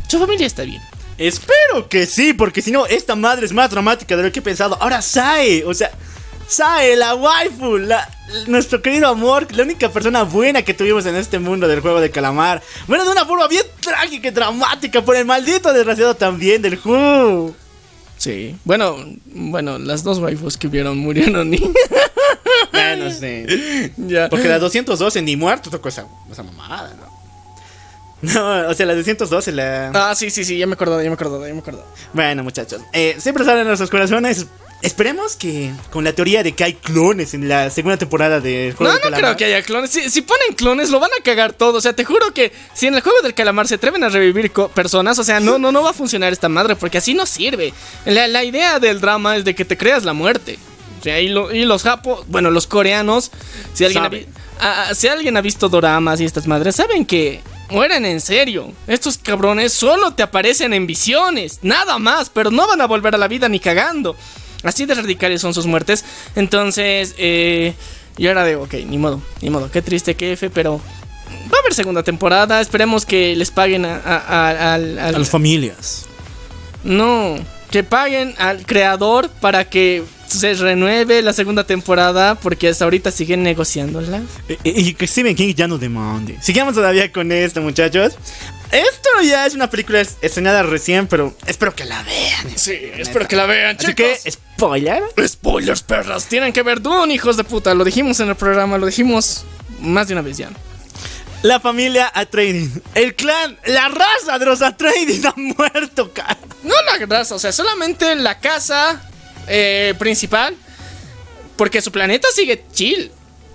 Su 0.08 0.20
familia 0.20 0.45
está 0.45 0.64
bien. 0.64 0.82
Espero 1.28 1.88
que 1.88 2.06
sí, 2.06 2.34
porque 2.34 2.62
si 2.62 2.70
no, 2.70 2.86
esta 2.86 3.16
madre 3.16 3.45
es 3.45 3.54
más 3.54 3.72
dramática 3.72 4.18
de 4.18 4.24
lo 4.24 4.32
que 4.32 4.40
he 4.40 4.41
pensado. 4.41 4.78
Ahora 4.82 5.02
Sae, 5.02 5.64
o 5.64 5.74
sea, 5.74 5.90
Sae, 6.50 6.98
la 6.98 7.16
waifu, 7.16 7.78
la, 7.78 8.10
nuestro 8.48 8.82
querido 8.82 9.08
amor, 9.08 9.48
la 9.56 9.64
única 9.64 9.88
persona 9.88 10.24
buena 10.24 10.64
que 10.64 10.74
tuvimos 10.74 11.06
en 11.06 11.16
este 11.16 11.40
mundo 11.40 11.70
del 11.70 11.80
juego 11.80 12.02
de 12.02 12.12
calamar. 12.12 12.62
Bueno, 12.88 13.06
de 13.06 13.12
una 13.12 13.26
forma 13.26 13.48
bien 13.48 13.64
trágica 13.80 14.28
y 14.28 14.32
dramática 14.32 15.02
por 15.02 15.16
el 15.16 15.24
maldito 15.24 15.72
desgraciado 15.72 16.14
también 16.14 16.62
del 16.62 16.78
Who. 16.84 17.56
Sí. 18.18 18.58
Bueno, 18.66 18.98
bueno, 19.26 19.80
las 19.80 20.04
dos 20.04 20.20
waifus 20.20 20.58
que 20.58 20.68
vieron 20.68 20.98
murieron 20.98 21.54
y... 21.54 21.72
Bueno, 22.74 23.10
sí. 23.12 23.45
ya. 23.98 24.30
Porque 24.30 24.50
la 24.50 24.60
212 24.60 25.22
ni 25.22 25.38
muerto 25.38 25.70
tocó 25.70 25.88
esa, 25.88 26.06
esa 26.30 26.44
mamada, 26.44 26.94
¿no? 27.00 27.12
No, 28.24 28.68
o 28.70 28.74
sea, 28.74 28.86
la 28.86 28.95
212 28.95 29.52
la... 29.52 29.91
Ah, 29.94 30.16
sí, 30.16 30.30
sí, 30.32 30.44
sí, 30.45 30.58
ya 30.58 30.66
me 30.66 30.74
acordé, 30.74 31.04
ya 31.04 31.10
me 31.10 31.14
acordé, 31.16 31.48
ya 31.48 31.54
me 31.54 31.60
acordé. 31.60 31.82
Bueno, 32.14 32.44
muchachos, 32.44 32.82
eh, 32.94 33.16
siempre 33.20 33.44
salen 33.45 33.68
nuestros 33.68 33.90
corazones. 33.90 34.48
Esperemos 34.82 35.38
que 35.38 35.72
con 35.91 36.04
la 36.04 36.12
teoría 36.12 36.44
de 36.44 36.52
que 36.54 36.64
hay 36.66 36.74
clones 36.74 37.34
en 37.34 37.48
la 37.48 37.70
segunda 37.70 37.95
temporada 37.95 38.41
de 38.41 38.74
Juego 38.78 38.91
No, 38.91 39.00
del 39.00 39.12
no 39.12 39.16
Calamar. 39.16 39.36
creo 39.36 39.38
que 39.38 39.45
haya 39.56 39.66
clones. 39.66 39.91
Si, 39.91 40.10
si 40.10 40.22
ponen 40.22 40.56
clones, 40.58 40.90
lo 40.90 41.00
van 41.00 41.10
a 41.18 41.24
cagar 41.24 41.54
todo. 41.54 41.78
O 41.78 41.82
sea, 41.82 41.94
te 41.94 42.04
juro 42.04 42.34
que 42.34 42.52
si 42.74 42.88
en 42.88 42.95
el 42.95 43.02
juego 43.02 43.22
del 43.22 43.34
calamar 43.34 43.66
se 43.68 43.76
atreven 43.76 44.04
a 44.04 44.10
revivir 44.10 44.52
personas, 44.74 45.18
o 45.20 45.24
sea, 45.24 45.40
no, 45.40 45.58
no, 45.58 45.72
no 45.72 45.84
va 45.84 45.91
a 45.91 45.94
funcionar 45.94 46.34
esta 46.34 46.50
madre, 46.50 46.76
porque 46.76 46.98
así 46.98 47.14
no 47.14 47.26
sirve. 47.26 47.74
La, 48.06 48.28
la 48.28 48.44
idea 48.44 48.80
del 48.80 49.00
drama 49.00 49.38
es 49.38 49.45
de 49.45 49.56
que 49.56 49.64
te 49.64 49.78
creas 49.78 50.04
la 50.04 50.12
muerte. 50.12 50.60
O 51.00 51.04
sea, 51.04 51.20
y, 51.22 51.30
lo- 51.30 51.54
y 51.54 51.64
los 51.64 51.84
japos, 51.84 52.26
bueno, 52.28 52.52
los 52.52 52.68
coreanos, 52.68 53.32
si 53.74 53.86
alguien, 53.86 54.04
ha, 54.04 54.10
ah, 54.60 54.86
ah, 54.90 54.95
si 54.95 55.08
alguien 55.08 55.38
ha 55.38 55.41
visto 55.41 55.70
doramas 55.70 56.20
y 56.20 56.26
estas 56.26 56.45
madres, 56.45 56.76
saben 56.76 57.06
que 57.06 57.40
mueren 57.74 58.06
en 58.06 58.22
serio. 58.22 58.72
Estos 58.88 59.18
cabrones 59.18 59.74
solo 59.74 60.12
te 60.14 60.24
aparecen 60.24 60.74
en 60.74 60.88
visiones, 60.88 61.60
nada 61.64 61.98
más, 62.00 62.30
pero 62.30 62.52
no 62.52 62.68
van 62.68 62.80
a 62.82 62.88
volver 62.88 63.16
a 63.16 63.18
la 63.18 63.28
vida 63.28 63.50
ni 63.50 63.60
cagando. 63.60 64.16
Así 64.64 64.86
de 64.86 64.94
radicales 64.94 65.41
son 65.41 65.54
sus 65.54 65.66
muertes. 65.66 66.06
Entonces, 66.36 67.16
eh, 67.18 67.74
yo 68.18 68.30
era 68.32 68.44
de, 68.45 68.56
ok, 68.56 68.76
ni 68.88 68.98
modo, 68.98 69.22
ni 69.41 69.50
modo, 69.50 69.70
qué 69.72 69.82
triste, 69.82 70.16
qué 70.16 70.34
F, 70.34 70.50
pero 70.52 70.80
va 71.52 71.58
a 71.58 71.60
haber 71.62 71.74
segunda 71.74 72.04
temporada. 72.04 72.62
Esperemos 72.62 73.06
que 73.06 73.36
les 73.36 73.52
paguen 73.52 73.86
a, 73.86 73.95
a- 74.06 74.74
A 74.76 74.78
las 74.78 75.30
familias. 75.30 76.06
No, 76.84 77.36
que 77.72 77.84
paguen 77.84 78.36
al 78.38 78.66
creador 78.66 79.30
para 79.30 79.70
que 79.70 80.04
se 80.39 80.53
renueve 80.55 81.22
la 81.22 81.34
segunda 81.34 81.65
temporada, 81.65 82.35
porque 82.35 82.69
hasta 82.69 82.84
ahorita 82.85 83.11
siguen 83.11 83.43
negociándola. 83.43 84.22
Y, 84.64 84.89
y 84.89 84.93
que 84.93 85.07
Stephen 85.07 85.35
King 85.35 85.53
ya 85.55 85.68
no 85.68 85.77
demande. 85.77 86.38
Sigamos 86.41 86.76
todavía 86.76 87.11
con 87.11 87.31
esto, 87.31 87.61
muchachos. 87.61 88.14
Esto 88.72 89.10
ya 89.23 89.45
es 89.45 89.53
una 89.53 89.69
película 89.69 90.01
es- 90.01 90.18
estrenada 90.22 90.64
recién, 90.64 91.05
pero 91.07 91.35
espero 91.45 91.76
que 91.76 91.85
la 91.85 92.01
vean. 92.03 92.47
Sí, 92.57 92.73
espero 92.97 93.27
que 93.27 93.35
la 93.35 93.45
vean, 93.45 93.77
Así 93.80 93.93
que, 93.93 94.18
spoiler. 94.30 95.03
Spoilers, 95.27 95.84
perras. 95.84 96.26
Tienen 96.26 96.51
que 96.53 96.64
ver 96.64 96.81
Dune, 96.81 97.14
hijos 97.14 97.38
de 97.38 97.43
puta. 97.43 97.73
Lo 97.76 97.84
dijimos 97.84 98.19
en 98.19 98.30
el 98.30 98.35
programa, 98.35 98.77
lo 98.80 98.88
dijimos 98.88 99.45
más 99.80 100.07
de 100.07 100.14
una 100.15 100.23
vez 100.23 100.38
ya. 100.38 100.49
La 101.43 101.60
familia 101.60 102.10
Atreides. 102.15 102.69
El 102.95 103.15
clan, 103.15 103.57
la 103.65 103.89
raza 103.89 104.39
de 104.39 104.45
los 104.45 104.61
Atreides 104.61 105.23
ha 105.26 105.34
muerto, 105.35 106.11
cara. 106.14 106.38
No 106.64 106.73
la 106.85 107.05
raza, 107.05 107.35
o 107.35 107.39
sea, 107.39 107.51
solamente 107.51 108.15
la 108.15 108.39
casa 108.39 109.07
eh, 109.48 109.94
principal. 109.98 110.56
Porque 111.56 111.82
su 111.82 111.91
planeta 111.91 112.28
sigue 112.34 112.64
chill. 112.74 113.11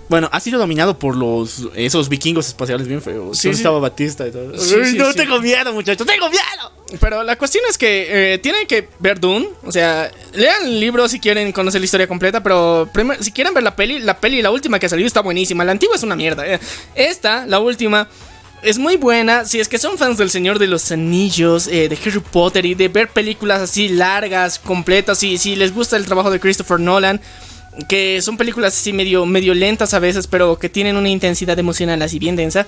Bueno, 0.07 0.27
ha 0.31 0.39
sido 0.39 0.57
dominado 0.57 0.97
por 0.97 1.15
los 1.15 1.67
esos 1.75 2.09
vikingos 2.09 2.47
espaciales 2.47 2.87
bien 2.87 2.99
feos. 3.01 3.37
Sí, 3.37 3.49
estaba 3.49 3.77
Batista 3.79 4.27
y 4.27 4.31
todo. 4.31 4.57
Sí, 4.57 4.95
no 4.97 5.13
tengo 5.13 5.39
miedo, 5.39 5.71
muchachos. 5.71 6.07
Tengo 6.07 6.29
miedo. 6.29 6.71
Pero 6.99 7.21
la 7.21 7.37
cuestión 7.37 7.63
es 7.69 7.77
que 7.77 8.33
eh, 8.33 8.37
tienen 8.39 8.65
que 8.65 8.89
ver 8.97 9.19
Dune. 9.19 9.49
O 9.63 9.71
sea, 9.71 10.09
lean 10.33 10.65
el 10.65 10.79
libro 10.79 11.07
si 11.07 11.19
quieren 11.19 11.51
conocer 11.51 11.79
la 11.79 11.85
historia 11.85 12.07
completa. 12.07 12.41
Pero 12.41 12.89
si 13.19 13.31
quieren 13.31 13.53
ver 13.53 13.61
la 13.61 13.75
peli, 13.75 13.99
la 13.99 14.17
peli, 14.17 14.41
la 14.41 14.49
última 14.49 14.79
que 14.79 14.87
ha 14.87 14.89
salido 14.89 15.05
está 15.05 15.21
buenísima. 15.21 15.63
La 15.63 15.73
antigua 15.73 15.95
es 15.95 16.01
una 16.01 16.15
mierda. 16.15 16.47
eh. 16.47 16.59
Esta, 16.95 17.45
la 17.45 17.59
última, 17.59 18.07
es 18.61 18.77
muy 18.77 18.97
buena. 18.97 19.45
Si 19.45 19.59
es 19.59 19.67
que 19.67 19.77
son 19.77 19.97
fans 19.97 20.17
del 20.17 20.29
Señor 20.29 20.59
de 20.59 20.67
los 20.67 20.91
Anillos, 20.91 21.67
eh, 21.67 21.89
de 21.89 21.97
Harry 21.97 22.19
Potter 22.19 22.65
y 22.65 22.75
de 22.75 22.87
ver 22.87 23.09
películas 23.09 23.61
así 23.61 23.89
largas, 23.89 24.59
completas. 24.59 25.23
Y 25.23 25.37
si 25.37 25.55
les 25.55 25.73
gusta 25.73 25.97
el 25.97 26.05
trabajo 26.05 26.31
de 26.31 26.39
Christopher 26.39 26.79
Nolan. 26.79 27.21
Que 27.87 28.21
son 28.21 28.35
películas 28.37 28.73
así 28.73 28.93
medio, 28.93 29.25
medio 29.25 29.53
lentas 29.53 29.93
a 29.93 29.99
veces, 29.99 30.27
pero 30.27 30.57
que 30.57 30.69
tienen 30.69 30.97
una 30.97 31.09
intensidad 31.09 31.57
emocional 31.57 32.01
así 32.01 32.19
bien 32.19 32.35
densa. 32.35 32.67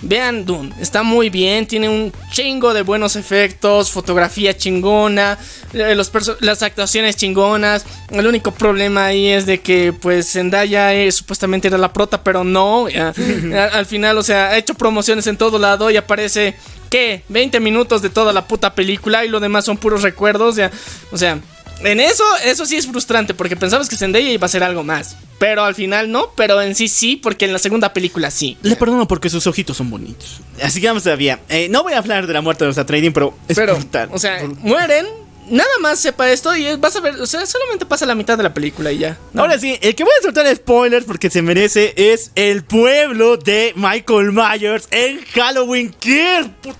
Vean 0.00 0.44
Dune, 0.44 0.72
está 0.80 1.02
muy 1.02 1.28
bien, 1.28 1.66
tiene 1.66 1.88
un 1.88 2.12
chingo 2.30 2.72
de 2.72 2.82
buenos 2.82 3.16
efectos, 3.16 3.90
fotografía 3.90 4.56
chingona, 4.56 5.38
eh, 5.72 5.94
los 5.94 6.12
las 6.40 6.62
actuaciones 6.62 7.16
chingonas. 7.16 7.84
El 8.10 8.26
único 8.26 8.52
problema 8.52 9.06
ahí 9.06 9.28
es 9.28 9.44
de 9.46 9.60
que 9.60 9.92
pues 9.92 10.32
Zendaya 10.32 10.94
eh, 10.94 11.10
supuestamente 11.10 11.68
era 11.68 11.78
la 11.78 11.92
prota, 11.92 12.22
pero 12.22 12.44
no. 12.44 12.86
al, 12.86 13.54
al 13.72 13.86
final, 13.86 14.18
o 14.18 14.22
sea, 14.22 14.50
ha 14.50 14.58
hecho 14.58 14.74
promociones 14.74 15.26
en 15.26 15.36
todo 15.36 15.58
lado 15.58 15.90
y 15.90 15.96
aparece, 15.96 16.54
¿qué? 16.90 17.24
20 17.28 17.58
minutos 17.60 18.00
de 18.00 18.10
toda 18.10 18.32
la 18.32 18.46
puta 18.46 18.74
película 18.74 19.24
y 19.24 19.28
lo 19.28 19.40
demás 19.40 19.64
son 19.64 19.76
puros 19.76 20.02
recuerdos. 20.02 20.56
ya. 20.56 20.70
O 21.10 21.18
sea, 21.18 21.40
en 21.84 22.00
eso, 22.00 22.24
eso 22.44 22.66
sí 22.66 22.76
es 22.76 22.86
frustrante 22.86 23.34
porque 23.34 23.56
pensabas 23.56 23.88
que 23.88 23.96
Zendaya 23.96 24.30
iba 24.30 24.46
a 24.46 24.48
ser 24.48 24.62
algo 24.62 24.82
más. 24.84 25.16
Pero 25.38 25.62
al 25.64 25.74
final 25.76 26.10
no, 26.10 26.32
pero 26.36 26.60
en 26.60 26.74
sí 26.74 26.88
sí, 26.88 27.14
porque 27.16 27.44
en 27.44 27.52
la 27.52 27.58
segunda 27.60 27.92
película 27.92 28.30
sí. 28.30 28.56
Le 28.62 28.74
perdono 28.76 29.06
porque 29.06 29.30
sus 29.30 29.46
ojitos 29.46 29.76
son 29.76 29.88
bonitos. 29.90 30.40
Así 30.62 30.80
que 30.80 30.88
vamos 30.88 31.04
todavía. 31.04 31.38
Eh, 31.48 31.68
no 31.70 31.84
voy 31.84 31.92
a 31.92 31.98
hablar 31.98 32.26
de 32.26 32.32
la 32.32 32.40
muerte 32.40 32.64
de 32.64 32.68
los 32.68 32.78
Atreides, 32.78 33.12
pero 33.12 33.34
es 33.46 33.56
Pero, 33.56 33.76
brutal. 33.76 34.08
o 34.12 34.18
sea, 34.18 34.42
mueren. 34.60 35.06
Nada 35.50 35.70
más 35.80 35.98
sepa 35.98 36.28
esto 36.30 36.54
y 36.54 36.76
vas 36.76 36.94
a 36.96 37.00
ver, 37.00 37.14
o 37.18 37.24
sea, 37.26 37.46
solamente 37.46 37.86
pasa 37.86 38.04
la 38.04 38.14
mitad 38.14 38.36
de 38.36 38.42
la 38.42 38.52
película 38.52 38.92
y 38.92 38.98
ya. 38.98 39.16
No. 39.32 39.40
Ahora 39.42 39.58
sí, 39.58 39.78
el 39.80 39.94
que 39.94 40.04
voy 40.04 40.12
a 40.18 40.22
soltar 40.22 40.54
spoilers 40.54 41.06
porque 41.06 41.30
se 41.30 41.40
merece 41.40 41.94
es 41.96 42.32
el 42.34 42.64
pueblo 42.64 43.38
de 43.38 43.72
Michael 43.74 44.32
Myers 44.32 44.88
en 44.90 45.24
Halloween 45.24 45.94
Kills. 45.98 46.48
Put- 46.62 46.76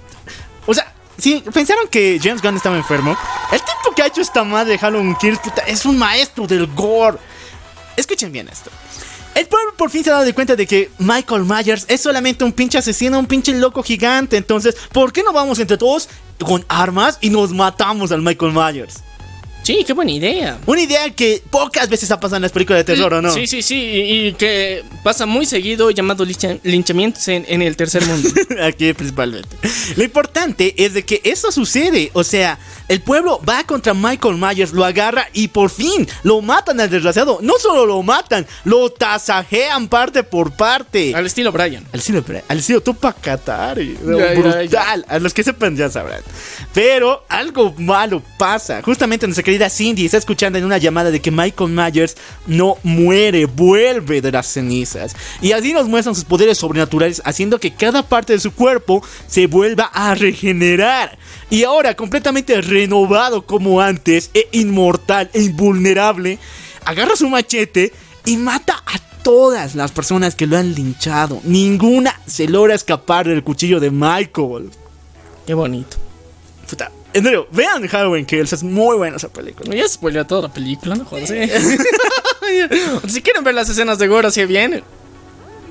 O 0.66 0.74
sea, 0.74 0.92
si 1.18 1.40
pensaron 1.40 1.88
que 1.88 2.18
James 2.22 2.40
Gunn 2.40 2.56
estaba 2.56 2.76
enfermo, 2.76 3.16
el 3.52 3.58
tipo 3.58 3.94
que 3.94 4.02
ha 4.02 4.06
hecho 4.06 4.20
esta 4.20 4.44
madre 4.44 4.72
de 4.72 4.78
Halloween 4.78 5.16
Kills 5.16 5.40
puta, 5.40 5.62
es 5.62 5.84
un 5.84 5.98
maestro 5.98 6.46
del 6.46 6.66
gore. 6.68 7.18
Escuchen 7.96 8.30
bien 8.32 8.48
esto. 8.48 8.70
El 9.34 9.46
pueblo 9.46 9.74
por 9.76 9.90
fin 9.90 10.02
se 10.02 10.10
ha 10.10 10.14
dado 10.14 10.34
cuenta 10.34 10.56
de 10.56 10.66
que 10.66 10.90
Michael 10.98 11.44
Myers 11.44 11.86
es 11.88 12.00
solamente 12.00 12.44
un 12.44 12.52
pinche 12.52 12.78
asesino, 12.78 13.18
un 13.18 13.26
pinche 13.26 13.52
loco 13.52 13.82
gigante. 13.82 14.36
Entonces, 14.36 14.76
¿por 14.92 15.12
qué 15.12 15.22
no 15.22 15.32
vamos 15.32 15.58
entre 15.58 15.76
todos 15.76 16.08
con 16.44 16.64
armas 16.68 17.18
y 17.20 17.30
nos 17.30 17.52
matamos 17.52 18.10
al 18.10 18.22
Michael 18.22 18.52
Myers? 18.52 19.02
Sí, 19.68 19.84
qué 19.86 19.92
buena 19.92 20.12
idea. 20.12 20.58
Una 20.64 20.80
idea 20.80 21.10
que 21.10 21.42
pocas 21.50 21.90
veces 21.90 22.10
ha 22.10 22.18
pasado 22.18 22.36
en 22.36 22.42
las 22.42 22.52
películas 22.52 22.86
de 22.86 22.94
terror, 22.94 23.12
¿o 23.12 23.20
no? 23.20 23.30
Sí, 23.30 23.46
sí, 23.46 23.60
sí, 23.60 23.74
y, 23.74 24.28
y 24.28 24.32
que 24.32 24.82
pasa 25.04 25.26
muy 25.26 25.44
seguido 25.44 25.90
llamado 25.90 26.24
lincha- 26.24 26.58
linchamientos 26.62 27.28
en, 27.28 27.44
en 27.46 27.60
el 27.60 27.76
tercer 27.76 28.02
mundo. 28.06 28.30
Aquí 28.62 28.94
principalmente. 28.94 29.54
Lo 29.94 30.04
importante 30.04 30.72
es 30.82 30.94
de 30.94 31.02
que 31.04 31.20
eso 31.22 31.52
sucede. 31.52 32.10
O 32.14 32.24
sea, 32.24 32.58
el 32.88 33.02
pueblo 33.02 33.40
va 33.46 33.64
contra 33.64 33.92
Michael 33.92 34.36
Myers, 34.36 34.72
lo 34.72 34.84
agarra 34.84 35.28
y 35.32 35.48
por 35.48 35.70
fin 35.70 36.08
lo 36.22 36.40
matan 36.40 36.80
al 36.80 36.88
desgraciado. 36.90 37.38
No 37.42 37.54
solo 37.58 37.84
lo 37.84 38.02
matan, 38.02 38.46
lo 38.64 38.90
tasajean 38.90 39.88
parte 39.88 40.22
por 40.22 40.52
parte. 40.52 41.14
Al 41.14 41.26
estilo 41.26 41.52
Brian. 41.52 41.84
Al 41.92 42.00
estilo, 42.00 42.24
al 42.48 42.58
estilo 42.58 42.80
Tupac 42.80 43.20
Katari. 43.20 43.98
Ya, 44.04 44.32
ya, 44.32 44.40
Brutal. 44.40 45.04
A 45.08 45.18
los 45.18 45.34
que 45.34 45.44
sepan 45.44 45.76
ya 45.76 45.90
sabrán. 45.90 46.22
Pero 46.72 47.24
algo 47.28 47.74
malo 47.78 48.22
pasa. 48.38 48.82
Justamente 48.82 49.26
nuestra 49.26 49.44
querida 49.44 49.68
Cindy 49.68 50.06
está 50.06 50.16
escuchando 50.16 50.58
en 50.58 50.64
una 50.64 50.78
llamada 50.78 51.10
de 51.10 51.20
que 51.20 51.30
Michael 51.30 51.70
Myers 51.70 52.16
no 52.46 52.78
muere, 52.82 53.44
vuelve 53.44 54.20
de 54.20 54.32
las 54.32 54.46
cenizas. 54.46 55.14
Y 55.42 55.52
así 55.52 55.72
nos 55.72 55.88
muestran 55.88 56.14
sus 56.14 56.24
poderes 56.24 56.58
sobrenaturales, 56.58 57.20
haciendo 57.24 57.60
que 57.60 57.74
cada 57.74 58.02
parte 58.02 58.32
de 58.32 58.40
su 58.40 58.52
cuerpo 58.52 59.04
se 59.26 59.46
vuelva 59.46 59.90
a 59.92 60.14
regenerar. 60.14 61.18
Y 61.50 61.64
ahora, 61.64 61.94
completamente 61.94 62.60
renovado 62.78 63.44
como 63.44 63.80
antes, 63.80 64.30
e 64.34 64.48
inmortal 64.52 65.28
e 65.32 65.42
invulnerable, 65.42 66.38
agarra 66.84 67.16
su 67.16 67.28
machete 67.28 67.92
y 68.24 68.36
mata 68.36 68.82
a 68.86 68.98
todas 69.24 69.74
las 69.74 69.90
personas 69.90 70.36
que 70.36 70.46
lo 70.46 70.56
han 70.56 70.74
linchado. 70.74 71.40
Ninguna 71.42 72.20
se 72.26 72.46
logra 72.46 72.76
escapar 72.76 73.26
del 73.26 73.42
cuchillo 73.42 73.80
de 73.80 73.90
Michael. 73.90 74.70
Qué 75.44 75.54
bonito. 75.54 75.96
Puta. 76.68 76.92
En 77.12 77.24
serio, 77.24 77.48
vean 77.50 77.88
Halloween 77.88 78.26
Kills, 78.26 78.52
es 78.52 78.62
muy 78.62 78.96
buena 78.96 79.16
esa 79.16 79.28
película. 79.28 79.74
Ya 79.74 79.88
spoileó 79.88 80.24
toda 80.24 80.42
la 80.42 80.54
película, 80.54 80.94
no 80.94 81.04
jodas. 81.04 81.30
¿eh? 81.30 81.50
si 83.08 83.22
quieren 83.22 83.42
ver 83.42 83.54
las 83.54 83.68
escenas 83.68 83.98
de 83.98 84.06
gore 84.06 84.28
así 84.28 84.44
bien, 84.44 84.84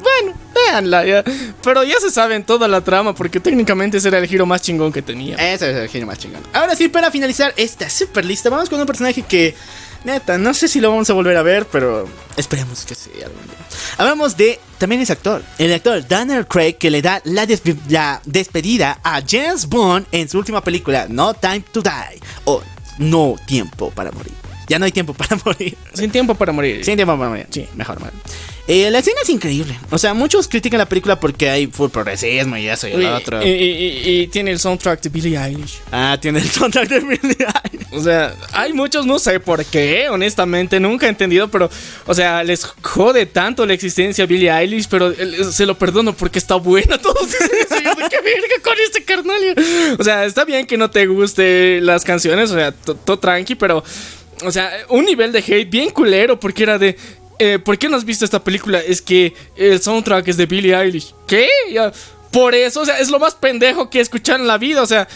bueno, 0.02 0.38
véanla 0.54 1.06
ya. 1.06 1.24
Pero 1.64 1.84
ya 1.84 2.00
se 2.00 2.10
saben 2.12 2.44
toda 2.44 2.68
la 2.68 2.82
trama 2.82 3.14
porque 3.14 3.40
técnicamente 3.40 3.98
ese 3.98 4.08
era 4.08 4.18
el 4.20 4.28
giro 4.28 4.46
más 4.46 4.62
chingón 4.62 4.92
que 4.92 5.02
tenía. 5.02 5.36
Ese 5.36 5.72
es 5.72 5.78
el 5.78 5.90
genio 5.90 6.08
más 6.08 6.18
chingón. 6.20 6.42
Ahora 6.54 6.76
sí, 6.76 6.88
para 6.88 7.12
finalizar 7.12 7.54
esta 7.58 7.90
super 7.90 8.26
lista, 8.26 8.50
vamos 8.50 8.70
con 8.70 8.80
un 8.80 8.86
personaje 8.86 9.22
que, 9.24 9.56
neta, 10.04 10.38
no 10.38 10.54
sé 10.54 10.68
si 10.68 10.80
lo 10.80 10.90
vamos 10.90 11.10
a 11.10 11.14
volver 11.14 11.38
a 11.38 11.42
ver, 11.44 11.66
pero 11.72 12.08
esperemos 12.36 12.86
que 12.86 12.96
sí 12.96 13.12
algún 13.24 13.44
día. 13.46 13.56
Hablamos 13.98 14.36
de, 14.38 14.60
también 14.78 15.02
es 15.02 15.10
actor, 15.10 15.44
el 15.58 15.74
actor 15.74 16.08
Daniel 16.08 16.46
Craig 16.48 16.74
que 16.78 16.90
le 16.90 17.02
da 17.02 17.22
la, 17.26 17.46
despe- 17.46 17.78
la 17.90 18.22
despedida 18.26 19.00
a 19.04 19.22
James 19.28 19.68
Bond 19.68 20.06
en 20.12 20.28
su 20.30 20.38
última 20.38 20.62
película, 20.64 21.08
No 21.10 21.34
Time 21.34 21.64
to 21.72 21.82
Die, 21.82 22.20
o 22.46 22.62
No 23.00 23.36
Tiempo 23.48 23.92
para 23.92 24.12
Morir. 24.12 24.34
Ya 24.68 24.80
no 24.80 24.86
hay 24.86 24.92
tiempo 24.92 25.14
para 25.14 25.38
morir. 25.46 25.78
Sin 25.94 26.12
tiempo 26.12 26.36
para 26.36 26.52
morir. 26.52 26.84
Sin 26.84 26.96
tiempo 26.96 27.18
para 27.18 27.30
morir. 27.30 27.48
Sí, 27.50 27.68
mejor. 27.76 27.98
Eh, 28.70 28.92
la 28.92 29.00
escena 29.00 29.22
es 29.24 29.30
increíble. 29.30 29.80
O 29.92 29.98
sea, 29.98 30.14
muchos 30.14 30.50
critican 30.50 30.78
la 30.80 30.90
película 30.90 31.18
porque 31.18 31.50
hay 31.50 31.68
full 31.68 31.90
progresismo 31.90 32.58
y 32.58 32.68
eso 32.68 32.86
y 32.86 32.92
Y, 32.92 32.98
lo 32.98 33.16
otro. 33.16 33.42
y- 33.42 33.48
y- 33.50 34.10
y 34.24 34.28
tiene 34.28 34.52
el 34.52 34.60
soundtrack 34.60 35.02
de 35.04 35.08
Billie 35.10 35.38
Eilish. 35.38 35.80
Ah, 35.90 36.18
tiene 36.22 36.40
el 36.40 36.50
soundtrack 36.50 36.90
de 36.90 37.00
Billie 37.00 37.38
Eilish. 37.72 37.88
O 37.94 38.04
sea, 38.04 38.36
hay 38.52 38.74
muchos, 38.74 39.06
no 39.06 39.20
sé 39.20 39.40
por 39.40 39.64
qué, 39.64 40.10
honestamente, 40.10 40.82
nunca 40.82 41.06
he 41.06 41.10
entendido, 41.10 41.48
pero, 41.50 41.70
o 42.06 42.14
sea, 42.14 42.44
les 42.44 42.66
jode 42.66 43.26
tanto 43.26 43.66
la 43.66 43.74
existencia 43.74 44.26
a 44.26 44.28
Billie 44.28 44.52
Eilish, 44.52 44.90
pero 44.90 45.12
eh, 45.12 45.46
se 45.50 45.66
lo 45.66 45.78
perdono 45.78 46.12
porque 46.14 46.38
está 46.40 46.56
buena. 46.56 46.98
Todos 46.98 47.26
dicen 47.26 47.50
eso, 47.62 47.76
yo 47.82 48.10
¿Qué 48.10 48.18
verga 48.22 48.56
con 48.64 48.74
este 48.86 49.04
carnal? 49.06 49.96
O 49.98 50.04
sea, 50.04 50.26
está 50.26 50.44
bien 50.44 50.66
que 50.68 50.78
no 50.78 50.92
te 50.92 51.08
guste 51.08 51.80
las 51.82 52.04
canciones, 52.04 52.52
o 52.52 52.56
sea, 52.56 52.74
to- 52.74 52.96
todo 52.96 53.18
tranqui, 53.18 53.56
pero, 53.56 53.82
o 54.46 54.52
sea, 54.52 54.72
un 54.90 55.06
nivel 55.06 55.32
de 55.32 55.40
hate 55.40 55.70
bien 55.70 55.90
culero 55.90 56.40
porque 56.40 56.64
era 56.64 56.78
de. 56.78 56.98
eh, 57.40 57.60
¿Por 57.60 57.78
qué 57.78 57.90
no 57.90 57.98
has 57.98 58.06
visto 58.06 58.26
esta 58.26 58.44
película? 58.44 58.80
Es 58.80 59.02
que 59.02 59.34
el 59.56 59.82
soundtrack 59.82 60.28
es 60.28 60.38
de 60.38 60.46
Billie 60.46 60.76
Eilish. 60.76 61.14
¿Qué? 61.28 61.48
Ya, 61.72 61.92
por 62.32 62.54
eso, 62.56 62.82
o 62.82 62.86
sea, 62.86 63.00
es 63.00 63.10
lo 63.10 63.20
más 63.20 63.36
pendejo 63.36 63.90
que 63.90 64.00
he 64.00 64.02
escuchado 64.02 64.40
en 64.40 64.48
la 64.48 64.58
vida, 64.58 64.82
o 64.82 64.88
sea. 64.88 65.08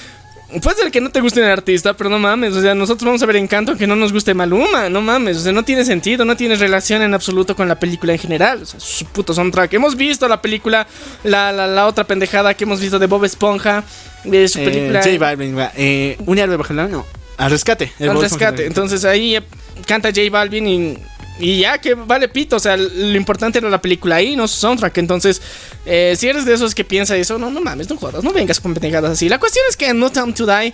Puede 0.62 0.76
ser 0.76 0.92
que 0.92 1.00
no 1.00 1.10
te 1.10 1.22
guste 1.22 1.40
el 1.40 1.46
artista, 1.46 1.94
pero 1.94 2.10
no 2.10 2.20
mames. 2.20 2.54
O 2.54 2.62
sea, 2.62 2.76
nosotros 2.76 3.06
vamos 3.06 3.24
a 3.24 3.26
ver 3.26 3.38
Encanto 3.38 3.72
aunque 3.72 3.88
no 3.88 3.96
nos 3.96 4.12
guste 4.12 4.34
Maluma. 4.34 4.90
No 4.90 5.00
mames. 5.00 5.38
O 5.38 5.40
sea, 5.40 5.54
no 5.54 5.64
tiene 5.64 5.86
sentido. 5.86 6.26
No 6.26 6.36
tiene 6.36 6.56
relación 6.58 7.02
en 7.02 7.14
absoluto 7.14 7.56
con 7.56 7.70
la 7.70 7.80
película 7.80 8.12
en 8.12 8.20
general. 8.20 8.62
O 8.64 8.66
sea, 8.66 8.78
su 8.78 9.06
puto 9.06 9.34
soundtrack. 9.34 9.72
Hemos 9.72 9.96
visto 9.96 10.28
la 10.28 10.42
película, 10.42 10.86
la, 11.24 11.54
la, 11.54 11.68
la 11.68 11.88
otra 11.88 12.04
pendejada 12.04 12.54
que 12.54 12.66
hemos 12.66 12.82
visto 12.82 13.00
de 13.00 13.08
Bob 13.08 13.24
Esponja. 13.24 13.86
De 14.26 14.46
su 14.50 14.60
Eh, 14.60 14.66
película. 14.66 15.02
J 15.02 15.18
Balvin, 15.18 15.58
va. 15.58 15.72
Eh, 15.78 16.18
un 16.26 16.38
héroe 16.38 16.58
bajo 16.58 16.74
el 16.74 16.92
no. 16.92 17.06
Al 17.42 17.52
rescate. 17.52 17.92
El 18.00 18.10
al 18.10 18.22
rescate. 18.22 18.66
Entonces 18.66 19.04
ahí 19.06 19.36
eh, 19.36 19.42
canta 19.86 20.10
J 20.10 20.22
Balvin 20.32 20.68
y. 20.68 20.98
Y 21.40 21.62
ya 21.62 21.80
que 21.80 21.96
vale 21.96 22.28
pito, 22.28 22.58
o 22.58 22.60
sea, 22.60 22.78
lo 22.78 23.16
importante 23.18 23.58
era 23.58 23.68
la 23.68 23.82
película 23.82 24.18
ahí, 24.18 24.36
no 24.36 24.48
su 24.48 24.58
soundtrack. 24.60 24.96
Entonces, 25.00 25.42
eh, 25.88 26.14
si 26.16 26.28
eres 26.28 26.46
de 26.46 26.54
esos 26.54 26.76
que 26.76 26.84
piensa 26.84 27.16
eso, 27.18 27.40
no, 27.40 27.50
no 27.50 27.62
mames, 27.62 27.90
no 27.90 27.98
jodas, 27.98 28.24
no 28.24 28.32
vengas 28.32 28.60
con 28.60 28.76
pendejadas 28.76 29.12
así. 29.14 29.28
La 29.28 29.40
cuestión 29.40 29.66
es 29.68 29.76
que 29.76 29.88
en 29.88 29.98
No 29.98 30.12
Time 30.12 30.34
to 30.34 30.46
Die, 30.46 30.72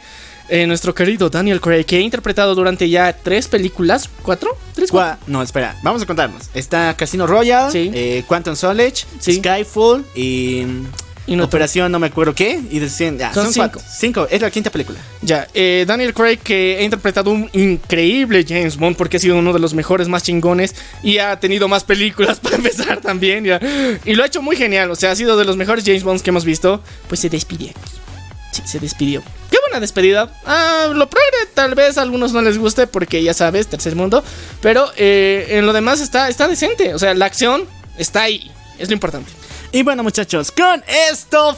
eh, 0.49 0.67
nuestro 0.67 0.93
querido 0.93 1.29
Daniel 1.29 1.61
Craig, 1.61 1.85
que 1.85 1.97
ha 1.97 2.01
interpretado 2.01 2.53
durante 2.53 2.89
ya 2.89 3.13
tres 3.13 3.47
películas, 3.47 4.09
¿cuatro? 4.23 4.57
¿Tres? 4.73 4.91
Gua- 4.91 5.17
No, 5.27 5.41
espera, 5.41 5.77
vamos 5.83 6.01
a 6.01 6.05
contarnos. 6.05 6.49
Está 6.53 6.93
Casino 6.97 7.27
Royale, 7.27 7.71
Sí. 7.71 7.89
eh, 7.93 8.23
Quantum 8.27 8.55
Solace, 8.57 9.05
Sí. 9.19 9.35
Skyfall 9.35 10.03
y. 10.15 10.65
Y 11.27 11.35
no 11.35 11.43
Operación 11.43 11.91
no 11.91 11.99
me 11.99 12.07
acuerdo 12.07 12.33
qué. 12.33 12.59
Y 12.71 12.79
decían, 12.79 13.17
ya, 13.17 13.33
Son 13.33 13.43
son, 13.45 13.53
cinco. 13.53 13.69
cuatro. 13.73 13.91
Cinco, 13.99 14.27
es 14.31 14.41
la 14.41 14.49
quinta 14.49 14.71
película. 14.71 14.97
Ya, 15.21 15.47
eh, 15.53 15.83
Daniel 15.85 16.13
Craig 16.13 16.37
que 16.39 16.77
ha 16.79 16.83
interpretado 16.83 17.31
un 17.31 17.49
increíble 17.53 18.45
James 18.47 18.77
Bond 18.77 18.95
porque 18.95 19.17
ha 19.17 19.19
sido 19.19 19.37
uno 19.37 19.51
de 19.51 19.59
los 19.59 19.73
mejores, 19.73 20.07
más 20.07 20.23
chingones 20.23 20.73
y 21.03 21.17
ha 21.17 21.37
tenido 21.39 21.67
más 21.67 21.83
películas 21.83 22.39
para 22.41 22.55
empezar 22.55 23.01
también, 23.01 23.43
ya. 23.43 23.59
Y 24.05 24.15
lo 24.15 24.23
ha 24.23 24.27
hecho 24.27 24.41
muy 24.41 24.55
genial, 24.55 24.89
o 24.89 24.95
sea, 24.95 25.11
ha 25.11 25.15
sido 25.15 25.37
de 25.37 25.43
los 25.45 25.57
mejores 25.57 25.83
James 25.85 26.03
Bonds 26.03 26.23
que 26.23 26.29
hemos 26.29 26.45
visto. 26.45 26.81
Pues 27.09 27.19
se 27.19 27.29
despidió. 27.29 27.71
Sí, 28.53 28.61
se 28.65 28.79
despidió. 28.79 29.21
Qué 29.51 29.57
buena 29.67 29.79
despedida. 29.81 30.31
Ah, 30.45 30.87
lo 30.93 31.09
progre 31.09 31.37
tal 31.53 31.75
vez 31.75 31.97
a 31.97 32.01
algunos 32.03 32.31
no 32.31 32.41
les 32.41 32.57
guste 32.57 32.87
porque 32.87 33.21
ya 33.21 33.33
sabes, 33.33 33.67
tercer 33.67 33.95
mundo. 33.95 34.23
Pero 34.61 34.89
eh, 34.95 35.47
en 35.51 35.65
lo 35.65 35.73
demás 35.73 35.99
está, 35.99 36.29
está 36.29 36.47
decente, 36.47 36.93
o 36.93 36.99
sea, 36.99 37.13
la 37.13 37.25
acción 37.25 37.63
está 37.97 38.23
ahí. 38.23 38.49
Es 38.79 38.87
lo 38.89 38.93
importante. 38.93 39.31
Y 39.73 39.83
bueno, 39.83 40.01
muchachos, 40.01 40.49
con 40.49 40.81
esto 41.11 41.55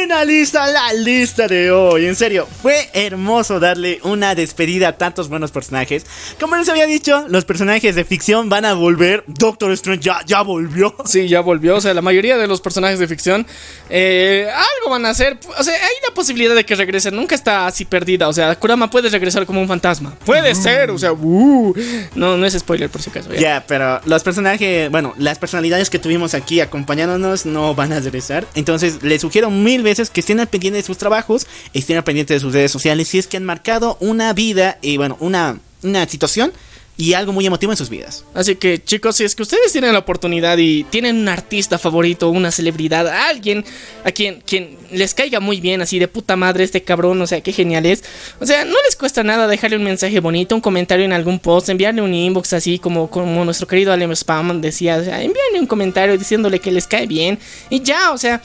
finaliza 0.00 0.66
la 0.68 0.94
lista 0.94 1.46
de 1.46 1.70
hoy. 1.70 2.06
En 2.06 2.16
serio, 2.16 2.48
fue 2.62 2.88
hermoso 2.94 3.60
darle 3.60 4.00
una 4.04 4.34
despedida 4.34 4.88
a 4.88 4.96
tantos 4.96 5.28
buenos 5.28 5.50
personajes. 5.50 6.06
Como 6.40 6.56
les 6.56 6.66
había 6.70 6.86
dicho, 6.86 7.26
los 7.28 7.44
personajes 7.44 7.94
de 7.94 8.04
ficción 8.06 8.48
van 8.48 8.64
a 8.64 8.72
volver. 8.72 9.24
Doctor 9.26 9.70
Strange 9.72 10.02
ya, 10.02 10.20
ya 10.24 10.40
volvió. 10.40 10.94
Sí, 11.04 11.28
ya 11.28 11.40
volvió. 11.40 11.76
O 11.76 11.80
sea, 11.82 11.92
la 11.92 12.00
mayoría 12.00 12.38
de 12.38 12.46
los 12.46 12.62
personajes 12.62 12.98
de 12.98 13.06
ficción 13.06 13.46
eh, 13.90 14.48
algo 14.50 14.90
van 14.90 15.04
a 15.04 15.10
hacer. 15.10 15.38
O 15.58 15.62
sea, 15.62 15.74
hay 15.74 15.94
la 16.08 16.14
posibilidad 16.14 16.54
de 16.54 16.64
que 16.64 16.74
regresen. 16.74 17.14
Nunca 17.14 17.34
está 17.34 17.66
así 17.66 17.84
perdida. 17.84 18.28
O 18.28 18.32
sea, 18.32 18.58
Kurama 18.58 18.88
puede 18.88 19.10
regresar 19.10 19.44
como 19.44 19.60
un 19.60 19.68
fantasma. 19.68 20.14
Puede 20.24 20.54
ser. 20.54 20.90
O 20.90 20.98
sea, 20.98 21.12
uh. 21.12 21.74
no, 22.14 22.38
no 22.38 22.46
es 22.46 22.54
spoiler 22.54 22.88
por 22.88 23.02
si 23.02 23.10
acaso. 23.10 23.30
Ya, 23.34 23.40
ya. 23.40 23.64
pero 23.66 24.00
los 24.06 24.22
personajes, 24.22 24.90
bueno, 24.90 25.12
las 25.18 25.38
personalidades 25.38 25.90
que 25.90 25.98
tuvimos 25.98 26.32
aquí 26.32 26.60
acompañándonos 26.60 27.42
no 27.52 27.74
van 27.74 27.92
a 27.92 28.00
regresar. 28.00 28.46
Entonces, 28.54 29.02
les 29.02 29.20
sugiero 29.20 29.50
mil 29.50 29.82
veces 29.82 30.10
que 30.10 30.20
estén 30.20 30.40
al 30.40 30.48
pendiente 30.48 30.78
de 30.78 30.82
sus 30.82 30.98
trabajos, 30.98 31.46
estén 31.72 31.96
al 31.96 32.04
pendiente 32.04 32.34
de 32.34 32.40
sus 32.40 32.52
redes 32.52 32.72
sociales, 32.72 33.08
si 33.08 33.18
es 33.18 33.26
que 33.26 33.36
han 33.36 33.44
marcado 33.44 33.96
una 34.00 34.32
vida 34.32 34.78
y, 34.82 34.96
bueno, 34.96 35.16
una, 35.20 35.60
una 35.82 36.08
situación 36.08 36.52
y 36.96 37.14
algo 37.14 37.32
muy 37.32 37.46
emotivo 37.46 37.72
en 37.72 37.78
sus 37.78 37.88
vidas. 37.88 38.24
Así 38.34 38.56
que, 38.56 38.82
chicos, 38.82 39.16
si 39.16 39.24
es 39.24 39.34
que 39.34 39.42
ustedes 39.42 39.72
tienen 39.72 39.92
la 39.92 40.00
oportunidad 40.00 40.58
y 40.58 40.84
tienen 40.84 41.16
un 41.16 41.28
artista 41.28 41.78
favorito, 41.78 42.28
una 42.28 42.50
celebridad, 42.50 43.08
alguien 43.08 43.64
a 44.04 44.12
quien, 44.12 44.42
quien 44.42 44.76
les 44.90 45.14
caiga 45.14 45.40
muy 45.40 45.60
bien, 45.60 45.80
así 45.80 45.98
de 45.98 46.06
puta 46.06 46.36
madre 46.36 46.64
este 46.64 46.82
cabrón, 46.82 47.20
o 47.22 47.26
sea, 47.26 47.40
qué 47.40 47.52
genial 47.52 47.86
es. 47.86 48.04
O 48.40 48.46
sea, 48.46 48.64
no 48.64 48.76
les 48.84 48.94
cuesta 48.94 49.22
nada 49.22 49.48
dejarle 49.48 49.78
un 49.78 49.84
mensaje 49.84 50.20
bonito, 50.20 50.54
un 50.54 50.60
comentario 50.60 51.04
en 51.04 51.12
algún 51.12 51.38
post, 51.38 51.70
enviarle 51.70 52.02
un 52.02 52.14
inbox 52.14 52.52
así 52.52 52.78
como, 52.78 53.08
como 53.08 53.44
nuestro 53.44 53.66
querido 53.66 53.92
Alem 53.92 54.12
Spam 54.12 54.60
decía, 54.60 54.98
o 54.98 55.04
sea, 55.04 55.22
envíenle 55.22 55.60
un 55.60 55.66
comentario 55.66 56.16
diciéndole 56.18 56.58
que 56.60 56.70
les 56.70 56.86
cae 56.86 57.06
bien 57.06 57.38
y 57.70 57.80
ya, 57.80 58.12
o 58.12 58.18
sea. 58.18 58.42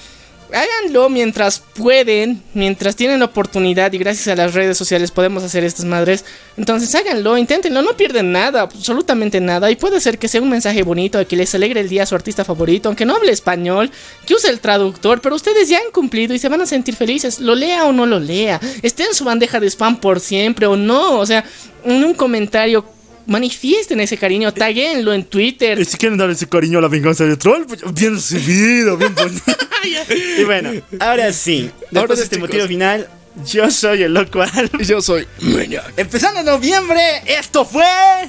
Háganlo 0.53 1.10
mientras 1.10 1.60
pueden, 1.60 2.41
mientras 2.53 2.95
tienen 2.95 3.19
la 3.19 3.26
oportunidad 3.26 3.91
y 3.91 3.98
gracias 3.98 4.30
a 4.30 4.36
las 4.36 4.53
redes 4.53 4.78
sociales 4.78 5.11
podemos 5.11 5.44
hacer 5.44 5.65
estas 5.65 5.86
madres. 5.86 6.24
Entonces 6.56 6.94
háganlo, 6.95 7.38
inténtenlo, 7.38 7.82
no 7.82 7.98
pierden 7.98 8.32
nada, 8.32 8.61
absolutamente 8.61 9.41
nada. 9.41 9.69
Y 9.69 9.76
puede 9.76 9.99
ser 9.99 10.18
que 10.18 10.30
sea 10.30 10.41
un 10.41 10.49
mensaje 10.49 10.84
bonito, 10.84 11.26
que 11.28 11.36
les 11.36 11.53
alegre 11.53 11.82
el 11.82 11.90
día 11.90 12.03
a 12.03 12.06
su 12.06 12.15
artista 12.15 12.45
favorito, 12.45 12.88
aunque 12.88 13.06
no 13.06 13.15
hable 13.15 13.34
español, 13.34 13.91
que 14.26 14.36
use 14.36 14.49
el 14.49 14.61
traductor, 14.61 15.19
pero 15.19 15.36
ustedes 15.36 15.68
ya 15.68 15.80
han 15.80 15.91
cumplido 15.91 16.34
y 16.34 16.40
se 16.40 16.48
van 16.48 16.61
a 16.61 16.65
sentir 16.65 16.95
felices, 16.95 17.40
lo 17.40 17.53
lea 17.53 17.84
o 17.84 17.91
no 17.91 18.06
lo 18.06 18.19
lea, 18.19 18.61
esté 18.82 19.03
en 19.03 19.14
su 19.14 19.26
bandeja 19.26 19.60
de 19.60 19.68
spam 19.68 19.99
por 19.99 20.22
siempre 20.22 20.65
o 20.65 20.78
no, 20.78 21.19
o 21.19 21.26
sea, 21.26 21.44
en 21.84 22.03
un 22.06 22.14
comentario. 22.14 22.97
Manifiesten 23.27 23.99
ese 23.99 24.17
cariño, 24.17 24.53
taguenlo 24.53 25.13
en 25.13 25.25
Twitter. 25.25 25.79
Y 25.79 25.85
si 25.85 25.97
quieren 25.97 26.17
dar 26.17 26.29
ese 26.29 26.47
cariño 26.47 26.79
a 26.79 26.81
la 26.81 26.87
venganza 26.87 27.25
de 27.25 27.35
Troll, 27.37 27.65
pues 27.67 27.81
bien 27.93 28.15
recibido, 28.15 28.97
bien 28.97 29.13
bonito. 29.13 29.43
y 30.39 30.43
bueno, 30.43 30.71
ahora 30.99 31.31
sí, 31.33 31.69
después 31.91 31.97
Ahora 32.01 32.15
de 32.15 32.23
este 32.23 32.35
chicos. 32.37 32.49
motivo 32.49 32.67
final, 32.67 33.07
Yo 33.45 33.69
soy 33.69 34.03
el 34.03 34.13
loco 34.13 34.41
Al. 34.41 34.69
Y 34.79 34.83
yo 34.85 35.01
soy 35.01 35.27
Maniac, 35.41 35.93
Empezando 35.97 36.41
noviembre, 36.43 37.01
esto 37.25 37.65
fue. 37.65 37.83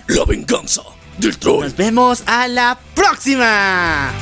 la 0.08 0.24
venganza 0.26 0.82
del 1.18 1.38
troll. 1.38 1.64
Nos 1.64 1.76
vemos 1.76 2.22
a 2.26 2.46
la 2.48 2.78
próxima. 2.94 4.12